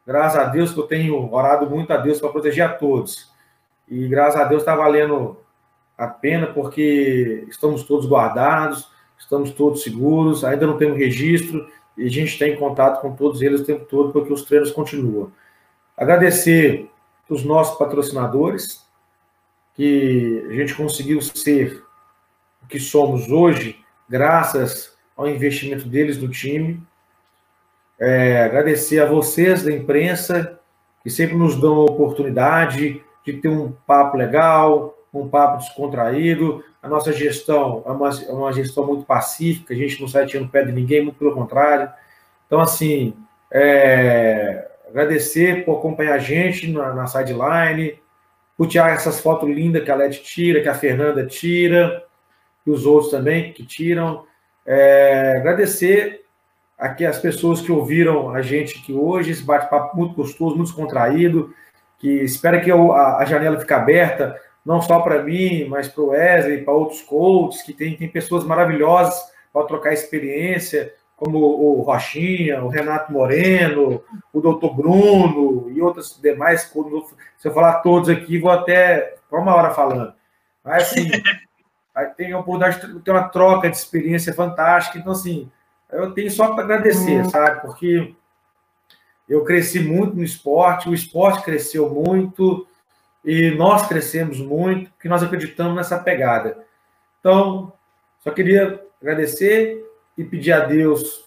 Graças 0.05 0.41
a 0.41 0.45
Deus 0.47 0.73
que 0.73 0.81
eu 0.81 0.89
tenho 0.89 1.33
orado 1.33 1.71
muito 1.71 1.93
a 1.93 1.97
Deus 1.97 2.19
para 2.19 2.31
proteger 2.31 2.65
a 2.65 2.75
todos. 2.75 3.33
E 3.89 4.09
graças 4.09 4.41
a 4.41 4.45
Deus 4.45 4.63
está 4.63 4.75
valendo 4.75 5.39
a 6.01 6.07
pena 6.07 6.47
porque 6.47 7.45
estamos 7.51 7.83
todos 7.83 8.09
guardados, 8.09 8.91
estamos 9.19 9.51
todos 9.51 9.83
seguros, 9.83 10.45
ainda 10.45 10.67
não 10.67 10.79
temos 10.79 10.97
registro 10.97 11.69
e 11.95 12.07
a 12.07 12.11
gente 12.11 12.39
tem 12.39 12.57
contato 12.57 13.03
com 13.03 13.15
todos 13.15 13.43
eles 13.43 13.61
o 13.61 13.65
tempo 13.67 13.85
todo 13.85 14.11
porque 14.11 14.33
os 14.33 14.43
treinos 14.43 14.73
continuam. 14.73 15.31
Agradecer 15.95 16.89
os 17.29 17.45
nossos 17.45 17.77
patrocinadores, 17.77 18.83
que 19.75 20.43
a 20.49 20.55
gente 20.55 20.75
conseguiu 20.75 21.21
ser 21.21 21.85
que 22.67 22.81
somos 22.81 23.31
hoje, 23.31 23.79
graças 24.09 24.97
ao 25.15 25.29
investimento 25.29 25.87
deles 25.87 26.17
no 26.17 26.29
time. 26.29 26.83
É, 27.99 28.43
agradecer 28.45 29.01
a 29.01 29.07
vocês 29.07 29.65
da 29.65 29.71
imprensa, 29.71 30.59
que 31.03 31.11
sempre 31.11 31.37
nos 31.37 31.61
dão 31.61 31.77
a 31.77 31.85
oportunidade 31.85 33.05
de 33.25 33.33
ter 33.35 33.49
um 33.49 33.73
papo 33.87 34.17
legal, 34.17 34.97
um 35.13 35.29
papo 35.29 35.59
descontraído. 35.59 36.65
A 36.83 36.89
nossa 36.89 37.13
gestão 37.13 37.83
é 37.87 37.91
uma, 37.91 38.09
é 38.09 38.33
uma 38.33 38.53
gestão 38.53 38.87
muito 38.87 39.05
pacífica, 39.05 39.75
a 39.75 39.77
gente 39.77 40.01
não 40.01 40.09
sai 40.09 40.27
tirando 40.27 40.51
pé 40.51 40.65
de 40.65 40.73
ninguém, 40.73 41.03
muito 41.03 41.19
pelo 41.19 41.35
contrário. 41.35 41.91
Então, 42.47 42.61
assim, 42.61 43.15
é, 43.51 44.69
agradecer 44.89 45.65
por 45.65 45.79
acompanhar 45.79 46.15
a 46.15 46.19
gente 46.19 46.71
na, 46.71 46.95
na 46.95 47.07
sideline, 47.07 47.99
por 48.57 48.67
tirar 48.67 48.93
essas 48.93 49.21
fotos 49.21 49.49
lindas 49.49 49.83
que 49.85 49.91
a 49.91 49.95
Leti 49.95 50.23
tira, 50.23 50.61
que 50.61 50.69
a 50.69 50.75
Fernanda 50.75 51.27
tira, 51.27 52.05
e 52.67 52.71
os 52.71 52.87
outros 52.87 53.11
também 53.11 53.53
que 53.53 53.65
tiram. 53.65 54.25
É, 54.67 55.37
agradecer 55.39 56.25
aqui 56.79 57.05
as 57.05 57.19
pessoas 57.19 57.61
que 57.61 57.73
ouviram 57.73 58.31
a 58.35 58.43
gente 58.43 58.79
aqui 58.79 58.93
hoje, 58.93 59.31
esse 59.31 59.43
bate-papo 59.43 59.97
muito 59.97 60.15
gostoso, 60.15 60.57
muito 60.57 60.69
descontraído, 60.69 61.55
que 61.99 62.09
espero 62.09 62.61
que 62.63 62.71
a, 62.71 63.17
a 63.17 63.25
janela 63.25 63.61
fique 63.61 63.73
aberta, 63.73 64.39
não 64.65 64.81
só 64.81 65.01
para 65.01 65.23
mim, 65.23 65.65
mas 65.65 65.89
para 65.89 66.03
o 66.03 66.09
Wesley, 66.09 66.65
para 66.65 66.75
outros 66.75 67.03
coaches, 67.03 67.63
que 67.63 67.73
tem, 67.73 67.97
tem 67.97 68.09
pessoas 68.09 68.45
maravilhosas 68.45 69.31
para 69.53 69.67
trocar 69.67 69.93
experiência, 69.93 70.95
como 71.17 71.39
o 71.39 71.83
Rochinha, 71.83 72.65
o 72.65 72.69
Renato 72.69 73.13
Moreno, 73.13 74.03
o 74.33 74.41
doutor 74.41 74.75
Bruno 74.75 75.71
e 75.71 75.81
outros 75.83 76.19
demais. 76.21 76.73
Se 77.37 77.49
eu 77.49 77.53
falar 77.53 77.81
todos 77.81 78.09
aqui, 78.09 78.39
vou 78.39 78.51
até 78.51 79.17
uma 79.31 79.55
hora 79.55 79.71
falando. 79.71 80.15
Mas, 80.65 80.85
assim, 80.85 81.11
tem 82.17 82.33
a 82.33 82.39
oportunidade 82.39 82.95
de 82.95 83.01
ter 83.01 83.11
uma 83.11 83.29
troca 83.29 83.69
de 83.69 83.77
experiência 83.77 84.33
fantástica. 84.33 84.99
Então, 84.99 85.13
assim, 85.13 85.51
eu 85.93 86.13
tenho 86.13 86.31
só 86.31 86.55
para 86.55 86.65
agradecer, 86.65 87.19
uhum. 87.19 87.29
sabe? 87.29 87.61
Porque 87.61 88.15
eu 89.29 89.45
cresci 89.45 89.81
muito 89.81 90.17
no 90.17 90.25
esporte, 90.25 90.89
o 90.89 90.95
esporte 90.95 91.45
cresceu 91.45 91.91
muito 91.91 92.67
e 93.25 93.51
nós 93.51 93.87
crescemos 93.87 94.39
muito, 94.39 94.91
porque 94.91 95.09
nós 95.09 95.23
acreditamos 95.23 95.75
nessa 95.75 95.99
pegada. 95.99 96.59
Então, 97.21 97.73
só 98.21 98.31
queria 98.31 98.83
agradecer 99.01 99.85
e 100.17 100.25
pedir 100.25 100.53
a 100.53 100.61
Deus 100.61 101.25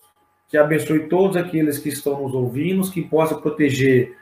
que 0.48 0.58
abençoe 0.58 1.08
todos 1.08 1.36
aqueles 1.36 1.80
que 1.80 1.90
estão 1.90 2.22
nos 2.22 2.34
ouvindo, 2.34 2.90
que 2.92 3.02
possa 3.02 3.36
proteger 3.36 4.16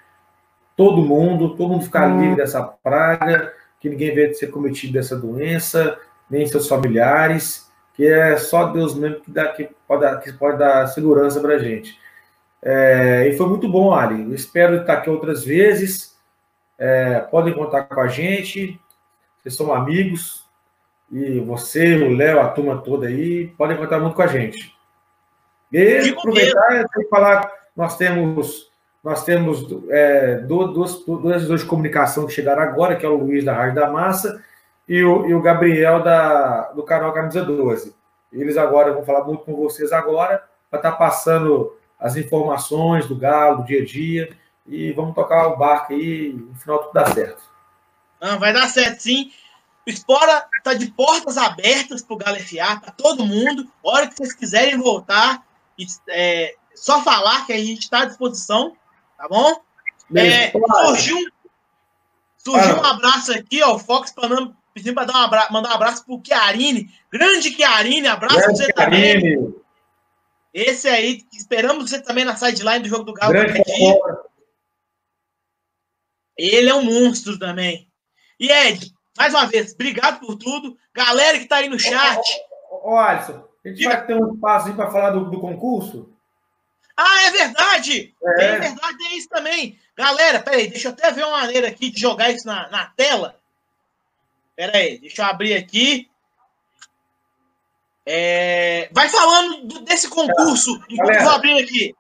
todo 0.78 1.06
mundo, 1.06 1.56
todo 1.56 1.70
mundo 1.70 1.84
ficar 1.84 2.08
livre 2.08 2.38
dessa 2.38 2.64
praga, 2.64 3.54
que 3.80 3.90
ninguém 3.90 4.16
venha 4.16 4.34
ser 4.34 4.48
cometido 4.48 4.94
dessa 4.94 5.18
doença, 5.18 5.98
nem 6.30 6.46
seus 6.46 6.68
familiares, 6.68 7.70
que 7.94 8.06
é 8.08 8.38
só 8.38 8.72
Deus 8.72 8.96
mesmo 8.96 9.20
que, 9.20 9.30
dá, 9.30 9.50
que, 9.50 9.70
pode, 9.88 10.02
dar, 10.02 10.18
que 10.22 10.32
pode 10.34 10.58
dar 10.58 10.88
segurança 10.88 11.40
para 11.42 11.56
a 11.56 11.60
gente. 11.60 12.00
É, 12.62 13.28
e 13.28 13.38
foi 13.38 13.48
muito 13.50 13.68
bom, 13.68 13.94
Ali. 13.94 14.22
Eu 14.22 14.34
espero 14.34 14.78
estar 14.78 14.94
aqui 14.94 15.10
outras 15.10 15.44
vezes. 15.44 16.11
É, 16.84 17.20
podem 17.20 17.54
contar 17.54 17.84
com 17.84 18.02
a 18.02 18.08
gente. 18.08 18.82
Vocês 19.38 19.56
são 19.56 19.72
amigos. 19.72 20.50
E 21.12 21.40
você, 21.40 21.96
o 21.96 22.16
Léo, 22.16 22.40
a 22.40 22.48
turma 22.48 22.78
toda 22.80 23.06
aí, 23.06 23.50
podem 23.56 23.78
contar 23.78 24.00
muito 24.00 24.16
com 24.16 24.24
a 24.24 24.28
gente. 24.28 24.76
E 25.72 26.10
aproveitar 26.10 26.86
e 26.98 27.08
falar, 27.08 27.52
nós 27.76 27.98
temos 27.98 28.72
nós 29.04 29.24
temos 29.24 29.66
é, 29.90 30.36
duas, 30.38 31.04
duas, 31.06 31.48
duas 31.48 31.62
de 31.62 31.66
comunicação 31.66 32.28
que 32.28 32.34
chegaram 32.34 32.62
agora, 32.62 32.96
que 32.96 33.06
é 33.06 33.10
o 33.10 33.18
Luiz 33.18 33.44
da 33.44 33.54
Rádio 33.54 33.76
da 33.76 33.90
Massa 33.90 34.44
e 34.88 35.04
o, 35.04 35.28
e 35.28 35.34
o 35.34 35.42
Gabriel 35.42 36.04
da, 36.04 36.72
do 36.72 36.84
canal 36.84 37.12
Camisa 37.12 37.44
12. 37.44 37.96
Eles 38.32 38.58
agora 38.58 38.94
vão 38.94 39.04
falar 39.04 39.24
muito 39.24 39.44
com 39.44 39.56
vocês 39.56 39.92
agora, 39.92 40.44
para 40.70 40.80
estar 40.80 40.92
tá 40.92 40.98
passando 40.98 41.76
as 42.00 42.16
informações 42.16 43.08
do 43.08 43.16
Galo, 43.16 43.58
do 43.58 43.66
dia 43.66 43.82
a 43.82 43.86
dia, 43.86 44.30
e 44.68 44.92
vamos 44.94 45.16
tocar 45.16 45.48
o 45.48 45.58
barco 45.58 45.94
aí, 45.94 46.34
no 46.34 46.56
final 46.56 46.80
tudo 46.80 46.94
dá 46.94 47.14
certo. 47.14 47.44
Não, 48.22 48.40
vai 48.40 48.54
dar 48.54 48.68
certo, 48.68 49.00
sim. 49.00 49.32
O 49.86 49.90
Espora 49.90 50.48
está 50.56 50.74
de 50.74 50.92
portas 50.92 51.38
abertas 51.38 52.02
para 52.02 52.14
o 52.14 52.18
Galo 52.18 52.40
FA, 52.40 52.80
para 52.80 52.92
todo 52.92 53.26
mundo. 53.26 53.68
A 53.84 53.90
hora 53.90 54.08
que 54.08 54.16
vocês 54.16 54.34
quiserem 54.34 54.78
voltar, 54.78 55.44
é, 56.08 56.56
só 56.76 57.02
falar 57.02 57.46
que 57.46 57.54
a 57.54 57.58
gente 57.58 57.82
está 57.82 58.02
à 58.02 58.06
disposição, 58.06 58.76
tá 59.18 59.28
bom? 59.28 59.60
É, 60.16 60.52
surgiu 60.52 61.18
surgiu 62.38 62.76
um 62.76 62.86
abraço 62.86 63.32
aqui, 63.32 63.62
ó, 63.64 63.76
o 63.76 63.80
Fox 63.80 64.12
Panam 64.12 64.56
pedindo 64.74 64.96
para 64.96 65.12
um 65.12 65.16
abra 65.16 65.48
mandar 65.52 65.72
um 65.72 65.74
abraço 65.74 66.06
para 66.06 66.16
o 66.16 66.22
Chiarini. 66.24 66.90
Grande 67.12 67.50
Chiarini, 67.50 68.08
abraço 68.08 68.40
para 68.40 68.52
você 68.52 68.66
Chiarini. 68.66 69.36
também. 69.36 69.56
Esse 70.54 70.90
aí, 70.90 71.24
esperamos 71.32 71.90
você 71.90 72.02
também 72.02 72.26
na 72.26 72.36
sideline 72.36 72.84
do 72.84 72.90
jogo 72.90 73.04
do 73.04 73.14
Galo. 73.14 73.34
Ele 76.42 76.70
é 76.72 76.74
um 76.74 76.84
monstro 76.84 77.38
também. 77.38 77.88
E 78.40 78.52
Ed, 78.52 78.92
mais 79.16 79.32
uma 79.32 79.46
vez, 79.46 79.74
obrigado 79.74 80.20
por 80.20 80.36
tudo. 80.36 80.76
Galera 80.92 81.38
que 81.38 81.44
está 81.44 81.58
aí 81.58 81.70
no 81.70 81.80
chat. 81.80 82.20
Ô, 82.68 82.90
ô, 82.90 82.94
ô 82.94 82.98
Alisson, 82.98 83.48
a 83.64 83.68
gente 83.70 83.84
vai 83.84 84.08
ter 84.08 84.16
um 84.16 84.34
espaço 84.34 84.74
para 84.74 84.90
falar 84.90 85.12
do, 85.12 85.30
do, 85.30 85.40
concurso? 85.40 86.12
Ah, 86.98 87.28
é 87.28 87.32
verdade! 87.32 88.16
É. 88.24 88.44
é 88.44 88.60
verdade, 88.60 88.98
tem 88.98 89.18
isso 89.20 89.30
também. 89.30 89.78
Galera, 89.96 90.40
peraí, 90.40 90.68
deixa 90.68 90.88
eu 90.88 90.94
até 90.94 91.12
ver 91.12 91.26
uma 91.26 91.42
maneira 91.42 91.68
aqui 91.68 91.92
de 91.92 92.02
jogar 92.02 92.32
isso 92.32 92.48
na, 92.48 92.68
na 92.72 92.88
tela. 92.88 93.36
Peraí, 94.56 94.98
deixa 94.98 95.22
eu 95.22 95.26
abrir 95.28 95.54
aqui. 95.54 96.10
É... 98.04 98.90
Vai 98.92 99.10
falando 99.10 99.82
desse 99.82 100.10
concurso, 100.10 100.80
tá. 100.80 100.86
enquanto 100.90 101.16
eu 101.18 101.24
vou 101.24 101.34
abrindo 101.34 101.60
aqui. 101.60 101.96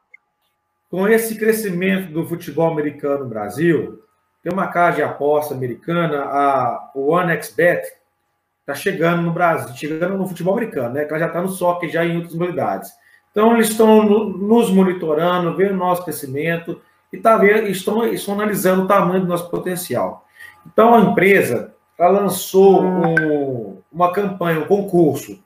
Com 0.89 1.07
esse 1.07 1.37
crescimento 1.37 2.11
do 2.11 2.25
futebol 2.25 2.71
americano 2.71 3.25
no 3.25 3.29
Brasil, 3.29 4.01
tem 4.43 4.51
uma 4.51 4.67
casa 4.67 4.97
de 4.97 5.03
aposta 5.03 5.53
americana, 5.53 6.23
a 6.23 6.91
OneXBet, 6.95 7.83
está 8.61 8.73
chegando 8.73 9.21
no 9.21 9.31
Brasil, 9.31 9.75
chegando 9.75 10.17
no 10.17 10.27
futebol 10.27 10.53
americano, 10.53 10.93
né? 10.93 11.05
Que 11.05 11.11
ela 11.11 11.19
já 11.19 11.27
está 11.27 11.41
no 11.41 11.49
soccer, 11.49 11.89
já 11.89 12.05
em 12.05 12.17
outras 12.17 12.33
modalidades. 12.33 12.91
Então, 13.31 13.53
eles 13.53 13.69
estão 13.69 14.03
nos 14.03 14.69
monitorando, 14.71 15.55
vendo 15.55 15.73
o 15.73 15.77
nosso 15.77 16.03
crescimento 16.03 16.81
e 17.13 17.17
tá 17.17 17.37
vendo, 17.37 17.67
estão, 17.67 18.05
estão 18.07 18.33
analisando 18.33 18.83
o 18.83 18.87
tamanho 18.87 19.21
do 19.21 19.27
nosso 19.27 19.49
potencial. 19.49 20.25
Então, 20.65 20.93
a 20.93 20.99
empresa 20.99 21.73
ela 21.97 22.19
lançou 22.21 22.83
um, 22.83 23.81
uma 23.91 24.11
campanha, 24.11 24.59
um 24.59 24.67
concurso 24.67 25.41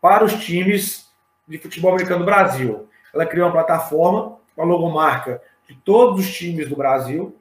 para 0.00 0.24
os 0.24 0.34
times 0.34 1.10
de 1.48 1.58
futebol 1.58 1.92
americano 1.92 2.20
do 2.20 2.26
Brasil. 2.26 2.88
Ela 3.14 3.24
criou 3.24 3.46
uma 3.46 3.52
plataforma, 3.52 4.36
uma 4.56 4.66
logomarca 4.66 5.40
de 5.66 5.74
todos 5.74 6.20
os 6.20 6.32
times 6.32 6.68
do 6.68 6.76
Brasil, 6.76 7.34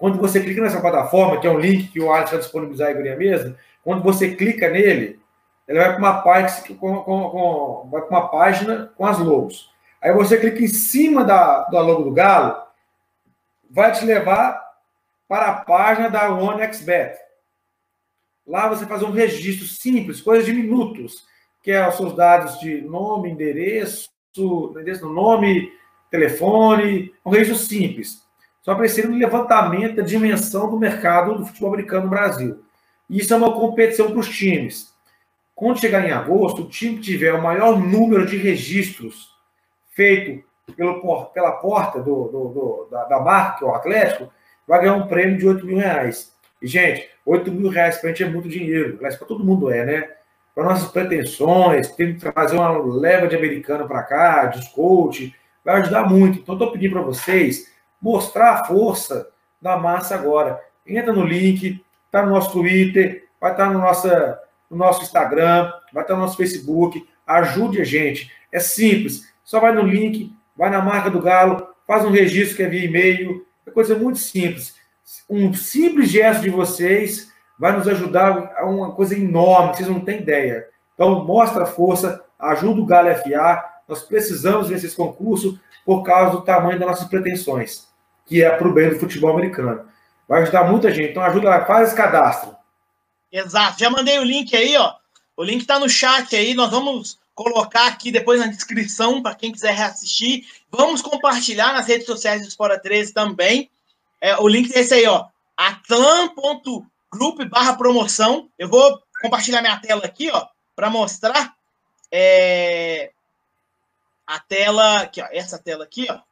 quando 0.00 0.18
você 0.18 0.40
clica 0.40 0.62
nessa 0.62 0.80
plataforma, 0.80 1.38
que 1.38 1.46
é 1.46 1.50
um 1.50 1.60
link 1.60 1.88
que 1.88 2.00
o 2.00 2.10
Alex 2.10 2.30
vai 2.30 2.40
disponibilizar 2.40 2.88
aí 2.88 3.08
a 3.10 3.16
mesa, 3.16 3.58
quando 3.84 4.02
você 4.02 4.34
clica 4.34 4.70
nele, 4.70 5.20
ele 5.68 5.78
vai 5.78 5.90
para 5.90 5.98
uma, 5.98 6.22
página, 6.22 6.78
com, 6.78 7.02
com, 7.02 7.30
com, 7.30 7.88
vai 7.90 8.00
uma 8.08 8.28
página 8.28 8.90
com 8.96 9.04
as 9.04 9.18
logos. 9.18 9.70
Aí 10.00 10.10
você 10.14 10.38
clica 10.38 10.62
em 10.62 10.68
cima 10.68 11.22
da, 11.22 11.64
da 11.64 11.82
logo 11.82 12.04
do 12.04 12.12
Galo, 12.12 12.62
vai 13.70 13.92
te 13.92 14.02
levar 14.06 14.58
para 15.28 15.48
a 15.48 15.54
página 15.56 16.08
da 16.08 16.32
OneXBet. 16.32 17.18
Lá 18.46 18.68
você 18.68 18.86
faz 18.86 19.02
um 19.02 19.10
registro 19.10 19.66
simples, 19.66 20.22
coisa 20.22 20.42
de 20.42 20.54
minutos, 20.54 21.26
que 21.62 21.72
é 21.72 21.86
os 21.86 21.96
seus 21.96 22.16
dados 22.16 22.58
de 22.58 22.80
nome, 22.80 23.28
endereço, 23.28 24.08
endereço 24.34 25.06
nome, 25.10 25.70
telefone, 26.10 27.12
um 27.22 27.28
registro 27.28 27.58
simples. 27.58 28.29
Só 28.62 28.74
precisa 28.74 29.08
um 29.08 29.18
levantamento 29.18 29.96
da 29.96 30.02
dimensão 30.02 30.70
do 30.70 30.78
mercado 30.78 31.38
do 31.38 31.46
futebol 31.46 31.72
americano 31.72 32.04
no 32.04 32.10
Brasil. 32.10 32.62
Isso 33.08 33.32
é 33.32 33.36
uma 33.36 33.52
competição 33.52 34.10
para 34.10 34.20
os 34.20 34.28
times. 34.28 34.94
Quando 35.54 35.80
chegar 35.80 36.06
em 36.06 36.12
agosto, 36.12 36.62
o 36.62 36.68
time 36.68 36.96
que 36.96 37.02
tiver 37.02 37.34
o 37.34 37.42
maior 37.42 37.78
número 37.78 38.26
de 38.26 38.36
registros 38.36 39.30
feito 39.90 40.44
pelo, 40.76 41.26
pela 41.26 41.52
porta 41.52 42.00
do, 42.00 42.28
do, 42.28 42.48
do, 42.48 42.88
da, 42.90 43.04
da 43.04 43.20
marca, 43.20 43.58
que 43.58 43.64
é 43.64 43.66
o 43.66 43.74
Atlético, 43.74 44.32
vai 44.66 44.80
ganhar 44.80 44.94
um 44.94 45.06
prêmio 45.06 45.36
de 45.36 45.46
8 45.46 45.66
mil 45.66 45.78
reais. 45.78 46.32
E, 46.62 46.66
gente, 46.66 47.08
8 47.26 47.50
mil 47.50 47.70
reais 47.70 47.98
para 47.98 48.10
a 48.10 48.12
gente 48.12 48.22
é 48.22 48.28
muito 48.28 48.48
dinheiro. 48.48 48.96
Aliás, 48.98 49.16
para 49.16 49.26
todo 49.26 49.44
mundo 49.44 49.70
é, 49.70 49.84
né? 49.84 50.10
Para 50.54 50.64
nossas 50.64 50.90
pretensões, 50.90 51.90
tem 51.92 52.14
que 52.14 52.30
trazer 52.32 52.56
uma 52.56 52.70
leva 52.78 53.26
de 53.26 53.36
americano 53.36 53.88
para 53.88 54.02
cá, 54.02 54.46
de 54.46 54.70
coach, 54.70 55.34
vai 55.64 55.80
ajudar 55.80 56.08
muito. 56.08 56.38
Então, 56.38 56.54
estou 56.54 56.72
pedindo 56.72 56.92
para 56.92 57.02
vocês 57.02 57.70
mostrar 58.00 58.52
a 58.52 58.64
força 58.64 59.28
da 59.60 59.76
massa 59.76 60.14
agora. 60.14 60.60
Entra 60.86 61.12
no 61.12 61.24
link, 61.24 61.84
está 62.06 62.22
no 62.22 62.30
nosso 62.30 62.52
Twitter, 62.52 63.28
vai 63.40 63.52
estar 63.52 63.66
tá 63.66 63.72
no, 63.72 63.80
no 64.70 64.76
nosso 64.76 65.02
Instagram, 65.02 65.70
vai 65.92 66.02
estar 66.02 66.14
tá 66.14 66.14
no 66.14 66.22
nosso 66.22 66.36
Facebook. 66.36 67.06
Ajude 67.26 67.80
a 67.80 67.84
gente. 67.84 68.30
É 68.50 68.58
simples. 68.58 69.32
Só 69.44 69.60
vai 69.60 69.72
no 69.72 69.82
link, 69.82 70.34
vai 70.56 70.70
na 70.70 70.82
marca 70.82 71.10
do 71.10 71.20
Galo, 71.20 71.68
faz 71.86 72.04
um 72.04 72.10
registro 72.10 72.56
que 72.56 72.62
é 72.62 72.68
via 72.68 72.84
e-mail. 72.84 73.46
É 73.66 73.70
coisa 73.70 73.96
muito 73.96 74.18
simples. 74.18 74.74
Um 75.28 75.52
simples 75.52 76.08
gesto 76.08 76.42
de 76.42 76.50
vocês 76.50 77.30
vai 77.58 77.76
nos 77.76 77.86
ajudar 77.86 78.54
a 78.56 78.64
uma 78.64 78.92
coisa 78.92 79.16
enorme, 79.16 79.74
vocês 79.74 79.88
não 79.88 80.00
têm 80.00 80.20
ideia. 80.20 80.66
Então, 80.94 81.24
mostra 81.24 81.64
a 81.64 81.66
força, 81.66 82.24
ajuda 82.38 82.80
o 82.80 82.86
Galo 82.86 83.14
FA. 83.16 83.64
Nós 83.86 84.02
precisamos 84.02 84.68
desses 84.68 84.94
concursos 84.94 85.58
por 85.84 86.02
causa 86.02 86.32
do 86.32 86.42
tamanho 86.42 86.78
das 86.78 86.88
nossas 86.88 87.08
pretensões, 87.08 87.88
que 88.30 88.44
é 88.44 88.48
para 88.48 88.68
o 88.68 88.72
bem 88.72 88.90
do 88.90 89.00
futebol 89.00 89.32
americano. 89.32 89.88
Vai 90.28 90.42
ajudar 90.42 90.62
muita 90.70 90.94
gente. 90.94 91.10
Então, 91.10 91.22
ajuda 91.24 91.48
lá, 91.48 91.66
faz 91.66 91.88
esse 91.88 91.96
cadastro. 91.96 92.56
Exato. 93.32 93.80
Já 93.80 93.90
mandei 93.90 94.20
o 94.20 94.24
link 94.24 94.56
aí, 94.56 94.76
ó. 94.76 94.94
O 95.36 95.42
link 95.42 95.62
está 95.62 95.80
no 95.80 95.88
chat 95.88 96.36
aí. 96.36 96.54
Nós 96.54 96.70
vamos 96.70 97.18
colocar 97.34 97.88
aqui 97.88 98.12
depois 98.12 98.38
na 98.38 98.46
descrição 98.46 99.20
para 99.20 99.34
quem 99.34 99.50
quiser 99.50 99.74
reassistir. 99.74 100.46
Vamos 100.70 101.02
compartilhar 101.02 101.72
nas 101.72 101.88
redes 101.88 102.06
sociais 102.06 102.42
do 102.42 102.48
Espora 102.48 102.78
13 102.78 103.12
também. 103.12 103.68
É, 104.20 104.36
o 104.36 104.46
link 104.46 104.72
é 104.76 104.78
esse 104.78 104.94
aí, 104.94 105.06
ó. 105.08 105.26
atlan.group 105.56 107.40
barra 107.48 107.74
promoção. 107.76 108.48
Eu 108.56 108.68
vou 108.68 109.02
compartilhar 109.20 109.60
minha 109.60 109.80
tela 109.80 110.04
aqui, 110.04 110.30
ó, 110.30 110.46
para 110.76 110.88
mostrar 110.88 111.52
é, 112.12 113.10
a 114.24 114.38
tela 114.38 115.00
aqui, 115.00 115.20
ó. 115.20 115.26
Essa 115.32 115.58
tela 115.58 115.82
aqui, 115.82 116.06
ó. 116.08 116.29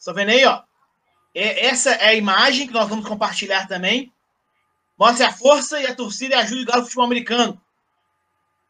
Estão 0.00 0.14
vendo 0.14 0.30
aí, 0.30 0.46
ó? 0.46 0.62
Essa 1.34 1.90
é 1.90 2.08
a 2.08 2.14
imagem 2.14 2.66
que 2.66 2.72
nós 2.72 2.88
vamos 2.88 3.06
compartilhar 3.06 3.68
também. 3.68 4.10
Mostra 4.98 5.28
a 5.28 5.32
força 5.32 5.78
e 5.78 5.86
a 5.86 5.94
torcida 5.94 6.34
e 6.34 6.38
ajuda 6.38 6.62
o 6.62 6.64
Galo 6.64 6.84
Futebol 6.84 7.04
Americano. 7.04 7.60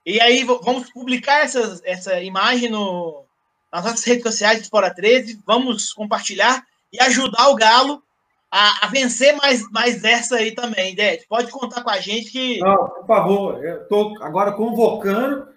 E 0.04 0.20
aí 0.20 0.42
vamos 0.42 0.90
publicar 0.90 1.44
essa, 1.44 1.80
essa 1.84 2.20
imagem 2.20 2.68
no, 2.68 3.24
nas 3.72 3.84
nossas 3.84 4.04
redes 4.04 4.24
sociais 4.24 4.58
de 4.58 4.64
Espora 4.64 4.92
13, 4.92 5.40
vamos 5.46 5.92
compartilhar 5.92 6.66
e 6.92 7.00
ajudar 7.00 7.48
o 7.48 7.54
Galo 7.54 8.02
a, 8.50 8.86
a 8.86 8.88
vencer 8.88 9.36
mais, 9.36 9.70
mais 9.70 10.02
essa 10.02 10.36
aí 10.36 10.52
também, 10.52 10.96
Dede. 10.96 11.26
Pode 11.28 11.52
contar 11.52 11.84
com 11.84 11.90
a 11.90 12.00
gente 12.00 12.32
que. 12.32 12.58
Não, 12.58 12.88
por 12.88 13.06
favor, 13.06 13.64
eu 13.64 13.82
estou 13.82 14.20
agora 14.20 14.50
convocando 14.52 15.48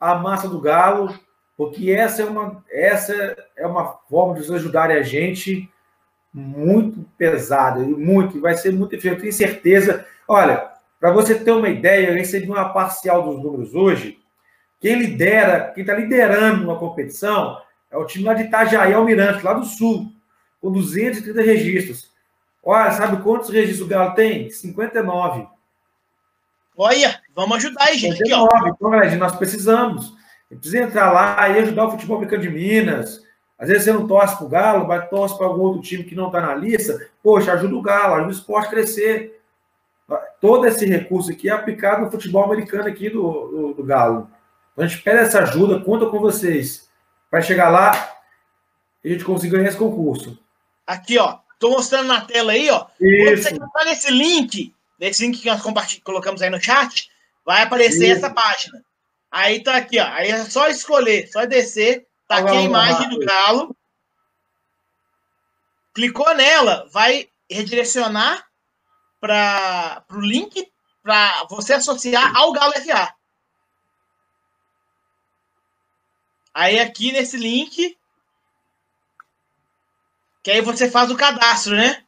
a 0.00 0.14
massa 0.14 0.48
do 0.48 0.58
Galo, 0.58 1.14
porque 1.58 1.90
essa 1.90 2.22
é 2.22 2.24
uma, 2.24 2.64
essa 2.70 3.36
é 3.56 3.66
uma 3.66 3.84
forma 4.08 4.34
de 4.34 4.46
vocês 4.46 4.60
ajudarem 4.60 4.96
a 4.96 5.02
gente 5.02 5.68
muito 6.32 7.04
pesada, 7.18 7.82
e 7.82 7.88
muito, 7.88 8.40
vai 8.40 8.56
ser 8.56 8.72
muito 8.72 8.94
efetivo, 8.94 9.20
tenho 9.20 9.32
certeza. 9.32 10.06
Olha, 10.28 10.70
para 11.00 11.10
você 11.10 11.34
ter 11.34 11.50
uma 11.50 11.68
ideia, 11.68 12.10
eu 12.10 12.14
recebi 12.14 12.48
uma 12.48 12.68
parcial 12.68 13.24
dos 13.24 13.42
números 13.42 13.74
hoje. 13.74 14.20
Quem 14.80 15.00
lidera, 15.00 15.72
quem 15.74 15.80
está 15.80 15.94
liderando 15.94 16.62
uma 16.62 16.78
competição 16.78 17.60
é 17.90 17.96
o 17.96 18.06
time 18.06 18.24
lá 18.24 18.34
de 18.34 18.44
Itajaí 18.44 18.92
Almirante, 18.92 19.44
lá 19.44 19.52
do 19.52 19.64
Sul, 19.64 20.12
com 20.60 20.70
230 20.70 21.42
registros. 21.42 22.12
Olha, 22.62 22.92
sabe 22.92 23.20
quantos 23.20 23.50
registros 23.50 23.84
o 23.84 23.90
Galo 23.90 24.14
tem? 24.14 24.48
59. 24.48 25.44
Olha, 26.76 27.20
vamos 27.34 27.56
ajudar 27.56 27.82
aí, 27.82 27.98
gente. 27.98 28.18
59. 28.18 28.46
Aqui, 28.54 28.70
então, 28.76 28.90
galera, 28.90 29.16
nós 29.16 29.34
precisamos. 29.34 30.16
Precisa 30.48 30.78
entrar 30.78 31.12
lá 31.12 31.48
e 31.48 31.58
ajudar 31.58 31.86
o 31.86 31.90
futebol 31.90 32.16
americano 32.16 32.42
de 32.42 32.50
Minas. 32.50 33.22
Às 33.58 33.68
vezes 33.68 33.84
você 33.84 33.92
não 33.92 34.06
torce 34.06 34.36
para 34.36 34.46
o 34.46 34.48
Galo, 34.48 34.86
mas 34.86 35.08
torce 35.10 35.36
para 35.36 35.46
algum 35.46 35.62
outro 35.62 35.82
time 35.82 36.04
que 36.04 36.14
não 36.14 36.26
está 36.26 36.40
na 36.40 36.54
lista. 36.54 37.08
Poxa, 37.22 37.52
ajuda 37.52 37.74
o 37.74 37.82
Galo, 37.82 38.14
ajuda 38.14 38.28
o 38.28 38.32
esporte 38.32 38.66
a 38.68 38.70
crescer 38.70 39.38
todo 40.40 40.66
esse 40.66 40.86
recurso 40.86 41.30
aqui 41.30 41.48
é 41.48 41.52
aplicado 41.52 42.02
no 42.02 42.10
futebol 42.10 42.44
americano 42.44 42.88
aqui 42.88 43.10
do, 43.10 43.22
do, 43.22 43.74
do 43.74 43.84
Galo. 43.84 44.30
Então 44.72 44.84
a 44.84 44.88
gente 44.88 45.02
pede 45.02 45.18
essa 45.18 45.40
ajuda, 45.40 45.80
conta 45.80 46.06
com 46.06 46.20
vocês. 46.20 46.88
Vai 47.30 47.42
chegar 47.42 47.68
lá 47.68 48.16
e 49.04 49.08
a 49.08 49.12
gente 49.12 49.24
conseguir 49.24 49.56
ganhar 49.56 49.68
esse 49.68 49.76
concurso. 49.76 50.38
Aqui, 50.86 51.18
ó. 51.18 51.38
Tô 51.58 51.70
mostrando 51.70 52.06
na 52.06 52.20
tela 52.20 52.52
aí, 52.52 52.70
ó. 52.70 52.86
Isso. 53.00 53.24
Quando 53.24 53.42
você 53.42 53.50
clicar 53.50 53.84
nesse 53.84 54.10
link, 54.12 54.74
nesse 54.98 55.26
link 55.26 55.40
que 55.40 55.48
nós 55.48 55.60
colocamos 56.04 56.40
aí 56.40 56.50
no 56.50 56.60
chat, 56.60 57.10
vai 57.44 57.62
aparecer 57.62 58.06
Isso. 58.06 58.24
essa 58.24 58.30
página. 58.30 58.82
Aí 59.30 59.62
tá 59.62 59.76
aqui, 59.76 59.98
ó. 59.98 60.06
Aí 60.06 60.30
é 60.30 60.44
só 60.44 60.68
escolher, 60.68 61.28
só 61.28 61.44
descer. 61.44 62.06
Tá 62.26 62.38
aqui 62.38 62.56
a 62.56 62.62
imagem 62.62 63.08
do 63.08 63.18
galo. 63.20 63.76
Clicou 65.94 66.34
nela, 66.34 66.88
vai 66.92 67.28
redirecionar 67.50 68.46
para 69.20 70.04
o 70.10 70.20
link 70.20 70.70
para 71.02 71.44
você 71.44 71.74
associar 71.74 72.36
ao 72.36 72.52
Galo 72.52 72.72
FA. 72.74 73.14
Aí 76.54 76.78
aqui 76.78 77.12
nesse 77.12 77.36
link, 77.36 77.96
que 80.42 80.50
aí 80.50 80.60
você 80.60 80.90
faz 80.90 81.10
o 81.10 81.16
cadastro, 81.16 81.76
né? 81.76 82.04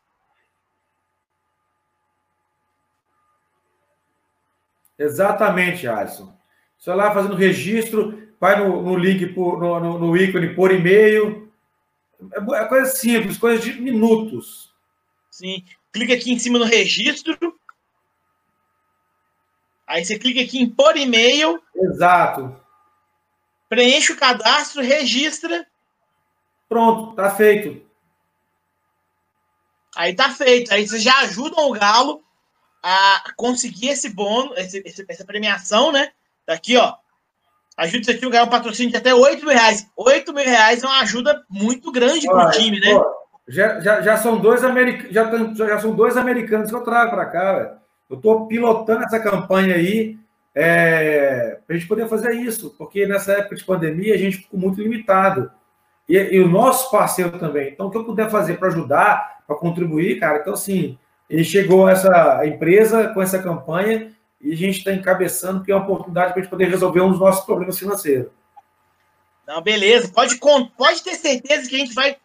Exatamente, 4.99 5.89
Alisson. 5.89 6.40
Você 6.81 6.93
lá 6.93 7.15
fazendo 7.15 7.37
registro, 7.37 8.29
vai 8.41 8.59
no, 8.59 8.83
no 8.83 8.97
link, 8.97 9.27
por, 9.27 9.61
no, 9.61 9.79
no, 9.79 9.99
no 10.01 10.17
ícone 10.17 10.55
por 10.55 10.73
e-mail. 10.73 11.53
É, 12.33 12.63
é 12.63 12.65
coisa 12.65 12.91
simples, 12.91 13.39
coisa 13.39 13.63
de 13.63 13.81
minutos. 13.81 14.75
Sim 15.31 15.63
clica 15.93 16.15
aqui 16.15 16.33
em 16.33 16.39
cima 16.39 16.59
no 16.59 16.65
registro. 16.65 17.37
Aí 19.87 20.05
você 20.05 20.19
clica 20.19 20.41
aqui 20.41 20.61
em 20.61 20.71
por 20.71 20.97
e-mail. 20.97 21.61
Exato. 21.75 22.57
Preenche 23.69 24.13
o 24.13 24.17
cadastro, 24.17 24.83
registra. 24.83 25.67
Pronto, 26.69 27.15
tá 27.15 27.35
feito. 27.35 27.85
Aí 29.97 30.15
tá 30.15 30.31
feito. 30.31 30.73
Aí 30.73 30.87
vocês 30.87 31.03
já 31.03 31.19
ajudam 31.21 31.69
o 31.69 31.73
Galo 31.73 32.23
a 32.83 33.33
conseguir 33.37 33.89
esse 33.89 34.09
bônus, 34.09 34.57
esse, 34.57 35.05
essa 35.09 35.25
premiação, 35.25 35.93
né? 35.93 36.13
Daqui, 36.51 36.77
ó. 36.77 36.95
Ajuda 37.77 38.01
isso 38.01 38.11
aqui 38.11 38.27
a 38.27 38.29
ganhar 38.29 38.43
um 38.43 38.49
patrocínio 38.49 38.91
de 38.91 38.97
até 38.97 39.15
8 39.15 39.47
mil 39.47 39.55
reais. 39.55 39.87
8 39.97 40.35
mil 40.35 40.45
reais 40.45 40.83
é 40.83 40.87
uma 40.87 41.01
ajuda 41.01 41.45
muito 41.49 41.93
grande 41.93 42.27
para 42.27 42.49
o 42.49 42.51
time, 42.51 42.81
né? 42.81 42.93
Pô, 42.93 43.07
já, 43.47 43.79
já, 43.79 44.01
já 44.01 44.17
são 44.17 44.37
dois 44.37 44.65
americanos, 44.65 45.15
já, 45.15 45.69
já 45.69 45.79
são 45.79 45.95
dois 45.95 46.17
americanos 46.17 46.69
que 46.69 46.75
eu 46.75 46.83
trago 46.83 47.13
para 47.13 47.27
cá, 47.27 47.53
velho. 47.53 47.71
Eu 48.11 48.17
estou 48.17 48.49
pilotando 48.49 49.05
essa 49.05 49.21
campanha 49.21 49.77
aí 49.77 50.19
é, 50.53 51.61
para 51.65 51.77
a 51.77 51.79
gente 51.79 51.87
poder 51.87 52.09
fazer 52.09 52.33
isso, 52.33 52.75
porque 52.77 53.07
nessa 53.07 53.35
época 53.35 53.55
de 53.55 53.65
pandemia 53.65 54.17
a 54.17 54.19
gente 54.19 54.39
ficou 54.39 54.59
muito 54.59 54.83
limitado. 54.83 55.53
E, 56.09 56.17
e 56.17 56.41
o 56.41 56.49
nosso 56.49 56.91
parceiro 56.91 57.39
também. 57.39 57.69
Então, 57.69 57.87
o 57.87 57.91
que 57.93 57.97
eu 57.97 58.05
puder 58.05 58.29
fazer 58.29 58.59
para 58.59 58.67
ajudar, 58.67 59.39
para 59.47 59.55
contribuir, 59.55 60.19
cara, 60.19 60.39
então 60.39 60.55
assim, 60.55 60.99
ele 61.29 61.45
chegou 61.45 61.89
essa 61.89 62.45
empresa 62.45 63.07
com 63.15 63.23
essa 63.23 63.39
campanha 63.39 64.11
e 64.41 64.53
a 64.53 64.57
gente 64.57 64.79
está 64.79 64.93
encabeçando, 64.93 65.59
porque 65.59 65.73
é 65.73 65.75
uma 65.75 65.85
oportunidade 65.85 66.33
para 66.33 66.41
a 66.41 66.43
gente 66.43 66.51
poder 66.51 66.69
resolver 66.69 67.01
um 67.03 67.11
dos 67.11 67.21
nossos 67.21 67.45
problemas 67.45 67.79
financeiros. 67.79 68.31
Não, 69.47 69.61
beleza. 69.61 70.09
Pode, 70.09 70.39
pode 70.77 71.03
ter 71.03 71.15
certeza 71.17 71.69
que 71.69 71.77
a 71.77 71.79
gente 71.79 71.95
vai 71.95 72.17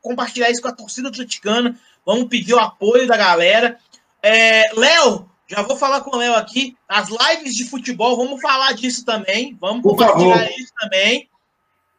compartilhar 0.00 0.50
isso 0.50 0.60
com 0.60 0.68
a 0.68 0.74
torcida 0.74 1.08
atleticana. 1.08 1.78
Vamos 2.04 2.28
pedir 2.28 2.54
o 2.54 2.58
apoio 2.58 3.06
da 3.06 3.16
galera. 3.16 3.78
É, 4.22 4.64
Léo, 4.74 5.30
já 5.46 5.62
vou 5.62 5.76
falar 5.76 6.00
com 6.00 6.16
o 6.16 6.18
Léo 6.18 6.34
aqui. 6.34 6.76
As 6.88 7.08
lives 7.08 7.54
de 7.54 7.68
futebol, 7.68 8.16
vamos 8.16 8.40
falar 8.40 8.72
disso 8.72 9.04
também. 9.04 9.56
Vamos 9.60 9.82
Por 9.82 9.90
compartilhar 9.90 10.38
favor. 10.38 10.58
isso 10.58 10.72
também. 10.78 11.30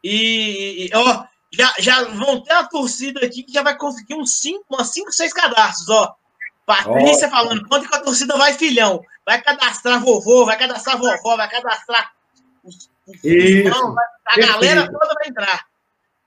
E, 0.02 0.90
ó, 0.92 1.24
já, 1.50 1.72
já 1.78 2.04
vão 2.04 2.42
ter 2.42 2.52
a 2.52 2.64
torcida 2.64 3.24
aqui 3.24 3.42
que 3.42 3.52
já 3.52 3.62
vai 3.62 3.76
conseguir 3.76 4.14
uns 4.14 4.38
5, 4.38 4.64
umas 4.68 4.88
5, 4.88 5.12
6 5.12 5.32
cadastros, 5.32 5.88
ó. 5.88 6.14
Patrícia 6.66 7.28
falando, 7.28 7.66
quanto 7.68 7.88
que 7.88 7.94
a 7.94 8.00
torcida 8.00 8.36
vai, 8.36 8.54
filhão? 8.54 9.02
Vai 9.24 9.40
cadastrar 9.40 10.00
vovô, 10.00 10.46
vai 10.46 10.58
cadastrar 10.58 10.98
vovó, 10.98 11.36
vai 11.36 11.48
cadastrar 11.48 12.12
os, 12.62 12.88
os 13.06 13.24
irmãos, 13.24 13.94
a 14.24 14.38
galera 14.38 14.90
toda 14.90 15.14
vai 15.14 15.28
entrar. 15.28 15.66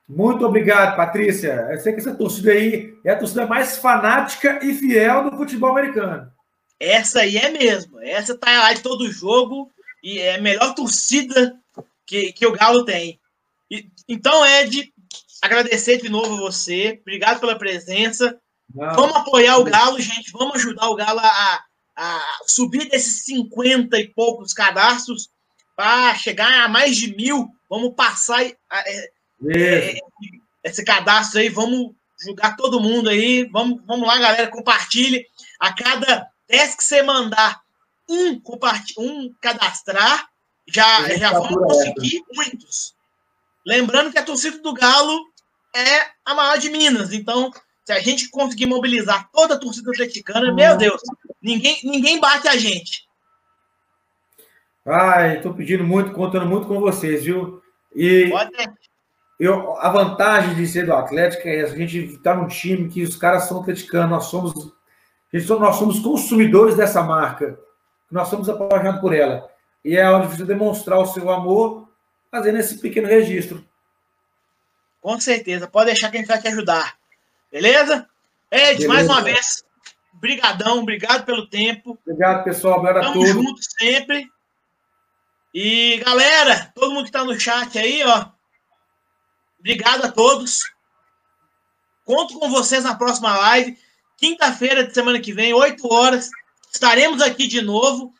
Muito 0.07 0.45
obrigado, 0.45 0.95
Patrícia. 0.95 1.67
Eu 1.69 1.79
sei 1.79 1.93
que 1.93 1.99
essa 1.99 2.15
torcida 2.15 2.51
aí 2.51 2.93
é 3.03 3.11
a 3.11 3.17
torcida 3.17 3.45
mais 3.45 3.77
fanática 3.77 4.59
e 4.63 4.73
fiel 4.73 5.29
do 5.29 5.35
futebol 5.35 5.71
americano. 5.71 6.31
Essa 6.79 7.21
aí 7.21 7.37
é 7.37 7.49
mesmo. 7.49 7.99
Essa 7.99 8.37
tá 8.37 8.51
lá 8.51 8.73
de 8.73 8.81
todo 8.81 9.11
jogo 9.11 9.69
e 10.01 10.19
é 10.19 10.35
a 10.35 10.41
melhor 10.41 10.73
torcida 10.73 11.57
que, 12.05 12.31
que 12.31 12.45
o 12.45 12.53
Galo 12.53 12.85
tem. 12.85 13.19
E, 13.69 13.89
então, 14.07 14.45
Ed, 14.45 14.93
agradecer 15.41 15.97
de 15.97 16.07
novo 16.07 16.37
você. 16.37 16.99
Obrigado 17.01 17.41
pela 17.41 17.57
presença. 17.57 18.39
Não. 18.77 18.93
Vamos 18.93 19.15
apoiar 19.15 19.57
o 19.57 19.63
Galo, 19.63 19.99
gente. 19.99 20.31
Vamos 20.31 20.57
ajudar 20.57 20.87
o 20.87 20.95
Galo 20.95 21.19
a, 21.19 21.63
a 21.95 22.21
subir 22.45 22.87
desses 22.87 23.25
50 23.25 23.97
e 23.97 24.07
poucos 24.09 24.53
cadastros 24.53 25.29
para 25.75 26.13
chegar 26.13 26.53
a 26.63 26.67
mais 26.67 26.95
de 26.95 27.15
mil. 27.15 27.49
Vamos 27.67 27.95
passar. 27.95 28.45
É, 28.45 28.55
é, 29.55 29.99
esse 30.63 30.85
cadastro 30.85 31.39
aí, 31.39 31.49
vamos 31.49 31.91
julgar 32.23 32.55
todo 32.55 32.79
mundo 32.79 33.09
aí. 33.09 33.45
Vamos, 33.45 33.81
vamos 33.83 34.07
lá, 34.07 34.19
galera, 34.19 34.47
compartilhe. 34.47 35.25
A 35.59 35.73
cada 35.73 36.29
10 36.47 36.75
que 36.75 36.83
você 36.83 37.01
mandar 37.01 37.59
um, 38.07 38.39
um 38.99 39.33
cadastrar, 39.41 40.29
já, 40.67 41.17
já 41.17 41.31
vamos 41.31 41.57
conseguir 41.57 42.23
muitos. 42.31 42.93
Lembrando 43.65 44.11
que 44.11 44.19
a 44.19 44.23
torcida 44.23 44.59
do 44.59 44.71
Galo 44.71 45.19
é 45.75 46.11
a 46.23 46.35
maior 46.35 46.59
de 46.59 46.69
Minas. 46.69 47.11
Então, 47.11 47.51
Se 47.87 47.93
a 47.93 48.01
gente 48.01 48.29
conseguir 48.29 48.65
mobilizar 48.65 49.29
toda 49.31 49.53
a 49.53 49.57
torcida 49.57 49.91
atleticana, 49.91 50.53
meu 50.53 50.75
Deus, 50.75 51.01
ninguém, 51.41 51.79
ninguém 51.85 52.19
bate 52.19 52.45
a 52.49 52.57
gente. 52.57 53.07
Ai, 54.85 55.37
estou 55.37 55.53
pedindo 55.53 55.85
muito, 55.85 56.11
contando 56.11 56.45
muito 56.45 56.67
com 56.67 56.81
vocês, 56.81 57.23
viu? 57.23 57.61
E 57.95 58.29
eu, 59.39 59.77
a 59.77 59.87
vantagem 59.87 60.53
de 60.53 60.67
ser 60.67 60.85
do 60.85 60.93
Atlético 60.93 61.47
é 61.47 61.61
essa, 61.61 61.75
a 61.75 61.77
gente 61.77 61.97
está 61.97 62.35
num 62.35 62.49
time 62.49 62.89
que 62.89 63.03
os 63.03 63.15
caras 63.15 63.47
são 63.47 63.61
atleticanos, 63.61 64.09
nós 64.09 64.25
somos, 64.25 64.53
nós 65.31 65.75
somos 65.77 65.99
consumidores 65.99 66.75
dessa 66.75 67.01
marca, 67.01 67.57
nós 68.11 68.27
somos 68.27 68.49
apaixonados 68.49 68.99
por 68.99 69.15
ela. 69.15 69.49
E 69.85 69.95
é 69.95 70.11
onde 70.11 70.27
você 70.27 70.43
demonstrar 70.43 70.99
o 70.99 71.05
seu 71.05 71.29
amor 71.29 71.87
fazendo 72.29 72.57
esse 72.57 72.79
pequeno 72.79 73.07
registro. 73.07 73.65
Com 74.99 75.17
certeza, 75.21 75.69
pode 75.69 75.85
deixar 75.85 76.11
que 76.11 76.17
a 76.17 76.19
gente 76.19 76.27
vai 76.27 76.41
te 76.41 76.49
ajudar. 76.49 76.96
Beleza? 77.51 78.07
Ed, 78.51 78.77
Beleza. 78.79 78.87
mais 78.87 79.07
uma 79.07 79.21
vez, 79.21 79.63
brigadão, 80.13 80.79
obrigado 80.79 81.25
pelo 81.25 81.47
tempo. 81.47 81.97
Obrigado, 82.05 82.43
pessoal. 82.43 82.79
Obrigado 82.79 83.03
Tamo 83.03 83.11
a 83.11 83.13
todos. 83.13 83.29
juntos 83.29 83.67
sempre. 83.79 84.27
E, 85.53 85.97
galera, 86.05 86.71
todo 86.75 86.93
mundo 86.93 87.05
que 87.05 87.11
tá 87.11 87.23
no 87.23 87.39
chat 87.39 87.77
aí, 87.77 88.03
ó. 88.03 88.25
Obrigado 89.59 90.05
a 90.05 90.11
todos. 90.11 90.61
Conto 92.05 92.39
com 92.39 92.49
vocês 92.49 92.83
na 92.83 92.95
próxima 92.95 93.35
live. 93.37 93.77
Quinta-feira 94.17 94.83
de 94.85 94.93
semana 94.93 95.19
que 95.19 95.33
vem, 95.33 95.53
8 95.53 95.91
horas. 95.91 96.29
Estaremos 96.73 97.21
aqui 97.21 97.47
de 97.47 97.61
novo. 97.61 98.13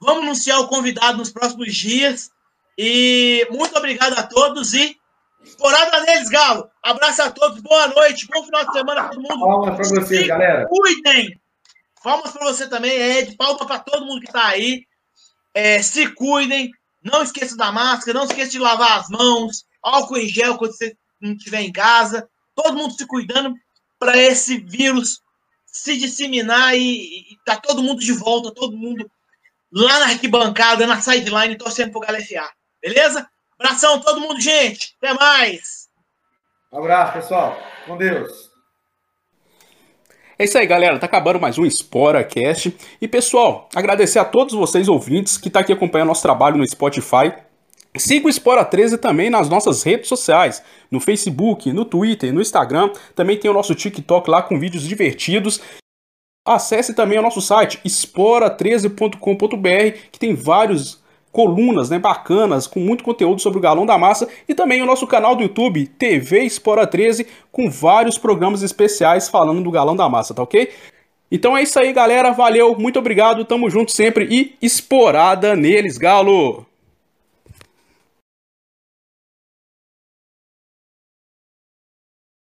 Vamos 0.00 0.22
anunciar 0.24 0.60
o 0.60 0.68
convidado 0.68 1.18
nos 1.18 1.30
próximos 1.30 1.74
dias. 1.74 2.30
E 2.76 3.46
muito 3.50 3.76
obrigado 3.76 4.18
a 4.18 4.22
todos 4.22 4.72
e 4.74 4.98
Esporada 5.44 6.00
neles, 6.04 6.28
Galo. 6.30 6.70
Abraço 6.82 7.22
a 7.22 7.30
todos, 7.30 7.60
boa 7.60 7.88
noite, 7.88 8.26
bom 8.26 8.44
final 8.44 8.64
de 8.64 8.72
semana 8.72 9.00
a 9.02 9.08
todo 9.08 9.20
mundo. 9.20 9.38
Palmas 9.40 9.76
para 9.76 9.84
vocês, 9.84 10.22
Se 10.22 10.26
galera. 10.26 10.66
Cuidem. 10.66 11.40
Palmas 12.02 12.32
para 12.32 12.44
você 12.46 12.68
também, 12.68 12.92
Ed. 12.92 13.36
Palmas 13.36 13.66
para 13.66 13.78
todo 13.78 14.06
mundo 14.06 14.20
que 14.20 14.26
está 14.26 14.48
aí. 14.48 14.86
É, 15.52 15.82
se 15.82 16.06
cuidem. 16.14 16.70
Não 17.02 17.22
esqueça 17.22 17.54
da 17.56 17.70
máscara, 17.70 18.18
não 18.18 18.24
esqueça 18.24 18.52
de 18.52 18.58
lavar 18.58 18.98
as 18.98 19.08
mãos. 19.10 19.66
Álcool 19.82 20.16
em 20.16 20.28
gel 20.28 20.56
quando 20.56 20.72
você 20.72 20.96
não 21.20 21.32
estiver 21.34 21.60
em 21.60 21.72
casa. 21.72 22.26
Todo 22.54 22.76
mundo 22.76 22.94
se 22.94 23.06
cuidando 23.06 23.54
para 23.98 24.16
esse 24.16 24.58
vírus 24.58 25.20
se 25.66 25.96
disseminar 25.98 26.74
e, 26.76 27.32
e 27.32 27.38
tá 27.44 27.56
todo 27.56 27.82
mundo 27.82 28.00
de 28.00 28.12
volta, 28.12 28.54
todo 28.54 28.76
mundo 28.76 29.10
lá 29.72 29.98
na 29.98 30.06
arquibancada, 30.06 30.86
na 30.86 31.00
sideline, 31.00 31.58
torcendo 31.58 31.90
pro 31.90 32.00
Galo 32.00 32.22
FA. 32.22 32.48
Beleza? 32.80 33.28
Abração 33.58 34.00
todo 34.00 34.20
mundo, 34.20 34.40
gente. 34.40 34.96
Até 35.00 35.14
mais. 35.14 35.88
Um 36.72 36.78
abraço, 36.78 37.12
pessoal. 37.12 37.56
Com 37.86 37.96
Deus. 37.96 38.50
É 40.38 40.44
isso 40.44 40.58
aí, 40.58 40.66
galera. 40.66 40.98
Tá 40.98 41.06
acabando 41.06 41.40
mais 41.40 41.56
um 41.58 41.64
SporaCast. 41.64 42.76
E, 43.00 43.06
pessoal, 43.06 43.68
agradecer 43.74 44.18
a 44.18 44.24
todos 44.24 44.54
vocês 44.54 44.88
ouvintes 44.88 45.38
que 45.38 45.48
estão 45.48 45.60
tá 45.60 45.64
aqui 45.64 45.72
acompanhando 45.72 46.08
nosso 46.08 46.22
trabalho 46.22 46.56
no 46.56 46.66
Spotify. 46.66 47.32
Siga 47.96 48.26
o 48.26 48.30
Espora 48.30 48.64
13 48.64 48.98
também 48.98 49.30
nas 49.30 49.48
nossas 49.48 49.84
redes 49.84 50.08
sociais, 50.08 50.60
no 50.90 50.98
Facebook, 50.98 51.72
no 51.72 51.84
Twitter, 51.84 52.34
no 52.34 52.40
Instagram. 52.40 52.90
Também 53.14 53.38
tem 53.38 53.48
o 53.48 53.54
nosso 53.54 53.72
TikTok 53.72 54.28
lá 54.28 54.42
com 54.42 54.58
vídeos 54.58 54.82
divertidos. 54.82 55.60
Acesse 56.44 56.92
também 56.92 57.20
o 57.20 57.22
nosso 57.22 57.40
site 57.40 57.80
espora13.com.br, 57.84 59.98
que 60.10 60.18
tem 60.18 60.34
vários 60.34 61.03
colunas 61.34 61.90
né, 61.90 61.98
bacanas, 61.98 62.68
com 62.68 62.78
muito 62.78 63.02
conteúdo 63.02 63.42
sobre 63.42 63.58
o 63.58 63.60
Galão 63.60 63.84
da 63.84 63.98
Massa, 63.98 64.28
e 64.48 64.54
também 64.54 64.80
o 64.80 64.86
nosso 64.86 65.04
canal 65.04 65.34
do 65.34 65.42
YouTube, 65.42 65.88
TV 65.88 66.44
Espora 66.44 66.86
13, 66.86 67.26
com 67.50 67.68
vários 67.68 68.16
programas 68.16 68.62
especiais 68.62 69.28
falando 69.28 69.60
do 69.60 69.70
Galão 69.70 69.96
da 69.96 70.08
Massa, 70.08 70.32
tá 70.32 70.44
ok? 70.44 70.70
Então 71.32 71.56
é 71.56 71.64
isso 71.64 71.76
aí, 71.80 71.92
galera. 71.92 72.30
Valeu, 72.30 72.78
muito 72.78 73.00
obrigado, 73.00 73.44
tamo 73.44 73.68
junto 73.68 73.90
sempre 73.90 74.28
e 74.30 74.54
esporada 74.62 75.56
neles, 75.56 75.98
Galo! 75.98 76.64